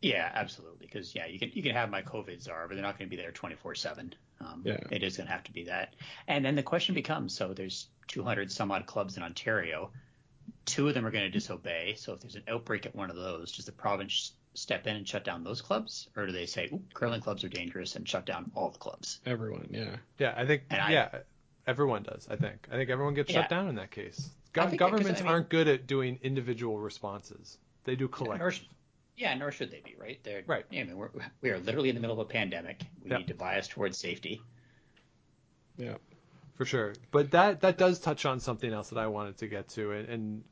Yeah, 0.01 0.31
absolutely. 0.33 0.85
Because 0.85 1.15
yeah, 1.15 1.25
you 1.25 1.39
can 1.39 1.49
you 1.53 1.63
can 1.63 1.73
have 1.73 1.89
my 1.89 2.01
COVID 2.01 2.41
czar, 2.41 2.67
but 2.67 2.75
they're 2.75 2.83
not 2.83 2.99
going 2.99 3.09
to 3.09 3.15
be 3.15 3.21
there 3.21 3.31
24 3.31 3.75
seven. 3.75 4.13
Um, 4.39 4.61
Yeah. 4.63 4.77
It 4.91 5.01
is 5.01 5.17
going 5.17 5.27
to 5.27 5.33
have 5.33 5.43
to 5.45 5.51
be 5.51 5.63
that. 5.63 5.95
And 6.27 6.45
then 6.45 6.55
the 6.55 6.63
question 6.63 6.93
becomes: 6.93 7.35
so 7.35 7.53
there's 7.53 7.87
200 8.07 8.51
some 8.51 8.71
odd 8.71 8.85
clubs 8.85 9.17
in 9.17 9.23
Ontario. 9.23 9.91
Two 10.65 10.87
of 10.87 10.93
them 10.93 11.05
are 11.05 11.11
going 11.11 11.23
to 11.23 11.31
disobey. 11.31 11.95
So 11.97 12.13
if 12.13 12.19
there's 12.19 12.35
an 12.35 12.43
outbreak 12.47 12.85
at 12.85 12.95
one 12.95 13.09
of 13.09 13.15
those, 13.15 13.53
does 13.53 13.65
the 13.65 13.71
province 13.71 14.33
step 14.57 14.87
in 14.87 14.95
and 14.95 15.07
shut 15.07 15.23
down 15.23 15.43
those 15.43 15.61
clubs, 15.61 16.09
or 16.15 16.25
do 16.25 16.31
they 16.31 16.45
say 16.45 16.69
curling 16.93 17.21
clubs 17.21 17.43
are 17.43 17.49
dangerous 17.49 17.95
and 17.95 18.07
shut 18.07 18.25
down 18.25 18.51
all 18.55 18.69
the 18.71 18.79
clubs? 18.79 19.19
Everyone, 19.25 19.67
yeah. 19.71 19.95
Yeah, 20.17 20.33
I 20.35 20.45
think 20.45 20.63
And 20.69 20.81
I- 20.81 20.91
yeah, 20.91 21.19
everyone 21.67 22.03
does. 22.03 22.27
I 22.29 22.35
think 22.35 22.67
I 22.71 22.75
think 22.75 22.89
everyone 22.89 23.13
gets 23.13 23.31
Yeah. 23.31 23.41
shut 23.41 23.49
down 23.49 23.67
in 23.69 23.75
that 23.75 23.91
case. 23.91 24.29
Go- 24.53 24.61
think 24.63 24.71
that- 24.71 24.79
'cause, 24.79 24.91
governments 24.91 25.21
I 25.21 25.23
mean- 25.25 25.31
aren't 25.33 25.49
good 25.49 25.67
at 25.67 25.85
doing 25.87 26.19
individual 26.23 26.79
responses. 26.79 27.57
They 27.83 27.95
do 27.95 28.07
collective. 28.07 28.59
yeah, 29.15 29.33
nor 29.35 29.51
should 29.51 29.71
they 29.71 29.79
be, 29.81 29.95
right? 29.97 30.19
They're 30.23 30.43
Right. 30.45 30.65
I 30.71 30.75
mean, 30.75 30.97
we're, 30.97 31.09
we 31.41 31.49
are 31.51 31.59
literally 31.59 31.89
in 31.89 31.95
the 31.95 32.01
middle 32.01 32.19
of 32.19 32.27
a 32.27 32.29
pandemic. 32.31 32.81
We 33.03 33.11
Yeah. 33.11 33.17
need 33.17 33.27
to 33.27 33.33
bias 33.35 33.67
towards 33.67 33.97
safety. 33.97 34.41
Yeah. 35.77 35.97
For 36.55 36.65
sure. 36.65 36.93
But 37.11 37.31
that 37.31 37.61
that 37.61 37.77
does 37.77 37.99
touch 37.99 38.25
on 38.25 38.39
something 38.39 38.71
else 38.73 38.89
that 38.89 38.97
I 38.97 39.05
wanted 39.07 39.37
to 39.37 39.47
get 39.47 39.69
to, 39.69 39.91
and, 39.91 40.09
and 40.09 40.43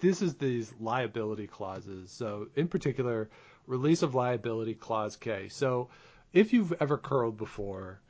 this 0.00 0.22
is 0.22 0.34
these 0.34 0.72
liability 0.80 1.46
clauses. 1.46 2.10
So 2.10 2.48
in 2.56 2.68
particular, 2.68 3.28
release 3.66 4.02
of 4.02 4.14
liability 4.14 4.74
clause 4.74 5.16
K. 5.16 5.48
So 5.48 5.88
if 6.32 6.52
you've 6.52 6.72
ever 6.80 6.98
curled 6.98 7.36
before, 7.36 8.00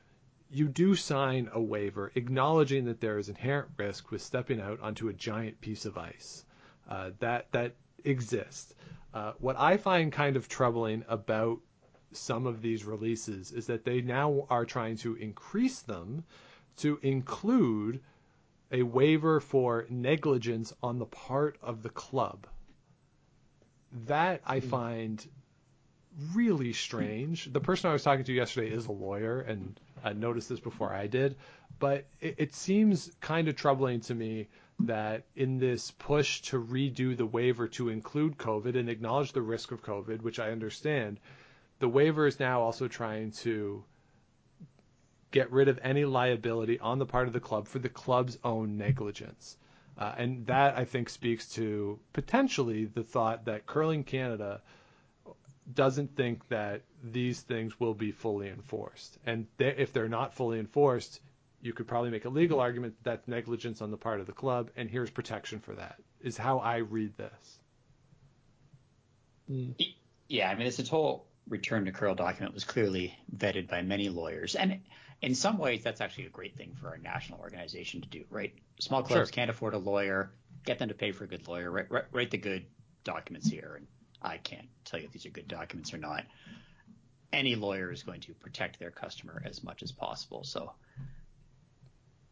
you 0.51 0.69
do 0.69 0.95
sign 0.95 1.51
a 1.53 1.61
waiver 1.61 2.11
acknowledging 2.15 2.87
that 2.87 3.01
there 3.01 3.19
is 3.19 3.29
inherent 3.29 3.69
risk 3.77 4.11
with 4.11 4.23
stepping 4.23 4.61
out 4.61 4.81
onto 4.81 5.09
a 5.09 5.13
giant 5.13 5.61
piece 5.61 5.85
of 5.85 5.99
ice. 5.99 6.45
Uh, 6.89 7.11
that 7.19 7.53
that 7.53 7.75
exists. 8.05 8.75
Uh, 9.13 9.33
what 9.39 9.59
I 9.59 9.77
find 9.77 10.13
kind 10.13 10.37
of 10.37 10.49
troubling 10.49 11.05
about 11.09 11.59
some 12.13 12.47
of 12.47 12.63
these 12.63 12.85
releases 12.85 13.53
is 13.53 13.67
that 13.67 13.85
they 13.85 14.01
now 14.01 14.47
are 14.49 14.65
trying 14.65 14.97
to 14.99 15.15
increase 15.17 15.81
them 15.81 16.25
to 16.79 16.99
include 17.03 18.01
a 18.71 18.83
waiver 18.83 19.41
for 19.41 19.87
negligence 19.89 20.73
on 20.83 20.99
the 20.99 21.07
part 21.07 21.57
of 21.63 21.83
the 21.83 21.91
club. 21.91 22.47
That 24.07 24.43
I 24.47 24.61
hmm. 24.61 24.69
find 24.69 25.29
really 26.35 26.73
strange. 26.73 27.53
The 27.53 27.61
person 27.61 27.91
I 27.91 27.93
was 27.93 28.03
talking 28.03 28.25
to 28.25 28.33
yesterday 28.33 28.71
is 28.71 28.87
a 28.87 28.93
lawyer 28.93 29.41
and 29.41 29.79
I 30.05 30.13
noticed 30.13 30.49
this 30.49 30.61
before 30.61 30.93
I 30.93 31.07
did, 31.07 31.37
but 31.79 32.07
it, 32.21 32.35
it 32.39 32.55
seems 32.55 33.11
kind 33.21 33.49
of 33.49 33.57
troubling 33.57 34.01
to 34.03 34.15
me 34.15 34.49
that 34.81 35.25
in 35.35 35.59
this 35.59 35.91
push 35.93 36.41
to 36.43 36.63
redo 36.63 37.17
the 37.17 37.27
waiver 37.27 37.67
to 37.69 37.89
include 37.89 38.37
COVID 38.39 38.77
and 38.77 38.89
acknowledge 38.89 39.33
the 39.33 39.43
risk 39.43 39.73
of 39.73 39.83
COVID, 39.83 40.23
which 40.23 40.39
I 40.39 40.51
understand, 40.51 41.19
the 41.79 41.89
waiver 41.89 42.27
is 42.27 42.39
now 42.39 42.61
also 42.61 42.89
trying 42.89 43.33
to 43.33 43.85
get 45.31 45.51
rid 45.53 45.69
of 45.69 45.79
any 45.83 46.05
liability 46.05 46.79
on 46.79 46.99
the 46.99 47.07
part 47.07 47.27
of 47.27 47.33
the 47.33 47.41
club 47.41 47.67
for 47.67 47.79
the 47.79 47.89
club's 47.89 48.39
own 48.45 48.77
negligence. 48.77 49.57
Uh, 49.99 50.15
and 50.17 50.47
that 50.47 50.79
I 50.79 50.85
think 50.85 51.09
speaks 51.09 51.49
to 51.55 51.99
potentially 52.13 52.85
the 52.85 53.03
thought 53.03 53.47
that 53.47 53.67
Curling 53.67 54.05
Canada 54.05 54.63
doesn't 55.75 56.17
think 56.17 56.49
that 56.49 56.83
these 57.03 57.41
things 57.41 57.79
will 57.79 57.95
be 57.95 58.13
fully 58.13 58.49
enforced. 58.49 59.19
And 59.27 59.47
they, 59.57 59.75
if 59.77 59.93
they're 59.93 60.09
not 60.09 60.35
fully 60.35 60.61
enforced, 60.61 61.21
you 61.61 61.73
could 61.73 61.89
probably 61.89 62.11
make 62.11 62.25
a 62.25 62.29
legal 62.29 62.61
argument 62.61 62.95
that 63.03 63.11
that's 63.11 63.29
negligence 63.29 63.83
on 63.83 63.91
the 63.91 63.97
part 63.97 64.21
of 64.21 64.27
the 64.27 64.33
club, 64.33 64.71
and 64.77 64.89
here's 64.89 65.11
protection 65.11 65.59
for 65.59 65.75
that. 65.75 65.97
Is 66.21 66.37
how 66.37 66.59
I 66.59 66.79
read 66.79 67.17
this. 67.17 67.59
Yeah, 70.29 70.51
I 70.51 70.55
mean, 70.55 70.65
this 70.65 70.89
whole 70.89 71.27
return 71.49 71.85
to 71.87 71.93
curl 71.93 72.15
document 72.15 72.55
was 72.55 72.65
clearly 72.65 73.19
vetted 73.37 73.69
by 73.69 73.83
many 73.83 74.09
lawyers, 74.09 74.55
and 74.55 74.81
in 75.21 75.35
some 75.35 75.59
ways, 75.59 75.83
that's 75.83 76.01
actually 76.01 76.27
a 76.27 76.31
great 76.31 76.57
thing 76.57 76.75
for 76.81 76.89
our 76.89 76.99
national 76.99 77.41
organization 77.41 78.01
to 78.03 78.09
do, 78.09 78.25
right? 78.31 78.55
Small 78.81 79.03
clubs 79.03 79.29
Sure. 79.29 79.33
can't 79.35 79.51
afford 79.51 79.75
a 79.75 79.79
lawyer, 79.79 80.31
get 80.65 80.79
them 80.79 80.89
to 80.89 80.95
pay 80.95 81.13
for 81.13 81.25
a 81.25 81.27
good 81.27 81.49
lawyer, 81.49 81.71
write, 81.71 81.91
write, 81.91 82.05
write 82.13 82.31
the 82.31 82.39
good 82.39 82.67
documents 83.05 83.49
here, 83.49 83.75
and 83.77 83.87
I 84.23 84.39
can't 84.39 84.69
tell 84.85 85.01
you 85.01 85.07
if 85.07 85.13
these 85.13 85.27
are 85.27 85.31
good 85.31 85.49
documents 85.49 85.93
or 85.93 85.99
not. 85.99 86.25
Any 87.33 87.57
lawyer 87.57 87.91
is 87.93 88.03
going 88.05 88.21
to 88.23 88.35
protect 88.35 88.79
their 88.79 88.91
customer 88.91 89.43
as 89.45 89.63
much 89.63 89.83
as 89.83 89.93
possible. 89.93 90.45
So, 90.45 90.73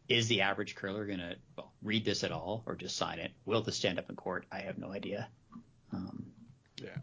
is 0.09 0.29
the 0.29 0.43
average 0.43 0.75
curler 0.77 1.05
going 1.07 1.19
to 1.19 1.37
well, 1.57 1.73
read 1.83 2.05
this 2.05 2.23
at 2.25 2.31
all 2.33 2.63
or 2.67 2.77
just 2.77 2.97
sign 2.97 3.19
it? 3.19 3.33
Will 3.45 3.63
this 3.63 3.77
stand 3.77 3.99
up 3.99 4.09
in 4.09 4.17
court? 4.17 4.47
I 4.51 4.61
have 4.61 4.79
no 4.79 4.93
idea. 4.93 5.29
Um, 5.93 6.27
Yeah. 6.81 6.97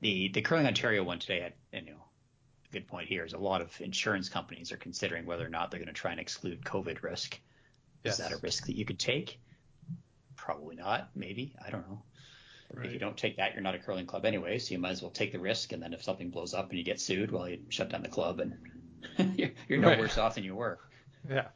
the 0.00 0.28
the 0.28 0.40
curling 0.42 0.66
Ontario 0.66 1.04
one 1.04 1.18
today 1.18 1.40
had 1.40 1.52
you 1.72 1.92
know 1.92 1.98
a 1.98 2.11
good 2.72 2.88
point 2.88 3.08
here 3.08 3.24
is 3.24 3.32
a 3.32 3.38
lot 3.38 3.60
of 3.60 3.78
insurance 3.80 4.28
companies 4.28 4.72
are 4.72 4.76
considering 4.76 5.26
whether 5.26 5.44
or 5.46 5.50
not 5.50 5.70
they're 5.70 5.80
going 5.80 5.86
to 5.88 5.92
try 5.92 6.10
and 6.10 6.20
exclude 6.20 6.64
COVID 6.64 7.02
risk. 7.02 7.38
Yes. 8.04 8.14
Is 8.14 8.18
that 8.26 8.32
a 8.32 8.38
risk 8.38 8.66
that 8.66 8.76
you 8.76 8.84
could 8.84 8.98
take? 8.98 9.38
Probably 10.36 10.76
not. 10.76 11.10
Maybe 11.14 11.54
I 11.64 11.70
don't 11.70 11.88
know. 11.88 12.02
If 12.74 12.90
you 12.90 12.98
don't 12.98 13.16
take 13.18 13.36
that, 13.36 13.52
you're 13.52 13.62
not 13.62 13.74
a 13.74 13.78
curling 13.78 14.06
club 14.06 14.24
anyway, 14.24 14.58
so 14.58 14.72
you 14.72 14.78
might 14.78 14.92
as 14.92 15.02
well 15.02 15.10
take 15.10 15.30
the 15.32 15.38
risk. 15.38 15.72
And 15.72 15.82
then 15.82 15.92
if 15.92 16.02
something 16.02 16.30
blows 16.30 16.54
up 16.54 16.70
and 16.70 16.78
you 16.78 16.84
get 16.84 17.00
sued, 17.00 17.30
well, 17.30 17.46
you 17.46 17.58
shut 17.68 17.90
down 17.90 18.02
the 18.02 18.08
club 18.08 18.40
and 18.40 18.56
you're, 19.38 19.50
you're 19.68 19.78
no 19.78 19.88
Right. 19.88 19.98
worse 19.98 20.16
off 20.16 20.36
than 20.36 20.44
you 20.44 20.54
were. 20.54 20.78
Yeah. 21.28 21.48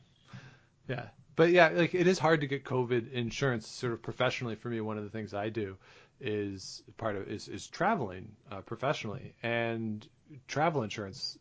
Yeah. 0.88 1.06
But 1.34 1.50
yeah, 1.50 1.68
like 1.68 1.94
it 1.94 2.06
is 2.06 2.18
hard 2.18 2.42
to 2.42 2.46
get 2.46 2.64
COVID 2.64 3.12
insurance 3.12 3.66
sort 3.66 3.94
of 3.94 4.02
professionally 4.02 4.56
for 4.56 4.68
me. 4.68 4.80
One 4.82 4.98
of 4.98 5.04
the 5.04 5.10
things 5.10 5.32
I 5.32 5.48
do 5.48 5.76
is 6.20 6.82
part 6.98 7.16
of 7.16 7.28
is, 7.28 7.48
is 7.48 7.66
traveling 7.66 8.32
uh, 8.52 8.60
professionally 8.60 9.34
and 9.42 10.06
travel 10.48 10.82
insurance. 10.82 11.38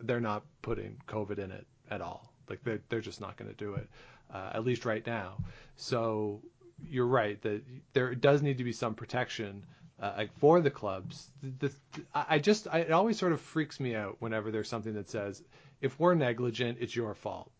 They're 0.00 0.20
not 0.20 0.42
putting 0.62 0.96
COVID 1.08 1.38
in 1.38 1.50
it 1.50 1.66
at 1.90 2.00
all. 2.00 2.32
Like 2.48 2.62
they're, 2.64 2.80
they're 2.88 3.00
just 3.00 3.20
not 3.20 3.36
going 3.36 3.50
to 3.50 3.56
do 3.56 3.74
it, 3.74 3.88
uh, 4.32 4.50
at 4.54 4.64
least 4.64 4.84
right 4.84 5.04
now. 5.06 5.38
So 5.76 6.42
you're 6.86 7.06
right 7.06 7.40
that 7.42 7.62
there 7.94 8.14
does 8.14 8.42
need 8.42 8.58
to 8.58 8.64
be 8.64 8.72
some 8.72 8.94
protection 8.94 9.64
uh, 10.00 10.12
like 10.18 10.32
for 10.38 10.60
the 10.60 10.70
clubs. 10.70 11.30
The, 11.42 11.68
the, 11.92 12.02
I 12.14 12.38
just 12.38 12.68
I, 12.70 12.80
it 12.80 12.90
always 12.92 13.18
sort 13.18 13.32
of 13.32 13.40
freaks 13.40 13.80
me 13.80 13.94
out 13.94 14.16
whenever 14.18 14.50
there's 14.50 14.68
something 14.68 14.94
that 14.94 15.08
says 15.08 15.42
if 15.80 15.98
we're 15.98 16.14
negligent, 16.14 16.78
it's 16.80 16.94
your 16.94 17.14
fault. 17.14 17.50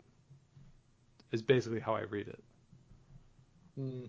Is 1.31 1.41
basically 1.41 1.79
how 1.79 1.95
I 1.95 2.01
read 2.01 2.27
it. 2.27 2.43
Mm, 3.79 4.07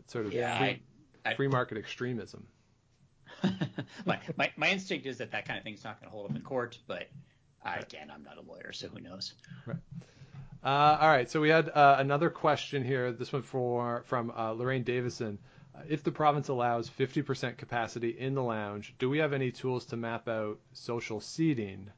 It's 0.00 0.12
sort 0.12 0.26
of 0.26 0.32
Yeah, 0.34 0.58
free, 0.58 0.82
I- 1.24 1.30
I- 1.30 1.34
free 1.34 1.48
market 1.48 1.78
extremism. 1.78 2.46
my, 4.06 4.18
my 4.36 4.52
my 4.56 4.70
instinct 4.70 5.06
is 5.06 5.18
that 5.18 5.30
that 5.30 5.46
kind 5.46 5.58
of 5.58 5.64
thing's 5.64 5.84
not 5.84 6.00
going 6.00 6.10
to 6.10 6.16
hold 6.16 6.30
up 6.30 6.36
in 6.36 6.42
court, 6.42 6.78
but 6.86 7.08
I, 7.64 7.76
again, 7.76 8.10
I'm 8.12 8.22
not 8.22 8.38
a 8.38 8.42
lawyer, 8.42 8.72
so 8.72 8.88
who 8.88 9.00
knows? 9.00 9.34
Uh, 10.64 10.98
all 11.00 11.08
right, 11.08 11.30
so 11.30 11.40
we 11.40 11.48
had 11.48 11.68
uh, 11.68 11.96
another 11.98 12.30
question 12.30 12.84
here. 12.84 13.12
This 13.12 13.32
one 13.32 13.42
for 13.42 14.02
from 14.06 14.32
uh, 14.36 14.52
Lorraine 14.52 14.82
Davison. 14.82 15.38
Uh, 15.74 15.82
if 15.88 16.02
the 16.02 16.10
province 16.10 16.48
allows 16.48 16.90
50% 16.90 17.56
capacity 17.56 18.10
in 18.18 18.34
the 18.34 18.42
lounge, 18.42 18.94
do 18.98 19.08
we 19.08 19.18
have 19.18 19.32
any 19.32 19.52
tools 19.52 19.86
to 19.86 19.96
map 19.96 20.28
out 20.28 20.58
social 20.72 21.20
seating? 21.20 21.90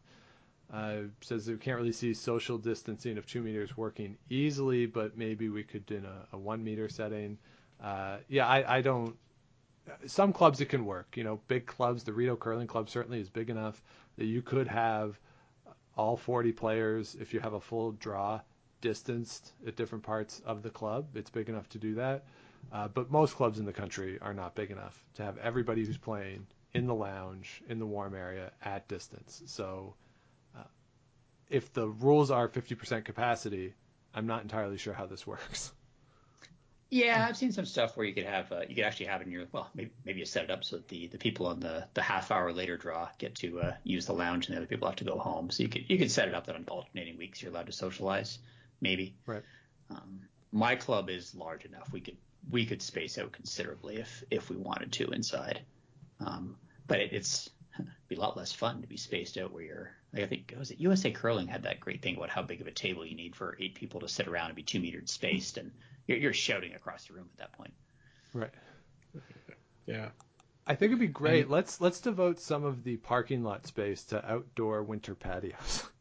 Uh, 0.72 1.02
says 1.20 1.46
that 1.46 1.52
we 1.52 1.58
can't 1.58 1.78
really 1.78 1.90
see 1.90 2.14
social 2.14 2.56
distancing 2.56 3.18
of 3.18 3.26
two 3.26 3.42
meters 3.42 3.76
working 3.76 4.16
easily, 4.28 4.86
but 4.86 5.16
maybe 5.16 5.48
we 5.48 5.64
could 5.64 5.84
do 5.86 5.96
in 5.96 6.04
a, 6.04 6.26
a 6.32 6.38
one 6.38 6.62
meter 6.62 6.88
setting. 6.88 7.38
Uh, 7.82 8.18
yeah, 8.28 8.46
I, 8.46 8.76
I 8.76 8.80
don't. 8.82 9.16
Some 10.06 10.32
clubs 10.32 10.60
it 10.60 10.66
can 10.66 10.84
work. 10.84 11.16
You 11.16 11.24
know, 11.24 11.40
big 11.48 11.66
clubs, 11.66 12.04
the 12.04 12.12
Rideau 12.12 12.36
Curling 12.36 12.66
Club 12.66 12.88
certainly 12.88 13.20
is 13.20 13.28
big 13.28 13.50
enough 13.50 13.82
that 14.16 14.26
you 14.26 14.42
could 14.42 14.68
have 14.68 15.18
all 15.96 16.16
40 16.16 16.52
players 16.52 17.16
if 17.20 17.34
you 17.34 17.40
have 17.40 17.52
a 17.52 17.60
full 17.60 17.92
draw 17.92 18.40
distanced 18.80 19.52
at 19.66 19.76
different 19.76 20.04
parts 20.04 20.40
of 20.44 20.62
the 20.62 20.70
club. 20.70 21.08
It's 21.14 21.30
big 21.30 21.48
enough 21.48 21.68
to 21.70 21.78
do 21.78 21.94
that. 21.94 22.24
Uh, 22.72 22.88
but 22.88 23.10
most 23.10 23.36
clubs 23.36 23.58
in 23.58 23.64
the 23.64 23.72
country 23.72 24.18
are 24.20 24.34
not 24.34 24.54
big 24.54 24.70
enough 24.70 25.02
to 25.14 25.22
have 25.22 25.38
everybody 25.38 25.84
who's 25.84 25.98
playing 25.98 26.46
in 26.72 26.86
the 26.86 26.94
lounge, 26.94 27.62
in 27.68 27.78
the 27.78 27.86
warm 27.86 28.14
area, 28.14 28.52
at 28.62 28.86
distance. 28.88 29.42
So 29.46 29.94
uh, 30.56 30.64
if 31.48 31.72
the 31.72 31.88
rules 31.88 32.30
are 32.30 32.48
50% 32.48 33.04
capacity, 33.04 33.74
I'm 34.14 34.26
not 34.26 34.42
entirely 34.42 34.78
sure 34.78 34.94
how 34.94 35.06
this 35.06 35.26
works. 35.26 35.72
Yeah, 36.90 37.24
I've 37.28 37.36
seen 37.36 37.52
some 37.52 37.66
stuff 37.66 37.96
where 37.96 38.04
you 38.04 38.12
could 38.12 38.26
have 38.26 38.50
uh, 38.50 38.62
you 38.68 38.74
could 38.74 38.84
actually 38.84 39.06
have 39.06 39.20
it 39.20 39.28
in 39.28 39.32
your 39.32 39.46
well 39.52 39.70
maybe, 39.74 39.92
maybe 40.04 40.18
you 40.18 40.24
set 40.26 40.44
it 40.44 40.50
up 40.50 40.64
so 40.64 40.76
that 40.76 40.88
the, 40.88 41.06
the 41.06 41.18
people 41.18 41.46
on 41.46 41.60
the, 41.60 41.86
the 41.94 42.02
half 42.02 42.32
hour 42.32 42.52
later 42.52 42.76
draw 42.76 43.08
get 43.16 43.36
to 43.36 43.60
uh, 43.60 43.74
use 43.84 44.06
the 44.06 44.12
lounge 44.12 44.46
and 44.46 44.56
the 44.56 44.58
other 44.58 44.66
people 44.66 44.88
have 44.88 44.96
to 44.96 45.04
go 45.04 45.16
home. 45.16 45.50
So 45.50 45.62
you 45.62 45.68
could 45.68 45.88
you 45.88 45.98
could 45.98 46.10
set 46.10 46.26
it 46.26 46.34
up 46.34 46.46
that 46.46 46.56
on 46.56 46.64
alternating 46.68 47.16
weeks 47.16 47.40
you're 47.40 47.52
allowed 47.52 47.66
to 47.66 47.72
socialize, 47.72 48.40
maybe. 48.80 49.14
Right. 49.24 49.42
Um, 49.88 50.22
my 50.50 50.74
club 50.74 51.10
is 51.10 51.32
large 51.32 51.64
enough 51.64 51.92
we 51.92 52.00
could 52.00 52.16
we 52.50 52.66
could 52.66 52.82
space 52.82 53.18
out 53.18 53.30
considerably 53.30 53.96
if 53.96 54.24
if 54.28 54.50
we 54.50 54.56
wanted 54.56 54.90
to 54.92 55.10
inside. 55.10 55.60
Um, 56.18 56.56
but 56.88 56.98
it, 56.98 57.12
it's 57.12 57.50
be 58.08 58.16
a 58.16 58.20
lot 58.20 58.36
less 58.36 58.52
fun 58.52 58.80
to 58.80 58.88
be 58.88 58.96
spaced 58.96 59.38
out 59.38 59.52
where 59.52 59.62
you're 59.62 59.90
like 60.12 60.24
I 60.24 60.26
think 60.26 60.52
was 60.58 60.72
it 60.72 60.80
USA 60.80 61.12
Curling 61.12 61.46
had 61.46 61.62
that 61.62 61.78
great 61.78 62.02
thing 62.02 62.16
about 62.16 62.30
how 62.30 62.42
big 62.42 62.60
of 62.60 62.66
a 62.66 62.72
table 62.72 63.06
you 63.06 63.14
need 63.14 63.36
for 63.36 63.56
eight 63.60 63.76
people 63.76 64.00
to 64.00 64.08
sit 64.08 64.26
around 64.26 64.46
and 64.46 64.56
be 64.56 64.64
two 64.64 64.80
metered 64.80 65.08
spaced 65.08 65.56
and 65.56 65.70
you're, 66.06 66.18
you're 66.18 66.32
shouting 66.32 66.74
across 66.74 67.06
the 67.06 67.14
room 67.14 67.28
at 67.32 67.38
that 67.38 67.52
point. 67.52 67.72
Right. 68.32 68.50
yeah. 69.86 70.10
I 70.66 70.74
think 70.74 70.90
it'd 70.90 71.00
be 71.00 71.08
great. 71.08 71.50
let's 71.50 71.80
let's 71.80 72.00
devote 72.00 72.38
some 72.38 72.64
of 72.64 72.84
the 72.84 72.96
parking 72.98 73.42
lot 73.42 73.66
space 73.66 74.04
to 74.04 74.24
outdoor 74.30 74.82
winter 74.82 75.14
patios. 75.14 75.84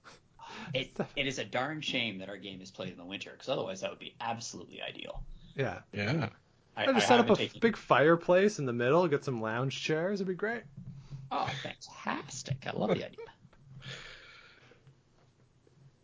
It, 0.74 0.92
it 1.16 1.26
is 1.26 1.40
a 1.40 1.46
darn 1.46 1.82
shame 1.82 2.20
that 2.20 2.30
our 2.30 2.38
game 2.38 2.62
is 2.62 2.70
played 2.70 2.92
in 2.92 2.98
the 2.98 3.06
winter 3.06 3.32
because 3.32 3.50
otherwise 3.50 3.82
that 3.82 3.90
would 3.92 4.00
be 4.00 4.14
absolutely 4.20 4.82
ideal. 4.82 5.24
yeah. 5.56 5.80
Yeah. 5.94 6.30
I, 6.76 6.84
I 6.84 6.86
just 6.94 7.06
I 7.06 7.08
set 7.08 7.20
up 7.20 7.30
a 7.30 7.36
taken- 7.36 7.60
big 7.60 7.78
fireplace 7.78 8.60
in 8.60 8.66
the 8.66 8.74
middle, 8.74 9.08
get 9.08 9.24
some 9.24 9.42
lounge 9.42 9.82
chairs. 9.82 10.20
It'd 10.20 10.28
be 10.28 10.34
great. 10.36 10.64
Oh, 11.32 11.50
fantastic! 11.64 12.58
I 12.68 12.72
love 12.78 12.90
the 12.90 13.06
idea. 13.06 13.26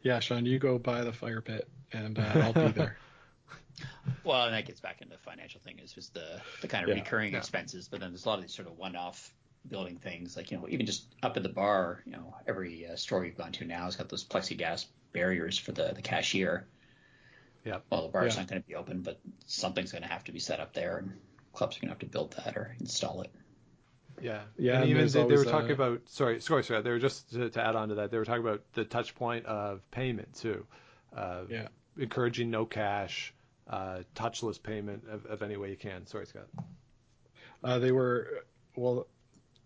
Yeah, 0.02 0.20
Sean, 0.20 0.46
you 0.46 0.60
go 0.60 0.78
by 0.78 1.04
the 1.04 1.14
fire 1.14 1.42
pit 1.42 1.68
and 1.92 2.20
uh, 2.20 2.32
I'll 2.36 2.54
be 2.54 2.68
there. 2.70 2.98
Well, 4.24 4.46
and 4.46 4.54
that 4.56 4.66
gets 4.66 4.80
back 4.80 5.02
into 5.02 5.14
the 5.14 5.20
financial 5.22 5.62
thing. 5.62 5.80
Is 5.80 5.94
just 5.94 6.14
the 6.14 6.42
the 6.62 6.68
kind 6.68 6.84
of 6.84 6.90
Yeah, 6.90 6.96
recurring 6.96 7.34
yeah. 7.34 7.40
expenses, 7.40 7.88
but 7.88 8.00
then 8.00 8.12
there's 8.12 8.26
a 8.26 8.30
lot 8.30 8.40
of 8.40 8.42
these 8.44 8.54
sort 8.54 8.68
of 8.68 8.78
one-off 8.78 9.34
building 9.68 9.98
things, 9.98 10.36
like 10.38 10.52
you 10.52 10.58
know, 10.58 10.68
even 10.70 10.86
just 10.86 11.14
up 11.24 11.38
at 11.38 11.44
the 11.44 11.50
bar. 11.50 12.02
You 12.06 12.14
know, 12.14 12.36
every 12.48 12.88
uh, 12.88 12.96
store 12.96 13.26
you've 13.26 13.38
gone 13.38 13.52
to 13.54 13.66
now 13.66 13.86
has 13.86 13.96
got 13.96 14.10
those 14.10 14.24
plexiglass 14.26 14.86
barriers 15.14 15.58
for 15.58 15.72
the 15.72 15.94
the 15.96 16.02
cashier. 16.02 16.68
Yeah. 17.64 17.80
Well, 17.90 18.04
the 18.04 18.10
bar's 18.10 18.36
Yeah. 18.36 18.42
not 18.42 18.48
going 18.48 18.62
to 18.62 18.68
be 18.68 18.76
open, 18.76 19.02
but 19.02 19.20
something's 19.46 19.92
going 19.92 20.04
to 20.04 20.08
have 20.10 20.24
to 20.26 20.32
be 20.32 20.40
set 20.40 20.60
up 20.60 20.74
there, 20.74 20.98
and 20.98 21.22
clubs 21.54 21.78
are 21.78 21.80
going 21.82 21.90
to 21.90 21.94
have 21.94 22.00
to 22.00 22.06
build 22.06 22.34
that 22.34 22.58
or 22.58 22.76
install 22.80 23.22
it. 23.22 23.32
Yeah. 24.22 24.46
Yeah, 24.58 24.82
And 24.82 24.84
and 24.84 24.90
even 24.90 25.08
they, 25.12 25.24
they 25.26 25.38
were 25.38 25.46
always, 25.46 25.46
talking 25.46 25.72
uh, 25.72 25.74
about 25.74 26.10
sorry, 26.10 26.40
sorry, 26.42 26.64
sorry. 26.64 26.82
They 26.82 26.90
were 26.92 27.00
just 27.00 27.32
to, 27.32 27.50
to 27.50 27.62
add 27.66 27.76
on 27.76 27.90
to 27.90 27.96
that. 27.96 28.12
They 28.12 28.18
were 28.18 28.26
talking 28.26 28.44
about 28.44 28.64
the 28.74 28.86
touch 28.86 29.16
point 29.16 29.46
of 29.46 29.90
payment 29.92 30.34
too. 30.36 30.68
Uh, 31.16 31.46
Yeah. 31.48 31.70
Encouraging 31.98 32.52
no 32.52 32.66
cash, 32.66 33.34
touchless 33.72 34.62
payment 34.62 35.04
of, 35.10 35.26
of 35.26 35.42
any 35.42 35.58
way 35.58 35.70
you 35.70 35.76
can. 35.78 36.06
Sorry, 36.08 36.26
Scott. 36.26 36.48
Uh, 37.64 37.80
they 37.80 37.92
were 37.92 38.44
well. 38.76 39.08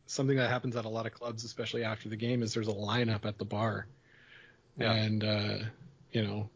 Something 0.06 0.38
that 0.38 0.50
happens 0.50 0.76
at 0.76 0.86
a 0.86 0.89
lot 0.89 1.06
of 1.06 1.14
clubs, 1.14 1.43
especially 1.43 1.84
after 1.84 2.10
the 2.10 2.16
game, 2.16 2.41
is 2.41 2.54
there's 2.56 2.68
a 2.68 2.72
lineup 2.74 3.26
at 3.26 3.38
the 3.38 3.45
bar, 3.45 3.86
Yeah. 4.78 4.93
and 4.93 5.24
uh, 5.24 5.58
you 6.12 6.24
know 6.24 6.50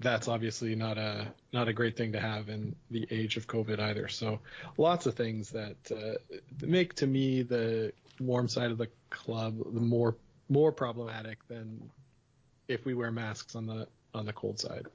that's 0.00 0.26
obviously 0.28 0.74
not 0.74 0.98
a 0.98 1.28
not 1.52 1.68
a 1.68 1.72
great 1.72 1.96
thing 1.96 2.12
to 2.12 2.20
have 2.20 2.48
in 2.48 2.74
the 2.90 3.06
age 3.10 3.36
of 3.36 3.46
COVID 3.46 3.78
either. 3.78 4.08
So 4.08 4.40
lots 4.78 5.06
of 5.06 5.14
things 5.14 5.50
that 5.50 5.76
uh, 5.92 6.36
make 6.66 6.94
to 6.94 7.06
me 7.06 7.42
the 7.42 7.92
warm 8.18 8.48
side 8.48 8.72
of 8.72 8.78
the 8.78 8.88
club 9.10 9.58
the 9.72 9.80
more 9.80 10.16
more 10.48 10.72
problematic 10.72 11.46
than 11.46 11.90
if 12.66 12.84
we 12.84 12.94
wear 12.94 13.12
masks 13.12 13.54
on 13.54 13.66
the 13.66 13.86
on 14.12 14.26
the 14.26 14.32
cold 14.32 14.58
side. 14.58 14.86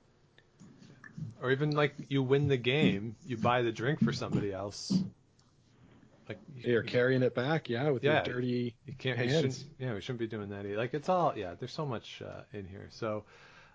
Or 1.41 1.51
even 1.51 1.71
like 1.71 1.93
you 2.09 2.23
win 2.23 2.47
the 2.47 2.57
game, 2.57 3.15
you 3.25 3.37
buy 3.37 3.61
the 3.63 3.71
drink 3.71 3.99
for 4.03 4.13
somebody 4.13 4.53
else. 4.53 4.91
Like 6.29 6.39
you, 6.55 6.71
You're 6.73 6.83
carrying 6.83 7.21
it 7.21 7.35
back, 7.35 7.69
yeah, 7.69 7.89
with 7.89 8.03
Yeah. 8.03 8.23
your 8.25 8.35
dirty 8.35 8.75
You 8.85 8.93
can't. 8.97 9.17
Hands. 9.17 9.65
yeah, 9.77 9.93
we 9.93 10.01
shouldn't 10.01 10.19
be 10.19 10.27
doing 10.27 10.49
that 10.49 10.65
either. 10.65 10.77
Like 10.77 10.93
it's 10.93 11.09
all. 11.09 11.33
Yeah, 11.35 11.55
there's 11.59 11.73
so 11.73 11.85
much 11.85 12.21
uh, 12.25 12.41
in 12.53 12.65
here. 12.65 12.87
So, 12.91 13.25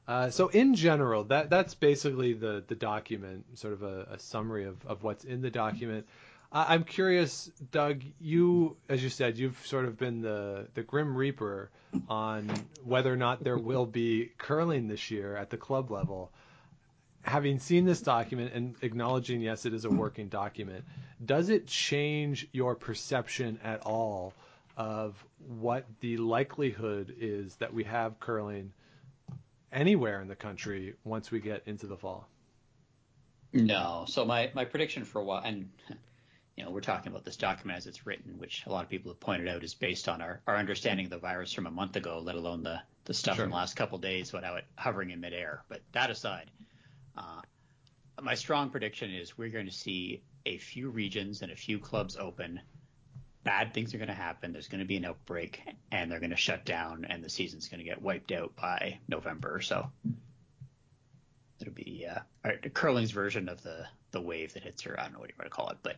uh, 0.06 0.30
so 0.30 0.48
in 0.48 0.74
general, 0.74 1.24
that 1.24 1.50
that's 1.50 1.74
basically 1.74 2.32
the 2.32 2.64
the 2.66 2.74
document, 2.74 3.44
sort 3.58 3.74
of 3.74 3.82
a, 3.82 4.08
a 4.12 4.18
summary 4.18 4.64
of 4.64 4.76
of 4.86 5.02
what's 5.02 5.24
in 5.24 5.42
the 5.42 5.50
document. 5.50 6.06
I'm 6.50 6.84
curious, 6.84 7.50
Doug. 7.72 8.00
You, 8.18 8.78
as 8.88 9.02
you 9.02 9.10
said, 9.10 9.36
you've 9.36 9.58
sort 9.66 9.84
of 9.84 9.98
been 9.98 10.22
the 10.22 10.68
the 10.72 10.82
grim 10.82 11.14
reaper 11.14 11.68
on 12.08 12.50
whether 12.84 13.12
or 13.12 13.16
not 13.16 13.44
there 13.44 13.58
will 13.58 13.84
be 13.84 14.30
curling 14.38 14.88
this 14.88 15.10
year 15.10 15.36
at 15.36 15.50
the 15.50 15.58
club 15.58 15.90
level 15.90 16.30
having 17.28 17.58
seen 17.58 17.84
this 17.84 18.00
document 18.00 18.52
and 18.54 18.74
acknowledging 18.82 19.40
yes 19.40 19.66
it 19.66 19.74
is 19.74 19.84
a 19.84 19.90
working 19.90 20.28
document 20.28 20.84
does 21.24 21.48
it 21.48 21.66
change 21.66 22.46
your 22.52 22.74
perception 22.74 23.58
at 23.62 23.80
all 23.82 24.32
of 24.76 25.22
what 25.60 25.84
the 26.00 26.16
likelihood 26.16 27.14
is 27.18 27.54
that 27.56 27.74
we 27.74 27.84
have 27.84 28.18
curling 28.20 28.72
anywhere 29.72 30.20
in 30.22 30.28
the 30.28 30.36
country 30.36 30.94
once 31.04 31.30
we 31.30 31.40
get 31.40 31.62
into 31.66 31.86
the 31.86 31.96
fall 31.96 32.26
No. 33.52 34.04
So 34.08 34.24
my, 34.24 34.50
my 34.54 34.64
prediction 34.64 35.04
for 35.04 35.20
a 35.20 35.24
while, 35.24 35.42
and 35.44 35.70
you 36.56 36.64
know, 36.64 36.70
we're 36.70 36.80
talking 36.80 37.10
about 37.12 37.24
this 37.24 37.36
document 37.36 37.78
as 37.78 37.86
it's 37.86 38.04
written, 38.06 38.38
which 38.38 38.64
a 38.66 38.70
lot 38.70 38.84
of 38.84 38.90
people 38.90 39.10
have 39.10 39.20
pointed 39.20 39.48
out 39.48 39.62
is 39.64 39.74
based 39.74 40.08
on 40.08 40.20
our, 40.20 40.40
our 40.46 40.56
understanding 40.56 41.06
of 41.06 41.10
the 41.10 41.18
virus 41.18 41.52
from 41.52 41.66
a 41.66 41.70
month 41.70 41.96
ago, 41.96 42.20
let 42.22 42.34
alone 42.34 42.62
the, 42.62 42.80
the 43.04 43.14
stuff 43.14 43.36
Sure. 43.36 43.44
in 43.44 43.50
the 43.50 43.56
last 43.56 43.74
couple 43.76 43.96
of 43.96 44.02
days 44.02 44.30
about 44.34 44.58
it 44.58 44.64
hovering 44.76 45.10
in 45.10 45.20
midair. 45.20 45.62
But 45.68 45.80
that 45.92 46.10
aside, 46.10 46.50
my 48.20 48.34
strong 48.34 48.70
prediction 48.70 49.12
is 49.12 49.38
we're 49.38 49.48
going 49.48 49.66
to 49.66 49.72
see 49.72 50.22
a 50.46 50.58
few 50.58 50.90
regions 50.90 51.42
and 51.42 51.52
a 51.52 51.56
few 51.56 51.78
clubs 51.78 52.16
open. 52.16 52.60
Bad 53.44 53.72
things 53.72 53.94
are 53.94 53.98
going 53.98 54.08
to 54.08 54.14
happen. 54.14 54.52
There's 54.52 54.68
going 54.68 54.80
to 54.80 54.86
be 54.86 54.96
an 54.96 55.04
outbreak, 55.04 55.62
and 55.92 56.10
they're 56.10 56.20
going 56.20 56.30
to 56.30 56.36
shut 56.36 56.64
down, 56.64 57.06
and 57.08 57.22
the 57.22 57.30
season's 57.30 57.68
going 57.68 57.78
to 57.78 57.84
get 57.84 58.02
wiped 58.02 58.32
out 58.32 58.56
by 58.56 58.98
November 59.08 59.54
or 59.54 59.60
so. 59.60 59.90
It'll 61.60 61.74
be 61.74 62.06
uh, 62.08 62.50
curling's 62.72 63.10
version 63.10 63.48
of 63.48 63.62
the 63.62 63.86
the 64.10 64.20
wave 64.20 64.54
that 64.54 64.62
hits 64.62 64.82
her. 64.82 64.98
I 64.98 65.04
don't 65.04 65.14
know 65.14 65.18
what 65.20 65.28
you 65.28 65.34
want 65.38 65.50
to 65.50 65.54
call 65.54 65.68
it, 65.70 65.78
but 65.82 65.96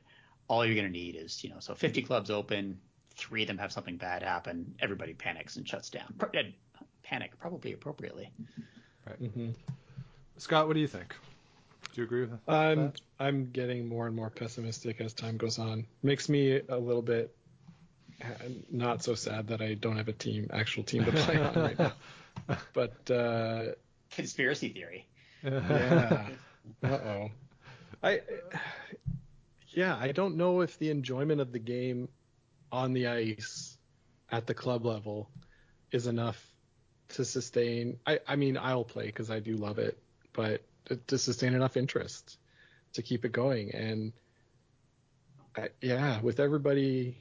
all 0.49 0.65
you're 0.65 0.75
going 0.75 0.87
to 0.87 0.93
need 0.93 1.17
is 1.17 1.45
you 1.45 1.51
know 1.51 1.61
so 1.61 1.75
50 1.75 2.03
clubs 2.03 2.31
open, 2.31 2.79
three 3.15 3.43
of 3.43 3.49
them 3.49 3.59
have 3.59 3.73
something 3.73 3.97
bad 3.97 4.23
happen, 4.23 4.75
everybody 4.81 5.15
panics 5.15 5.57
and 5.57 5.69
shuts 5.69 5.91
down. 5.91 6.15
Uh, 6.79 6.85
panic, 7.03 7.39
probably 7.39 7.73
appropriately. 7.73 8.31
Right. 9.07 9.31
hmm 9.31 9.51
Scott, 10.41 10.67
what 10.67 10.73
do 10.73 10.81
you 10.81 10.87
think? 10.87 11.15
Do 11.93 12.01
you 12.01 12.05
agree 12.05 12.23
with 12.23 12.31
that? 12.31 12.51
I'm 12.51 12.95
I'm 13.19 13.51
getting 13.51 13.87
more 13.87 14.07
and 14.07 14.17
more 14.17 14.31
pessimistic 14.31 14.99
as 15.03 15.13
time 15.13 15.37
goes 15.37 15.59
on. 15.59 15.87
Makes 16.03 16.31
me 16.31 16.63
a 16.67 16.79
little 16.79 17.03
bit 17.03 17.37
uh, 18.23 18.29
not 18.71 19.05
so 19.05 19.15
sad 19.15 19.49
that 19.49 19.61
I 19.61 19.75
don't 19.75 19.99
have 19.99 20.09
a 20.09 20.15
team, 20.15 20.49
actual 20.51 20.83
team 20.83 21.05
to 21.05 21.13
play 21.13 21.37
on 21.37 21.55
right 21.55 21.79
now. 21.79 21.93
But 22.73 23.11
uh, 23.11 23.73
Conspiracy 24.13 24.71
theory. 24.71 25.07
yeah, 25.45 26.29
uh 26.85 26.89
oh. 26.89 27.31
I 28.03 28.21
yeah, 29.69 29.95
I 30.01 30.13
don't 30.13 30.37
know 30.37 30.63
if 30.63 30.79
the 30.79 30.89
enjoyment 30.89 31.43
of 31.43 31.53
the 31.53 31.59
game 31.59 32.09
on 32.73 32.95
the 32.95 33.09
ice 33.09 33.77
at 34.33 34.47
the 34.47 34.55
club 34.55 34.87
level 34.87 35.29
is 35.93 36.07
enough 36.07 36.43
to 37.11 37.27
sustain. 37.27 37.99
I 38.07 38.21
I 38.27 38.37
mean, 38.37 38.57
I'll 38.57 38.85
play 38.85 39.07
because 39.07 39.31
I 39.31 39.39
do 39.39 39.57
love 39.57 39.79
it, 39.79 39.99
but 40.41 41.07
to 41.09 41.19
sustain 41.19 41.55
enough 41.55 41.77
interest 41.77 42.39
to 42.95 43.03
keep 43.03 43.25
it 43.25 43.33
going. 43.33 43.75
And 43.75 44.13
I, 45.57 45.69
yeah, 45.81 46.21
with 46.21 46.41
everybody, 46.41 47.19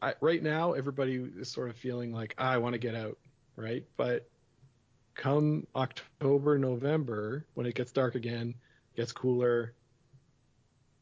I, 0.00 0.14
right 0.20 0.42
now, 0.42 0.72
everybody 0.72 1.16
is 1.16 1.50
sort 1.50 1.70
of 1.70 1.76
feeling 1.76 2.12
like 2.12 2.34
ah, 2.38 2.50
I 2.50 2.58
want 2.58 2.74
to 2.74 2.78
get 2.78 2.94
out, 2.94 3.18
right? 3.56 3.84
But 3.96 4.28
come 5.14 5.66
October, 5.74 6.58
November, 6.58 7.44
when 7.54 7.66
it 7.66 7.74
gets 7.74 7.92
dark 7.92 8.14
again, 8.14 8.54
gets 8.96 9.12
cooler, 9.12 9.74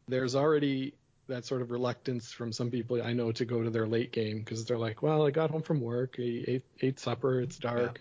there's 0.08 0.34
already 0.34 0.94
that 1.28 1.44
sort 1.44 1.62
of 1.62 1.70
reluctance 1.70 2.32
from 2.32 2.52
some 2.52 2.70
people 2.70 3.00
I 3.02 3.12
know 3.12 3.30
to 3.32 3.44
go 3.44 3.62
to 3.62 3.70
their 3.70 3.86
late 3.86 4.12
game 4.12 4.38
because 4.38 4.64
they're 4.64 4.78
like, 4.78 5.02
well, 5.02 5.26
I 5.26 5.30
got 5.30 5.50
home 5.50 5.62
from 5.62 5.80
work, 5.80 6.16
I 6.18 6.44
ate, 6.46 6.64
ate 6.80 6.98
supper, 6.98 7.40
it's 7.40 7.58
dark, 7.58 8.00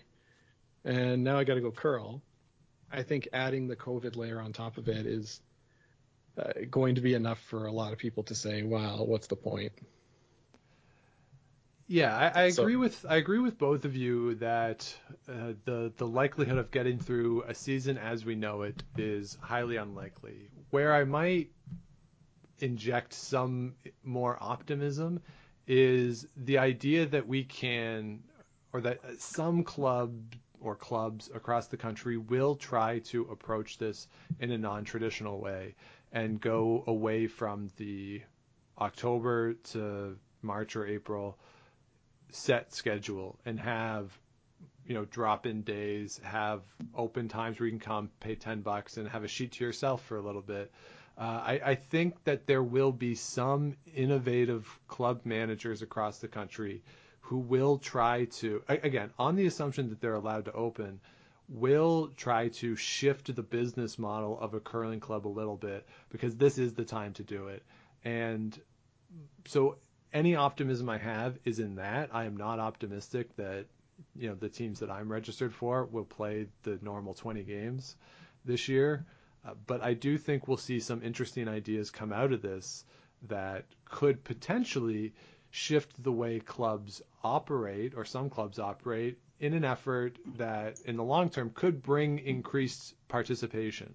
and 0.84 1.22
now 1.22 1.38
I 1.38 1.44
got 1.44 1.54
to 1.54 1.60
go 1.60 1.70
curl. 1.70 2.22
I 2.92 3.02
think 3.02 3.28
adding 3.32 3.66
the 3.68 3.76
COVID 3.76 4.16
layer 4.16 4.40
on 4.40 4.52
top 4.52 4.76
of 4.78 4.88
it 4.88 5.06
is 5.06 5.40
uh, 6.38 6.52
going 6.70 6.94
to 6.96 7.00
be 7.00 7.14
enough 7.14 7.40
for 7.40 7.66
a 7.66 7.72
lot 7.72 7.92
of 7.92 7.98
people 7.98 8.22
to 8.24 8.34
say, 8.34 8.62
"Wow, 8.62 9.04
what's 9.04 9.26
the 9.26 9.36
point?" 9.36 9.72
Yeah, 11.88 12.16
I, 12.34 12.44
I 12.44 12.50
So- 12.50 12.62
agree 12.62 12.76
with 12.76 13.04
I 13.08 13.16
agree 13.16 13.38
with 13.38 13.58
both 13.58 13.84
of 13.84 13.96
you 13.96 14.34
that 14.36 14.94
uh, 15.28 15.52
the 15.64 15.92
the 15.96 16.06
likelihood 16.06 16.58
of 16.58 16.70
getting 16.70 16.98
through 16.98 17.42
a 17.42 17.54
season 17.54 17.98
as 17.98 18.24
we 18.24 18.34
know 18.34 18.62
it 18.62 18.82
is 18.96 19.36
highly 19.40 19.76
unlikely. 19.76 20.48
Where 20.70 20.94
I 20.94 21.04
might 21.04 21.50
inject 22.60 23.12
some 23.12 23.74
more 24.04 24.38
optimism 24.40 25.20
is 25.66 26.26
the 26.36 26.58
idea 26.58 27.06
that 27.06 27.26
we 27.26 27.44
can, 27.44 28.22
or 28.72 28.80
that 28.82 29.00
some 29.20 29.62
club 29.64 30.14
or 30.62 30.76
clubs 30.76 31.30
across 31.34 31.66
the 31.66 31.76
country 31.76 32.16
will 32.16 32.54
try 32.54 33.00
to 33.00 33.22
approach 33.30 33.78
this 33.78 34.08
in 34.40 34.50
a 34.50 34.58
non-traditional 34.58 35.40
way 35.40 35.74
and 36.12 36.40
go 36.40 36.84
away 36.86 37.26
from 37.26 37.70
the 37.76 38.22
October 38.78 39.54
to 39.54 40.16
March 40.42 40.76
or 40.76 40.86
April 40.86 41.38
set 42.30 42.72
schedule 42.72 43.38
and 43.44 43.60
have 43.60 44.10
you 44.86 44.94
know 44.94 45.04
drop 45.04 45.46
in 45.46 45.62
days 45.62 46.20
have 46.24 46.62
open 46.94 47.28
times 47.28 47.58
where 47.58 47.66
you 47.66 47.72
can 47.72 47.80
come 47.80 48.10
pay 48.20 48.34
10 48.34 48.62
bucks 48.62 48.96
and 48.96 49.08
have 49.08 49.22
a 49.24 49.28
sheet 49.28 49.52
to 49.52 49.64
yourself 49.64 50.02
for 50.04 50.16
a 50.16 50.22
little 50.22 50.42
bit. 50.42 50.72
Uh, 51.16 51.20
I, 51.20 51.60
I 51.64 51.74
think 51.74 52.24
that 52.24 52.46
there 52.46 52.62
will 52.62 52.90
be 52.90 53.14
some 53.14 53.76
innovative 53.94 54.66
club 54.88 55.20
managers 55.24 55.82
across 55.82 56.18
the 56.18 56.28
country 56.28 56.82
who 57.22 57.38
will 57.38 57.78
try 57.78 58.24
to 58.26 58.62
again 58.68 59.10
on 59.18 59.36
the 59.36 59.46
assumption 59.46 59.88
that 59.88 60.00
they're 60.00 60.14
allowed 60.14 60.44
to 60.44 60.52
open 60.52 61.00
will 61.48 62.10
try 62.16 62.48
to 62.48 62.76
shift 62.76 63.34
the 63.34 63.42
business 63.42 63.98
model 63.98 64.38
of 64.40 64.54
a 64.54 64.60
curling 64.60 65.00
club 65.00 65.26
a 65.26 65.28
little 65.28 65.56
bit 65.56 65.86
because 66.10 66.36
this 66.36 66.58
is 66.58 66.74
the 66.74 66.84
time 66.84 67.12
to 67.12 67.22
do 67.22 67.48
it 67.48 67.62
and 68.04 68.60
so 69.46 69.76
any 70.12 70.36
optimism 70.36 70.88
I 70.88 70.98
have 70.98 71.38
is 71.44 71.58
in 71.58 71.76
that. 71.76 72.10
I 72.12 72.24
am 72.24 72.36
not 72.36 72.58
optimistic 72.58 73.34
that 73.36 73.66
you 74.16 74.28
know 74.28 74.34
the 74.34 74.48
teams 74.48 74.80
that 74.80 74.90
I'm 74.90 75.10
registered 75.10 75.54
for 75.54 75.84
will 75.86 76.04
play 76.04 76.46
the 76.64 76.78
normal 76.82 77.14
20 77.14 77.42
games 77.44 77.96
this 78.44 78.68
year, 78.68 79.04
uh, 79.46 79.54
but 79.66 79.82
I 79.82 79.94
do 79.94 80.18
think 80.18 80.48
we'll 80.48 80.56
see 80.56 80.80
some 80.80 81.02
interesting 81.02 81.48
ideas 81.48 81.90
come 81.90 82.12
out 82.12 82.32
of 82.32 82.42
this 82.42 82.84
that 83.28 83.64
could 83.84 84.24
potentially 84.24 85.12
shift 85.52 86.02
the 86.02 86.10
way 86.10 86.40
clubs 86.40 87.02
operate 87.22 87.92
or 87.94 88.04
some 88.04 88.30
clubs 88.30 88.58
operate 88.58 89.18
in 89.38 89.52
an 89.52 89.64
effort 89.64 90.16
that 90.36 90.80
in 90.86 90.96
the 90.96 91.04
long 91.04 91.28
term 91.28 91.50
could 91.54 91.82
bring 91.82 92.18
increased 92.18 92.94
participation. 93.06 93.94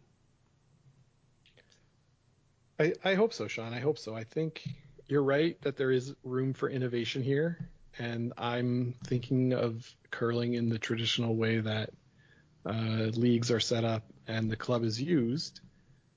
I, 2.79 2.93
I 3.03 3.15
hope 3.15 3.33
so, 3.33 3.47
Sean. 3.47 3.73
I 3.73 3.79
hope 3.79 3.97
so. 3.97 4.15
I 4.15 4.23
think 4.23 4.69
you're 5.07 5.23
right 5.23 5.59
that 5.63 5.77
there 5.77 5.91
is 5.91 6.13
room 6.23 6.53
for 6.53 6.69
innovation 6.69 7.23
here, 7.23 7.67
and 7.97 8.33
I'm 8.37 8.93
thinking 9.05 9.53
of 9.53 9.91
curling 10.11 10.53
in 10.53 10.69
the 10.69 10.77
traditional 10.77 11.35
way 11.35 11.59
that 11.59 11.89
uh, 12.67 13.09
leagues 13.15 13.49
are 13.49 13.59
set 13.59 13.83
up 13.83 14.03
and 14.27 14.51
the 14.51 14.55
club 14.55 14.83
is 14.83 15.01
used. 15.01 15.61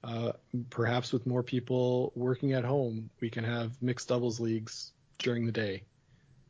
Uh, 0.04 0.32
perhaps 0.68 1.14
with 1.14 1.26
more 1.26 1.42
people 1.42 2.12
working 2.14 2.52
at 2.52 2.64
home, 2.64 3.08
we 3.20 3.30
can 3.30 3.44
have 3.44 3.80
mixed 3.80 4.08
doubles 4.08 4.38
leagues 4.38 4.92
during 5.22 5.46
the 5.46 5.52
day. 5.52 5.82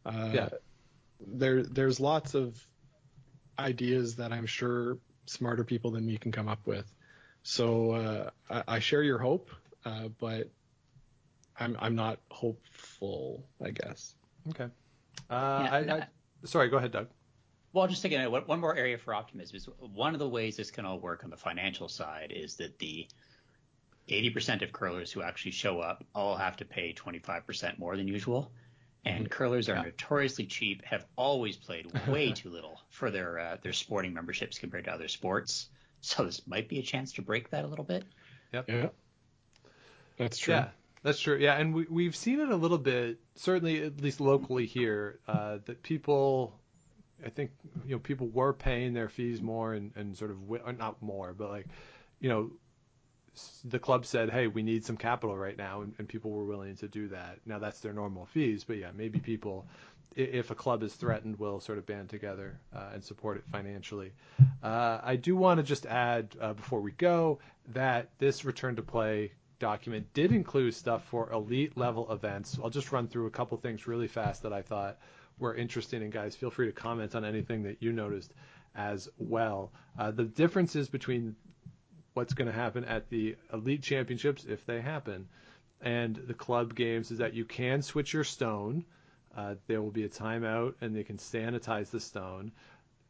Uh, 0.05 0.30
Yeah. 0.32 0.48
There, 1.26 1.62
there's 1.62 2.01
lots 2.01 2.34
of 2.34 2.59
ideas 3.59 4.16
that 4.16 4.32
I'm 4.32 4.47
sure 4.47 4.97
smarter 5.26 5.64
people 5.64 5.90
than 5.90 6.06
me 6.06 6.16
can 6.16 6.32
come 6.32 6.48
up 6.48 6.66
with. 6.66 6.90
So 7.42 7.92
uh, 7.92 8.30
I, 8.48 8.76
I 8.76 8.78
share 8.78 9.02
your 9.02 9.18
hope, 9.18 9.51
uh, 9.84 10.09
but 10.18 10.51
I'm 11.59 11.76
I'm 11.78 11.94
not 11.94 12.18
hopeful, 12.30 13.44
I 13.62 13.70
guess. 13.70 14.14
Okay. 14.48 14.68
Uh, 15.28 15.34
I, 15.34 15.80
no, 15.82 15.97
I, 15.97 16.06
sorry, 16.44 16.68
go 16.68 16.78
ahead, 16.78 16.92
Doug. 16.92 17.09
Well, 17.72 17.86
just 17.86 18.02
thinking 18.02 18.28
one 18.30 18.42
one 18.42 18.60
more 18.60 18.74
area 18.74 18.97
for 18.98 19.14
optimism 19.14 19.56
is 19.56 19.68
one 19.78 20.14
of 20.14 20.18
the 20.18 20.28
ways 20.28 20.56
this 20.56 20.70
can 20.70 20.86
all 20.86 20.98
work 20.98 21.22
on 21.22 21.30
the 21.30 21.36
financial 21.36 21.88
side 21.88 22.32
is 22.34 22.56
that 22.56 22.78
the 22.78 23.06
80% 24.09 24.62
of 24.62 24.72
curlers 24.72 25.12
who 25.12 25.22
actually 25.22 25.52
show 25.52 25.80
up 25.80 26.05
all 26.14 26.34
have 26.36 26.56
to 26.56 26.64
pay 26.64 26.92
25% 26.92 27.78
more 27.78 27.97
than 27.97 28.09
usual. 28.09 28.51
And 29.05 29.31
curlers 29.31 29.68
are 29.68 29.77
Yeah. 29.77 29.82
notoriously 29.82 30.47
cheap, 30.47 30.85
have 30.85 31.06
always 31.16 31.56
played 31.56 31.86
way 32.09 32.32
too 32.32 32.51
little 32.51 32.81
for 32.90 33.10
their 33.10 33.39
uh, 33.39 33.56
their 33.62 33.72
sporting 33.72 34.14
memberships 34.14 34.59
compared 34.59 34.85
to 34.85 34.93
other 34.93 35.09
sports. 35.09 35.68
So 36.02 36.24
this 36.24 36.47
might 36.47 36.68
be 36.68 36.78
a 36.78 36.82
chance 36.82 37.12
to 37.14 37.22
break 37.22 37.51
that 37.51 37.64
a 37.64 37.68
little 37.68 37.85
bit. 37.85 38.05
Yeah, 38.52 38.62
that's 40.16 40.39
true. 40.39 40.55
Yeah, 40.55 40.68
that's 41.02 41.20
true. 41.20 41.36
Yeah, 41.36 41.56
and 41.56 41.74
we 41.74 41.86
we've 41.90 42.16
seen 42.16 42.40
it 42.40 42.51
a 42.51 42.56
little 42.56 42.78
bit, 42.78 43.18
certainly 43.36 43.82
at 43.82 44.01
least 44.01 44.20
locally 44.20 44.66
here, 44.66 45.18
uh, 45.27 45.59
that 45.64 45.82
people, 45.82 46.52
I 47.24 47.31
think 47.31 47.51
you 47.86 47.93
know 47.93 47.98
people 47.98 48.28
were 48.28 48.52
paying 48.52 48.93
their 48.94 49.09
fees 49.09 49.40
more 49.40 49.74
and 49.74 49.93
and 49.97 50.16
sort 50.16 50.31
of 50.31 50.39
not 50.78 51.02
more, 51.02 51.32
but 51.32 51.51
like, 51.51 51.66
you 52.20 52.28
know, 52.28 52.51
s- 52.51 52.69
the 53.64 53.78
club 53.78 54.06
said, 54.06 54.30
hey, 54.30 54.46
we 54.46 54.62
need 54.62 54.84
some 54.84 54.96
capital 54.96 55.36
right 55.36 55.56
now, 55.56 55.82
and, 55.82 55.94
and 55.98 56.08
people 56.08 56.30
were 56.30 56.44
willing 56.44 56.76
to 56.76 56.88
do 56.88 57.08
that. 57.08 57.38
Now 57.46 57.58
that's 57.58 57.80
their 57.80 57.92
normal 57.92 58.26
fees, 58.26 58.64
but 58.64 58.76
yeah, 58.76 58.90
maybe 58.94 59.18
people. 59.18 59.66
If 60.16 60.50
a 60.50 60.56
club 60.56 60.82
is 60.82 60.92
threatened, 60.94 61.38
will 61.38 61.60
sort 61.60 61.78
of 61.78 61.86
band 61.86 62.08
together 62.08 62.58
uh, 62.74 62.90
and 62.94 63.04
support 63.04 63.36
it 63.38 63.44
financially. 63.52 64.12
Uh, 64.60 64.98
I 65.02 65.14
do 65.14 65.36
want 65.36 65.58
to 65.58 65.62
just 65.62 65.86
add 65.86 66.34
uh, 66.40 66.52
before 66.52 66.80
we 66.80 66.90
go 66.90 67.38
that 67.74 68.08
this 68.18 68.44
return 68.44 68.74
to 68.76 68.82
play 68.82 69.30
document 69.60 70.12
did 70.12 70.32
include 70.32 70.74
stuff 70.74 71.04
for 71.04 71.30
elite 71.32 71.76
level 71.76 72.10
events. 72.10 72.58
I'll 72.62 72.70
just 72.70 72.90
run 72.90 73.06
through 73.06 73.26
a 73.26 73.30
couple 73.30 73.56
things 73.58 73.86
really 73.86 74.08
fast 74.08 74.42
that 74.42 74.52
I 74.52 74.62
thought 74.62 74.98
were 75.38 75.54
interesting. 75.54 76.02
And 76.02 76.10
guys, 76.10 76.34
feel 76.34 76.50
free 76.50 76.66
to 76.66 76.72
comment 76.72 77.14
on 77.14 77.24
anything 77.24 77.62
that 77.62 77.76
you 77.80 77.92
noticed 77.92 78.32
as 78.74 79.08
well. 79.18 79.70
Uh, 79.98 80.10
the 80.10 80.24
differences 80.24 80.88
between 80.88 81.36
what's 82.15 82.35
going 82.35 82.47
to 82.47 82.53
happen 82.53 82.85
at 82.85 83.09
the 83.09 83.37
elite 83.53 83.82
championships, 83.82 84.45
if 84.45 84.65
they 84.66 84.81
happen, 84.81 85.28
and 85.81 86.16
the 86.16 86.35
club 86.35 86.74
games 86.74 87.11
is 87.11 87.19
that 87.19 87.35
you 87.35 87.45
can 87.45 87.82
switch 87.82 88.12
your 88.12 88.24
stone. 88.24 88.85
Uh, 89.37 89.55
there 89.66 89.81
will 89.81 89.91
be 89.91 90.05
a 90.05 90.09
timeout, 90.09 90.74
and 90.81 90.95
they 90.95 91.05
can 91.05 91.16
sanitize 91.16 91.91
the 91.91 92.01
stone. 92.01 92.53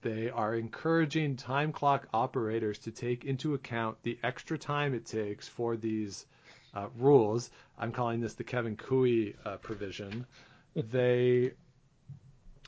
They 0.03 0.31
are 0.31 0.55
encouraging 0.55 1.37
time 1.37 1.73
clock 1.73 2.09
operators 2.13 2.79
to 2.81 2.91
take 2.91 3.25
into 3.25 3.55
account 3.55 3.99
the 4.03 4.19
extra 4.23 4.57
time 4.57 4.95
it 4.95 5.07
takes 5.07 5.49
for 5.49 5.77
these 5.77 6.27
uh, 6.75 6.89
rules. 6.97 7.51
I'm 7.79 7.93
calling 7.93 8.21
this 8.21 8.35
the 8.35 8.45
Kevin 8.45 8.77
Cooey 8.77 9.35
uh, 9.45 9.57
provision. 9.57 10.27
They 10.75 11.53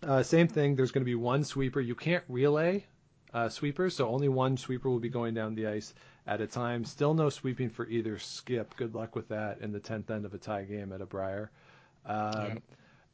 uh, 0.02 0.22
same 0.22 0.48
thing. 0.48 0.74
There's 0.74 0.90
going 0.90 1.02
to 1.02 1.10
be 1.10 1.14
one 1.14 1.44
sweeper. 1.44 1.80
You 1.80 1.94
can't 1.94 2.24
relay 2.28 2.84
uh, 3.32 3.48
sweepers, 3.48 3.96
so 3.96 4.08
only 4.08 4.28
one 4.28 4.56
sweeper 4.56 4.90
will 4.90 4.98
be 4.98 5.08
going 5.08 5.34
down 5.34 5.54
the 5.54 5.68
ice 5.68 5.94
at 6.26 6.40
a 6.40 6.46
time. 6.46 6.84
Still 6.84 7.14
no 7.14 7.28
sweeping 7.30 7.70
for 7.70 7.86
either 7.86 8.18
skip. 8.18 8.76
Good 8.76 8.94
luck 8.94 9.16
with 9.16 9.28
that 9.28 9.60
in 9.60 9.72
the 9.72 9.80
10th 9.80 10.10
end 10.10 10.24
of 10.24 10.34
a 10.34 10.38
tie 10.38 10.64
game 10.64 10.92
at 10.92 11.00
a 11.00 11.06
Brier. 11.06 11.50
Um, 12.06 12.20
Yeah. 12.42 12.54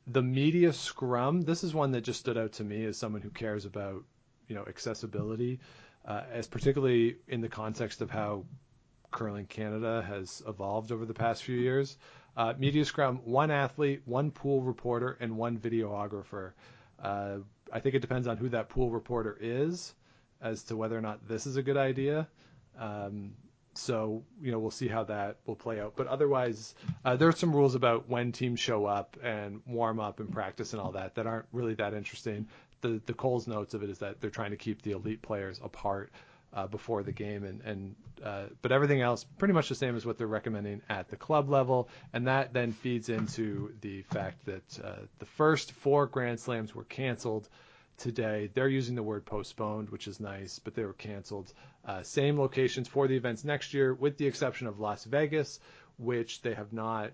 the 0.07 0.23
media 0.23 0.73
scrum. 0.73 1.43
This 1.43 1.65
is 1.65 1.75
one 1.75 1.93
that 1.93 2.01
just 2.03 2.21
stood 2.21 2.39
out 2.39 2.53
to 2.53 2.65
me 2.65 2.85
as 2.87 2.97
someone 2.97 3.21
who 3.23 3.31
cares 3.31 3.65
about 3.67 4.05
you 4.47 4.55
know 4.55 4.65
accessibility, 4.67 5.61
uh, 6.07 6.23
as 6.33 6.47
particularly 6.47 7.17
in 7.29 7.41
the 7.43 7.49
context 7.49 8.01
of 8.01 8.11
how 8.11 8.45
curling 9.11 9.47
Canada 9.47 10.03
has 10.07 10.43
evolved 10.47 10.93
over 10.93 11.05
the 11.05 11.15
past 11.15 11.43
few 11.43 11.57
years. 11.57 11.97
Uh, 12.37 12.55
media 12.59 12.85
scrum: 12.85 13.21
one 13.25 13.51
athlete, 13.51 14.03
one 14.07 14.31
pool 14.31 14.63
reporter, 14.63 15.17
and 15.21 15.37
one 15.37 15.59
videographer. 15.59 16.53
Uh, 17.03 17.39
I 17.73 17.81
think 17.81 17.95
it 17.95 18.01
depends 18.01 18.27
on 18.27 18.37
who 18.39 18.49
that 18.51 18.69
pool 18.71 18.91
reporter 18.91 19.37
is 19.41 19.95
as 20.41 20.63
to 20.65 20.77
whether 20.77 20.97
or 20.97 21.01
not 21.03 21.27
this 21.29 21.47
is 21.47 21.57
a 21.57 21.63
good 21.63 21.77
idea. 21.77 22.29
Um, 22.79 23.33
so 23.75 24.25
you 24.43 24.51
know 24.51 24.59
we'll 24.59 24.71
see 24.71 24.89
how 24.89 25.05
that 25.05 25.37
will 25.47 25.57
play 25.57 25.81
out. 25.81 25.95
But 25.97 26.09
otherwise, 26.09 26.75
uh, 27.05 27.17
there 27.17 27.29
are 27.29 27.33
some 27.33 27.55
rules 27.55 27.75
about 27.75 28.09
when 28.09 28.33
teams 28.33 28.61
show 28.61 28.87
up 28.87 29.17
and 29.23 29.61
warm 29.67 30.01
up 30.01 30.21
and 30.21 30.31
practice 30.33 30.73
and 30.73 30.83
all 30.83 30.93
that 30.93 31.15
that 31.15 31.27
aren't 31.27 31.47
really 31.53 31.75
that 31.75 31.95
interesting. 31.95 32.49
The 32.81 33.01
the 33.07 33.15
Coles 33.15 33.47
notes 33.47 33.75
of 33.75 33.83
it 33.83 33.91
is 33.91 33.99
that 33.99 34.21
they're 34.21 34.31
trying 34.31 34.51
to 34.51 34.57
keep 34.57 34.83
the 34.83 34.93
elite 34.93 35.23
players 35.23 35.61
apart 35.63 36.13
uh, 36.53 36.67
before 36.67 37.03
the 37.03 37.13
game, 37.13 37.45
and 37.45 37.61
and 37.63 37.95
uh, 38.23 38.45
but 38.63 38.73
everything 38.73 39.01
else 39.01 39.25
pretty 39.39 39.55
much 39.55 39.69
the 39.69 39.75
same 39.75 39.95
as 39.97 40.05
what 40.05 40.19
they're 40.19 40.27
recommending 40.27 40.83
at 40.89 41.09
the 41.09 41.17
club 41.17 41.49
level, 41.49 41.89
and 42.13 42.27
that 42.27 42.53
then 42.53 42.73
feeds 42.73 43.09
into 43.09 43.73
the 43.81 44.03
fact 44.03 44.45
that 44.47 44.81
uh, 44.85 44.97
the 45.19 45.27
first 45.27 45.73
four 45.73 46.07
Grand 46.07 46.41
Slams 46.41 46.75
were 46.75 46.85
canceled 46.85 47.49
today. 47.97 48.51
They're 48.55 48.69
using 48.69 48.95
the 48.95 49.03
word 49.03 49.25
postponed, 49.27 49.91
which 49.91 50.07
is 50.09 50.21
nice, 50.21 50.59
but 50.59 50.75
they 50.75 50.85
were 50.85 50.95
canceled. 50.95 51.53
Uh, 51.89 52.03
same 52.03 52.39
locations 52.39 52.87
for 52.87 53.09
the 53.09 53.17
events 53.17 53.45
next 53.45 53.73
year, 53.73 53.95
with 53.95 54.19
the 54.19 54.27
exception 54.27 54.67
of 54.67 54.79
Las 54.79 55.05
Vegas, 55.05 55.59
which 55.97 56.43
they 56.43 56.53
have 56.53 56.71
not 56.71 57.13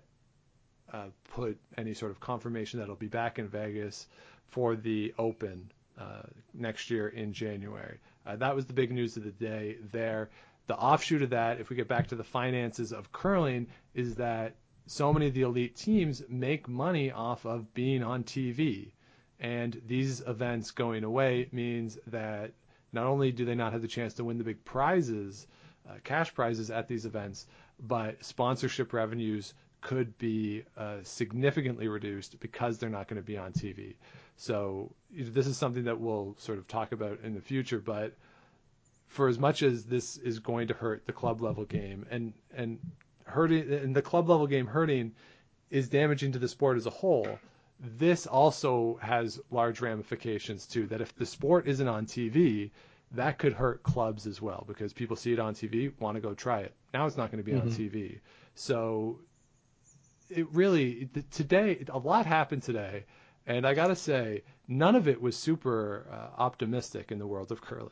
uh, 0.91 1.05
put 1.33 1.57
any 1.77 1.93
sort 1.93 2.11
of 2.11 2.19
confirmation 2.19 2.79
that 2.79 2.83
it'll 2.83 2.97
be 2.97 3.07
back 3.07 3.39
in 3.39 3.47
Vegas 3.47 4.05
for 4.47 4.75
the 4.75 5.13
Open 5.17 5.71
uh, 5.97 6.23
next 6.53 6.91
year 6.91 7.07
in 7.07 7.31
January. 7.31 7.99
Uh, 8.25 8.35
that 8.35 8.53
was 8.53 8.65
the 8.65 8.73
big 8.73 8.91
news 8.91 9.15
of 9.15 9.23
the 9.23 9.31
day 9.31 9.77
there. 9.93 10.29
The 10.67 10.75
offshoot 10.75 11.21
of 11.21 11.29
that, 11.29 11.61
if 11.61 11.69
we 11.69 11.77
get 11.77 11.87
back 11.87 12.07
to 12.07 12.15
the 12.15 12.25
finances 12.25 12.91
of 12.91 13.13
curling, 13.13 13.67
is 13.93 14.15
that 14.15 14.55
so 14.87 15.13
many 15.13 15.27
of 15.27 15.33
the 15.33 15.43
elite 15.43 15.77
teams 15.77 16.21
make 16.27 16.67
money 16.67 17.11
off 17.11 17.45
of 17.45 17.73
being 17.73 18.03
on 18.03 18.25
TV. 18.25 18.91
And 19.39 19.81
these 19.87 20.19
events 20.19 20.71
going 20.71 21.05
away 21.05 21.47
means 21.53 21.97
that 22.07 22.51
not 22.93 23.05
only 23.05 23.31
do 23.31 23.45
they 23.45 23.55
not 23.55 23.73
have 23.73 23.81
the 23.81 23.87
chance 23.87 24.13
to 24.15 24.23
win 24.23 24.37
the 24.37 24.43
big 24.43 24.63
prizes, 24.63 25.47
uh, 25.89 25.93
cash 26.03 26.33
prizes 26.33 26.71
at 26.71 26.87
these 26.87 27.05
events, 27.05 27.45
but 27.79 28.23
sponsorship 28.23 28.93
revenues 28.93 29.53
could 29.81 30.17
be 30.17 30.63
uh, 30.77 30.97
significantly 31.03 31.87
reduced 31.87 32.39
because 32.39 32.77
they're 32.77 32.89
not 32.89 33.07
going 33.07 33.21
to 33.21 33.25
be 33.25 33.37
on 33.37 33.53
TV. 33.53 33.95
So 34.37 34.91
this 35.11 35.47
is 35.47 35.57
something 35.57 35.83
that 35.83 35.99
we'll 35.99 36.35
sort 36.39 36.57
of 36.57 36.67
talk 36.67 36.91
about 36.91 37.19
in 37.23 37.35
the 37.35 37.41
future, 37.41 37.79
but 37.79 38.13
for 39.07 39.27
as 39.27 39.37
much 39.37 39.61
as 39.61 39.85
this 39.85 40.17
is 40.17 40.39
going 40.39 40.67
to 40.67 40.73
hurt 40.73 41.05
the 41.05 41.13
club 41.13 41.41
level 41.41 41.65
game 41.65 42.05
and 42.09 42.33
and 42.53 42.79
hurting 43.25 43.71
and 43.71 43.95
the 43.95 44.01
club 44.01 44.27
level 44.29 44.47
game 44.47 44.67
hurting 44.67 45.13
is 45.69 45.87
damaging 45.89 46.31
to 46.31 46.39
the 46.39 46.47
sport 46.47 46.77
as 46.77 46.85
a 46.85 46.89
whole 46.89 47.39
this 47.79 48.25
also 48.25 48.97
has 49.01 49.39
large 49.51 49.81
ramifications 49.81 50.65
too. 50.65 50.87
That 50.87 51.01
if 51.01 51.15
the 51.15 51.25
sport 51.25 51.67
isn't 51.67 51.87
on 51.87 52.05
TV, 52.05 52.71
that 53.11 53.37
could 53.37 53.53
hurt 53.53 53.83
clubs 53.83 54.27
as 54.27 54.41
well 54.41 54.63
because 54.67 54.93
people 54.93 55.15
see 55.15 55.33
it 55.33 55.39
on 55.39 55.53
TV, 55.53 55.91
want 55.99 56.15
to 56.15 56.21
go 56.21 56.33
try 56.33 56.61
it. 56.61 56.73
Now 56.93 57.05
it's 57.05 57.17
not 57.17 57.31
going 57.31 57.43
to 57.43 57.49
be 57.49 57.57
mm-hmm. 57.57 57.67
on 57.67 57.73
TV. 57.73 58.19
So 58.55 59.19
it 60.29 60.47
really 60.51 61.09
today 61.31 61.83
a 61.89 61.97
lot 61.97 62.25
happened 62.25 62.63
today, 62.63 63.05
and 63.45 63.65
I 63.65 63.73
got 63.73 63.87
to 63.87 63.95
say 63.95 64.43
none 64.67 64.95
of 64.95 65.07
it 65.07 65.21
was 65.21 65.37
super 65.37 66.07
uh, 66.11 66.41
optimistic 66.41 67.11
in 67.11 67.19
the 67.19 67.27
world 67.27 67.51
of 67.51 67.61
curling. 67.61 67.89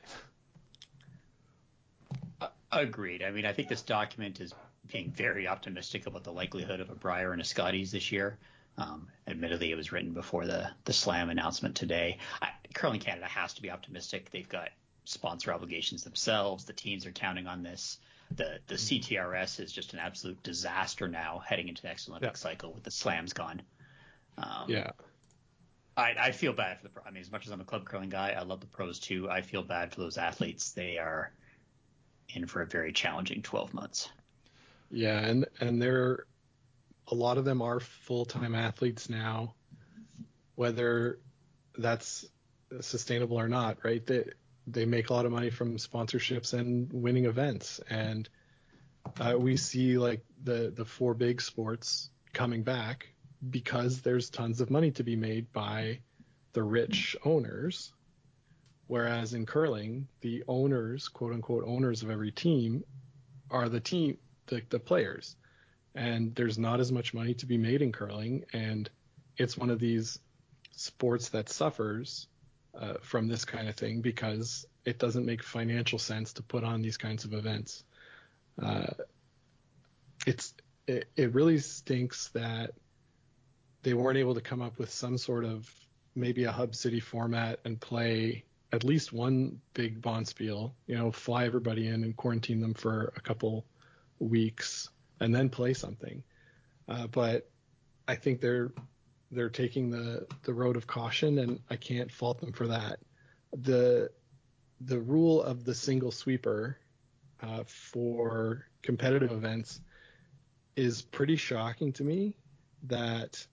Uh, 2.41 2.47
agreed. 2.71 3.21
I 3.23 3.31
mean, 3.31 3.45
I 3.45 3.53
think 3.53 3.67
this 3.67 3.81
document 3.81 4.39
is 4.39 4.53
being 4.91 5.11
very 5.11 5.47
optimistic 5.47 6.07
about 6.07 6.23
the 6.23 6.31
likelihood 6.33 6.79
of 6.79 6.89
a 6.89 6.95
Brier 6.95 7.31
and 7.31 7.41
a 7.41 7.45
Scotties 7.45 7.91
this 7.91 8.11
year. 8.11 8.37
Um, 8.77 9.07
admittedly, 9.27 9.71
it 9.71 9.75
was 9.75 9.91
written 9.91 10.13
before 10.13 10.45
the 10.45 10.69
the 10.85 10.93
slam 10.93 11.29
announcement 11.29 11.75
today. 11.75 12.17
I, 12.41 12.49
Curling 12.73 12.99
Canada 12.99 13.27
has 13.27 13.53
to 13.55 13.61
be 13.61 13.69
optimistic. 13.69 14.31
They've 14.31 14.49
got 14.49 14.69
sponsor 15.05 15.53
obligations 15.53 16.03
themselves. 16.03 16.65
The 16.65 16.73
teams 16.73 17.05
are 17.05 17.11
counting 17.11 17.47
on 17.47 17.63
this. 17.63 17.99
The 18.35 18.59
the 18.67 18.75
CTRS 18.75 19.59
is 19.59 19.71
just 19.71 19.93
an 19.93 19.99
absolute 19.99 20.41
disaster 20.43 21.07
now 21.07 21.43
heading 21.45 21.67
into 21.67 21.81
the 21.81 21.89
next 21.89 22.09
Olympic 22.09 22.31
yeah. 22.31 22.35
cycle 22.35 22.73
with 22.73 22.83
the 22.83 22.91
slams 22.91 23.33
gone. 23.33 23.61
Um, 24.37 24.65
yeah. 24.67 24.91
I, 25.95 26.15
I 26.19 26.31
feel 26.31 26.53
bad 26.53 26.79
for 26.79 26.87
the. 26.87 26.93
I 27.05 27.11
mean, 27.11 27.21
as 27.21 27.31
much 27.31 27.45
as 27.45 27.51
I'm 27.51 27.61
a 27.61 27.65
club 27.65 27.85
curling 27.85 28.09
guy, 28.09 28.31
I 28.31 28.41
love 28.43 28.61
the 28.61 28.67
pros 28.67 28.99
too. 28.99 29.29
I 29.29 29.41
feel 29.41 29.61
bad 29.61 29.93
for 29.93 30.01
those 30.01 30.17
athletes. 30.17 30.71
They 30.71 30.97
are 30.97 31.31
in 32.29 32.47
for 32.47 32.61
a 32.61 32.65
very 32.65 32.91
challenging 32.91 33.43
12 33.43 33.73
months. 33.73 34.09
Yeah, 34.89 35.19
and 35.19 35.45
and 35.59 35.81
they're 35.81 36.25
a 37.07 37.15
lot 37.15 37.37
of 37.37 37.45
them 37.45 37.61
are 37.61 37.79
full-time 37.79 38.55
athletes 38.55 39.09
now, 39.09 39.55
whether 40.55 41.19
that's 41.77 42.25
sustainable 42.81 43.39
or 43.39 43.47
not, 43.47 43.77
right? 43.83 44.05
They 44.05 44.25
they 44.65 44.85
make 44.85 45.09
a 45.09 45.13
lot 45.13 45.25
of 45.25 45.31
money 45.31 45.49
from 45.49 45.75
sponsorships 45.75 46.53
and 46.53 46.91
winning 46.93 47.25
events, 47.25 47.81
and 47.89 48.29
uh, 49.19 49.35
we 49.37 49.57
see 49.57 49.97
like 49.97 50.23
the 50.43 50.71
the 50.75 50.85
four 50.85 51.13
big 51.13 51.41
sports 51.41 52.09
coming 52.31 52.63
back 52.63 53.09
because 53.49 54.01
there's 54.01 54.29
tons 54.29 54.61
of 54.61 54.69
money 54.69 54.91
to 54.91 55.03
be 55.03 55.15
made 55.15 55.51
by 55.51 55.99
the 56.53 56.63
rich 56.63 57.15
owners. 57.25 57.93
Whereas 58.87 59.33
in 59.33 59.45
curling, 59.45 60.07
the 60.21 60.43
owners, 60.47 61.07
quote 61.07 61.33
unquote 61.33 61.63
owners 61.65 62.03
of 62.03 62.09
every 62.09 62.31
team, 62.31 62.83
are 63.49 63.67
the 63.67 63.79
team 63.79 64.17
the, 64.47 64.61
the 64.69 64.79
players 64.79 65.35
and 65.95 66.33
there's 66.35 66.57
not 66.57 66.79
as 66.79 66.91
much 66.91 67.13
money 67.13 67.33
to 67.35 67.45
be 67.45 67.57
made 67.57 67.81
in 67.81 67.91
curling, 67.91 68.45
and 68.53 68.89
it's 69.37 69.57
one 69.57 69.69
of 69.69 69.79
these 69.79 70.19
sports 70.71 71.29
that 71.29 71.49
suffers 71.49 72.27
uh, 72.79 72.95
from 73.01 73.27
this 73.27 73.45
kind 73.45 73.67
of 73.67 73.75
thing 73.75 74.01
because 74.01 74.65
it 74.85 74.97
doesn't 74.99 75.25
make 75.25 75.43
financial 75.43 75.99
sense 75.99 76.33
to 76.33 76.43
put 76.43 76.63
on 76.63 76.81
these 76.81 76.97
kinds 76.97 77.25
of 77.25 77.33
events. 77.33 77.83
Uh, 78.61 78.87
it's 80.25 80.53
it, 80.87 81.07
it 81.15 81.33
really 81.33 81.59
stinks 81.59 82.29
that 82.29 82.71
they 83.83 83.93
weren't 83.93 84.17
able 84.17 84.33
to 84.35 84.41
come 84.41 84.61
up 84.61 84.77
with 84.79 84.91
some 84.91 85.17
sort 85.17 85.45
of 85.45 85.69
maybe 86.15 86.43
a 86.45 86.51
hub 86.51 86.75
city 86.75 86.99
format 86.99 87.59
and 87.65 87.79
play 87.79 88.43
at 88.71 88.83
least 88.83 89.13
one 89.13 89.59
big 89.73 90.01
bonspiel, 90.01 90.71
you 90.87 90.97
know, 90.97 91.11
fly 91.11 91.45
everybody 91.45 91.87
in 91.87 92.03
and 92.03 92.15
quarantine 92.17 92.59
them 92.59 92.73
for 92.73 93.13
a 93.15 93.21
couple 93.21 93.65
weeks 94.19 94.89
and 95.19 95.33
then 95.33 95.49
play 95.49 95.73
something. 95.73 96.23
Uh, 96.87 97.07
but 97.07 97.49
I 98.07 98.15
think 98.15 98.41
they're 98.41 98.71
they're 99.31 99.49
taking 99.49 99.89
the 99.89 100.27
the 100.43 100.53
road 100.53 100.75
of 100.75 100.87
caution, 100.87 101.39
and 101.39 101.59
I 101.69 101.75
can't 101.75 102.11
fault 102.11 102.39
them 102.39 102.51
for 102.51 102.67
that. 102.67 102.99
The 103.53 104.09
the 104.81 104.99
rule 104.99 105.41
of 105.41 105.63
the 105.63 105.73
single 105.73 106.11
sweeper 106.11 106.77
uh, 107.41 107.63
for 107.65 108.65
competitive 108.81 109.31
events 109.31 109.79
is 110.75 111.01
pretty 111.01 111.35
shocking 111.35 111.93
to 111.93 112.03
me. 112.03 112.35
That 112.83 113.45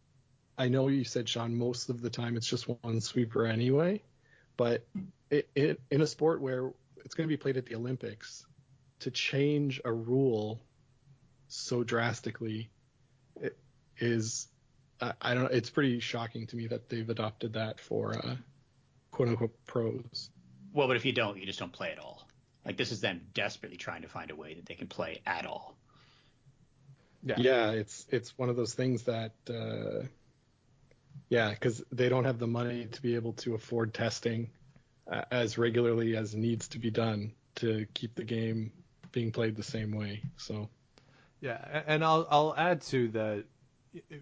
I 0.59 0.69
know 0.69 0.89
you 0.89 1.05
said, 1.05 1.29
Sean, 1.29 1.55
most 1.55 1.89
of 1.89 2.03
the 2.03 2.11
time 2.11 2.37
it's 2.37 2.49
just 2.49 2.69
one 2.69 3.01
sweeper 3.01 3.47
anyway, 3.47 4.03
but 4.57 4.85
it, 5.31 5.49
it, 5.55 5.81
in 5.91 6.03
a 6.03 6.07
sport 6.07 6.41
where 6.41 6.73
it's 7.05 7.15
going 7.15 7.29
to 7.29 7.33
be 7.33 7.37
played 7.37 7.57
at 7.57 7.67
the 7.67 7.77
Olympics, 7.77 8.45
to 9.01 9.11
change 9.11 9.81
a 9.85 9.93
rule 9.93 10.61
so 11.51 11.83
drastically 11.83 12.71
it 13.41 13.57
is 13.99 14.49
I, 15.01 15.13
I 15.21 15.35
don't 15.35 15.45
know 15.45 15.51
it's 15.51 15.71
pretty 15.71 16.01
shocking 16.01 16.47
to 16.49 16.57
me 16.57 16.69
that 16.69 16.89
they've 16.89 17.09
adopted 17.09 17.55
that 17.55 17.81
for 17.81 18.17
uh, 18.17 18.37
quote 19.11 19.29
unquote 19.29 19.67
pros. 19.67 20.31
Well, 20.73 20.87
but 20.87 20.97
if 20.97 21.05
you 21.05 21.13
don't, 21.13 21.37
you 21.37 21.47
just 21.47 21.59
don't 21.59 21.73
play 21.73 21.91
at 21.91 21.99
all. 21.99 22.27
Like 22.65 22.77
this 22.77 22.93
is 22.93 23.01
them 23.01 23.23
desperately 23.35 23.77
trying 23.77 24.03
to 24.03 24.09
find 24.09 24.31
a 24.31 24.37
way 24.37 24.55
that 24.55 24.67
they 24.67 24.75
can 24.75 24.87
play 24.87 25.21
at 25.27 25.47
all. 25.47 25.77
Yeah, 27.23 27.35
yeah, 27.39 27.71
it's 27.73 28.07
it's 28.11 28.39
one 28.39 28.49
of 28.49 28.57
those 28.57 28.75
things 28.75 29.03
that 29.05 29.33
uh, 29.49 30.07
yeah, 31.29 31.51
because 31.51 31.83
they 31.93 32.09
don't 32.09 32.25
have 32.25 32.39
the 32.39 32.47
money 32.47 32.87
to 32.87 33.03
be 33.03 33.15
able 33.15 33.33
to 33.35 33.55
afford 33.55 33.93
testing 33.93 34.51
uh, 35.11 35.23
as 35.31 35.59
regularly 35.59 36.17
as 36.17 36.35
needs 36.35 36.69
to 36.69 36.79
be 36.79 36.91
done 36.91 37.33
to 37.57 37.87
keep 37.95 38.15
the 38.15 38.25
game 38.25 38.73
being 39.13 39.33
played 39.33 39.57
the 39.57 39.63
same 39.63 39.93
way. 39.93 40.23
So 40.37 40.69
yeah, 41.41 41.83
and 41.87 42.05
I'll 42.05 42.27
I'll 42.31 42.55
add 42.57 42.83
to 42.83 43.09
that. 43.09 43.45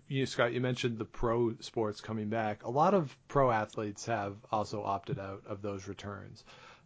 You 0.08 0.24
Scott, 0.24 0.54
you 0.54 0.62
mentioned 0.62 0.96
the 0.96 1.04
pro 1.04 1.54
sports 1.60 2.00
coming 2.00 2.28
back. 2.28 2.64
A 2.64 2.70
lot 2.70 2.94
of 2.94 3.14
pro 3.28 3.50
athletes 3.50 4.06
have 4.06 4.36
also 4.50 4.82
opted 4.82 5.18
out 5.18 5.42
of 5.46 5.60
those 5.60 5.86
returns 5.86 6.42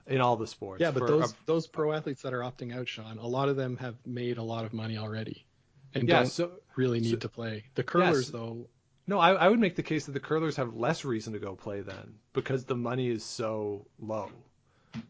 in 0.07 0.21
all 0.21 0.37
the 0.37 0.49
sports. 0.49 0.81
Yeah, 0.81 0.91
but 0.91 1.07
those 1.07 1.31
a, 1.31 1.35
those 1.47 1.67
pro 1.69 1.93
athletes 1.93 2.23
that 2.23 2.35
are 2.35 2.41
opting 2.41 2.75
out, 2.75 2.89
Sean, 2.89 3.19
a 3.19 3.27
lot 3.27 3.49
of 3.49 3.57
them 3.57 3.77
have 3.77 3.95
made 4.05 4.39
a 4.39 4.43
lot 4.43 4.65
of 4.65 4.73
money 4.73 4.99
already 4.99 5.47
and 5.95 6.09
yeah, 6.09 6.19
don't 6.19 6.27
so, 6.27 6.51
really 6.77 7.01
need 7.01 7.11
so, 7.11 7.17
to 7.17 7.29
play. 7.29 7.65
The 7.75 7.83
curlers, 7.83 8.27
yes. 8.27 8.29
though, 8.31 8.67
No, 9.07 9.19
I, 9.19 9.33
I 9.33 9.49
would 9.49 9.61
make 9.61 9.77
the 9.77 9.83
case 9.83 10.07
that 10.07 10.13
the 10.13 10.21
curlers 10.21 10.57
have 10.57 10.75
less 10.75 11.05
reason 11.05 11.33
to 11.35 11.39
go 11.39 11.55
play 11.55 11.81
then 11.81 12.15
because 12.33 12.65
the 12.65 12.77
money 12.77 13.09
is 13.09 13.25
so 13.25 13.87
low, 13.99 14.31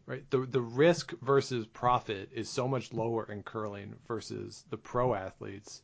right? 0.05 0.29
The 0.29 0.39
the 0.39 0.61
risk 0.61 1.13
versus 1.21 1.65
profit 1.65 2.29
is 2.33 2.49
so 2.49 2.67
much 2.67 2.93
lower 2.93 3.25
in 3.31 3.43
curling 3.43 3.95
versus 4.07 4.63
the 4.69 4.77
pro 4.77 5.13
athletes 5.13 5.81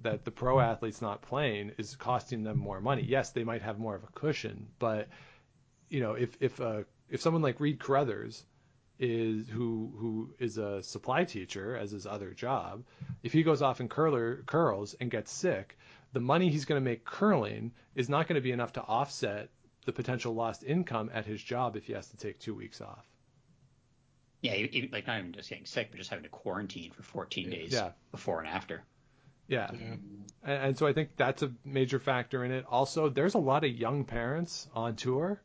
that 0.00 0.24
the 0.24 0.30
pro 0.30 0.60
athletes 0.60 1.00
not 1.00 1.22
playing 1.22 1.72
is 1.78 1.96
costing 1.96 2.42
them 2.42 2.58
more 2.58 2.80
money. 2.80 3.02
Yes, 3.02 3.30
they 3.30 3.44
might 3.44 3.62
have 3.62 3.78
more 3.78 3.94
of 3.94 4.04
a 4.04 4.12
cushion, 4.14 4.68
but 4.78 5.08
you 5.88 6.00
know, 6.00 6.14
if 6.14 6.36
if 6.40 6.60
uh, 6.60 6.82
if 7.10 7.20
someone 7.20 7.42
like 7.42 7.60
Reid 7.60 7.78
Carruthers 7.78 8.44
is 8.98 9.48
who 9.48 9.92
who 9.98 10.34
is 10.38 10.58
a 10.58 10.82
supply 10.82 11.24
teacher 11.24 11.76
as 11.76 11.90
his 11.90 12.06
other 12.06 12.30
job, 12.30 12.84
if 13.22 13.32
he 13.32 13.42
goes 13.42 13.62
off 13.62 13.80
and 13.80 13.90
curler 13.90 14.42
curls 14.46 14.94
and 14.94 15.10
gets 15.10 15.30
sick, 15.30 15.76
the 16.12 16.20
money 16.20 16.50
he's 16.50 16.64
going 16.64 16.80
to 16.80 16.84
make 16.84 17.04
curling 17.04 17.72
is 17.94 18.08
not 18.08 18.26
going 18.28 18.36
to 18.36 18.42
be 18.42 18.52
enough 18.52 18.72
to 18.74 18.82
offset 18.82 19.50
the 19.84 19.92
potential 19.92 20.34
lost 20.34 20.62
income 20.62 21.10
at 21.12 21.26
his 21.26 21.42
job 21.42 21.76
if 21.76 21.86
he 21.86 21.92
has 21.92 22.08
to 22.08 22.16
take 22.16 22.38
two 22.38 22.54
weeks 22.54 22.80
off. 22.80 23.11
Yeah, 24.42 24.54
even, 24.56 24.90
like 24.92 25.06
not 25.06 25.18
even 25.20 25.32
just 25.32 25.48
getting 25.48 25.66
sick, 25.66 25.88
but 25.90 25.98
just 25.98 26.10
having 26.10 26.24
to 26.24 26.28
quarantine 26.28 26.90
for 26.90 27.02
14 27.02 27.48
days 27.50 27.72
Yeah. 27.72 27.92
before 28.10 28.40
and 28.40 28.48
after. 28.48 28.82
Yeah. 29.48 29.70
Yeah. 29.72 29.78
And, 29.78 30.24
and 30.44 30.78
so 30.78 30.86
I 30.86 30.92
think 30.92 31.10
that's 31.16 31.42
a 31.42 31.52
major 31.64 31.98
factor 32.00 32.44
in 32.44 32.50
it. 32.52 32.64
Also, 32.68 33.08
there's 33.08 33.34
a 33.34 33.38
lot 33.38 33.64
of 33.64 33.70
young 33.70 34.04
parents 34.04 34.68
on 34.74 34.96
tour, 34.96 35.40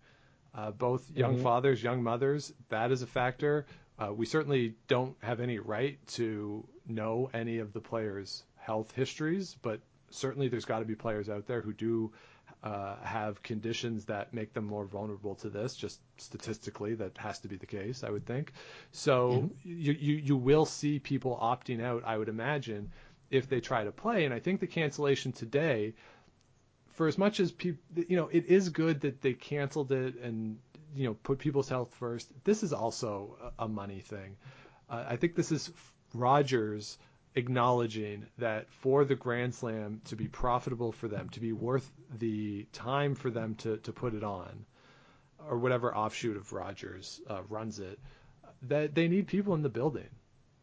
uh, 0.55 0.71
both 0.71 1.09
young 1.15 1.37
Mhm. 1.37 1.43
fathers, 1.43 1.81
young 1.83 2.01
mothers. 2.03 2.51
That 2.69 2.91
is 2.91 3.01
a 3.03 3.07
factor. 3.07 3.67
Uh, 3.99 4.13
we 4.13 4.25
certainly 4.25 4.75
don't 4.87 5.15
have 5.21 5.39
any 5.39 5.59
right 5.59 5.99
to 6.07 6.67
know 6.87 7.29
any 7.33 7.59
of 7.59 7.73
the 7.73 7.81
players' 7.81 8.43
health 8.55 8.91
histories, 8.93 9.55
but 9.61 9.81
certainly 10.09 10.47
there's 10.47 10.65
got 10.65 10.79
to 10.79 10.85
be 10.85 10.95
players 10.95 11.29
out 11.29 11.45
there 11.47 11.61
who 11.61 11.73
do 11.73 12.11
have 13.03 13.43
conditions 13.43 14.05
that 14.05 14.33
make 14.33 14.53
them 14.53 14.65
more 14.65 14.85
vulnerable 14.85 15.35
to 15.35 15.49
this. 15.49 15.75
Just 15.75 15.99
statistically, 16.17 16.95
that 16.95 17.17
has 17.17 17.39
to 17.39 17.47
be 17.47 17.55
the 17.55 17.65
case, 17.65 18.03
I 18.03 18.09
would 18.09 18.25
think. 18.25 18.53
So 18.91 19.49
you, 19.63 19.93
you 19.93 20.15
you 20.15 20.37
will 20.37 20.65
see 20.65 20.99
people 20.99 21.37
opting 21.41 21.81
out, 21.83 22.03
I 22.05 22.17
would 22.17 22.29
imagine, 22.29 22.91
if 23.29 23.49
they 23.49 23.59
try 23.59 23.83
to 23.83 23.91
play. 23.91 24.25
And 24.25 24.33
I 24.33 24.39
think 24.39 24.59
the 24.59 24.67
cancellation 24.67 25.31
today, 25.31 25.93
for 26.93 27.07
as 27.07 27.17
much 27.17 27.39
as 27.39 27.51
people, 27.51 27.81
you 28.07 28.17
know, 28.17 28.29
it 28.31 28.45
is 28.45 28.69
good 28.69 29.01
that 29.01 29.21
they 29.21 29.33
canceled 29.33 29.91
it 29.91 30.15
and 30.21 30.57
you 30.95 31.05
know 31.05 31.13
put 31.13 31.39
people's 31.39 31.69
health 31.69 31.93
first. 31.99 32.31
This 32.43 32.63
is 32.63 32.73
also 32.73 33.37
a, 33.59 33.65
a 33.65 33.67
money 33.67 33.99
thing. 33.99 34.35
Uh, 34.89 35.03
I 35.07 35.15
think 35.17 35.35
this 35.35 35.51
is 35.51 35.71
Rogers 36.13 36.97
acknowledging 37.37 38.25
that 38.39 38.67
for 38.81 39.05
the 39.05 39.15
Grand 39.15 39.53
Slam 39.53 40.01
to 40.05 40.15
be 40.15 40.27
profitable 40.27 40.91
for 40.91 41.07
them, 41.07 41.29
to 41.29 41.39
be 41.39 41.53
worth 41.53 41.89
the 42.17 42.65
time 42.73 43.13
for 43.15 43.29
them 43.29 43.55
to, 43.55 43.77
to 43.77 43.91
put 43.93 44.15
it 44.15 44.23
on, 44.23 44.65
or 45.47 45.57
whatever 45.59 45.95
offshoot 45.95 46.35
of 46.35 46.51
Rogers 46.51 47.21
uh, 47.29 47.41
runs 47.47 47.79
it, 47.79 47.99
that 48.63 48.95
they 48.95 49.07
need 49.07 49.27
people 49.27 49.53
in 49.53 49.61
the 49.61 49.69
building. 49.69 50.09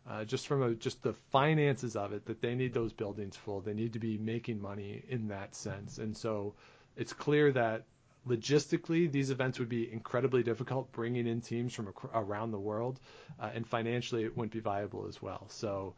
Uh, 0.06 0.24
just 0.24 0.46
from 0.46 0.62
a, 0.62 0.74
just 0.74 1.02
the 1.02 1.14
finances 1.30 1.96
of 1.96 2.12
it, 2.12 2.26
that 2.26 2.42
they 2.42 2.54
need 2.54 2.74
those 2.74 2.92
buildings 2.92 3.36
full. 3.36 3.60
They 3.60 3.72
need 3.72 3.94
to 3.94 3.98
be 3.98 4.18
making 4.18 4.60
money 4.60 5.02
in 5.08 5.28
that 5.28 5.54
sense. 5.54 5.96
And 5.96 6.14
so 6.14 6.54
it's 6.96 7.14
clear 7.14 7.52
that 7.52 7.84
logistically 8.28 9.10
these 9.10 9.30
events 9.30 9.58
would 9.58 9.68
be 9.68 9.90
incredibly 9.90 10.42
difficult 10.42 10.92
bringing 10.92 11.26
in 11.26 11.40
teams 11.40 11.72
from 11.72 11.88
ac- 11.88 12.08
around 12.12 12.50
the 12.50 12.58
world, 12.58 13.00
uh, 13.40 13.50
and 13.54 13.66
financially 13.66 14.24
it 14.24 14.36
wouldn't 14.36 14.52
be 14.52 14.60
viable 14.60 15.06
as 15.08 15.22
well. 15.22 15.46
So 15.48 15.94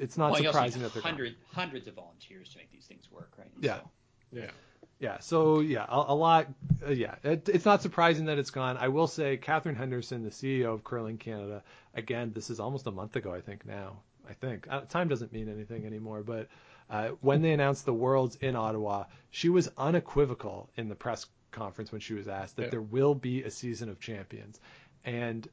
it's 0.00 0.18
not 0.18 0.32
well, 0.32 0.42
surprising 0.42 0.82
that 0.82 0.92
they're 0.92 1.02
gone. 1.02 1.12
hundred, 1.12 1.34
hundreds 1.52 1.86
of 1.86 1.94
volunteers 1.94 2.48
to 2.50 2.58
make 2.58 2.70
these 2.72 2.84
things 2.86 3.10
work, 3.10 3.32
right? 3.38 3.48
Yeah. 3.60 3.76
So, 3.78 3.90
Yeah. 4.32 4.50
Yeah. 4.98 5.18
So 5.20 5.60
yeah, 5.60 5.86
a, 5.88 6.04
a 6.08 6.14
lot. 6.14 6.46
Uh, 6.86 6.90
yeah, 6.90 7.14
it, 7.24 7.48
it's 7.48 7.64
not 7.64 7.80
surprising 7.82 8.26
that 8.26 8.38
it's 8.38 8.50
gone. 8.50 8.76
I 8.76 8.88
will 8.88 9.06
say, 9.06 9.36
Katherine 9.36 9.76
Henderson, 9.76 10.22
the 10.22 10.30
CEO 10.30 10.74
of 10.74 10.84
Curling 10.84 11.18
Canada, 11.18 11.62
again, 11.94 12.32
this 12.34 12.50
is 12.50 12.60
almost 12.60 12.86
a 12.86 12.90
month 12.90 13.16
ago, 13.16 13.32
I 13.32 13.40
think 13.40 13.64
now. 13.66 14.00
I 14.28 14.34
think 14.34 14.66
uh, 14.70 14.82
time 14.82 15.08
doesn't 15.08 15.32
mean 15.32 15.48
anything 15.48 15.86
anymore, 15.86 16.22
but 16.22 16.48
uh, 16.90 17.08
when 17.20 17.42
they 17.42 17.52
announced 17.52 17.84
the 17.86 17.94
Worlds 17.94 18.36
in 18.36 18.54
Ottawa, 18.56 19.04
she 19.30 19.48
was 19.48 19.70
unequivocal 19.78 20.70
in 20.76 20.88
the 20.88 20.94
press 20.94 21.26
conference 21.50 21.90
when 21.90 22.00
she 22.00 22.14
was 22.14 22.28
asked 22.28 22.56
that 22.56 22.64
Yeah. 22.64 22.70
there 22.70 22.82
will 22.82 23.14
be 23.14 23.42
a 23.42 23.50
season 23.50 23.88
of 23.88 23.98
champions, 24.00 24.60
and 25.04 25.48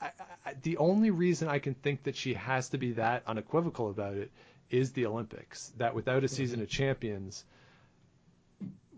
I, 0.00 0.10
I, 0.44 0.54
the 0.62 0.76
only 0.78 1.10
reason 1.10 1.48
I 1.48 1.58
can 1.58 1.74
think 1.74 2.04
that 2.04 2.16
she 2.16 2.34
has 2.34 2.68
to 2.70 2.78
be 2.78 2.92
that 2.92 3.22
unequivocal 3.26 3.90
about 3.90 4.14
it 4.14 4.30
is 4.70 4.92
the 4.92 5.06
Olympics. 5.06 5.72
That 5.78 5.94
without 5.94 6.24
a 6.24 6.28
season 6.28 6.60
of 6.60 6.68
champions, 6.68 7.44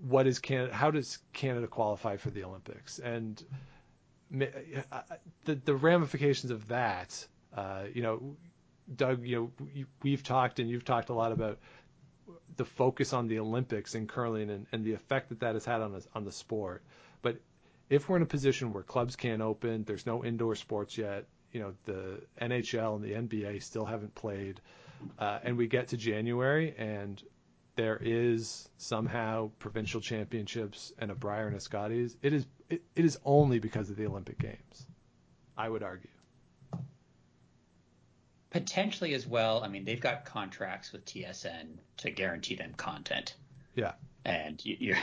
what 0.08 0.26
is 0.26 0.38
Canada? 0.38 0.74
How 0.74 0.90
does 0.90 1.18
Canada 1.32 1.66
qualify 1.66 2.16
for 2.16 2.30
the 2.30 2.44
Olympics? 2.44 2.98
And 2.98 3.42
the 4.30 5.54
the 5.64 5.74
ramifications 5.74 6.50
of 6.50 6.68
that, 6.68 7.26
uh, 7.56 7.84
you 7.92 8.02
know, 8.02 8.36
Doug, 8.94 9.24
you 9.24 9.36
know, 9.36 9.64
we- 9.74 9.86
we've 10.02 10.22
talked 10.22 10.58
and 10.60 10.68
you've 10.70 10.84
talked 10.84 11.08
a 11.10 11.14
lot 11.14 11.32
about 11.32 11.58
the 12.56 12.64
focus 12.64 13.12
on 13.12 13.28
the 13.28 13.38
Olympics 13.38 13.94
in 13.94 14.06
curling 14.06 14.50
and, 14.50 14.66
and 14.72 14.84
the 14.84 14.92
effect 14.92 15.28
that 15.28 15.40
that 15.40 15.54
has 15.54 15.64
had 15.64 15.80
on 15.80 15.94
us 15.94 16.06
on 16.14 16.24
the 16.24 16.32
sport. 16.32 16.82
But 17.22 17.40
if 17.90 18.08
we're 18.08 18.16
in 18.16 18.22
a 18.22 18.26
position 18.26 18.72
where 18.72 18.82
clubs 18.82 19.16
can't 19.16 19.42
open, 19.42 19.84
there's 19.84 20.06
no 20.06 20.24
indoor 20.24 20.54
sports 20.54 20.96
yet. 20.98 21.26
You 21.52 21.60
know, 21.60 21.74
the 21.86 22.20
NHL 22.40 22.96
and 22.96 23.04
the 23.04 23.12
NBA 23.38 23.62
still 23.62 23.84
haven't 23.86 24.14
played, 24.14 24.60
uh, 25.18 25.38
and 25.42 25.56
we 25.56 25.66
get 25.66 25.88
to 25.88 25.96
January 25.96 26.74
and 26.76 27.22
there 27.76 27.98
is 28.02 28.68
somehow 28.76 29.50
provincial 29.60 30.00
championships 30.00 30.92
and 30.98 31.10
a 31.10 31.14
Brier 31.14 31.46
and 31.46 31.56
a 31.56 31.60
Scotties. 31.60 32.16
It 32.22 32.32
is 32.32 32.44
it, 32.68 32.82
it 32.96 33.04
is 33.04 33.18
only 33.24 33.60
because 33.60 33.88
of 33.88 33.96
the 33.96 34.06
Olympic 34.06 34.38
Games, 34.38 34.86
I 35.56 35.68
would 35.68 35.82
argue. 35.82 36.10
potentially 38.50 39.14
as 39.14 39.26
well. 39.26 39.62
I 39.62 39.68
mean, 39.68 39.84
they've 39.84 40.00
got 40.00 40.24
contracts 40.24 40.92
with 40.92 41.04
TSN 41.04 41.66
to 41.98 42.10
guarantee 42.10 42.54
them 42.56 42.72
content, 42.76 43.34
Yeah. 43.74 43.92
and 44.24 44.62
you, 44.64 44.76
you're 44.80 44.98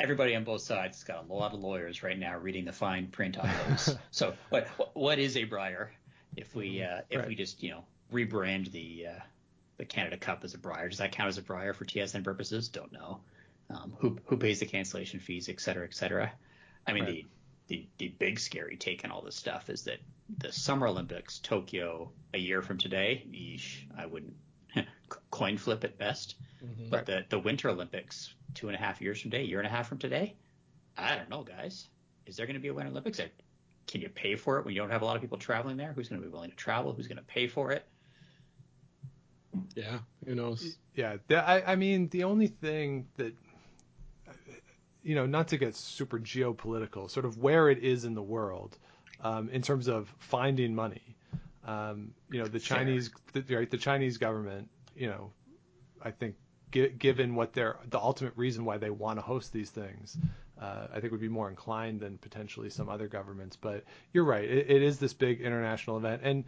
everybody 0.00 0.34
on 0.34 0.44
both 0.44 0.62
sides 0.62 0.98
has 0.98 1.04
got 1.04 1.28
a 1.28 1.32
lot 1.32 1.52
of 1.52 1.60
lawyers 1.60 2.02
right 2.02 2.18
now 2.18 2.36
reading 2.38 2.64
the 2.64 2.72
fine 2.72 3.06
print 3.08 3.38
on 3.38 3.48
those. 3.68 3.96
so, 4.10 4.34
what 4.48 4.66
what 4.94 5.18
is 5.18 5.36
a 5.36 5.44
Brier? 5.44 5.92
If 6.36 6.54
we 6.54 6.82
uh, 6.82 7.02
if 7.10 7.18
Right. 7.20 7.28
we 7.28 7.34
just 7.34 7.62
you 7.62 7.70
know 7.70 7.84
rebrand 8.12 8.72
the 8.72 9.06
uh, 9.08 9.20
the 9.76 9.84
Canada 9.84 10.16
Cup 10.16 10.42
as 10.44 10.54
a 10.54 10.58
Brier, 10.58 10.88
does 10.88 10.98
that 10.98 11.12
count 11.12 11.28
as 11.28 11.38
a 11.38 11.42
Brier 11.42 11.74
for 11.74 11.84
TSN 11.84 12.24
purposes? 12.24 12.68
Don't 12.68 12.92
know. 12.92 13.20
Um, 13.68 13.94
who 13.98 14.18
who 14.26 14.36
pays 14.36 14.60
the 14.60 14.66
cancellation 14.66 15.20
fees, 15.20 15.48
et 15.48 15.60
cetera, 15.60 15.84
et 15.84 15.94
cetera. 15.94 16.32
I 16.86 16.92
mean, 16.92 17.04
Right. 17.04 17.26
the, 17.68 17.76
the 17.76 17.88
the 17.98 18.08
big 18.08 18.40
scary 18.40 18.76
take 18.76 19.04
in 19.04 19.10
all 19.10 19.22
this 19.22 19.36
stuff 19.36 19.70
is 19.70 19.84
that 19.84 19.98
the 20.38 20.52
Summer 20.52 20.86
Olympics, 20.88 21.38
Tokyo, 21.38 22.10
a 22.34 22.38
year 22.38 22.62
from 22.62 22.78
today, 22.78 23.24
yeesh, 23.30 23.84
I 23.96 24.06
wouldn't 24.06 24.34
coin 25.40 25.56
flip 25.56 25.84
at 25.84 25.96
best. 25.96 26.36
Mhm. 26.62 26.90
But 26.90 27.06
the 27.06 27.24
the 27.28 27.38
Winter 27.38 27.70
Olympics, 27.70 28.34
two 28.54 28.68
and 28.68 28.76
a 28.76 28.78
half 28.78 29.00
years 29.00 29.20
from 29.22 29.30
today, 29.30 29.44
year 29.44 29.58
and 29.58 29.66
a 29.66 29.70
half 29.70 29.88
from 29.88 29.98
today, 29.98 30.34
I 30.96 31.16
don't 31.16 31.30
know, 31.30 31.42
guys. 31.42 31.88
Is 32.26 32.36
there 32.36 32.46
going 32.46 32.54
to 32.54 32.60
be 32.60 32.68
a 32.68 32.74
Winter 32.74 32.90
Olympics? 32.90 33.18
Or 33.20 33.30
Can 33.86 34.02
you 34.02 34.10
pay 34.10 34.36
for 34.36 34.58
it 34.58 34.64
when 34.64 34.74
you 34.74 34.80
don't 34.80 34.90
have 34.90 35.02
a 35.02 35.04
lot 35.06 35.16
of 35.16 35.22
people 35.22 35.38
traveling 35.38 35.76
there? 35.78 35.92
Who's 35.94 36.08
going 36.08 36.20
to 36.20 36.26
be 36.26 36.32
willing 36.32 36.50
to 36.50 36.56
travel? 36.56 36.92
Who's 36.92 37.08
going 37.08 37.16
to 37.16 37.24
pay 37.24 37.46
for 37.48 37.72
it? 37.72 37.84
Yeah. 39.74 39.98
Who 40.26 40.34
knows? 40.34 40.76
Yeah, 40.94 41.16
I, 41.30 41.62
I 41.72 41.76
mean, 41.76 42.08
the 42.08 42.24
only 42.24 42.48
thing 42.48 43.06
that, 43.16 43.34
you 45.02 45.14
know, 45.14 45.26
not 45.26 45.48
to 45.48 45.56
get 45.56 45.74
super 45.74 46.18
geopolitical, 46.18 47.10
sort 47.10 47.24
of 47.24 47.38
where 47.38 47.70
it 47.70 47.78
is 47.82 48.04
in 48.04 48.14
the 48.14 48.22
world, 48.22 48.76
um, 49.22 49.48
in 49.48 49.62
terms 49.62 49.88
of 49.88 50.12
finding 50.18 50.74
money. 50.74 51.16
Um, 51.64 52.12
you 52.30 52.38
know, 52.40 52.46
the 52.46 52.60
Fair. 52.60 52.78
Chinese, 52.78 53.10
the, 53.32 53.44
right, 53.56 53.70
the 53.70 53.78
Chinese 53.78 54.18
government, 54.18 54.68
you 54.96 55.08
know, 55.08 55.32
I 56.02 56.10
think 56.10 56.36
gi- 56.72 56.90
given 56.98 57.34
what 57.34 57.52
their 57.52 57.76
the 57.88 57.98
ultimate 57.98 58.34
reason 58.36 58.64
why 58.64 58.78
they 58.78 58.90
want 58.90 59.18
to 59.18 59.22
host 59.22 59.52
these 59.52 59.70
things, 59.70 60.16
uh, 60.60 60.86
I 60.94 61.00
think 61.00 61.12
would 61.12 61.20
be 61.20 61.28
more 61.28 61.48
inclined 61.48 62.00
than 62.00 62.18
potentially 62.18 62.70
some 62.70 62.88
other 62.88 63.08
governments. 63.08 63.56
But 63.56 63.84
you're 64.12 64.24
right, 64.24 64.44
it, 64.44 64.70
it 64.70 64.82
is 64.82 64.98
this 64.98 65.14
big 65.14 65.40
international 65.40 65.96
event, 65.96 66.22
and 66.24 66.44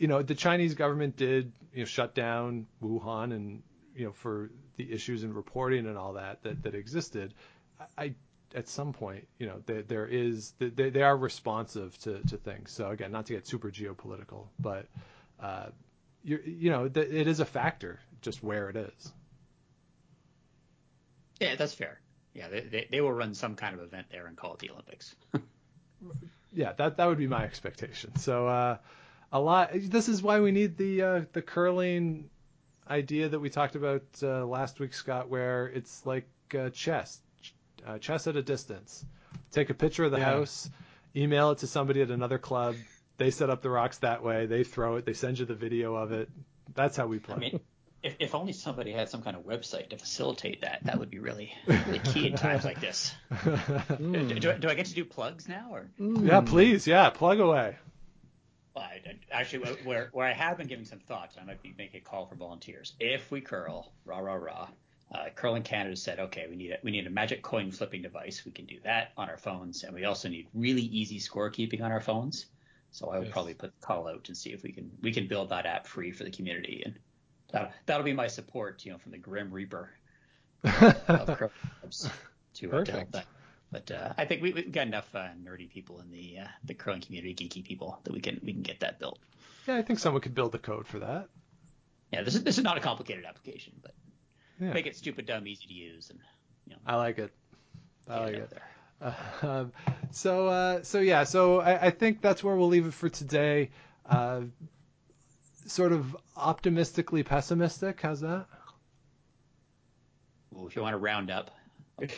you 0.00 0.08
know, 0.08 0.22
the 0.22 0.34
Chinese 0.34 0.74
government 0.74 1.16
did, 1.16 1.52
you 1.74 1.80
know, 1.80 1.84
shut 1.84 2.14
down 2.14 2.66
Wuhan 2.82 3.34
and, 3.34 3.62
you 3.94 4.06
know, 4.06 4.12
for 4.12 4.50
the 4.76 4.90
issues 4.90 5.24
in 5.24 5.34
reporting 5.34 5.86
and 5.86 5.98
all 5.98 6.14
that 6.14 6.42
that, 6.42 6.62
that 6.62 6.74
existed. 6.74 7.34
I, 7.78 8.04
I 8.04 8.14
at 8.54 8.66
some 8.66 8.94
point, 8.94 9.28
you 9.38 9.46
know, 9.46 9.62
there, 9.66 9.82
there 9.82 10.06
is, 10.06 10.54
they, 10.58 10.88
they 10.88 11.02
are 11.02 11.14
responsive 11.14 11.96
to, 11.98 12.18
to 12.28 12.38
things. 12.38 12.72
So 12.72 12.88
again, 12.88 13.12
not 13.12 13.26
to 13.26 13.34
get 13.34 13.46
super 13.46 13.70
geopolitical, 13.70 14.46
but, 14.58 14.86
uh, 15.38 15.66
you 16.24 16.38
you 16.44 16.70
know, 16.70 16.88
th- 16.88 17.10
it 17.10 17.26
is 17.26 17.40
a 17.40 17.44
factor 17.44 17.98
just 18.22 18.42
where 18.42 18.68
it 18.68 18.76
is. 18.76 19.12
Yeah, 21.40 21.54
that's 21.56 21.74
fair. 21.74 22.00
Yeah, 22.34 22.48
they, 22.48 22.60
they, 22.60 22.88
they 22.90 23.00
will 23.00 23.12
run 23.12 23.34
some 23.34 23.56
kind 23.56 23.74
of 23.74 23.80
event 23.82 24.06
there 24.10 24.26
and 24.26 24.36
call 24.36 24.54
it 24.54 24.60
the 24.60 24.70
Olympics. 24.70 25.14
yeah, 26.52 26.72
that 26.74 26.96
that 26.98 27.06
would 27.06 27.18
be 27.18 27.26
my 27.26 27.44
expectation. 27.44 28.14
So 28.16 28.46
uh, 28.46 28.76
a 29.32 29.40
lot. 29.40 29.70
This 29.74 30.08
is 30.08 30.22
why 30.22 30.40
we 30.40 30.52
need 30.52 30.76
the 30.76 31.02
uh, 31.02 31.20
the 31.32 31.42
curling 31.42 32.30
idea 32.88 33.28
that 33.28 33.38
we 33.38 33.50
talked 33.50 33.74
about 33.76 34.02
uh, 34.22 34.44
last 34.46 34.80
week, 34.80 34.94
Scott, 34.94 35.28
where 35.28 35.66
it's 35.68 36.04
like 36.04 36.28
uh, 36.58 36.70
chess, 36.70 37.18
uh, 37.86 37.98
chess 37.98 38.26
at 38.26 38.36
a 38.36 38.42
distance. 38.42 39.04
Take 39.52 39.70
a 39.70 39.74
picture 39.74 40.04
of 40.04 40.10
the 40.12 40.18
Yeah. 40.18 40.24
house, 40.24 40.68
email 41.16 41.50
it 41.52 41.58
to 41.58 41.66
somebody 41.66 42.02
at 42.02 42.10
another 42.10 42.38
club. 42.38 42.74
They 43.20 43.30
set 43.30 43.50
up 43.50 43.60
the 43.60 43.68
rocks 43.68 43.98
that 43.98 44.22
way. 44.24 44.46
They 44.46 44.64
throw 44.64 44.96
it. 44.96 45.04
They 45.04 45.12
send 45.12 45.38
you 45.38 45.44
the 45.44 45.54
video 45.54 45.94
of 45.94 46.10
it. 46.10 46.30
That's 46.74 46.96
how 46.96 47.06
we 47.06 47.18
play. 47.18 47.34
I 47.34 47.38
mean, 47.38 47.60
if, 48.02 48.16
if 48.18 48.34
only 48.34 48.54
somebody 48.54 48.92
had 48.92 49.10
some 49.10 49.20
kind 49.20 49.36
of 49.36 49.42
website 49.42 49.90
to 49.90 49.98
facilitate 49.98 50.62
that, 50.62 50.78
that 50.84 50.98
would 50.98 51.10
be 51.10 51.18
really, 51.18 51.52
really 51.66 51.98
key 51.98 52.28
in 52.28 52.34
times 52.34 52.64
like 52.64 52.80
this. 52.80 53.14
Hmm. 53.30 54.12
Do, 54.28 54.38
do, 54.40 54.52
do 54.54 54.68
I 54.70 54.74
get 54.74 54.86
to 54.86 54.94
do 54.94 55.04
plugs 55.04 55.48
now, 55.48 55.68
or 55.70 55.90
yeah, 55.98 56.40
please. 56.40 56.86
Yeah, 56.86 57.10
plug 57.10 57.40
away. 57.40 57.76
Well, 58.74 58.84
I, 58.84 59.02
I- 59.06 59.18
actually, 59.30 59.70
where 59.84 60.08
where 60.12 60.26
I 60.26 60.32
have 60.32 60.56
been 60.56 60.66
giving 60.68 60.86
some 60.86 61.00
thoughts, 61.00 61.36
I 61.38 61.44
might 61.44 61.62
be 61.62 61.74
making 61.76 62.00
a 62.00 62.02
call 62.02 62.24
for 62.24 62.36
volunteers. 62.36 62.94
If 62.98 63.30
we 63.30 63.42
curl, 63.42 63.92
rah 64.06 64.20
rah 64.20 64.36
rah. 64.36 64.68
Uh, 65.12 65.24
Curling 65.34 65.64
Canada 65.64 65.96
said, 65.96 66.20
okay, 66.20 66.46
we 66.48 66.56
need 66.56 66.70
a 66.70 66.78
we 66.82 66.90
need 66.90 67.06
a 67.06 67.10
magic 67.10 67.42
coin 67.42 67.70
flipping 67.70 68.00
device. 68.00 68.46
We 68.46 68.52
can 68.52 68.64
do 68.64 68.78
that 68.84 69.12
on 69.18 69.28
our 69.28 69.36
phones, 69.36 69.84
and 69.84 69.94
we 69.94 70.06
also 70.06 70.30
need 70.30 70.46
really 70.54 70.80
easy 70.80 71.18
scorekeeping 71.18 71.82
on 71.82 71.92
our 71.92 72.00
phones. 72.00 72.46
So 72.92 73.10
I 73.10 73.18
will 73.18 73.24
Yes. 73.24 73.32
probably 73.32 73.54
put 73.54 73.72
the 73.80 73.86
call 73.86 74.08
out 74.08 74.28
and 74.28 74.36
see 74.36 74.50
if 74.52 74.62
we 74.62 74.72
can 74.72 74.90
we 75.02 75.12
can 75.12 75.28
build 75.28 75.50
that 75.50 75.66
app 75.66 75.86
free 75.86 76.12
for 76.12 76.24
the 76.24 76.30
community, 76.30 76.82
and 76.84 76.98
that 77.52 77.72
that'll 77.86 78.04
be 78.04 78.12
my 78.12 78.26
support, 78.26 78.84
you 78.84 78.92
know, 78.92 78.98
from 78.98 79.12
the 79.12 79.18
Grim 79.18 79.50
Reaper 79.52 79.90
of 80.64 81.26
curling 81.36 81.50
to, 82.54 82.72
uh, 82.72 82.84
to 82.84 82.92
help 82.92 83.12
that. 83.12 83.26
But 83.72 83.90
uh, 83.92 84.12
I 84.18 84.24
think 84.24 84.42
we, 84.42 84.52
we've 84.52 84.72
got 84.72 84.86
enough 84.88 85.14
uh, 85.14 85.28
nerdy 85.40 85.70
people 85.70 86.00
in 86.00 86.10
the 86.10 86.38
uh, 86.42 86.48
the 86.64 86.74
curling 86.74 87.00
community, 87.00 87.34
geeky 87.34 87.64
people, 87.64 87.98
that 88.04 88.12
we 88.12 88.20
can 88.20 88.40
we 88.42 88.52
can 88.52 88.62
get 88.62 88.80
that 88.80 88.98
built. 88.98 89.18
Yeah, 89.68 89.76
I 89.76 89.82
think 89.82 89.98
someone 90.00 90.22
could 90.22 90.34
build 90.34 90.52
the 90.52 90.58
code 90.58 90.86
for 90.86 90.98
that. 90.98 91.28
Yeah, 92.12 92.22
this 92.22 92.34
is 92.34 92.42
this 92.42 92.58
is 92.58 92.64
not 92.64 92.76
a 92.76 92.80
complicated 92.80 93.24
application, 93.24 93.74
but 93.80 93.94
Yeah. 94.60 94.74
make 94.74 94.86
it 94.86 94.96
stupid, 94.96 95.26
dumb, 95.26 95.46
easy 95.46 95.66
to 95.68 95.72
use, 95.72 96.10
and 96.10 96.18
you 96.66 96.72
know, 96.72 96.78
I 96.84 96.96
like 96.96 97.18
it. 97.18 97.30
I 98.08 98.18
like 98.18 98.34
it 98.34 98.38
it. 98.38 98.50
there. 98.50 98.69
Um, 99.42 99.72
so 100.10 100.46
uh, 100.48 100.82
so 100.82 101.00
yeah, 101.00 101.24
so 101.24 101.60
I, 101.60 101.86
I 101.86 101.90
think 101.90 102.20
that's 102.20 102.44
where 102.44 102.54
we'll 102.56 102.68
leave 102.68 102.86
it 102.86 102.94
for 102.94 103.08
today. 103.08 103.70
Uh, 104.08 104.42
sort 105.66 105.92
of 105.92 106.16
optimistically 106.36 107.22
pessimistic. 107.22 108.00
How's 108.00 108.20
that? 108.20 108.46
Well, 110.50 110.66
if 110.66 110.76
you 110.76 110.82
want 110.82 110.94
to 110.94 110.98
round 110.98 111.30
up, 111.30 111.50
Maybe 111.98 112.16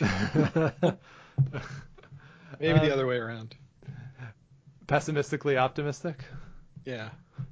the 2.59 2.89
Uh, 2.89 2.93
other 2.93 3.05
way 3.07 3.17
around. 3.17 3.55
Pessimistically 4.87 5.57
optimistic. 5.57 6.23
Yeah. 6.85 7.09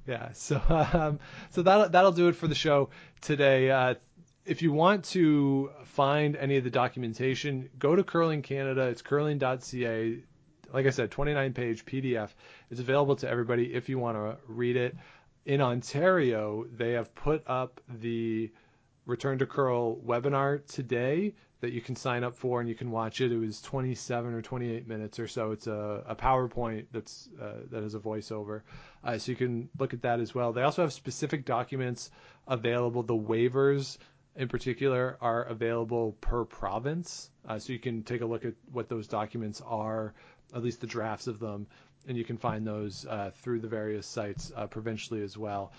Yeah. 0.08 0.32
So 0.34 0.62
um, 0.94 1.20
so 1.52 1.62
that'll 1.62 1.90
that'll 1.90 2.12
do 2.12 2.28
it 2.28 2.36
for 2.36 2.48
the 2.48 2.56
show 2.56 2.90
today. 3.22 3.72
If 4.46 4.62
you 4.62 4.72
want 4.72 5.06
to 5.06 5.70
find 5.86 6.36
any 6.36 6.58
of 6.58 6.64
the 6.64 6.72
documentation, 6.72 7.70
go 7.78 7.96
to 7.96 8.04
Curling 8.04 8.42
Canada. 8.42 8.88
It's 8.88 9.02
curling.ca. 9.02 10.24
Like 10.74 10.86
I 10.88 10.90
said, 10.90 11.12
29 11.12 11.54
page 11.54 11.86
PDF. 11.86 12.30
It's 12.72 12.80
available 12.80 13.16
to 13.18 13.30
everybody 13.30 13.74
if 13.74 13.88
you 13.88 14.00
want 14.00 14.18
to 14.18 14.38
read 14.48 14.78
it. 14.78 14.96
In 15.46 15.62
Ontario, 15.62 16.66
they 16.76 16.94
have 16.94 17.14
put 17.14 17.44
up 17.48 17.82
the 17.88 18.52
Return 19.06 19.40
to 19.40 19.46
Curl 19.46 19.98
webinar 19.98 20.66
today 20.68 21.34
that 21.60 21.72
you 21.72 21.82
can 21.82 21.96
sign 21.96 22.24
up 22.24 22.36
for 22.36 22.60
and 22.60 22.68
you 22.68 22.76
can 22.76 22.92
watch 22.92 23.22
it. 23.22 23.32
It 23.32 23.38
was 23.38 23.62
27 23.62 24.34
or 24.34 24.42
28 24.42 24.88
minutes 24.88 25.20
or 25.20 25.28
so. 25.28 25.52
It's 25.52 25.68
a, 25.68 26.04
a 26.08 26.16
PowerPoint 26.16 26.86
that's 26.92 27.30
uh, 27.42 27.62
that 27.70 27.84
has 27.84 27.96
a 27.96 28.00
voiceover, 28.00 28.62
uh, 29.04 29.18
so 29.18 29.32
you 29.32 29.36
can 29.36 29.70
look 29.80 29.94
at 29.94 30.02
that 30.02 30.20
as 30.20 30.36
well. 30.36 30.54
They 30.54 30.64
also 30.64 30.82
have 30.82 30.94
specific 30.94 31.46
documents 31.46 32.12
available. 32.48 33.04
The 33.04 33.16
waivers, 33.16 33.98
in 34.36 34.48
particular, 34.48 35.18
are 35.22 35.44
available 35.44 36.14
per 36.22 36.46
province, 36.46 37.30
uh, 37.48 37.60
so 37.60 37.74
you 37.74 37.80
can 37.80 38.04
take 38.04 38.22
a 38.22 38.26
look 38.26 38.46
at 38.46 38.54
what 38.72 38.90
those 38.90 39.08
documents 39.08 39.62
are, 39.66 40.14
at 40.56 40.64
least 40.64 40.82
the 40.82 40.88
drafts 40.88 41.28
of 41.28 41.40
them, 41.40 41.68
and 42.08 42.18
you 42.18 42.24
can 42.24 42.38
find 42.38 42.66
those 42.66 43.06
uh, 43.06 43.32
through 43.42 43.60
the 43.60 43.68
various 43.68 44.08
sites 44.08 44.52
uh, 44.56 44.68
provincially 44.68 45.22
as 45.22 45.38
well. 45.38 45.72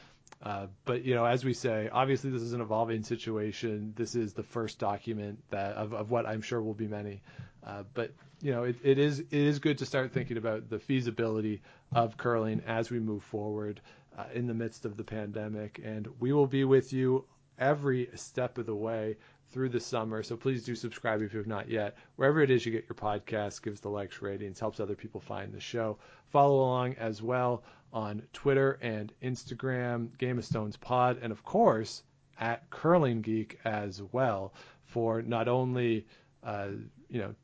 Uh, 0.43 0.66
but 0.85 1.05
you 1.05 1.15
know, 1.15 1.24
as 1.24 1.45
we 1.45 1.55
say, 1.55 1.89
obviously 1.93 2.31
this 2.31 2.43
is 2.43 2.53
an 2.53 2.61
evolving 2.61 3.03
situation. 3.03 3.93
This 3.97 4.15
is 4.15 4.33
the 4.33 4.43
first 4.43 4.79
document 4.79 5.39
that 5.51 5.74
of, 5.77 5.93
of 5.93 6.11
what 6.11 6.27
I'm 6.27 6.43
sure 6.43 6.61
will 6.61 6.74
be 6.74 6.89
many. 6.89 7.23
Uh, 7.65 7.85
but 7.95 8.12
you 8.41 8.51
know, 8.51 8.65
it, 8.65 8.77
it 8.83 8.99
is 8.99 9.20
it 9.20 9.33
is 9.33 9.61
good 9.61 9.79
to 9.79 9.87
start 9.87 10.12
thinking 10.12 10.37
about 10.37 10.69
the 10.69 10.81
feasibility 10.81 11.62
of 11.93 12.16
curling 12.16 12.61
as 12.66 12.91
we 12.91 12.99
move 12.99 13.23
forward 13.23 13.81
uh, 14.19 14.24
in 14.35 14.49
the 14.49 14.55
midst 14.55 14.85
of 14.85 14.97
the 14.97 15.05
pandemic. 15.05 15.81
And 15.85 16.09
we 16.19 16.33
will 16.33 16.49
be 16.49 16.65
with 16.65 16.93
you 16.93 17.24
every 17.59 18.09
step 18.15 18.59
of 18.59 18.66
the 18.66 18.74
way 18.74 19.16
through 19.53 19.69
the 19.69 19.81
summer. 19.81 20.23
So 20.23 20.37
please 20.37 20.65
do 20.65 20.74
subscribe 20.74 21.23
if 21.23 21.33
you 21.33 21.39
have 21.39 21.47
not 21.47 21.69
yet. 21.69 21.97
Wherever 22.16 22.41
it 22.41 22.51
is 22.51 22.65
you 22.65 22.73
get 22.73 22.87
your 22.89 22.97
podcast, 22.97 23.62
gives 23.62 23.81
the 23.81 23.91
likes, 23.91 24.23
ratings, 24.23 24.59
helps 24.59 24.81
other 24.81 24.95
people 24.95 25.20
find 25.20 25.53
the 25.53 25.61
show. 25.61 25.99
Follow 26.31 26.61
along 26.61 26.95
as 26.95 27.23
well 27.23 27.62
on 27.93 28.23
Twitter 28.33 28.79
and 28.81 29.12
Instagram, 29.23 30.16
Game 30.16 30.39
of 30.39 30.45
Stones 30.45 30.77
Pod, 30.77 31.19
and 31.20 31.31
of 31.31 31.45
course 31.45 32.03
at 32.41 32.69
Curling 32.70 33.20
Geek 33.20 33.59
as 33.65 34.01
well 34.12 34.55
for 34.87 35.23
not 35.23 35.49
only 35.49 36.07
uh, 36.43 36.69
you 37.09 37.20
know 37.20 37.35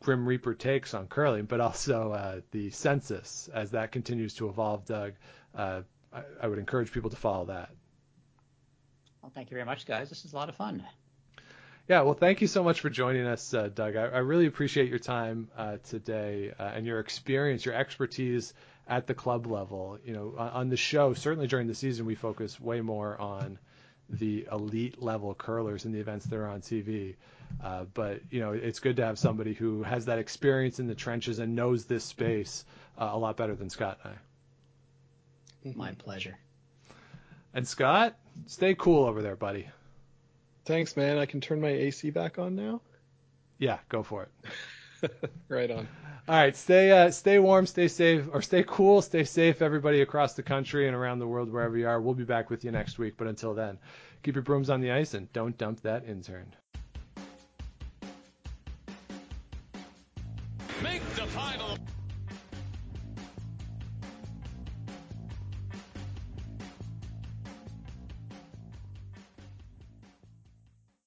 Grim 0.00 0.26
Reaper 0.26 0.54
takes 0.54 0.94
on 0.94 1.08
curling, 1.08 1.44
but 1.44 1.60
also 1.60 2.12
uh, 2.12 2.40
the 2.52 2.70
census 2.70 3.48
as 3.52 3.72
that 3.72 3.92
continues 3.92 4.34
to 4.34 4.48
evolve. 4.48 4.84
Doug, 4.84 5.14
uh, 5.54 5.82
I, 6.12 6.22
I 6.42 6.46
would 6.46 6.58
encourage 6.58 6.92
people 6.92 7.10
to 7.10 7.16
follow 7.16 7.46
that. 7.46 7.70
Well, 9.22 9.32
thank 9.34 9.50
you 9.50 9.54
very 9.54 9.66
much, 9.66 9.86
guys. 9.86 10.08
This 10.08 10.24
is 10.24 10.32
a 10.32 10.36
lot 10.36 10.48
of 10.48 10.56
fun. 10.56 10.84
Yeah, 11.88 12.02
well, 12.02 12.14
thank 12.14 12.40
you 12.40 12.46
so 12.46 12.62
much 12.62 12.80
for 12.80 12.88
joining 12.88 13.26
us, 13.26 13.52
uh, 13.52 13.68
Doug. 13.68 13.96
I, 13.96 14.04
I 14.04 14.18
really 14.18 14.46
appreciate 14.46 14.88
your 14.88 15.00
time 15.00 15.48
uh, 15.56 15.78
today 15.88 16.52
uh, 16.58 16.62
and 16.62 16.86
your 16.86 17.00
experience, 17.00 17.64
your 17.64 17.74
expertise 17.74 18.54
at 18.86 19.06
the 19.06 19.14
club 19.14 19.46
level. 19.46 19.98
You 20.04 20.12
know, 20.12 20.34
on, 20.38 20.48
on 20.50 20.68
the 20.68 20.76
show, 20.76 21.14
certainly 21.14 21.48
during 21.48 21.66
the 21.66 21.74
season, 21.74 22.06
we 22.06 22.14
focus 22.14 22.60
way 22.60 22.80
more 22.80 23.20
on 23.20 23.58
the 24.08 24.46
elite 24.50 25.02
level 25.02 25.34
curlers 25.34 25.84
and 25.84 25.94
the 25.94 26.00
events 26.00 26.26
that 26.26 26.36
are 26.36 26.46
on 26.46 26.60
TV. 26.60 27.16
Uh, 27.62 27.84
but 27.92 28.20
you 28.30 28.40
know, 28.40 28.52
it's 28.52 28.78
good 28.78 28.96
to 28.96 29.04
have 29.04 29.18
somebody 29.18 29.54
who 29.54 29.82
has 29.82 30.06
that 30.06 30.18
experience 30.18 30.78
in 30.78 30.86
the 30.86 30.94
trenches 30.94 31.38
and 31.38 31.54
knows 31.54 31.84
this 31.84 32.04
space 32.04 32.64
uh, 32.98 33.10
a 33.12 33.18
lot 33.18 33.36
better 33.36 33.54
than 33.54 33.70
Scott 33.70 33.98
and 34.04 34.14
I. 34.14 35.76
My 35.76 35.92
pleasure. 35.92 36.38
And 37.52 37.66
Scott, 37.66 38.16
stay 38.46 38.74
cool 38.74 39.04
over 39.04 39.22
there, 39.22 39.36
buddy. 39.36 39.68
Thanks, 40.64 40.96
man. 40.96 41.18
I 41.18 41.26
can 41.26 41.40
turn 41.40 41.60
my 41.60 41.68
AC 41.68 42.10
back 42.10 42.38
on 42.38 42.54
now. 42.54 42.80
Yeah, 43.58 43.78
go 43.88 44.02
for 44.02 44.28
it. 45.02 45.10
right 45.48 45.70
on. 45.70 45.88
All 46.28 46.36
right, 46.36 46.56
stay 46.56 46.92
uh, 46.92 47.10
stay 47.10 47.38
warm, 47.38 47.66
stay 47.66 47.88
safe, 47.88 48.28
or 48.32 48.40
stay 48.42 48.62
cool, 48.66 49.02
stay 49.02 49.24
safe, 49.24 49.62
everybody 49.62 50.02
across 50.02 50.34
the 50.34 50.42
country 50.42 50.86
and 50.86 50.94
around 50.94 51.18
the 51.18 51.26
world, 51.26 51.50
wherever 51.50 51.76
you 51.76 51.88
are. 51.88 52.00
We'll 52.00 52.14
be 52.14 52.24
back 52.24 52.50
with 52.50 52.64
you 52.64 52.70
next 52.70 52.98
week, 52.98 53.14
but 53.16 53.26
until 53.26 53.54
then, 53.54 53.78
keep 54.22 54.34
your 54.34 54.42
brooms 54.44 54.70
on 54.70 54.80
the 54.80 54.92
ice 54.92 55.14
and 55.14 55.32
don't 55.32 55.56
dump 55.58 55.80
that 55.80 56.04
in-turn. 56.04 56.54